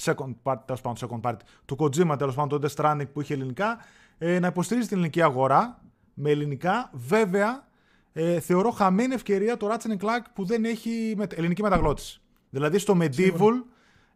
[0.00, 3.34] second part, τέλος πάντων, second part του Kojima, τέλος πάντων, το Death Stranding που είχε
[3.34, 3.78] ελληνικά,
[4.18, 5.82] ε, να υποστηρίζει την ελληνική αγορά
[6.14, 6.90] με ελληνικά.
[6.92, 7.66] Βέβαια,
[8.12, 12.20] ε, θεωρώ χαμένη ευκαιρία το Ratchet Clank που δεν έχει με, ελληνική μεταγλώτηση.
[12.50, 13.52] Δηλαδή στο Medieval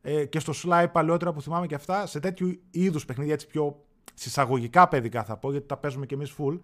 [0.03, 3.85] ε, και στο Sly παλαιότερα που θυμάμαι και αυτά, σε τέτοιου είδους παιχνίδια έτσι πιο
[4.15, 6.61] συσσαγωγικά παιδικά θα πω, γιατί τα παίζουμε κι εμείς full,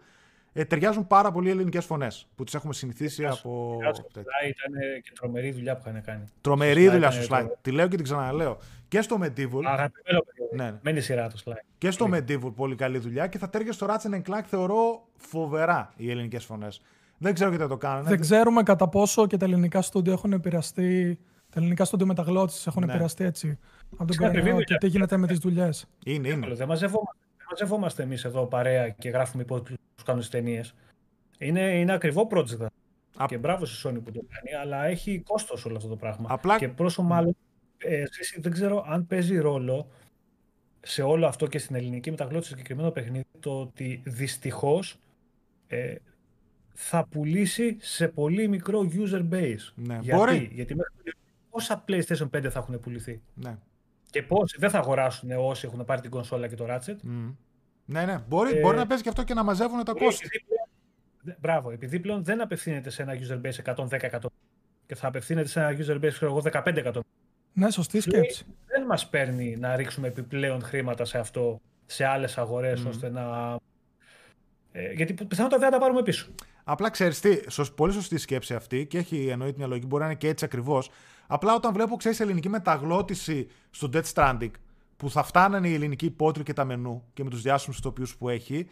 [0.59, 3.79] ε, ταιριάζουν πάρα πολύ οι ελληνικές φωνές που τις έχουμε συνηθίσει από.
[3.83, 6.25] Ήταν και τρομερή δουλειά που είχαν κάνει.
[6.41, 7.49] Τρομερή δουλειά στο slide.
[7.61, 8.59] Τη λέω και την ξαναλέω.
[8.89, 9.63] Και στο Medieval.
[9.65, 10.25] Αγαπημένο
[10.55, 10.65] ναι.
[10.65, 10.79] ναι.
[10.83, 11.65] Μένει σειρά το slide.
[11.79, 16.11] Και στο Medieval πολύ καλή δουλειά και θα τέριαζε στο Ratchet Clank θεωρώ φοβερά οι
[16.11, 16.83] ελληνικές φωνές.
[17.19, 18.05] Δεν ξέρω γιατί το κάνουν.
[18.05, 21.19] Δεν ξέρουμε κατά πόσο και τα ελληνικά στούντιο έχουν επηρεαστεί.
[21.51, 22.93] Τα ελληνικά στούντιο μεταγλώτησης έχουν ναι.
[22.93, 23.59] επηρεαστεί έτσι
[23.97, 25.87] από τον κορονοϊό και τι γίνεται με τις δουλειές.
[26.05, 26.55] Είναι, είναι.
[26.55, 30.75] Δεν μαζευόμαστε μαζευόμαστε εμείς εδώ παρέα και γράφουμε υπότιτλους που κάνουν τι ταινίες.
[31.39, 32.67] Είναι, είναι ακριβό project.
[33.17, 33.27] Α...
[33.27, 36.27] Και μπράβο στη Sony που το κάνει, αλλά έχει κόστος όλο αυτό το πράγμα.
[36.31, 36.59] Απλά...
[36.59, 37.37] Και πρόσω μάλλον,
[37.79, 38.05] ε,
[38.37, 39.89] δεν ξέρω αν παίζει ρόλο
[40.81, 44.99] σε όλο αυτό και στην ελληνική μεταγλώτηση συγκεκριμένο παιχνίδι το ότι δυστυχώς
[45.67, 45.95] ε,
[46.75, 49.73] θα πουλήσει σε πολύ μικρό user base.
[49.75, 50.51] Ναι, γιατί, μπορεί.
[50.53, 51.19] γιατί μέχρι
[51.51, 53.57] πόσα PlayStation 5 θα έχουν πουληθεί; Ναι.
[54.17, 56.97] Και πόσοι δεν θα αγοράσουν όσοι έχουν πάρει την κονσόλα και το Ratchet.
[57.09, 57.35] Mm.
[57.85, 58.19] Ναι, ναι.
[58.29, 60.27] Μπορεί, ε, μπορεί να παίζει και αυτό και να μαζεύουν τα κόστη.
[60.27, 64.31] Επειδή, μπράβο, επειδή πλέον δεν απευθύνεται σε ένα user base 110 εκατομμύρια
[64.87, 67.03] και θα απευθύνεται σε ένα user base ξέρω, 15 εκατομμύρια.
[67.53, 68.45] Ναι, σωστή σκέψη.
[68.67, 72.89] Δεν μας παίρνει να ρίξουμε επιπλέον χρήματα σε αυτό σε άλλες αγορές mm.
[72.89, 73.57] ώστε να.
[74.73, 76.29] Ε, γιατί πιθανότατα δεν θα τα πάρουμε πίσω.
[76.65, 77.39] Απλά ξέρεις τι,
[77.75, 80.91] πολύ σωστή σκέψη αυτή και έχει εννοείται μια λογική, μπορεί να είναι και έτσι ακριβώς.
[81.27, 84.51] Απλά όταν βλέπω, ξέρεις, ελληνική μεταγλώτηση στο Dead Stranding,
[84.97, 88.29] που θα φτάνανε οι ελληνικοί υπότροι και τα μενού και με τους διάσημους ηθοποιούς που
[88.29, 88.67] έχει,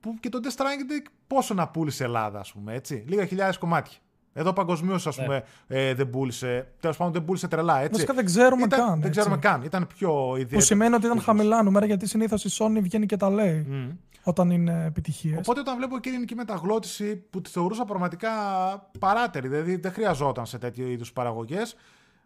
[0.00, 3.04] που και το Death Stranding πόσο να πούλησε Ελλάδα, ας πούμε, έτσι.
[3.06, 3.98] Λίγα χιλιάδες κομμάτια.
[4.38, 5.24] Εδώ παγκοσμίως, ας ναι.
[5.24, 6.72] πούμε, ε, δεν πούλησε.
[6.80, 7.92] Τέλος πάντων, δεν πούλησε τρελά, έτσι.
[7.92, 9.00] Βασικά δεν ξέρουμε ήταν, καν.
[9.00, 9.62] Δεν ξέρουμε καν.
[9.62, 10.58] Ήταν πιο ιδιαίτερο.
[10.58, 13.66] Που σημαίνει ότι ήταν χαμηλά νούμερα, γιατί συνήθως η Sony βγαίνει και τα λέει.
[13.70, 13.96] Mm.
[14.22, 15.38] Όταν είναι επιτυχίες.
[15.38, 18.30] Οπότε, όταν βλέπω και ελληνική μεταγλώτηση που τη θεωρούσα πραγματικά
[18.98, 21.76] παράτερη, δηλαδή δεν χρειαζόταν σε τέτοιου είδους παραγωγές,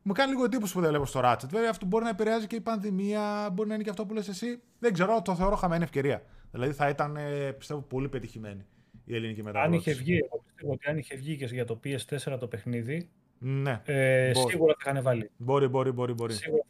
[0.03, 1.49] μου κάνει λίγο εντύπωση που δεν βλέπω στο Ratchet.
[1.51, 4.29] Βέβαια, αυτό μπορεί να επηρεάζει και η πανδημία, μπορεί να είναι και αυτό που λες
[4.29, 4.61] εσύ.
[4.79, 6.23] Δεν ξέρω, το θεωρώ χαμένη ευκαιρία.
[6.51, 8.67] Δηλαδή θα ήταν, ε, πιστεύω, πολύ πετυχημένη
[9.05, 9.91] η ελληνική μεταγλώτηση.
[9.91, 13.09] Αν είχε βγει, εγώ πιστεύω ότι αν είχε βγει και για το PS4 το παιχνίδι,
[13.39, 15.31] ναι, ε, σίγουρα θα είχαν βάλει.
[15.37, 16.13] Μπορεί, μπορεί, μπορεί.
[16.13, 16.33] μπορεί.
[16.33, 16.65] Σίγουρα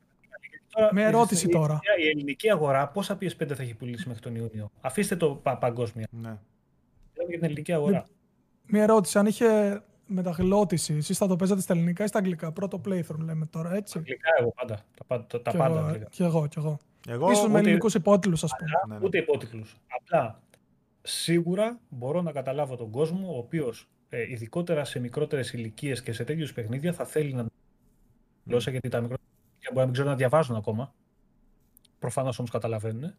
[0.72, 1.80] Τώρα, Με ερώτηση η, τώρα.
[2.02, 6.06] Η, ελληνική αγορά πόσα PS5 θα έχει πουλήσει μέχρι τον Ιούνιο; Αφήστε το πα, παγκόσμια.
[6.10, 6.28] Ναι.
[6.28, 8.06] Λέμε για την ελληνική αγορά.
[8.66, 9.18] Μια ερώτηση.
[9.18, 13.46] Αν είχε μεταγλώτηση, εσείς θα το παίζατε στα ελληνικά ή στα αγγλικά; Πρώτο playthrough λέμε
[13.46, 13.98] τώρα, έτσι.
[13.98, 14.74] Αγγλικά εγώ πάντα.
[14.74, 15.74] Τα, πα- τα, τα Κι πάντα.
[15.78, 16.08] εγώ, αγγλικά.
[16.10, 16.78] κι εγώ, κι εγώ.
[17.08, 18.70] Εγώ Ίσως με ούτε- ελληνικούς υπότιτλους, ας πούμε.
[18.74, 19.06] Αλλά Ναι, ναι.
[19.06, 19.76] ούτε υπότιτλους.
[20.00, 20.40] Απλά
[21.02, 26.24] σίγουρα μπορώ να καταλάβω τον κόσμο ο οποίος ε, ειδικότερα σε μικρότερες ηλικίες και σε
[26.24, 27.46] τέτοιους παιχνίδια θα θέλει να
[28.46, 30.94] γλώσσα γιατί τα μικρότερα παιδιά μπορεί να μην ξέρουν να διαβάζουν ακόμα.
[31.98, 33.14] Προφανώς όμως καταλαβαίνουν.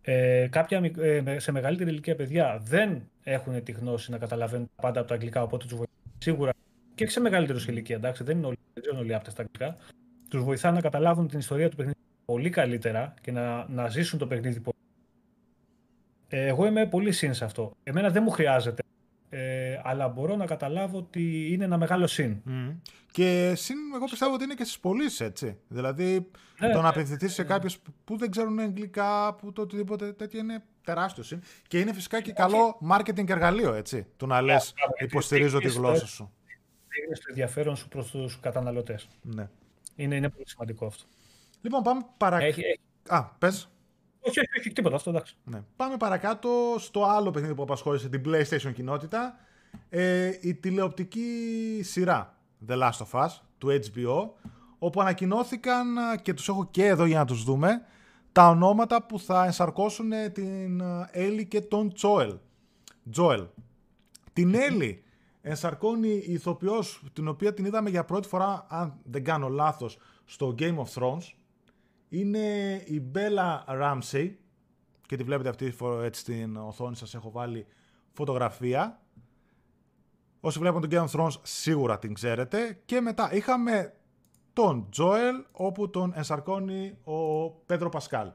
[0.00, 4.70] Ε, κάποια μικ- ε, με- σε μεγαλύτερη ηλικία παιδιά δεν έχουν τη γνώση να καταλαβαίνουν
[4.76, 6.52] τα πάντα από τα αγγλικά, οπότε τους βοηθάει σίγουρα
[6.94, 9.76] και σε μεγαλύτερου ηλικία, εντάξει, δεν είναι όλοι, δεν ξέρουν όλοι άπτες τα αγγλικά.
[10.30, 14.26] Τους βοηθά να καταλάβουν την ιστορία του παιχνιδιού πολύ καλύτερα και να, να ζήσουν το
[14.26, 14.76] παιχνίδι πολύ.
[16.28, 17.76] Ε, εγώ είμαι πολύ συν σε αυτό.
[17.82, 18.82] Εμένα δεν μου χρειάζεται,
[19.28, 22.36] ε, αλλά μπορώ να καταλάβω ότι είναι ένα μεγάλο συν.
[22.44, 22.70] Μμμ.
[23.12, 25.58] Και συν, εγώ πιστεύω ότι είναι και στις πωλήσεις, έτσι.
[25.68, 26.30] Δηλαδή,
[26.60, 27.70] Ναι, το να ναι, απευθυνθεί σε κάποιου
[28.04, 31.42] που δεν ξέρουν αγγλικά, που το οτιδήποτε τέτοιο είναι τεράστιο συν.
[31.68, 34.06] Και είναι φυσικά και καλό marketing εργαλείο, έτσι.
[34.16, 36.32] Το να λε, μπράβο, υποστηρίζω τη γιατί γλώσσα σου.
[37.06, 38.98] Είναι στο ενδιαφέρον σου προ του καταναλωτέ.
[39.22, 39.48] Ναι.
[39.96, 41.04] Είναι, είναι πολύ σημαντικό αυτό.
[41.60, 42.48] Λοιπόν, πάμε παρακάτω.
[42.48, 43.68] Έχει, έχει, Α, πες.
[44.20, 45.36] όχι, όχι, όχι, τίποτα αυτό, εντάξει.
[45.44, 45.62] Ναι.
[45.76, 49.38] Πάμε παρακάτω στο άλλο παιχνίδι που απασχόλησε την PlayStation κοινότητα.
[49.88, 52.38] Ε, η τηλεοπτική σειρά
[52.68, 53.28] The Last of Us
[53.58, 54.28] του HBO
[54.78, 57.82] όπου ανακοινώθηκαν α, και τους έχω και εδώ για να τους δούμε
[58.32, 62.36] τα ονόματα που θα ενσαρκώσουν ε, την Έλλη και τον Τζόελ.
[63.10, 63.46] Τζόελ.
[64.32, 65.04] Την Έλλη
[65.40, 70.54] ενσαρκώνει η ηθοποιός την οποία την είδαμε για πρώτη φορά αν δεν κάνω λάθος στο
[70.58, 71.34] Game of Thrones
[72.08, 74.30] είναι η Bella Ramsey
[75.06, 77.66] και τη βλέπετε αυτή τη φορά έτσι στην οθόνη σας έχω βάλει
[78.12, 79.00] φωτογραφία.
[80.40, 82.80] Όσοι βλέπουν τον Game of Thrones σίγουρα την ξέρετε.
[82.84, 83.94] Και μετά είχαμε
[84.56, 88.28] τον Τζόελ όπου τον ενσαρκώνει ο Πέντρο Πασκάλ.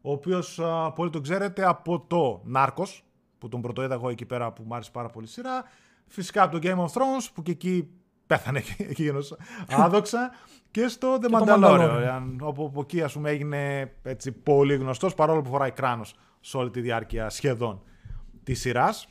[0.00, 3.04] Ο οποίος α, πολύ τον ξέρετε από το Νάρκος
[3.38, 5.64] που τον πρωτοείδα εγώ εκεί πέρα που μου άρεσε πάρα πολύ η σειρά.
[6.06, 7.88] Φυσικά από το Game of Thrones που και εκεί
[8.26, 9.36] πέθανε εκείνος
[9.68, 10.30] άδοξα.
[10.70, 12.36] Και στο The το Mandalorian, Mandalorian.
[12.40, 16.70] όπου από εκεί ας πούμε έγινε έτσι πολύ γνωστός παρόλο που φοράει κράνος σε όλη
[16.70, 17.82] τη διάρκεια σχεδόν
[18.44, 19.08] της σειράς.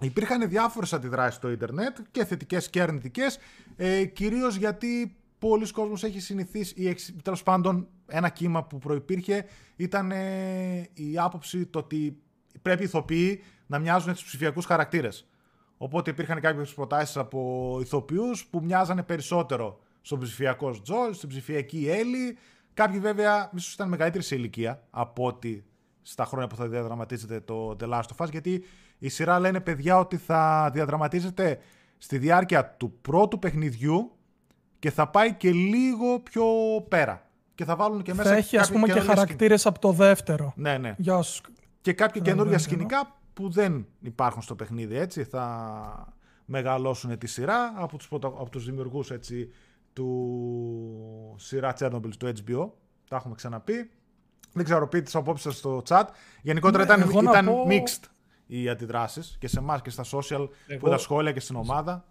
[0.00, 3.38] Υπήρχαν διάφορες αντιδράσεις στο ίντερνετ και θετικές και αρνητικές,
[3.76, 5.16] ε, κυρίως γιατί
[5.48, 9.44] πολλοί κόσμος έχει συνηθίσει ή εξ- τέλος πάντων ένα κύμα που προϋπήρχε
[9.76, 12.22] ήταν ε, η άποψη το ότι
[12.62, 15.28] πρέπει οι ηθοποιοί να μοιάζουν στους ψηφιακούς χαρακτήρες.
[15.76, 22.36] Οπότε υπήρχαν κάποιες προτάσεις από ηθοποιούς που μοιάζανε περισσότερο στον ψηφιακό Τζολ, στην ψηφιακή Έλλη.
[22.74, 25.64] Κάποιοι βέβαια ίσως ήταν μεγαλύτερη σε ηλικία από ότι
[26.02, 28.64] στα χρόνια που θα διαδραματίζεται το The Last of Us, γιατί
[28.98, 31.58] η σειρά λένε παιδιά ότι θα διαδραματίζεται
[31.98, 34.16] στη διάρκεια του πρώτου παιχνιδιού
[34.82, 36.44] και θα πάει και λίγο πιο
[36.88, 37.26] πέρα.
[37.54, 39.92] Και θα βάλουν και μέσα Θα έχει ας κάποια πούμε και καινούργια χαρακτήρες από το
[39.92, 40.48] δεύτερο.
[40.50, 40.70] σκηνικά.
[40.72, 41.40] Ναι, ναι Για όσους...
[41.80, 42.24] και κάποια Καταλαβαίνω.
[42.36, 46.14] καινούργια σκηνικά που δεν υπάρχουν στο παιχνίδι, έτσι, θα
[46.44, 49.48] μεγαλώσουν τη σειρά από τους, ποτα- από τους δημιουργούς, έτσι,
[49.92, 52.68] του σειρά Chernobyl του HBO.
[53.08, 53.90] Τα έχουμε ξαναπεί.
[54.52, 56.04] Δεν ξέρω, πείτε τις απόψεις σας στο chat.
[56.42, 58.04] Γενικότερα Ναι, ήταν, εγώ να ήταν πω- mixed
[58.46, 62.04] οι αντιδράσεις και σε εμάς και στα social, που Εγώ- τα σχόλια και στην ομάδα.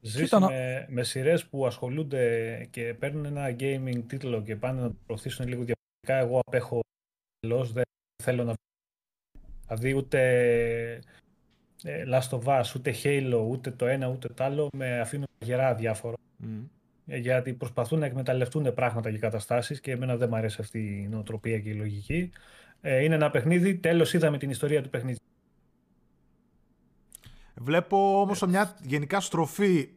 [0.00, 4.80] Ζήσει Κοίτα, να- με, με σειρές που ασχολούνται και παίρνουν ένα gaming τίτλο και πάνε
[4.80, 6.28] να το προωθήσουν λίγο διαφορετικά.
[6.28, 6.80] Εγώ απέχω
[7.40, 7.84] εντελώς, δεν
[8.22, 8.54] θέλω να.
[9.66, 10.20] Δηλαδή ούτε
[11.82, 15.74] ε, Last of Us, ούτε Halo, ούτε το ένα ούτε το άλλο με αφήνουν γερά
[15.74, 16.16] διάφορο.
[16.36, 16.62] Μμ.
[17.06, 21.08] Ε, Γιατί προσπαθούν να εκμεταλλευτούν πράγματα και καταστάσεις και εμένα δεν μου αρέσει αυτή η
[21.08, 22.30] νοοτροπία και η λογική.
[22.80, 25.22] Ε, είναι ένα παιχνίδι, τέλος είδαμε την ιστορία του παιχνιδιού.
[27.60, 29.88] Βλέπω όμως μια γενικά στροφή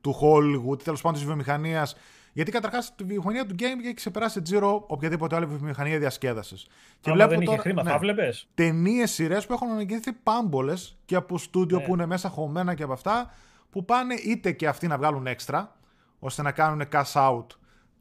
[0.00, 1.96] του Hollywood, τέλος πάντων της βιομηχανίας.
[2.32, 6.66] Γιατί καταρχάς τη βιομηχανία του game έχει ξεπεράσει τζίρο οποιαδήποτε άλλη βιομηχανία διασκέδασης.
[7.00, 8.48] Και Άμα δεν είχε χρήμα, θα βλέπεις.
[8.54, 11.84] Ταινίες, σειρές που έχουν αναγγελθεί πάμπολες και από στούντιο Ναι.
[11.84, 13.34] που είναι μέσα χωμένα και από αυτά,
[13.70, 15.76] που πάνε είτε και αυτοί να βγάλουν έξτρα,
[16.18, 17.46] ώστε να κάνουν cash out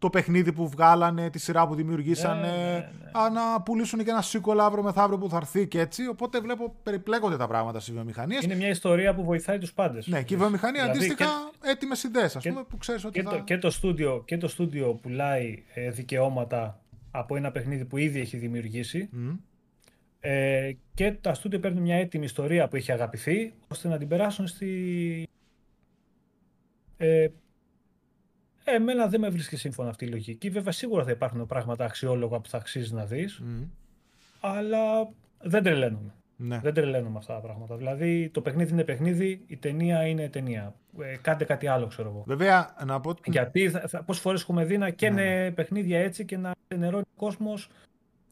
[0.03, 3.11] το παιχνίδι που βγάλανε, τη σειρά που δημιουργήσανε, Ναι, ναι, ναι.
[3.19, 6.07] α, να πουλήσουν και ένα sequel αύριο μεθαύριο που θα έρθει και έτσι.
[6.07, 8.43] Οπότε βλέπω περιπλέκονται τα πράγματα στις βιομηχανίες.
[8.43, 10.07] Είναι μια ιστορία που βοηθάει τους πάντες.
[10.07, 13.19] Ναι, και η βιομηχανία Δηλαδή αντίστοιχα και- έτοιμες ιδέες, ας και- πούμε, που ξέρεις ότι
[13.19, 13.29] Και, θα.
[13.37, 16.79] το, και, το στούντιο, και το στούντιο πουλάει ε, δικαιώματα
[17.11, 19.29] από ένα παιχνίδι που ήδη έχει δημιουργήσει Μμ.
[20.19, 24.47] ε, και τα στούντιο παίρνουν μια έτοιμη ιστορία που έχει αγαπηθεί ώστε να την περάσουν
[24.47, 25.27] στη...
[26.97, 27.27] Ε,
[28.63, 30.49] εμένα δεν με βρίσκει σύμφωνα αυτή η λογική.
[30.49, 33.61] Βέβαια σίγουρα θα υπάρχουν πράγματα αξιόλογα που θα αξίζει να δεις, Μμ.
[34.39, 35.09] αλλά
[35.41, 36.13] δεν τρελαίνομαι.
[36.35, 36.59] Ναι.
[36.63, 37.75] Δεν τρελαίνομαι αυτά τα πράγματα.
[37.75, 40.75] Δηλαδή το παιχνίδι είναι παιχνίδι, η ταινία είναι ταινία.
[41.01, 42.23] Ε, κάντε κάτι άλλο ξέρω εγώ.
[42.27, 43.09] Βέβαια, να πω.
[43.09, 47.03] ότι- Γιατί θα, θα, πόσες φορές έχουμε δει να καίνε παιχνίδια έτσι και να ξενερώνει
[47.13, 47.69] ο κόσμος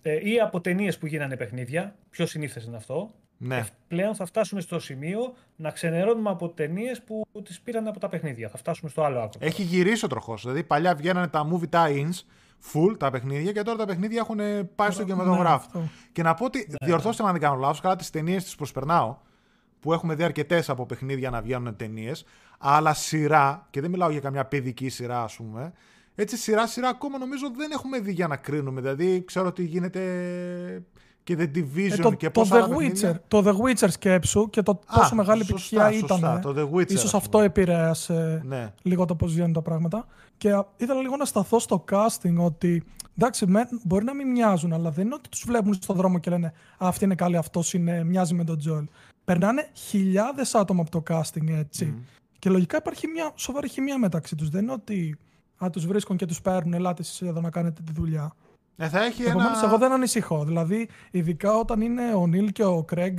[0.02, 1.96] ε, ή από ταινίες που γίνανε παιχνίδια.
[2.10, 3.12] Πιο συνήθες είναι αυτό.
[3.44, 3.58] Ναι.
[3.58, 8.10] Ε, πλέον θα φτάσουμε στο σημείο να ξενερώνουμε από ταινίες που τις πήραν από τα
[8.10, 8.50] παιχνίδια.
[8.50, 9.40] Θα φτάσουμε στο άλλο άκρο.
[9.44, 10.42] Έχει γυρίσει ο τροχός.
[10.42, 12.20] Δηλαδή παλιά βγαίνανε τα movie tie-ins,
[12.74, 14.38] full τα παιχνίδια και τώρα τα παιχνίδια έχουν
[14.76, 15.66] πάει στον Ναι, κινηματογράφο.
[15.68, 15.90] αυτό.
[16.12, 19.18] και να πω ότι, διορθώστε με αν δεν κάνω λάθος, καλά τις ταινίες τις προσπερνάω,
[19.80, 22.26] που έχουμε δει αρκετές από παιχνίδια να βγαίνουν ταινίες,
[22.58, 25.74] αλλά σειρά, και δεν μιλάω για καμιά παιδική σειρά, ας πούμε,
[26.16, 28.82] έτσι σειρά-σειρά ακόμα νομίζω δεν έχουμε δει για να κρίνουμε.
[28.82, 30.02] Δηλαδή ξέρω ότι γίνεται
[31.24, 33.14] και The Division Ε, το, και το, πόσα The άλλα παιχνίδια.
[33.16, 36.42] Witcher, το The Witcher σκέψου και το Α, πόσο μεγάλη σωστά, επιτυχία σωστά, ήταν.
[36.42, 37.46] το The Witcher, Ίσως ας αυτό πούμε.
[37.46, 38.74] επηρέασε Ναι.
[38.82, 40.06] λίγο το πώς βγαίνουν τα πράγματα.
[40.38, 42.84] Και α, ήθελα λίγο να σταθώ στο casting ότι
[43.18, 46.30] εντάξει, με, μπορεί να μην μοιάζουν, αλλά δεν είναι ότι τους βλέπουν στον δρόμο και
[46.30, 46.52] λένε «Α,
[46.88, 48.86] αυτή είναι καλή, αυτός είναι, μοιάζει με τον Τζοέλ.
[49.26, 51.94] Περνάνε χιλιάδες άτομα από το casting έτσι.
[52.40, 54.50] Και λογικά υπάρχει μια σοβαρή χημεία μεταξύ τους.
[54.50, 55.18] Δεν είναι ότι
[55.64, 58.34] α, τους βρίσκουν και τους παίρνουν, ελάτε εσείς εδώ να κάνετε τη δουλειά.
[58.82, 59.68] Ε, θα έχει Επομένως, ένα...
[59.68, 60.44] εγώ δεν ανησυχώ.
[60.44, 63.18] Δηλαδή, ειδικά όταν είναι ο Νίλ και ο Κρέγκ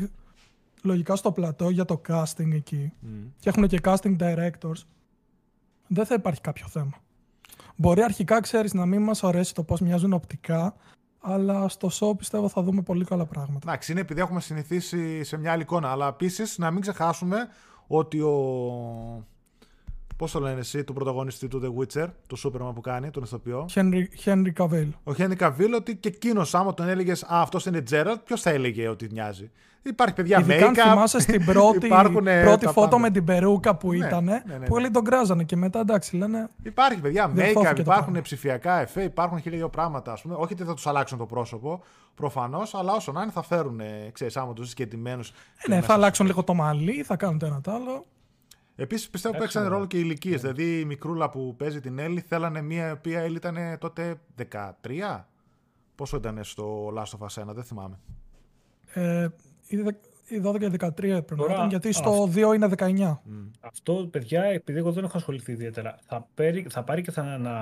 [0.83, 2.93] λογικά στο πλατό για το casting εκεί
[3.39, 4.83] και έχουν και casting directors,
[5.87, 6.93] δεν θα υπάρχει κάποιο θέμα.
[7.77, 10.75] Μπορεί αρχικά, ξέρεις, να μην μας αρέσει το πώς μοιάζουν οπτικά,
[11.21, 13.71] αλλά στο show πιστεύω θα δούμε πολύ καλά πράγματα.
[13.71, 15.91] Εντάξει, είναι επειδή έχουμε συνηθίσει σε μια άλλη εικόνα.
[15.91, 17.49] Αλλά επίσης να μην ξεχάσουμε
[17.87, 19.27] ότι ο.
[20.23, 23.67] Πώς το λένε εσύ, του πρωταγωνιστή του The Witcher, του Superman που κάνει, τον ηθοποιό;
[23.75, 24.89] Henry, Henry Cavill.
[25.05, 28.51] Ο Χένι Καβίλ, ότι και εκείνος, άμα τον έλεγες Α, αυτός είναι Τζέραλτ, ποιος θα
[28.51, 29.51] έλεγε ότι μοιάζει.
[29.83, 33.03] Υπάρχει παιδιά Ειδικά αν make-up, θυμάσαι στην πρώτη, υπάρχουν, ε, πρώτη τα φώτο πάντα.
[33.03, 34.67] με την περούκα που Ναι, ήταν, ναι, ναι, ναι.
[34.67, 38.21] που όλοι τον κράζανε και μετά εντάξει λένε Υπάρχει παιδιά Διορθώθηκε make-up, το υπάρχουν πράγμα.
[38.21, 40.13] ψηφιακά εφέ, υπάρχουν χίλια δυο πράγματα.
[40.13, 40.35] Ας πούμε.
[40.39, 41.83] Όχι ότι θα τους αλλάξουν το πρόσωπο
[42.15, 43.81] προφανώς, αλλά όσο να είναι θα φέρουν,
[44.13, 45.23] ξέρεις, άμα τους δει και ντυμένου.
[45.57, 48.07] «Ε, ναι, θα αλλάξουν λίγο το μαλλί, θα κάνουν το ένα το άλλο.
[48.77, 49.77] Επίσης πιστεύω που Εντάξει, παίξαν ναι.
[49.77, 50.41] ρόλο και οι ηλικίες.
[50.41, 54.15] Δηλαδή η μικρούλα που παίζει την Έλλη θέλανε μία η οποία Έλλη ήταν τότε
[54.53, 55.25] 13.
[55.95, 57.99] Πόσο ήταν στο Last of Us 1, δεν θυμάμαι.
[58.95, 59.29] Ε,
[59.67, 59.91] η δε-
[60.29, 63.21] η 12 και 13 πρέπει να Τώρα, ήταν, γιατί α, στο 2 είναι 19.
[63.61, 67.57] Αυτό, παιδιά, επειδή εγώ δεν έχω ασχοληθεί ιδιαίτερα, θα, παίρει, θα πάρει και θα ανα,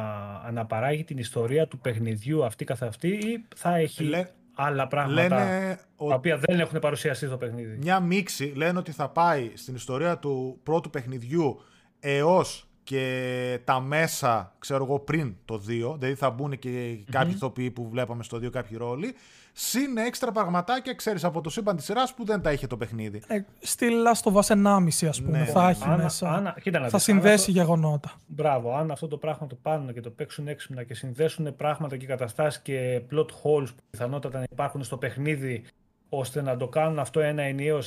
[0.46, 4.28] αναπαράγει την ιστορία του παιχνιδιού αυτή καθ' αυτή ή θα έχει Λέ-
[4.62, 7.76] άλλα πράγματα Λένε τα ότι οποία δεν έχουν παρουσιαστεί στο παιχνίδι.
[7.76, 11.60] μια μίξη λένε ότι θα πάει στην ιστορία του πρώτου παιχνιδιού
[12.00, 15.60] έως και τα μέσα, ξέρω εγώ, πριν το 2.
[15.98, 19.14] Δηλαδή θα μπουν και κάποιοι ηθοποιοί που βλέπαμε στο 2 κάποιοι ρόλοι.
[19.52, 23.22] Συν έξτρα πραγματάκια, ξέρεις, από το σύμπαν της σειράς που δεν τα είχε το παιχνίδι.
[23.26, 25.44] Ε, στη Last of Us 1,5 ας πούμε, Ναι.
[25.44, 26.28] θα έχει Αν- μέσα.
[26.32, 28.12] αν- κοίτα να θα δεις, αν συνδέσει αυτό- γεγονότα.
[28.26, 32.06] Μπράβο, αν αυτό το πράγμα το πάρουν και το παίξουν έξυπνα και συνδέσουν πράγματα και
[32.06, 35.64] καταστάσεις και plot holes που πιθανότατα να υπάρχουν στο παιχνίδι
[36.08, 37.86] ώστε να το κάνουν αυτό ένα ενιαίος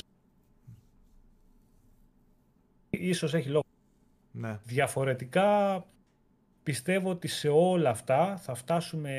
[2.90, 3.64] ίσως έχει λόγο.
[4.30, 4.58] Ναι.
[4.64, 5.84] Διαφορετικά
[6.62, 9.10] πιστεύω ότι σε όλα αυτά θα φτάσουμε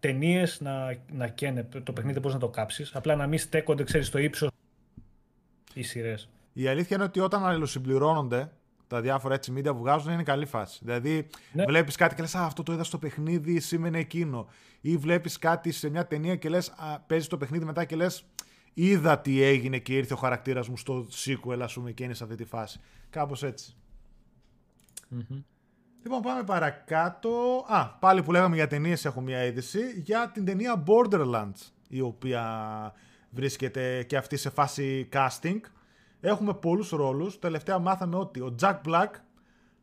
[0.00, 2.94] ταινίες να, να καίνε το παιχνίδι πώς να το κάψεις.
[2.94, 4.50] Απλά να μην στέκονται, ξέρεις, στο ύψος
[5.74, 6.28] οι σειρές.
[6.52, 8.50] Η αλήθεια είναι ότι όταν αλληλοσυμπληρώνονται
[8.86, 10.78] τα διάφορα έτσι media που βγάζουν είναι καλή φάση.
[10.84, 11.64] Δηλαδή, Ναι.
[11.64, 14.48] βλέπεις κάτι και λες: Α, αυτό το είδα στο παιχνίδι, σήμαινε εκείνο.
[14.80, 16.74] Ή βλέπεις κάτι σε μια ταινία και λες:
[17.06, 18.24] Παίζει το παιχνίδι μετά και λες:
[18.74, 22.24] Είδα τι έγινε και ήρθε ο χαρακτήρας μου στο sequel, ας πούμε, και είναι σε
[22.24, 22.80] αυτή τη φάση.
[23.10, 23.76] Κάπως έτσι.
[26.06, 27.30] Λοιπόν, πάμε παρακάτω.
[27.68, 32.44] Α, πάλι που λέγαμε για ταινίες, έχω μια είδηση για την ταινία Borderlands, η οποία
[33.30, 35.60] βρίσκεται και αυτή σε φάση casting.
[36.20, 37.38] Έχουμε πολλούς ρόλους.
[37.38, 39.08] Τελευταία μάθαμε ότι ο Jack Black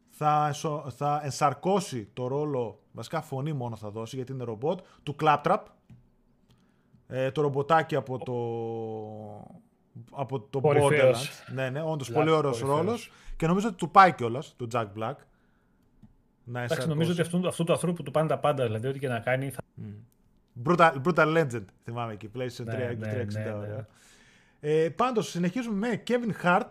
[0.09, 5.15] θα, εσω- θα ενσαρκώσει το ρόλο, βασικά φωνή μόνο θα δώσει γιατί είναι ρομπότ, του
[5.21, 5.57] Claptrap.
[7.07, 8.35] Ε, το ρομποτάκι από το,
[10.11, 11.29] από το Κορυφαίος.
[11.29, 11.53] Borderlands.
[11.53, 12.85] Ναι, ναι, όντως Black, πολύ ωραίος κορυφαίος.
[12.85, 13.11] ρόλος.
[13.37, 15.13] Και νομίζω ότι του πάει κιόλας του Jack Black.
[16.43, 17.47] Να Εντάξει, νομίζω ότι ενσαρκώσει.
[17.47, 19.61] αυτού, αυτού του ανθρώπου που του πάνε τα πάντα, δηλαδή ό,τι και να κάνει θα
[20.65, 23.51] Brutal, Brutal Legend, θυμάμαι εκεί, PlayStation 3, Ναι, ναι, 360, ναι, ναι.
[23.51, 23.87] ωραία.
[24.59, 26.67] Ε, πάντως, συνεχίζουμε με Kevin Hart,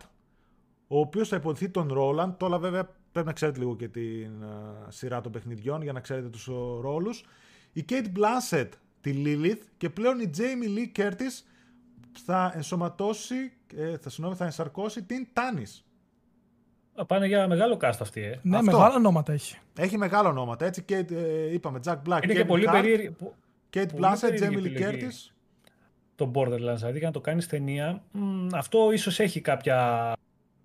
[0.86, 2.34] ο οποίος θα υποδηθεί τον Roland.
[2.36, 6.28] Τώρα βέβαια πρέπει να ξέρετε λίγο και την α, σειρά των παιχνιδιών για να ξέρετε
[6.28, 7.24] τους ο, ρόλους.
[7.72, 8.68] Η Kate Blanchett
[9.00, 11.44] τη Lilith και πλέον η Jamie Lee Curtis
[12.24, 15.82] θα ενσωματώσει, ε, θα, συγγνώμη, θα ενσαρκώσει την Tannis.
[16.94, 18.38] Α, πάνε για μεγάλο cast αυτή, ε.
[18.42, 18.70] Ναι, Αυτό.
[18.76, 19.56] μεγάλα ονόματα έχει.
[19.78, 23.10] Έχει μεγάλα ονόματα, έτσι, και ε, είπαμε Jack Black, Είναι και Kevin πολύ Hart, περίεργη.
[23.10, 23.34] που-
[23.74, 25.06] Kate πολύ Blanchett, περίεργη Jamie Lee επιλογή.
[25.10, 25.32] Curtis.
[26.16, 30.12] Το Borderlands, δηλαδή για να το κάνεις ταινία, μ, αυτό ίσως έχει κάποια.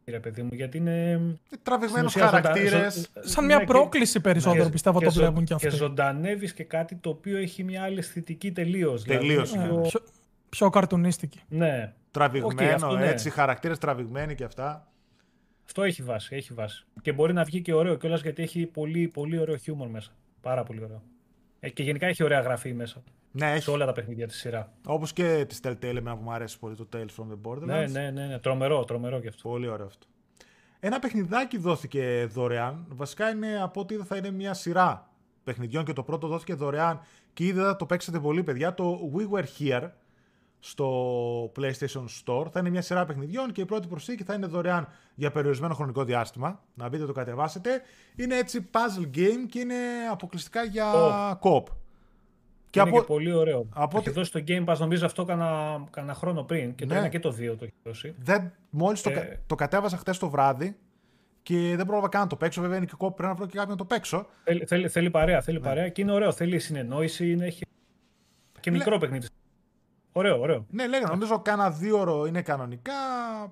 [0.05, 1.19] Ρε παιδί μου, γιατί είναι.
[1.63, 2.69] Τραβηγμένους στην ουσία χαρακτήρες.
[2.71, 5.55] ζωντανέ- ζω- Σαν μια ναι, και- πρόκληση περισσότερο και- πιστεύω και το ζω- βλέπουν και
[5.57, 5.77] Και αυτοί.
[5.79, 9.03] ζωντανεύεις και κάτι το οποίο έχει μια άλλη αισθητική τελείως.
[9.03, 9.65] Τελείως, Ε, ναι.
[9.81, 10.01] πιο,
[10.49, 11.39] πιο καρτουνίστικη.
[11.47, 13.07] ναι, Τραβηγμένο, Οκ, αυτό ναι.
[13.07, 14.87] έτσι, χαρακτήρες τραβηγμένοι και αυτά.
[15.67, 16.85] Αυτό έχει βάση, έχει βάση.
[17.01, 20.11] Και μπορεί να βγει και ωραίο κιόλας γιατί έχει πολύ, πολύ ωραίο χιούμορ μέσα.
[20.41, 21.01] Πάρα πολύ ωραίο.
[21.59, 23.03] Ε, και γενικά έχει ωραία γραφή μέσα.
[23.31, 23.61] Ναι, έχει.
[23.61, 24.73] Σε όλα τα παιχνίδια της σειράς.
[24.85, 27.65] Όπως και της Telltale, εμένα που μου αρέσει πολύ το Tales from the Borderlands.
[27.65, 28.39] Ναι, ναι, ναι, ναι.
[28.39, 29.49] Τρομερό, τρομερό και αυτό.
[29.49, 30.07] Πολύ ωραίο αυτό.
[30.79, 32.85] Ένα παιχνιδάκι δόθηκε δωρεάν.
[32.89, 35.09] Βασικά είναι από ό,τι είδα θα είναι μια σειρά
[35.43, 36.99] παιχνιδιών και το πρώτο δόθηκε δωρεάν
[37.33, 38.73] και ήδη θα το παίξετε πολύ παιδιά.
[38.73, 39.89] Το We Were Here
[40.59, 42.45] στο PlayStation Store.
[42.51, 46.03] Θα είναι μια σειρά παιχνιδιών και η πρώτη προσθήκη θα είναι δωρεάν για περιορισμένο χρονικό
[46.03, 46.63] διάστημα.
[46.73, 47.81] Να μπείτε το κατεβάσετε.
[48.15, 49.75] Είναι έτσι puzzle game και είναι
[50.11, 50.91] αποκλειστικά για
[51.41, 51.63] co
[52.69, 52.99] Και είναι από...
[52.99, 53.65] και πολύ ωραίο.
[53.73, 53.97] Από...
[53.97, 56.99] Έχει δώσει το Game Pass νομίζω αυτό κάνα, κάνα χρόνο πριν και το ναι.
[56.99, 58.15] ένα και το δύο το έχει δώσει.
[58.19, 59.11] Δεν, μόλις το,
[59.45, 60.77] το κατέβασα χτες το βράδυ
[61.43, 62.61] και δεν πρόλαβα καν να το παίξω.
[62.61, 64.27] Βέβαια είναι και κόπο, πρέπει να βρω και κάποιον να το παίξω.
[64.43, 65.63] Θέλει, θέλει, θέλει παρέα, θέλει ναι.
[65.63, 66.31] παρέα και είναι ωραίο.
[66.31, 67.65] Θέλει συνεννόηση, είναι, έχει
[68.59, 68.97] και μικρό Λέ...
[68.97, 69.27] παιχνίδι.
[70.17, 70.65] Ωραίο, ωραίο.
[70.69, 72.93] Ναι, λέγανε, νομίζω κάνα δύο ώρο είναι κανονικά.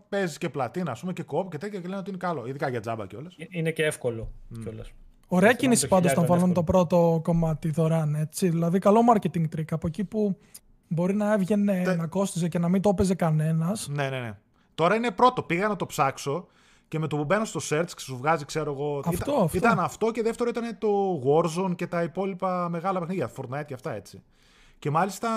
[0.10, 2.48] Παίζεις και πλατίνα, ας πούμε, και κόπ και τέτοια και λένε ότι είναι καλό.
[2.48, 3.36] Ειδικά για τζάμπα κιόλας.
[3.38, 4.60] Ε, είναι και εύκολο mm.
[4.62, 4.92] κιόλας.
[5.28, 8.16] Ωραία κίνηση πάντως να βάλουν το πρώτο κομμάτι δωρεάν.
[8.16, 8.50] Έτσι.
[8.50, 10.38] Δηλαδή, καλό marketing trick από εκεί που
[10.88, 11.96] μπορεί να έβγαινε, Τε...
[11.96, 13.88] να κόστιζε και να μην το έπαιζε κανένας.
[13.88, 14.38] Ναι, ναι, ναι.
[14.76, 15.44] Τώρα είναι πρώτο.
[15.44, 16.48] Πήγα να το ψάξω
[16.88, 18.98] και με το που μπαίνω στο search σου βγάζει, ξέρω εγώ.
[19.06, 19.58] Αυτό, ήταν, αυτό.
[19.58, 23.32] ήταν αυτό και δεύτερο ήταν το Warzone και τα υπόλοιπα μεγάλα παιχνίδια.
[23.36, 24.24] Fortnite και αυτά έτσι.
[24.86, 25.30] Και μάλιστα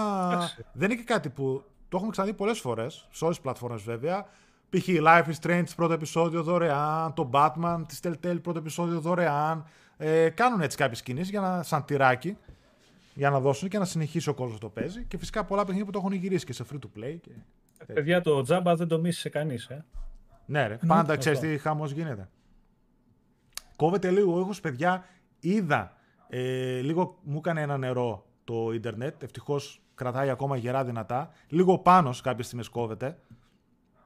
[0.72, 4.26] δεν είναι και κάτι που το έχουμε ξαναδεί πολλές φορές, σε όλες τις πλατφόρμες βέβαια.
[4.70, 4.86] Π.χ.
[4.88, 9.64] Life is Strange πρώτο επεισόδιο δωρεάν, το Batman της Telltale πρώτο επεισόδιο δωρεάν.
[9.96, 12.36] Ε, κάνουν έτσι κάποιες κινήσεις για να, σαν τυράκι
[13.14, 15.04] για να δώσουν και να συνεχίσει ο κόσμος το παίζει.
[15.04, 17.16] Και φυσικά πολλά παιχνίδια που το έχουν γυρίσει και σε free to play.
[17.20, 17.30] Και...
[17.86, 19.66] Ε, παιδιά, το τζάμπα δεν το μίσησε κανείς.
[19.66, 19.84] Ε.
[20.46, 20.78] Ναι, ρε.
[20.86, 22.28] Πάντα ξέρεις τι χαμός γίνεται.
[23.76, 25.04] Κόβεται λίγο ήχος, παιδιά.
[25.40, 25.96] Είδα
[26.28, 29.22] ε, λίγο μου έκανε ένα νερό το ίντερνετ.
[29.22, 31.30] Ευτυχώς κρατάει ακόμα γερά δυνατά.
[31.48, 33.18] Λίγο πάνω σε κάποιε στιγμέ κόβεται.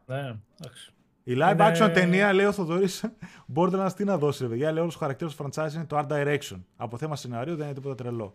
[0.06, 0.92] Ναι, εντάξει.
[1.24, 1.72] Η live είναι...
[1.72, 3.04] action ταινία, λέει ο Θοδωρής,
[3.56, 4.72] Borderlands τι να δώσει, παιδιά.
[4.72, 6.60] Λέει όλου του χαρακτήρε του franchise είναι το art direction.
[6.76, 8.32] Από θέμα σενάριο δεν είναι τίποτα τρελό.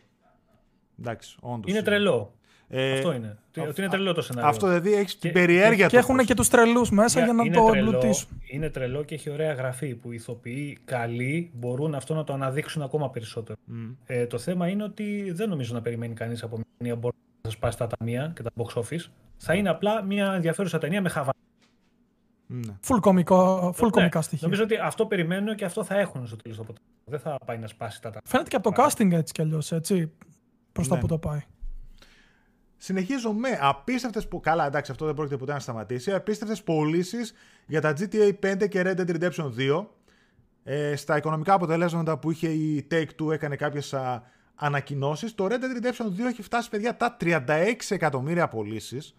[1.00, 1.72] Εντάξει, όντως.
[1.72, 2.34] Είναι τρελό.
[2.70, 3.38] Ε, αυτό είναι.
[3.48, 4.50] Αυτό, ότι είναι τρελό το σενάριο.
[4.50, 7.52] Αυτό δηλαδή έχει την περιέργεια και, και έχουν και τους τρελούς μέσα για, για να
[7.52, 8.42] το εμπλουτίσουν.
[8.48, 12.82] Είναι τρελό και έχει ωραία γραφή που οι ηθοποιοί καλοί μπορούν αυτό να το αναδείξουν
[12.82, 13.60] ακόμα περισσότερο.
[13.72, 13.96] Mm.
[14.06, 17.50] Ε, το θέμα είναι ότι δεν νομίζω να περιμένει κανείς από μια ταινία μπορεί να
[17.50, 19.06] σπάσει τα ταμεία και τα box office.
[19.38, 21.32] Θα είναι απλά μια ενδιαφέρουσα ταινία με χαβά.
[22.48, 22.74] Ναι.
[22.88, 24.48] Full, κομικό, full ναι, κομικά στοιχεία.
[24.48, 26.96] Νομίζω ότι αυτό περιμένουν και αυτό θα έχουν στο τέλος το αποτέλεσμα.
[27.06, 28.22] Δεν θα πάει να σπάσει τα ταμεία.
[28.26, 30.12] Φαίνεται και από το casting έτσι κι αλλιώς, έτσι.
[30.72, 30.96] Προς ναι.
[30.96, 31.42] τα που το πάει.
[32.78, 34.28] Συνεχίζω με απίστευτες.
[34.42, 36.14] Καλά, εντάξει, αυτό δεν πρόκειται ποτέ να σταματήσει.
[36.14, 37.34] Απίστευτες πωλήσεις
[37.68, 39.86] για τα GTA 5 και Red Dead Redemption 2.
[40.64, 43.96] Ε, στα οικονομικά αποτελέσματα που είχε η Take-Two έκανε κάποιες
[44.56, 45.36] ανακοινώσεις.
[45.36, 49.16] Το Red Dead Redemption 2 έχει φτάσει, παιδιά, τα 36 εκατομμύρια πωλήσεις.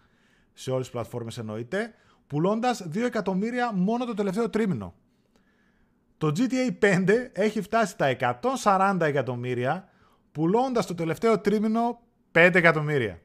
[0.53, 1.93] Σε όλες τις πλατφόρμες εννοείται.
[2.27, 4.93] Πουλώντας 2 εκατομμύρια μόνο το τελευταίο τρίμηνο.
[6.17, 8.07] Το GTA 5 έχει φτάσει τα
[8.63, 9.89] 140 εκατομμύρια,
[10.31, 11.99] πουλώντας το τελευταίο τρίμηνο
[12.31, 13.19] 5 εκατομμύρια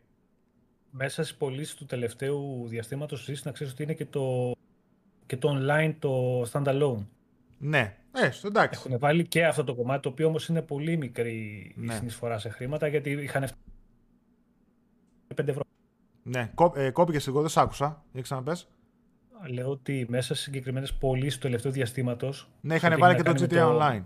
[0.97, 4.53] μέσα στις πωλήσεις του τελευταίου διαστήματος ζήσει να ξέρεις ότι είναι και το,
[5.27, 7.07] και το online, το standalone.
[7.59, 8.83] Ναι, έστω εντάξει.
[8.85, 11.93] Έχουν βάλει και αυτό το κομμάτι, το οποίο όμως είναι πολύ μικρή ναι.
[11.93, 13.49] η συνεισφορά σε χρήματα, γιατί είχαν
[15.37, 15.63] 5 ευρώ.
[16.23, 18.05] Ναι, Κό, ε, κόπηκες εγώ, δεν σ' άκουσα.
[18.13, 18.69] Για ξαναπες.
[19.49, 22.49] Λέω ότι μέσα σε συγκεκριμένες πωλήσεις του τελευταίου διαστήματος.
[22.61, 24.03] Ναι, είχαν βάλει και το GTA Online.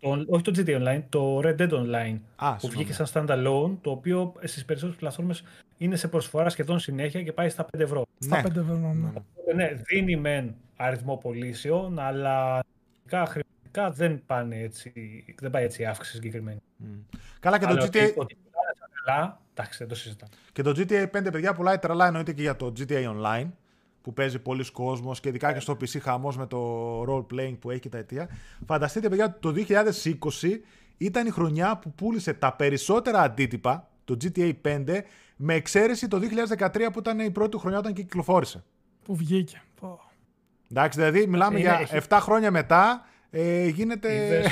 [0.00, 2.18] Το, όχι το GTA Online, το Red Dead Online.
[2.36, 5.42] Α, που βγήκε σαν standalone, το οποίο στις περισσότερες πλατφόρμες
[5.80, 8.06] είναι σε προσφορά σχεδόν συνέχεια και πάει στα 5 ευρώ.
[8.18, 9.54] Στα 5 ευρώ, ναι.
[9.54, 9.72] ναι.
[9.86, 12.64] δίνει μεν αριθμό πωλήσεων, αλλά
[13.10, 14.92] χρηματικά δεν, πάνε έτσι,
[15.40, 16.58] δεν πάει έτσι η αύξηση συγκεκριμένη.
[16.82, 17.18] Mm.
[17.40, 18.12] Καλά και το GTA...
[18.16, 18.36] Ότι,
[19.04, 20.32] τρελά, εντάξει, δεν το συζητάμε.
[20.52, 23.48] Και το GTA 5, παιδιά, πουλάει τρελά εννοείται και για το GTA Online
[24.02, 27.70] που παίζει πολλοί κόσμος και ειδικά και στο PC χαμός με το role playing που
[27.70, 28.28] έχει και τα αιτία.
[28.66, 29.54] Φανταστείτε παιδιά το
[30.42, 30.48] 2020
[30.96, 35.00] ήταν η χρονιά που πούλησε τα περισσότερα αντίτυπα, το GTA 5,
[35.36, 36.20] με εξαίρεση το
[36.58, 38.64] 2013 που ήταν η πρώτη χρονιά όταν κυκλοφόρησε.
[39.04, 39.62] Που βγήκε.
[40.70, 41.96] Εντάξει, δηλαδή μιλάμε για έχει...
[42.08, 44.42] 7 χρόνια μετά ε, γίνεται.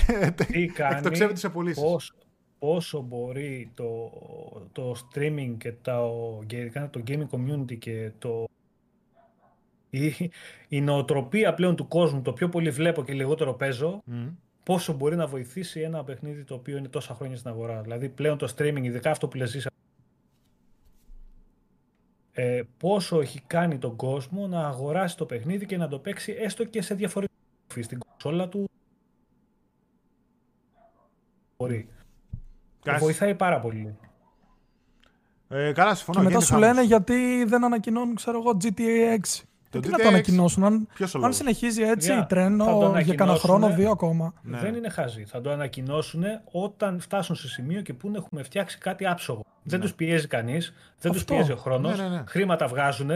[0.74, 1.80] Εκτοξεύεται σε πωλήσει.
[1.80, 2.14] Πόσο,
[2.58, 4.10] πόσο μπορεί το,
[4.72, 6.44] το streaming και το,
[6.90, 8.48] το gaming community και το
[9.90, 10.30] η,
[10.68, 14.02] η νοοτροπία πλέον του κόσμου, το πιο πολύ βλέπω και λιγότερο παίζω,
[14.68, 17.80] πόσο μπορεί να βοηθήσει ένα παιχνίδι το οποίο είναι τόσα χρόνια στην αγορά.
[17.82, 19.68] Δηλαδή πλέον το streaming, ειδικά αυτό που λες
[22.32, 26.64] ε, πόσο έχει κάνει τον κόσμο να αγοράσει το παιχνίδι και να το παίξει έστω
[26.64, 28.68] και σε διαφορετική στην κονσόλα του.
[31.56, 31.88] Μπορεί.
[32.98, 33.96] Βοηθάει πάρα πολύ.
[35.48, 36.18] Ε, καλά, συμφωνώ.
[36.18, 39.42] Και μετά σου λένε γιατί δεν ανακοινώνουν, ξέρω εγώ, GTA 6.
[39.70, 42.26] Το Τι να το GTX ανακοινώσουν, αν, Ποιος ο αν λόγος; συνεχίζει έτσι Για, η
[42.26, 43.38] τρένο θα το για κανένα ανακοινώσουνε.
[43.38, 44.32] χρόνο, δύο ακόμα.
[44.42, 44.58] Ναι.
[44.58, 45.24] Δεν είναι χαζοί.
[45.24, 46.22] Θα το ανακοινώσουν
[46.52, 49.44] όταν φτάσουν σε σημείο και πούνε έχουμε φτιάξει κάτι άψογο.
[49.62, 51.34] Δεν τους πιέζει κανείς, δεν τους Αυτό.
[51.34, 51.96] πιέζει ο χρόνος.
[51.98, 52.22] Ναι, ναι, ναι.
[52.26, 53.10] Χρήματα βγάζουν.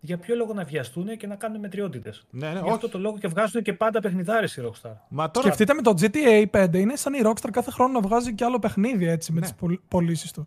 [0.00, 2.70] Για ποιο λόγο να βιαστούν και να κάνουν μετριότητες; Ναι, ναι, Γι' όχι.
[2.70, 4.90] αυτό το λόγο και βγάζουν και πάντα παιχνιδάρες η Rockstar.
[5.08, 8.34] Μα τώρα, Σκεφτείτε με το GTA 5, είναι σαν η Rockstar κάθε χρόνο να βγάζει
[8.34, 9.46] και άλλο παιχνίδι έτσι με Ναι.
[9.46, 10.46] τις πωλ- πωλήσεις του.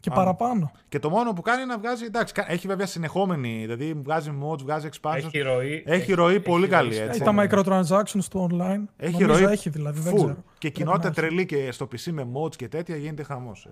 [0.00, 0.14] Και Α.
[0.14, 0.70] παραπάνω.
[0.88, 2.04] Και το μόνο που κάνει είναι να βγάζει.
[2.04, 3.58] Εντάξει, κα- έχει βέβαια συνεχόμενη.
[3.60, 5.14] Δηλαδή βγάζει mods, βγάζει expansions.
[5.24, 5.82] Έχει ροή.
[5.86, 6.98] Έχει ροή πολύ καλή, ροή.
[6.98, 7.22] έτσι.
[7.22, 8.84] Έχει τα microtransactions του online.
[8.96, 9.52] Έχει Νομίζω ροή.
[9.52, 10.16] έχει δηλαδή, δεν full.
[10.16, 10.34] ξέρω.
[10.34, 11.20] Και Πρέπει κοινότητα να έχει.
[11.20, 13.68] τρελή και στο PC με mods και τέτοια γίνεται χαμός.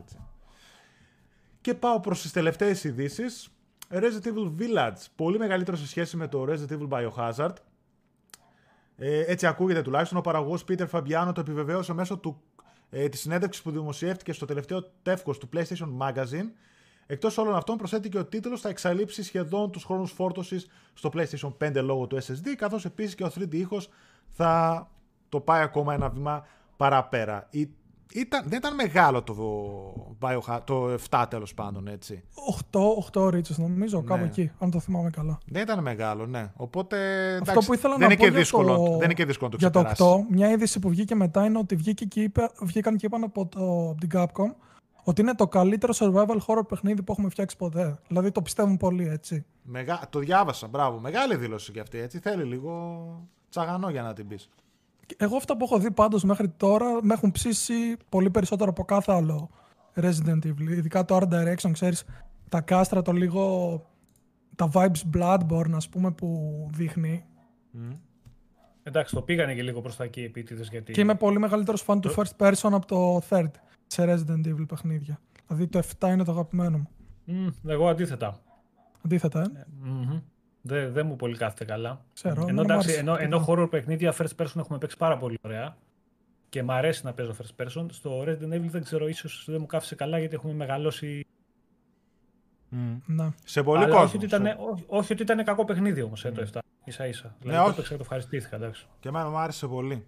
[1.61, 3.49] Και πάω προς τις τελευταίες ειδήσεις.
[3.91, 4.97] Resident Evil Village.
[5.17, 7.53] Πολύ μεγαλύτερο σε σχέση με το Resident Evil Biohazard.
[8.97, 10.19] Ε, έτσι ακούγεται τουλάχιστον.
[10.19, 12.41] Ο παραγωγός Peter Fabiano το επιβεβαίωσε μέσω του,
[12.90, 16.51] ε, της συνέντευξης που δημοσιεύτηκε στο τελευταίο τεύχος του PlayStation Magazine.
[17.06, 21.52] Εκτός όλων αυτών προσθέτει και ο τίτλος θα εξαλείψει σχεδόν τους χρόνους φόρτωσης στο PlayStation
[21.59, 23.89] 5 λόγω του SSD, καθώς επίσης και ο 3D ήχος
[24.28, 24.90] θα
[25.28, 26.47] το πάει ακόμα ένα βήμα
[26.77, 27.47] παραπέρα.
[27.50, 27.70] Ή-
[28.15, 29.35] Ήταν, δεν ήταν μεγάλο το,
[30.20, 32.23] Bioha- το 7 τέλος πάντων, έτσι.
[32.70, 32.81] 8,
[33.25, 34.27] 8 ρίτσες νομίζω, κάπου Ναι.
[34.27, 35.39] εκεί, αν το θυμάμαι καλά.
[35.47, 36.51] Δεν ήταν μεγάλο, ναι.
[36.57, 36.97] Οπότε,
[37.41, 39.25] Αυτό εντάξει, που ήθελα δεν να είναι πω και για δύσκολο, το, δεν είναι και
[39.25, 40.25] δύσκολο να το για το ξεπεράσει.
[40.31, 43.47] 8, μια είδηση που βγήκε μετά είναι ότι βγήκε και είπε, βγήκαν και είπαν από,
[43.47, 43.59] το,
[43.91, 44.55] από την Capcom
[45.05, 47.99] ότι είναι το καλύτερο survival horror παιχνίδι που έχουμε φτιάξει ποτέ.
[48.09, 49.45] Δηλαδή το πιστεύουν πολύ έτσι.
[49.62, 50.01] Μεγα...
[50.11, 50.99] Το διάβασα, μπράβο.
[50.99, 52.19] Μεγάλη δήλωση και αυτή, έτσι.
[52.19, 53.07] Θέλει λίγο
[53.51, 54.49] τσαγανό για να την πεις.
[55.09, 58.85] Και Εγώ αυτά που έχω δει πάντως μέχρι τώρα με έχουν ψήσει πολύ περισσότερο από
[58.85, 59.51] κάθε άλλο
[59.95, 60.69] Resident Evil.
[60.70, 62.05] Ειδικά το Art Direction, ξέρεις,
[62.49, 63.83] τα κάστρα, το λίγο,
[64.57, 67.25] τα vibes Bloodborne ας πούμε που δείχνει.
[68.83, 70.69] Εντάξει, το πήγανε και λίγο προς τα εκεί επίτηδες.
[70.69, 70.93] Γιατί...
[70.93, 73.51] Και είμαι πολύ μεγαλύτερος fan του first person από το third
[73.87, 75.20] σε Resident Evil παιχνίδια.
[75.47, 76.89] Δηλαδή το 7 είναι το αγαπημένο μου.
[77.25, 78.41] Μμ, εγώ αντίθετα.
[79.05, 79.67] Αντίθετα, ε.
[79.83, 80.20] Μμμ.
[80.69, 82.05] Δεν δεν μου πολύ κάθεται καλά.
[82.15, 83.35] Ξέρω, ενώ, εμένα μου εντάξει, άρεσε ενώ, αρκετά.
[83.37, 85.77] ενώ horror παιχνίδια first person έχουμε παίξει πάρα πολύ ωραία
[86.49, 89.67] και μ' αρέσει να παίζω first person, στο Resident Evil δεν ξέρω, ίσως δεν μου
[89.67, 91.27] κάθισε καλά γιατί έχουμε μεγαλώσει.
[93.07, 93.29] Ναι.
[93.45, 94.05] Σε πολύ Αλλά κόσμο.
[94.05, 96.59] όχι ότι, ήταν, σε- όχι, όχι ότι ήταν κακό παιχνίδι όμως ε, το 7.
[96.85, 97.35] Ίσα ίσα.
[97.41, 97.67] Δηλαδή όχι.
[97.67, 98.57] το έπαιξα και το ευχαριστήθηκα.
[98.57, 98.87] Εντάξει.
[99.01, 100.07] Και εμένα μου άρεσε πολύ.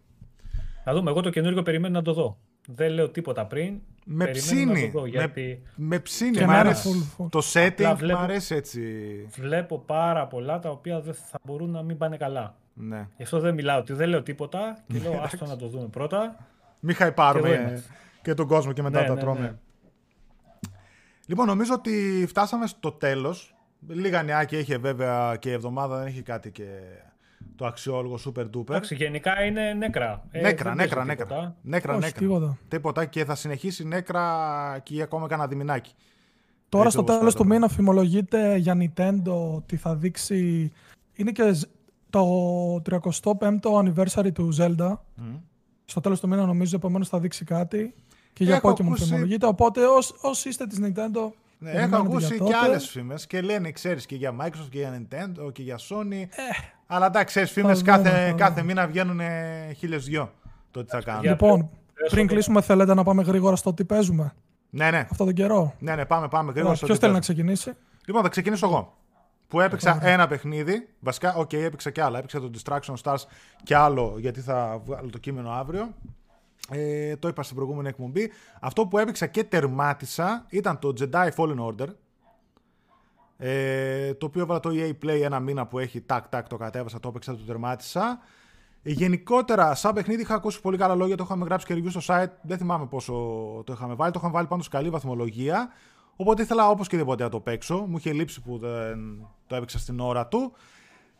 [0.85, 2.39] Να δούμε, εγώ το καινούργιο περιμένω να το δω.
[2.67, 3.81] Δεν λέω τίποτα πριν.
[4.05, 4.91] Με περιμένω να ψήνει.
[4.93, 6.31] το δω, γιατί Με, με ψήνει.
[6.31, 6.89] Και Μ' εμένα αρέσει.
[7.19, 7.29] full, full.
[7.31, 8.81] Το setting Απλά βλέπω- μου αρέσει έτσι.
[9.31, 12.55] βλέπω πάρα πολλά τα οποία δεν θα μπορούν να μην πάνε καλά.
[12.75, 13.09] Ναι.
[13.17, 16.37] Γι' αυτό δεν μιλάω, ότι δεν λέω τίποτα και λέω άστο να το δούμε πρώτα.
[16.81, 17.91] Μην Και εδώ χαϊπάρουμε είμαστε.
[18.23, 19.41] και τον κόσμο και μετά Ναι, τα ναι, τρώμε.
[19.41, 19.53] ναι.
[21.27, 23.55] Λοιπόν, νομίζω ότι φτάσαμε στο τέλος.
[23.89, 26.65] Λίγα νεάκια είχε βέβαια και η εβδομάδα, δεν έχει κάτι και
[27.61, 28.69] το αξιόλογο super duper.
[28.69, 30.25] Εντάξει, γενικά είναι νέκρα.
[30.31, 31.27] Ε, Νέκρα, δεν νέκρα, παίζει νέκρα.
[31.27, 31.57] τίποτα.
[31.63, 32.21] Νέκρα, Όχι, νέκρα.
[32.21, 32.59] τίποτα.
[32.69, 35.93] Τίποτα και θα συνεχίσει νέκρα και για ακόμα κανένα διμηνάκι.
[36.69, 37.55] Τώρα Έτσι στο όπως τέλος του φαίνεται.
[37.61, 40.73] μήνα φημολογείται για Nintendo ότι θα δείξει...
[41.15, 41.65] Είναι και ζ-
[42.11, 42.25] το
[42.91, 44.93] 35ο anniversary του Zelda.
[45.85, 47.95] Στο τέλος του μήνα νομίζω επομένως θα δείξει κάτι.
[48.33, 49.47] Και για Έχω Pokemon ακούσει- φημολογείται.
[49.47, 51.31] Οπότε όσοι, όσοι είστε της Nintendo...
[51.63, 52.57] Ναι, έχω περιμένετε ακούσει για και τότε.
[52.57, 56.25] άλλες φήμες και λένε, ξέρεις, και για Microsoft και για Nintendo και για Sony.
[56.93, 58.67] Αλλά εντάξει, ξέρεις, φήμες θα κάθε, δούμε, θα κάθε δούμε.
[58.67, 59.21] μήνα βγαίνουν
[59.77, 60.33] χίλιες δυο
[60.71, 61.21] το τι θα κάνουν.
[61.23, 62.33] Για- Λοιπόν, πες πριν το.
[62.33, 64.33] κλείσουμε θέλετε να πάμε γρήγορα στο τι παίζουμε
[64.71, 65.75] Ναι, ναι, αυτόν τον καιρό.
[65.79, 66.75] ναι, ναι, πάμε, πάμε γρήγορα.
[66.75, 67.43] στο Ποιος τι θέλει να παίζουμε.
[67.53, 68.95] ξεκινήσει; Λοιπόν, θα ξεκινήσω εγώ.
[69.49, 70.89] Που έπαιξα ένα παιχνίδι.
[71.01, 72.19] Βασικά, οκ, έπαιξα και άλλα.
[72.19, 73.25] Έπαιξα το Destruction AllStars
[73.63, 75.95] και άλλο, γιατί θα βγάλω το κείμενο αύριο.
[76.71, 78.31] Ε, το είπα στην προηγούμενη εκπομπή.
[78.61, 81.87] Αυτό που έπαιξα και τερμάτισα ήταν το Jedi Fallen Order.
[83.43, 87.01] Ε, το οποίο έβαλα το EA Play ένα μήνα που έχει τάκ τάκ το κατέβασα,
[87.01, 88.19] το έπαιξα, το τερμάτισα.
[88.83, 92.01] Ε, γενικότερα, σαν παιχνίδι είχα ακούσει πολύ καλά λόγια, το είχαμε γράψει και review στο
[92.15, 92.31] site.
[92.43, 93.13] Δεν θυμάμαι πόσο
[93.67, 94.13] το είχαμε βάλει.
[94.13, 95.71] Το είχαμε βάλει πάντως καλή βαθμολογία.
[96.17, 97.77] Οπότε ήθελα όπως και δεν να το παίξω.
[97.89, 100.53] Μου είχε λείψει που δεν το έπαιξα στην ώρα του.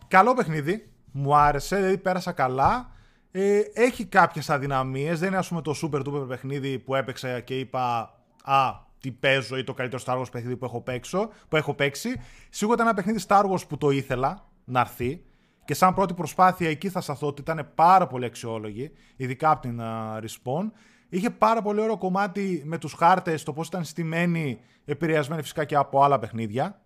[0.09, 0.91] Καλό παιχνίδι.
[1.13, 2.91] Μου άρεσε, δηλαδή πέρασα καλά.
[3.31, 5.19] Ε, έχει κάποιες αδυναμίες.
[5.19, 9.57] Δεν είναι ας πούμε το super duper παιχνίδι που έπαιξα και είπα «Α, τι παίζω»
[9.57, 12.21] ή το καλύτερο Star Wars παιχνίδι που έχω, παίξω, που έχω παίξει.
[12.51, 15.25] Σίγουρα ήταν ένα παιχνίδι Star Wars που το ήθελα να έρθει.
[15.65, 19.81] Και σαν πρώτη προσπάθεια εκεί θα σταθώ ότι ήταν πάρα πολύ αξιόλογη, ειδικά από την
[19.83, 20.71] uh, Respawn.
[21.09, 25.77] Είχε πάρα πολύ ωραίο κομμάτι με τους χάρτες, το πώς ήταν στημένοι, επηρεασμένοι φυσικά και
[25.77, 26.81] από άλλα παιχνίδια.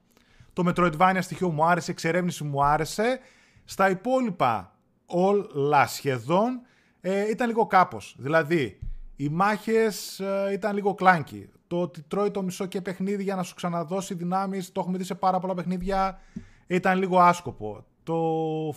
[0.53, 3.19] Το Metroidvania στοιχείο μου άρεσε, η εξερεύνηση μου άρεσε.
[3.65, 6.61] Στα υπόλοιπα όλα σχεδόν
[7.01, 8.17] ε, ήταν λίγο κάπως.
[8.19, 8.79] Δηλαδή,
[9.17, 11.49] οι μάχες ε, ήταν λίγο κλάνκι.
[11.75, 15.05] Το ότι τρώει το μισό και παιχνίδι για να σου ξαναδώσει δυνάμεις, το έχουμε δει
[15.05, 16.21] σε πάρα πολλά παιχνίδια,
[16.67, 17.85] ήταν λίγο άσκοπο.
[18.03, 18.15] Το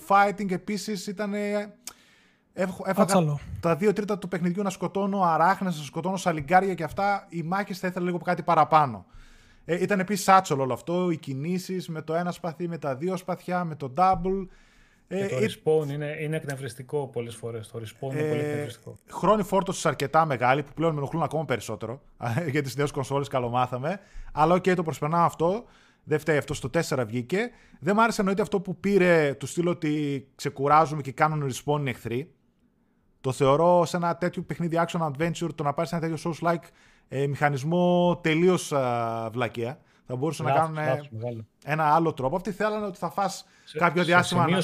[0.08, 1.34] fighting επίσης ήταν...
[1.34, 1.76] ε,
[2.54, 3.40] Έχω- Έφαγα Άτσαλο.
[3.60, 7.26] τα δύο τρίτα του παιχνιδιού να σκοτώνω αράχνες, να σκοτώνω σαλιγκάρια και αυτά.
[7.30, 9.06] Οι μάχες θα ήθελα λίγο κάτι παραπάνω.
[9.66, 13.18] Ε, ήταν επίσης άτσαλο όλο αυτό, οι κινήσεις με το ένα σπαθί, με τα δύο
[13.18, 14.48] σπαθιά, με το double.
[15.08, 17.68] Ε, το respawn είναι, είναι εκνευριστικό πολλές φορές.
[17.68, 18.98] Το respawn είναι πολύ εκνευριστικό.
[19.10, 22.02] Χρόνοι φόρτωσης αρκετά μεγάλοι που πλέον με ενοχλούν ακόμα περισσότερο
[22.52, 24.00] για τις νέες κονσόλες, καλομάθαμε.
[24.34, 25.64] Αλλά ok, okay, το προσπερνάω αυτό.
[26.04, 27.50] Δεν φταίει αυτό, στο 4 βγήκε.
[27.80, 31.90] Δεν μ' άρεσε εννοείται αυτό που πήρε του στυλ ότι ξεκουράζουμε και κάνουν respawn οι
[31.90, 32.32] εχθροί.
[33.22, 36.68] Το θεωρώ σε ένα τέτοιο παιχνίδι action adventure το να πάρεις ένα τέτοιο Souls-like
[37.08, 38.74] ε, μηχανισμό τελείως
[39.32, 39.80] βλακεία.
[40.06, 40.78] Θα μπορούσαν να κάνουν
[41.66, 42.36] ένα άλλο τρόπο.
[42.36, 43.46] Αυτοί θέλανε ότι θα φας
[43.78, 44.42] κάποιο διάστημα.
[44.42, 44.62] Σε σημείο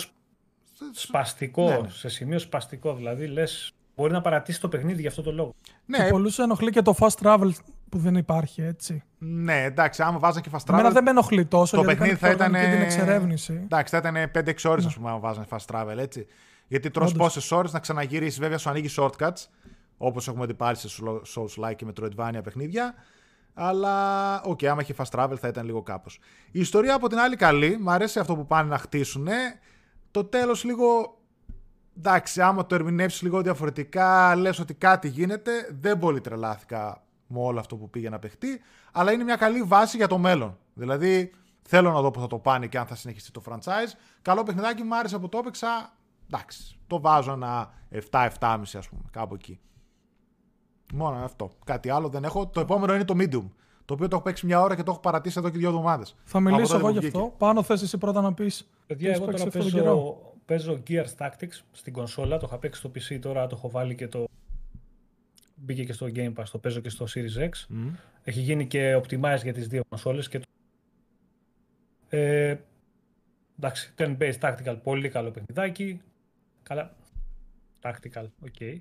[0.91, 1.69] σπαστικό.
[1.69, 1.89] Ναι, ναι.
[1.89, 2.95] Σε σημείο σπαστικό.
[2.95, 5.53] Δηλαδή λες, μπορεί να παρατήσει το παιχνίδι για αυτό το λόγο.
[5.85, 5.97] Ναι.
[5.97, 7.49] Και πολλούς ενοχλεί και το fast travel
[7.89, 9.03] που δεν υπάρχει έτσι.
[9.17, 10.73] Ναι, εντάξει, άμα βάζα και fast travel.
[10.73, 11.77] Εμένα δεν με ενοχλεί τόσο.
[11.77, 12.51] Το παιχνίδι θα ήταν.
[12.51, 13.59] την εξερεύνηση.
[13.63, 14.89] Εντάξει, θα ήταν 5-6 ώρες, ναι.
[14.89, 16.25] ας πούμε, άμα βάζανε fast travel έτσι.
[16.67, 19.47] Γιατί τρως πόσες ώρες να ξαναγυρίσει, βέβαια σου ανοίγει shortcuts,
[19.97, 20.87] όπως έχουμε δει πάλι σε
[21.35, 22.93] Souls like και Metroidvania παιχνίδια.
[23.53, 26.19] Αλλά, ok, okay, άμα έχει fast travel θα ήταν λίγο κάπως.
[26.51, 29.27] Η ιστορία από την άλλη καλή, μου αρέσει αυτό που πάνε να χτίσουν.
[30.14, 31.17] Το τέλος λίγο.
[31.98, 35.51] Εντάξει, άμα το ερμηνεύσεις λίγο διαφορετικά, λες ότι κάτι γίνεται.
[35.80, 38.61] Δεν πολύ τρελάθηκα με όλο αυτό που πήγε να παιχτεί,
[38.92, 40.58] αλλά είναι μια καλή βάση για το μέλλον.
[40.74, 43.98] Δηλαδή, θέλω να δω πώς θα το πάνε και αν θα συνεχιστεί το franchise.
[44.22, 45.93] Καλό παιχνιδάκι, μου άρεσε που το έπαιξα.
[46.25, 47.74] Εντάξει, το βάζω ένα
[48.09, 48.30] 7-7,5
[48.77, 49.59] ας πούμε, κάπου εκεί.
[50.93, 51.51] Μόνο αυτό.
[51.66, 52.48] Κάτι άλλο δεν έχω.
[52.48, 53.50] Το επόμενο είναι το Medium.
[53.85, 56.15] Το οποίο το έχω παίξει μια ώρα και το έχω παρατήσει εδώ και δύο εβδομάδες.
[56.23, 57.33] Θα μιλήσω εγώ γι' αυτό.
[57.37, 58.69] Πάνω θες εσύ πρώτα να πεις.
[58.87, 62.37] Παιδιά, εγώ τώρα παίζω, παίζω Gears Tactics στην κονσόλα.
[62.37, 64.25] Το είχα παίξει στο PC τώρα, το έχω βάλει και το.
[65.55, 67.49] Μπήκε και στο Game Pass, το παίζω και στο Series X.
[67.49, 67.93] Mm.
[68.23, 70.29] Έχει γίνει και optimize για τις δύο κονσόλες.
[70.29, 70.41] Και...
[72.09, 72.55] Ε,
[73.57, 76.01] εντάξει, turn-based tactical, πολύ καλό παιχνιδάκι.
[76.63, 76.95] Καλά.
[77.81, 78.55] Tactical, ok.
[78.59, 78.79] Okay.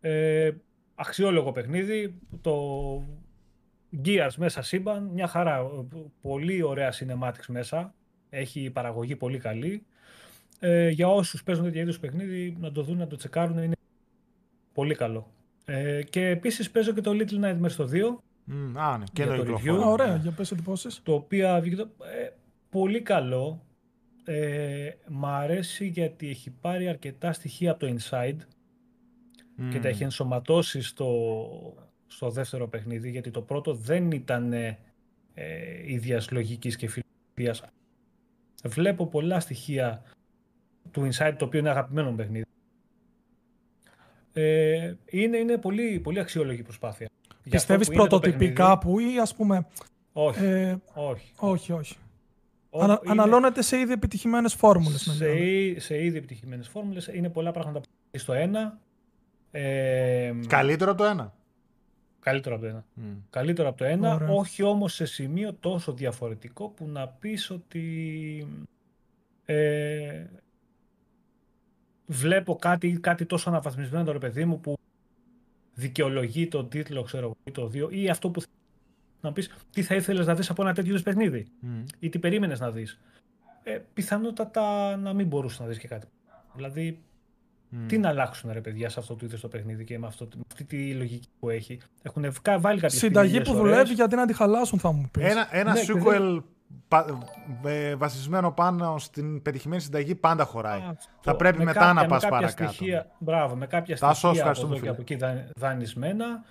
[0.00, 0.50] Ε,
[0.94, 2.14] αξιόλογο παιχνίδι.
[2.40, 2.52] Το
[4.04, 5.66] Gears μέσα σύμπαν, μια χαρά.
[6.20, 7.94] Πολύ ωραία cinematics μέσα.
[8.30, 9.86] Έχει παραγωγή πολύ καλή.
[10.58, 13.76] Ε, για όσους παίζουν τέτοιου είδους παιχνίδι, να το δουν, να το τσεκάρουν, είναι
[14.72, 15.30] πολύ καλό.
[15.64, 18.22] Ε, και επίσης παίζω και το Little Nightmares στο 2.
[18.48, 19.82] Mm, α, ναι, και το review.
[19.84, 21.02] ωραία, για πες εντυπώσεις.
[21.02, 21.62] Το οποίο ε,
[22.70, 23.62] πολύ καλό.
[24.24, 28.36] Ε, μ' αρέσει γιατί έχει πάρει αρκετά στοιχεία από το Inside
[29.70, 31.18] και τα έχει ενσωματώσει στο,
[32.14, 34.76] στο δεύτερο παιχνίδι, γιατί το πρώτο δεν ήταν ε,
[35.86, 37.70] ίδιας λογικής και φιλοσοφίας.
[38.64, 40.02] Βλέπω πολλά στοιχεία
[40.90, 42.44] του Inside, το οποίο είναι αγαπημένο παιχνίδι.
[44.32, 47.08] Ε, είναι, είναι πολύ, πολύ αξιόλογη προσπάθεια.
[47.50, 49.66] Πιστεύεις πρωτοτυπικά που ή ας πούμε...
[50.12, 51.32] Όχι, ε, όχι.
[51.36, 51.96] όχι, όχι.
[52.70, 53.12] Ανα, είναι...
[53.12, 55.00] Αναλώνεται σε ήδη επιτυχημένες φόρμουλες.
[55.00, 58.78] Σε, σε ήδη επιτυχημένες φόρμουλες είναι πολλά πράγματα που στο ένα.
[59.50, 61.34] Ε, καλύτερο από το ένα.
[62.22, 62.84] Καλύτερο από το ένα.
[62.96, 63.16] Mm.
[63.30, 68.46] Καλύτερο από το ένα, όχι όμως σε σημείο τόσο διαφορετικό που να πεις ότι
[69.44, 70.26] ε,
[72.06, 74.78] βλέπω κάτι, κάτι τόσο αναβαθμισμένο το ρε παιδί μου που
[75.74, 78.42] δικαιολογεί τον τίτλο, ξέρω ή το 2 ή αυτό που
[79.20, 81.84] να πεις τι θα ήθελες να δεις από ένα τέτοιο παιχνίδι mm.
[81.98, 82.98] ή τι περίμενες να δεις.
[83.62, 86.06] Ε, πιθανότατα να μην μπορούσες να δεις και κάτι.
[86.54, 87.02] Δηλαδή
[87.86, 90.42] τι να αλλάξουν ρε παιδιά σε αυτό το είδος το παιχνίδι και με, αυτό, με
[90.50, 91.80] αυτή τη λογική που έχει.
[92.02, 95.24] Έχουν βάλει κάποια Συνταγή που δουλεύει γιατί να τη χαλάσουν, θα μου πεις.
[95.24, 96.42] Ένα, ένα ναι, sequel
[96.88, 97.06] πα,
[97.64, 100.80] ε, βασισμένο πάνω στην πετυχημένη συνταγή πάντα χωράει.
[100.80, 101.10] Αυτό.
[101.20, 102.72] Θα πρέπει με μετά κάποια, να πας παρακάτω.
[102.72, 105.16] Στοιχεία, μπράβο, με κάποια στοιχεία από εδώ και από εκεί
[105.56, 106.44] δανεισμένα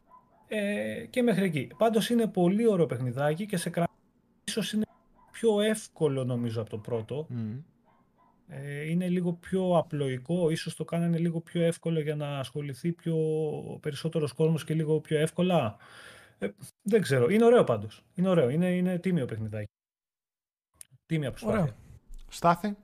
[0.48, 1.70] ε, και μέχρι εκεί.
[1.78, 4.00] Πάντως είναι πολύ ωραίο παιχνιδάκι και σε κρατήσει
[4.44, 4.86] ίσως είναι
[5.32, 7.28] πιο εύκολο νομίζω από το πρώτο.
[7.30, 7.62] Mm.
[8.54, 13.16] Ε, είναι λίγο πιο απλοϊκό, ίσως το κάνανε λίγο πιο εύκολο για να ασχοληθεί πιο
[13.82, 15.78] περισσότερος κόσμος και λίγο πιο εύκολα.
[16.38, 16.48] Ε,
[16.82, 18.04] δεν ξέρω, είναι ωραίο πάντως.
[18.14, 19.72] Είναι ωραίο, είναι, είναι τίμιο παιχνιδάκι.
[21.06, 21.62] Τίμια προσπάθεια.
[21.62, 21.76] Ωραία.
[22.28, 22.76] Στάθη;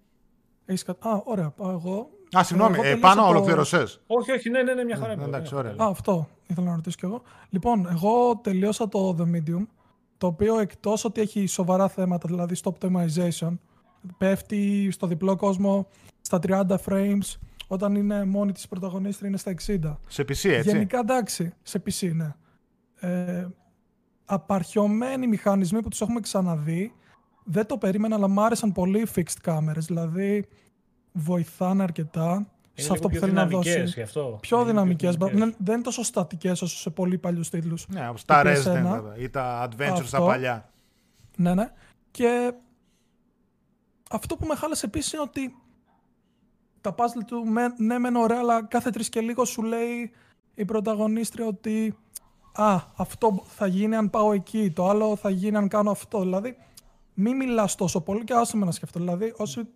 [0.66, 0.92] Έχεις κα...
[1.00, 1.54] Α, ωραία.
[1.60, 2.10] Εγώ...
[2.38, 3.28] Α, συγγνώμη, ε, πάνω το...
[3.28, 3.84] ολοκληρωσέ.
[4.08, 5.16] Όχι, όχι, ναι, ναι, ναι μια χαρά.
[5.16, 5.72] Ναι, εντάξει, ωραία.
[5.72, 7.22] Α, αυτό ήθελα να ρωτήσω κι εγώ.
[7.50, 9.66] Λοιπόν, εγώ τελείωσα το The Medium,
[10.18, 13.58] το οποίο εκτός ότι έχει σοβαρά θέματα, δηλαδή στο optimization,
[14.18, 15.88] πέφτει στο διπλό κόσμο
[16.22, 17.36] στα 30 frames
[17.68, 19.98] όταν είναι μόνη της πρωταγωνίστρια είναι στα 60.
[20.08, 22.34] Σε PC έτσι; Γενικά εντάξει, σε PC ναι.
[23.00, 23.48] Ε,
[24.26, 26.94] απαρχιωμένοι μηχανισμοί που τους έχουμε ξαναδεί
[27.44, 30.46] δεν το περίμενα αλλά μου άρεσαν πολύ οι fixed cameras δηλαδή
[31.12, 34.02] βοηθάνε αρκετά είναι σε αυτό που θέλει να δώσει.
[34.02, 34.38] Αυτό.
[34.42, 35.16] Πιο δυναμικές.
[35.16, 37.88] Δεν είναι τόσο στατικές όσο σε πολύ παλιούς τίτλους.
[37.88, 40.70] Ναι, όπως τα Resident ή τα Adventures τα παλιά.
[41.36, 41.72] Ναι, ναι.
[42.12, 42.54] Και
[44.10, 45.56] αυτό που με χάλασε επίσης είναι ότι
[46.82, 47.44] τα puzzle του
[47.78, 50.12] ναι μεν ωραία, αλλά κάθε τρεις και λίγο σου λέει
[50.56, 51.96] η πρωταγωνίστρια ότι
[52.60, 56.20] Α, αυτό θα γίνει αν πάω εκεί, το άλλο θα γίνει αν κάνω αυτό.
[56.20, 56.58] Δηλαδή,
[57.14, 59.00] μην μιλάς τόσο πολύ και άσε με να σκεφτώ.
[59.00, 59.68] Δηλαδή, όσοι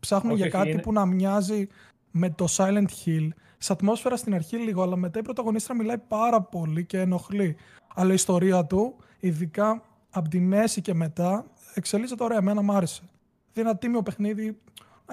[0.00, 1.66] ψάχνουν Όχι, για όχι, κάτι είναι- που να μοιάζει
[2.10, 6.42] με το Silent Hill, σε ατμόσφαιρα στην αρχή λίγο, αλλά μετά η πρωταγωνίστρα μιλάει πάρα
[6.42, 7.56] πολύ και ενοχλεί.
[7.94, 12.38] Αλλά η ιστορία του, ειδικά από τη μέση και μετά, εξελίσσεται ωραία.
[12.38, 13.02] Εμένα μ' άρεσε.
[13.52, 14.48] Δηλαδή, ένα τίμιο παιχνίδι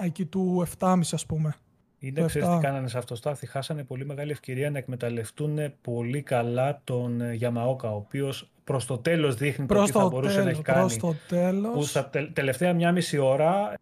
[0.00, 1.54] α, εκεί του 7,5 ας πούμε.
[1.98, 2.60] Είναι, Το ξέρεις τι 7.
[2.60, 7.92] κάνανε σε αυτό, Στάθη, χάσανε πολύ μεγάλη ευκαιρία να εκμεταλλευτούν πολύ καλά τον ε, Γιαμαόκα,
[7.92, 10.62] ο οποίος προς το τέλος δείχνει το Προς τι θα το, μπορούσε να τέλος, έχει
[10.62, 10.96] προς κάνει.
[11.00, 11.72] το τέλος.
[11.74, 13.74] Που στα τε- τελευταία μια μισή ώρα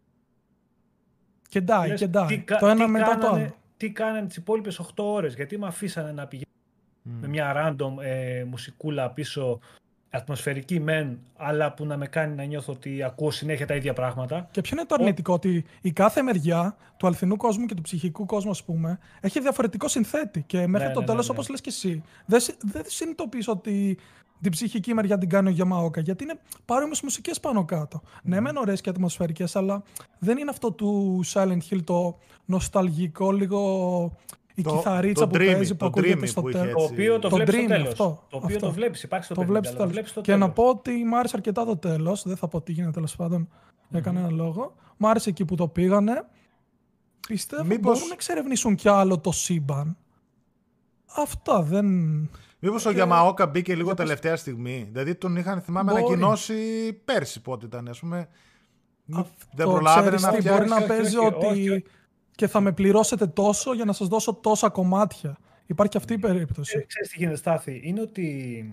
[1.49, 2.27] Και ντάει, λες, και ντάει.
[2.27, 3.55] τι, κα- Το ένα τι μετά το κάνανε- άλλο.
[3.77, 6.51] Τι κάνανε τις υπόλοιπες 8 ώρες, γιατί με αφήσανε να πηγαίνω
[7.21, 9.59] με μια random ε, μουσικούλα πίσω,
[10.17, 14.49] ατμοσφαιρική μεν, αλλά που να με κάνει να νιώθω ότι ακούω συνέχεια τα ίδια πράγματα.
[14.51, 18.27] Και ποιο είναι το αρνητικό, ότι η κάθε μεριά του αληθινού κόσμου και του ψυχικού
[18.27, 20.43] κόσμου, ας πούμε, έχει διαφορετικό συνθέτη.
[20.43, 21.39] Και μέχρι Ναι, το ναι, τέλος, ναι, ναι.
[21.39, 23.99] όπως λες και εσύ, δεν, συ- δεν συνειδητοποιείς ότι
[24.41, 26.01] την ψυχική μεριά την κάνει ο Γιαμαόκα.
[26.01, 28.03] Γιατί είναι παρόμοιες μουσικές πάνω κάτω.
[28.23, 29.83] Ναι, μεν ωραίες και ατμοσφαιρικές, αλλά
[30.19, 34.13] δεν είναι αυτό του Silent Hill το νοσταλγικό, λίγο
[34.59, 36.75] η Το- κιθαρίτσα το που dreamy, παίζει, που το ακούγεται dreamy στο που είχε τέλος.
[36.75, 36.93] Το Έτσι.
[36.95, 37.89] οποίο το, Το βλέπεις dream, στο τέλος.
[37.89, 38.67] αυτό, το οποίο αυτό.
[38.67, 39.93] το βλέπεις, υπάρχει στο Το παιχνίδι, βλέπεις αλλά στο το τέλος.
[39.93, 40.55] βλέπεις στο Και να τέλος.
[40.55, 42.23] πω ότι μ' άρεσε αρκετά το τέλος.
[42.27, 43.49] Δεν θα πω τι γίνεται τέλος πάντων
[43.89, 44.75] για κανένα λόγο.
[44.97, 46.27] Μ' άρεσε εκεί που το πήγανε.
[47.29, 49.97] Πιστεύω Μήπως- μπορούν να εξερευνήσουν κι άλλο το σύμπαν.
[51.17, 51.87] Αυτά δεν.
[52.59, 54.89] Μήπως ο Γιαμαόκα μπήκε λίγο τελευταία στιγμή.
[54.93, 56.03] Δηλαδή τον είχαν, θυμάμαι, Μπορεί.
[56.05, 56.55] ανακοινώσει
[57.05, 58.29] πέρσι πότε ήταν, ας πούμε.
[59.05, 60.59] Μη- Αυτό, δεν προλάβαινε ξέρεις να τι, φτιάξει.
[60.59, 61.85] Μπορεί να όχι, παίζει όχι, ότι.
[62.37, 62.45] Όχι, όχι.
[62.45, 65.39] και θα με πληρώσετε τόσο για να σας δώσω τόσα κομμάτια.
[65.67, 66.79] Υπάρχει και αυτή η περίπτωση.
[66.79, 68.73] Ε, Ξέρεις τι γίνεται, Στάθη, είναι ότι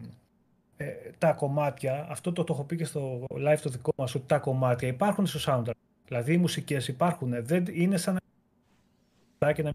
[0.77, 0.85] ε,
[1.17, 4.39] τα κομμάτια, αυτό το, το έχω πει και στο live το δικό μας, ότι τα
[4.39, 5.73] κομμάτια υπάρχουν στο soundtrack.
[6.07, 8.17] Δηλαδή οι μουσικές υπάρχουν, δεν είναι σαν
[9.39, 9.71] να και να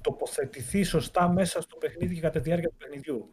[0.00, 3.30] τοποθετηθεί σωστά μέσα στο παιχνίδι και κατά τη διάρκεια του παιχνιδιού.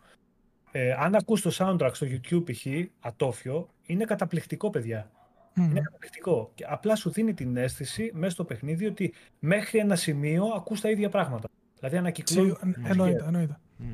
[0.71, 2.65] Ε, αν ακούς το soundtrack στο YouTube π.χ.
[2.99, 5.11] ατόφιο, είναι καταπληκτικό παιδιά.
[5.55, 5.69] Μμμ.
[5.69, 6.51] Είναι καταπληκτικό.
[6.55, 10.89] Και απλά σου δίνει την αίσθηση μέσα στο παιχνίδι ότι μέχρι ένα σημείο ακούς τα
[10.89, 11.47] ίδια πράγματα.
[11.79, 12.51] Δηλαδή ανακυκλώνει.
[12.51, 13.57] Τσι- Εννοείται, εννοείται.
[13.77, 13.85] Μμ.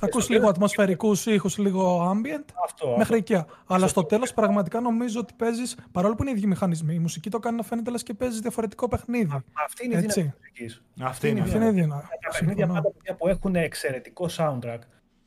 [0.00, 2.44] Θα ακούς στο λίγο τέλος- ατμοσφαιρικούς ήχους, λίγο ambient.
[2.64, 3.34] Αυτό, Μέχρι αυτό.
[3.36, 3.44] εκεί.
[3.66, 5.76] Αλλά στο τέλος, πραγματικά νομίζω ότι παίζεις.
[5.92, 8.40] Παρόλο που είναι οι ίδιοι μηχανισμοί, η μουσική το κάνει να φαίνεται λες και παίζει
[8.40, 9.42] διαφορετικό παιχνίδι.
[9.64, 10.20] Αυτή είναι η Έτσι.
[10.20, 10.82] δύναμη της μουσικής.
[11.00, 11.40] Αυτή είναι.
[11.40, 12.02] Αυτή είναι η δύναμη.
[12.02, 12.72] Τα παιχνίδια Συμφωνώ.
[12.82, 14.78] πάντα παιδιά, που έχουν εξαιρετικό soundtrack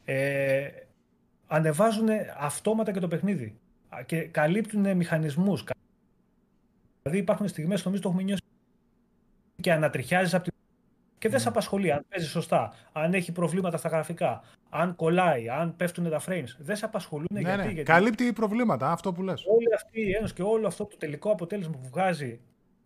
[0.05, 0.67] ε,
[1.47, 2.07] ανεβάζουν
[2.39, 3.70] αυτόματα και το παιχνίδι Α,
[4.05, 5.63] και καλύπτουν μηχανισμούς.
[7.01, 8.41] Δηλαδή υπάρχουν στιγμές, νομίζω το έχουμε νιώσει
[9.61, 10.53] και ανατριχιάζεις από την...
[11.17, 15.75] και δεν σε απασχολεί αν παίζεις σωστά, αν έχει προβλήματα στα γραφικά, αν κολλάει, αν
[15.75, 16.55] πέφτουν τα frames.
[16.59, 17.63] Δεν σε απασχολούν Ναι, γιατί, ναι.
[17.63, 19.43] γιατί Καλύπτει προβλήματα, αυτό που λες.
[19.47, 22.39] όλη αυτή η ένωση και όλο αυτό το τελικό αποτέλεσμα που βγάζει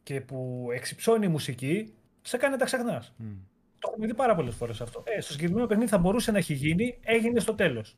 [0.03, 3.13] και που εξυψώνει η μουσική, σε κάνει να τα ξεχνάς.
[3.79, 5.03] Το έχουμε δει πάρα πολλές φορές αυτό.
[5.05, 7.97] Ε, στο συγκεκριμένο παιχνίδι θα μπορούσε να έχει γίνει, έγινε στο τέλος.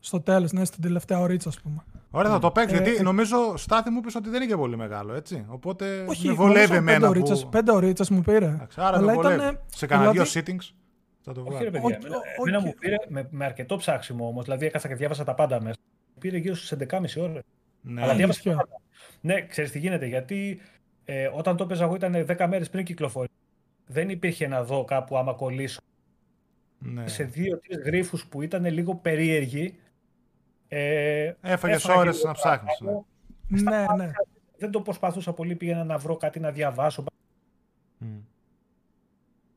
[0.00, 1.84] Στο τέλος, ναι, στην τελευταία ωρίτσα, ας πούμε.
[2.10, 2.74] Ωραία, θα το παίξω.
[2.76, 5.44] Ε, γιατί ε, νομίζω στάθη μου είπες ότι δεν είναι και πολύ μεγάλο, έτσι.
[5.48, 6.92] Οπότε Όχι, με βολεύει νομίζω εμένα.
[6.98, 7.48] πέντε ωρίτσες, Που...
[7.48, 8.44] πέντε ωρίτσες μου πήρε.
[8.46, 9.34] Εντάξει, Άρα Αλλά με βολεύει.
[9.34, 10.74] ήτανε- Σε κανένα δηλαδή- δύο sittings
[11.20, 11.64] θα το Όχι, βγάλω.
[11.64, 11.86] ρε παιδιά.
[11.86, 12.48] Όχι, εμένα, όχι.
[12.50, 14.44] εμένα μου πήρε με, με αρκετό ψάξιμο όμως.
[14.44, 15.76] Δηλαδή, έκανα και διάβασα τα πάντα μέσα.
[16.18, 17.42] Πήρε γύρω στου 11.30 ώρες.
[17.80, 18.02] Ναι.
[18.02, 18.54] Αλλά διάβασα τα Αλήθεια.
[18.56, 18.80] πάντα.
[19.20, 20.06] Ναι, ξέρεις τι γίνεται.
[20.06, 20.60] Γιατί
[21.04, 23.32] ε, όταν το έπαιζα εγώ ήταν 10 μέρες πριν κυκλοφορήσει.
[23.86, 25.80] Δεν υπήρχε να δω κάπου άμα κολλήσω
[26.78, 27.08] ναι.
[27.08, 29.78] σε δύο-τρεις γρήφου που ήταν λίγο περίεργοι.
[30.68, 32.78] Ε, Έφαγες έφαγα ώρες και να εγώ ψάχνεις,
[33.64, 33.96] πράγμα.
[33.96, 34.12] Ναι, ναι.
[34.58, 37.04] Δεν το προσπαθούσα πολύ, πήγαινα να βρω κάτι να διαβάσω.
[37.98, 38.06] Μμ.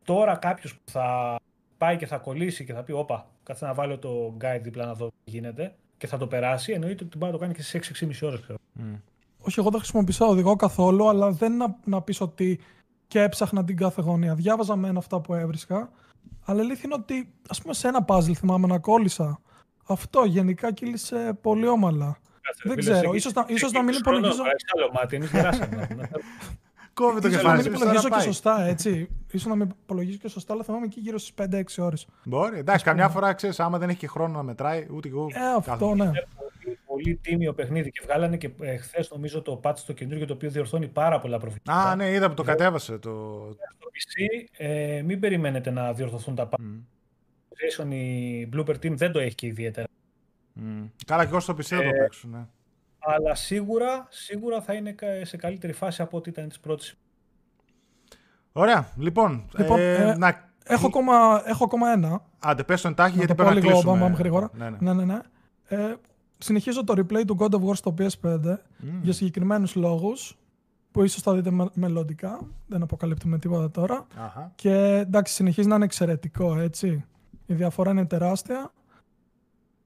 [0.04, 1.36] Τώρα κάποιος που θα
[1.78, 4.94] πάει και θα κολλήσει και θα πει: Όπα, κάτσε να βάλω το guide δίπλα να
[4.94, 7.80] δω τι γίνεται και θα το περάσει, εννοείται ότι μπορεί να το κάνει και στι
[8.00, 8.42] 6-6,5 ώρες.
[8.74, 8.94] Μμ.
[9.42, 12.60] Όχι, εγώ δεν χρησιμοποίησα οδηγό καθόλου, αλλά δεν να, να πεις ότι
[13.08, 14.36] και έψαχνα την κάθε γωνία.
[14.36, 15.90] Διάβαζα μεν αυτά που έβρισκα,
[16.46, 19.42] αλλά η αλήθεια είναι ότι, ας πούμε, σε ένα puzzle θυμάμαι να κόλλησα.
[19.88, 22.18] Αυτό γενικά κύλησε πολύ όμαλα.
[22.64, 25.88] Δεν ξέρω, ίσως να- ίσως να μην υπολογίζω- Έχει άλλο μάτι, εμεί γεράσαμε.
[26.93, 27.72] Κόβει το Ίσως να κεφάλι μην σου.
[27.72, 28.26] υπολογίζω τώρα και πάει.
[28.34, 29.10] σωστά, έτσι.
[29.32, 31.34] Ίσως να μην υπολογίζω και σωστά, αλλά θυμάμαι εκεί γύρω στις
[31.80, 32.08] 5-6 ώρες.
[32.24, 32.58] Μπορεί.
[32.58, 35.27] Εντάξει, καμιά φορά ξέρεις, άμα δεν έχει και χρόνο να μετράει, ούτε εγώ.
[35.34, 36.06] Ε, αυτό κάθομαι.
[36.06, 36.11] ναι.
[36.11, 40.34] πολύ, πολύ τίμιο παιχνίδι και βγάλανε και ε, χθες νομίζω το patch το καινούργιο το
[40.34, 41.90] οποίο διορθώνει πάρα πολλά προβλήματα.
[41.90, 43.10] Α, ναι, είδα που το κατέβασε το.
[43.51, 46.64] Στο PC ε, μην περιμένετε να διορθωθούν τα πάντα.
[47.80, 47.84] Μμ.
[47.88, 49.88] Jason, η Blooper Team δεν το έχει και ιδιαίτερα.
[50.54, 50.84] Μμ.
[51.06, 52.46] Καλά, και εγώ στο PC θα το Ε, παίξω, ναι.
[53.00, 56.96] Αλλά σίγουρα, σίγουρα θα είναι κα- σε καλύτερη φάση από ό,τι ήταν της πρώτης.
[58.52, 59.46] Ωραία, λοιπόν.
[59.58, 60.50] Λοιπόν, ε, ε, να...
[60.66, 62.22] Έχω ακόμα, έχω ακόμα ένα.
[62.40, 64.00] Άντε, πες τον τάχη Να γιατί το πω πρέπει να λίγο κλείσουμε.
[64.00, 64.50] μπαμ, μπαμ, γρήγορα.
[64.54, 64.78] Ναι, ναι.
[64.80, 65.20] Ναι, ναι, ναι.
[65.68, 65.96] Ε,
[66.38, 68.58] συνεχίζω το replay του God of War στο PS5
[69.02, 70.38] για συγκεκριμένους λόγους
[70.92, 72.40] που ίσως θα δείτε με- μελλοντικά.
[72.68, 74.08] Δεν αποκαλύπτουμε τίποτα τώρα.
[74.18, 74.52] Αχα.
[74.56, 77.06] Και εντάξει, συνεχίζει να είναι εξαιρετικό, έτσι.
[77.52, 78.74] Η διαφορά είναι τεράστια.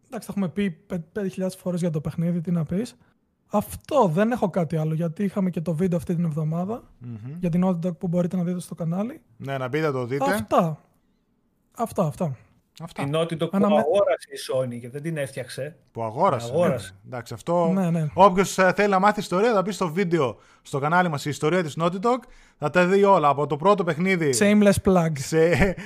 [0.05, 0.77] Εντάξει, θα έχουμε πει
[1.13, 2.95] 5.000 φορές για το παιχνίδι, τι να πεις.
[3.47, 7.37] Αυτό δεν έχω κάτι άλλο, γιατί είχαμε και το βίντεο αυτή την εβδομάδα Μμμ.
[7.39, 9.21] για την Naughty Dog που μπορείτε να δείτε στο κανάλι.
[9.37, 10.31] Ναι, να μπείτε το δείτε.
[10.31, 10.81] Αυτά.
[11.77, 12.35] Αυτά, αυτά.
[12.83, 14.37] Αυτά Η Naughty Dog που Αναμε- αγόρασε η
[14.75, 15.75] Sony και δεν την έφτιαξε.
[15.91, 16.51] που αγόρασε.
[16.51, 16.91] Αγόρασε.
[17.03, 17.07] ναι.
[17.13, 17.67] Εντάξει, αυτό.
[17.73, 18.07] Ναι, ναι.
[18.13, 21.77] Όποιος θέλει να μάθει ιστορία, θα μπει στο βίντεο στο κανάλι μας η ιστορία της
[21.81, 22.19] Naughty Dog.
[22.57, 25.11] Θα τα δει όλα από το πρώτο παιχνίδι Shameless plug.
[25.13, 25.45] σε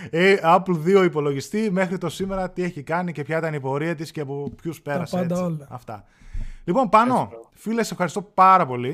[0.09, 3.95] ε, Apple 2 υπολογιστή μέχρι το σήμερα τι έχει κάνει και ποια ήταν η πορεία
[3.95, 5.15] της και από ποιους πέρασε.
[5.15, 5.45] πάντα έτσι.
[5.45, 5.67] όλα.
[5.69, 6.03] Αυτά.
[6.63, 8.91] Λοιπόν, πάνω, φίλε, σε ευχαριστώ πάρα πολύ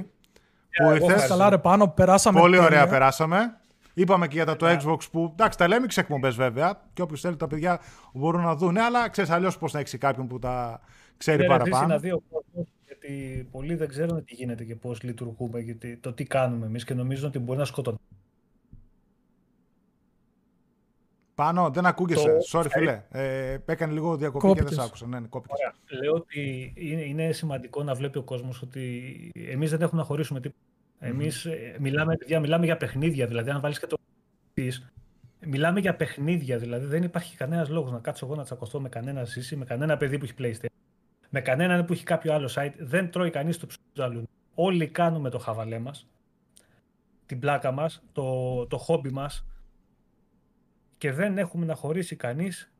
[0.78, 1.08] που εγώ ήρθες.
[1.08, 1.34] ευχαριστώ.
[1.38, 2.88] Καλά ρε πάνω, περάσαμε Πολύ ωραία τέλεια.
[2.88, 3.38] περάσαμε.
[3.98, 5.30] Είπαμε και για τα το Xbox που.
[5.32, 6.82] Εντάξει, τα λέμε εκπομπέ βέβαια.
[6.94, 7.80] Και όποιος θέλει τα παιδιά
[8.14, 8.78] μπορούν να δουν.
[8.78, 10.82] Αλλά ξέρεις αλλιώς πώς να έχει κάποιον που τα
[11.18, 11.88] ξέρει Δεν παραπάνω.
[11.88, 16.14] να δει ο κόσμος, γιατί πολλοί δεν ξέρουν τι γίνεται και πώς λειτουργούμε γιατί το
[16.14, 18.00] τι κάνουμε εμείς και νομίζουν ότι μπορεί να σκοτώνουν.
[21.36, 22.38] Πάνω, δεν ακούγεσαι.
[22.52, 23.04] Το- Sorry, φίλε.
[23.10, 24.84] Ε, έκανε λίγο διακοπή και δεν Κόπηκες.
[24.84, 25.08] σ' άκουσα.
[25.08, 25.58] Ναι, ναι, κόπηκες.
[25.60, 26.02] Ωραία.
[26.04, 30.40] Λέω ότι είναι, είναι σημαντικό να βλέπει ο κόσμος ότι εμείς δεν έχουμε να χωρίσουμε
[30.40, 30.60] τίποτα.
[31.00, 33.98] Εμείς ε, μιλάμε, παιδιά, μιλάμε για παιχνίδια, δηλαδή αν βάλεις και το
[34.54, 34.94] πεις,
[35.46, 39.24] μιλάμε για παιχνίδια, δηλαδή δεν υπάρχει κανένας λόγος να κάτσω εγώ να τσακωθώ με κανένα
[39.24, 40.70] ζήσει, με κανένα παιδί που έχει PlayStation,
[41.30, 44.24] με κανέναν που έχει κάποιο άλλο site, δεν τρώει κανείς το ψωμί του άλλου.
[44.54, 46.08] Όλοι κάνουμε το χαβαλέ μας,
[47.26, 49.46] την πλάκα μας, το, το χόμπι μας
[50.98, 52.72] και δεν έχουμε να χωρίσει κανείς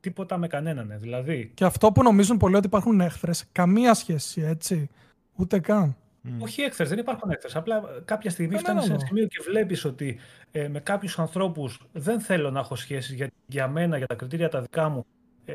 [0.00, 0.96] τίποτα με κανέναν.
[1.00, 4.88] Δηλαδή, Και αυτό που νομίζουν πολλοί ότι υπάρχουν έχθρες, καμία σχέση, έτσι.
[5.36, 5.96] Ούτε καν.
[6.38, 7.56] Όχι έκθεση, δεν υπάρχουν έκθεση.
[7.56, 9.06] Απλά κάποια στιγμή Ναι, φτάνεις ναι, σε ένα ναι.
[9.08, 10.18] σημείο και βλέπεις ότι
[10.50, 14.48] ε, με κάποιους ανθρώπους δεν θέλω να έχω σχέσεις γιατί για μένα, για τα κριτήρια
[14.48, 15.06] τα δικά μου,
[15.44, 15.54] ε,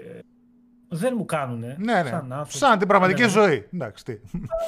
[0.87, 1.59] δεν μου κάνουν.
[1.59, 2.03] Ναι, ναι.
[2.03, 2.49] Σαν, άνθρωπο.
[2.49, 3.31] Σαν την πραγματική Ναι, ναι.
[3.31, 3.67] ζωή.
[3.73, 4.17] Εντάξει, τι.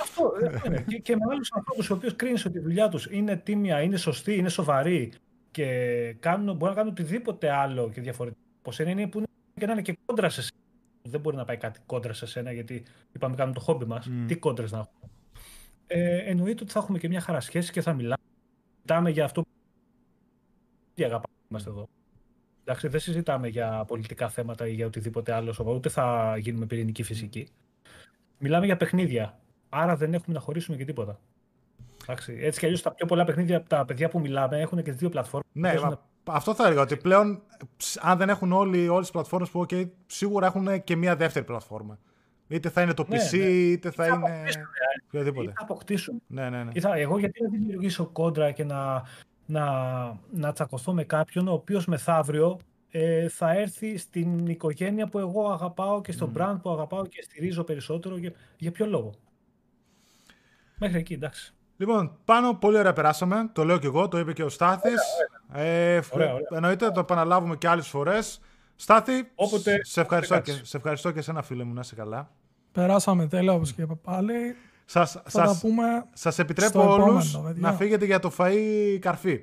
[0.01, 0.81] Αυτό, ε, ναι.
[0.81, 3.97] και, και με άλλους ανθρώπους, οι οποίου κρίνεις ότι η δουλειά τους είναι τίμια, είναι
[3.97, 5.11] σωστή, είναι σοβαρή
[5.51, 5.65] και
[6.19, 8.41] κάνουν, μπορεί να κάνουν οτιδήποτε άλλο και διαφορετικό.
[8.61, 10.61] Πώ είναι, είναι που είναι και να είναι και κόντρα σε σένα.
[11.01, 14.07] Δεν μπορεί να πάει κάτι κόντρα σε σένα, γιατί είπαμε κάνουμε το χόμπι μας.
[14.07, 14.25] Μμ.
[14.25, 15.11] Τι κόντρες να έχουμε.
[15.87, 18.23] Ε, εννοείται ότι θα έχουμε και μια χαρά σχέση και θα μιλάμε.
[18.83, 19.47] Μιλάμε για αυτό που
[20.93, 21.87] τι αγαπάμε είμαστε εδώ.
[22.63, 27.03] Εντάξει, δεν συζητάμε για πολιτικά θέματα ή για οτιδήποτε άλλο σοβαρό, ούτε θα γίνουμε πυρηνική
[27.03, 27.47] φυσική.
[28.37, 29.39] Μιλάμε για παιχνίδια.
[29.69, 31.19] Άρα δεν έχουμε να χωρίσουμε και τίποτα.
[32.01, 34.89] Εντάξει, έτσι κι αλλιώς τα πιο πολλά παιχνίδια από τα παιδιά που μιλάμε έχουν και
[34.89, 35.49] τις δύο πλατφόρμες.
[35.51, 36.81] Ναι, Παίζουν- μα, αυτό θα έλεγα.
[36.81, 37.41] Ότι πλέον,
[37.77, 41.45] ψ, αν δεν έχουν όλοι, όλες τις πλατφόρμες που OK, σίγουρα έχουν και μια δεύτερη
[41.45, 41.99] πλατφόρμα.
[42.47, 43.43] Είτε θα είναι το Ναι, PC, ναι.
[43.45, 45.47] είτε θα θα είναι αποκτήσουν, ή οποιοδήποτε.
[45.55, 46.21] θα αποκτήσουν.
[46.27, 46.71] Ναι, ναι, ναι.
[46.73, 49.03] Ή θα, εγώ γιατί να δημιουργήσω κόντρα και να,
[49.45, 49.65] να,
[50.31, 52.59] να τσακωθώ με κάποιον ο οποίος μεθαύριο
[52.89, 57.63] ε, θα έρθει στην οικογένεια που εγώ αγαπάω και στο brand που αγαπάω και στηρίζω
[57.63, 58.17] περισσότερο.
[58.17, 59.13] Για, για ποιο λόγο.
[60.77, 61.53] Μέχρι εκεί, εντάξει.
[61.77, 63.49] Λοιπόν, πάνω πολύ ωραία περάσαμε.
[63.53, 65.01] Το λέω και εγώ, το είπε και ο Στάθης.
[65.53, 66.47] Ε, φ- Ωραία, ωραία.
[66.53, 68.41] Εννοείται, το επαναλάβουμε και άλλες φορές.
[68.75, 70.69] Στάθη, Όποτε- σε, ευχαριστώ όποτε και, κάτσεις.
[70.69, 72.31] σε ευχαριστώ και εσένα φίλε μου, να είσαι καλά.
[72.81, 74.33] Περάσαμε τέλεια, όπως και είπα πάλι.
[74.85, 75.83] Σας, Θα σας, τα πούμε
[76.13, 77.61] σας επιτρέπω στο επόμενο, όλους παιδιά.
[77.61, 79.39] να φύγετε για το φαΐ καρφί.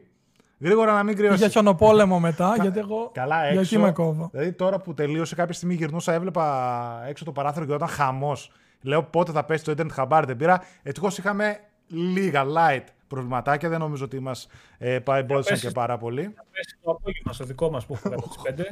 [0.59, 1.37] Γρήγορα να μην κρυώσει.
[1.37, 3.61] για χιονοπόλεμο μετά, γιατί εγώ Καλά για έξω.
[3.61, 4.29] εκεί με κόβω.
[4.33, 8.51] Δηλαδή τώρα που τελείωσε κάποια στιγμή γυρνούσα, έβλεπα έξω το παράθυρο και όταν χαμός.
[8.83, 10.63] Λέω πότε θα πέσει το ίντερνετ χαμπάρι, δεν πήρα.
[10.83, 13.69] Ευτυχώς είχαμε λίγα light προβληματάκια.
[13.69, 14.49] Δεν νομίζω ότι μας
[14.79, 15.61] ε, εμπόδισαν πέσεις.
[15.61, 16.23] και πάρα πολύ.
[16.23, 18.63] Θα πέσεις το απόγευμα στο δικό μας που έχουμε από τις 5.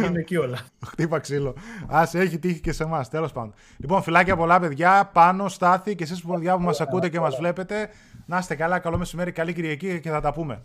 [0.00, 0.58] Θα είναι εκεί όλα.
[0.90, 1.54] Χτύπα ξύλο.
[1.86, 3.08] Α έχει τύχει και σε εμάς.
[3.08, 3.54] Τέλος πάντων.
[3.76, 5.10] Λοιπόν, φιλάκια πολλά, παιδιά.
[5.12, 7.88] Πάνω, στάθη και εσείς που παιδιά που μας ακούτε και μας βλέπετε.
[8.26, 8.78] Να είστε καλά.
[8.78, 10.62] Καλό μεσημέρι, καλή Κυριακή και θα τα πούμε.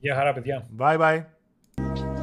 [0.00, 0.66] Γεια χαρά, παιδιά.
[0.78, 2.15] Bye bye.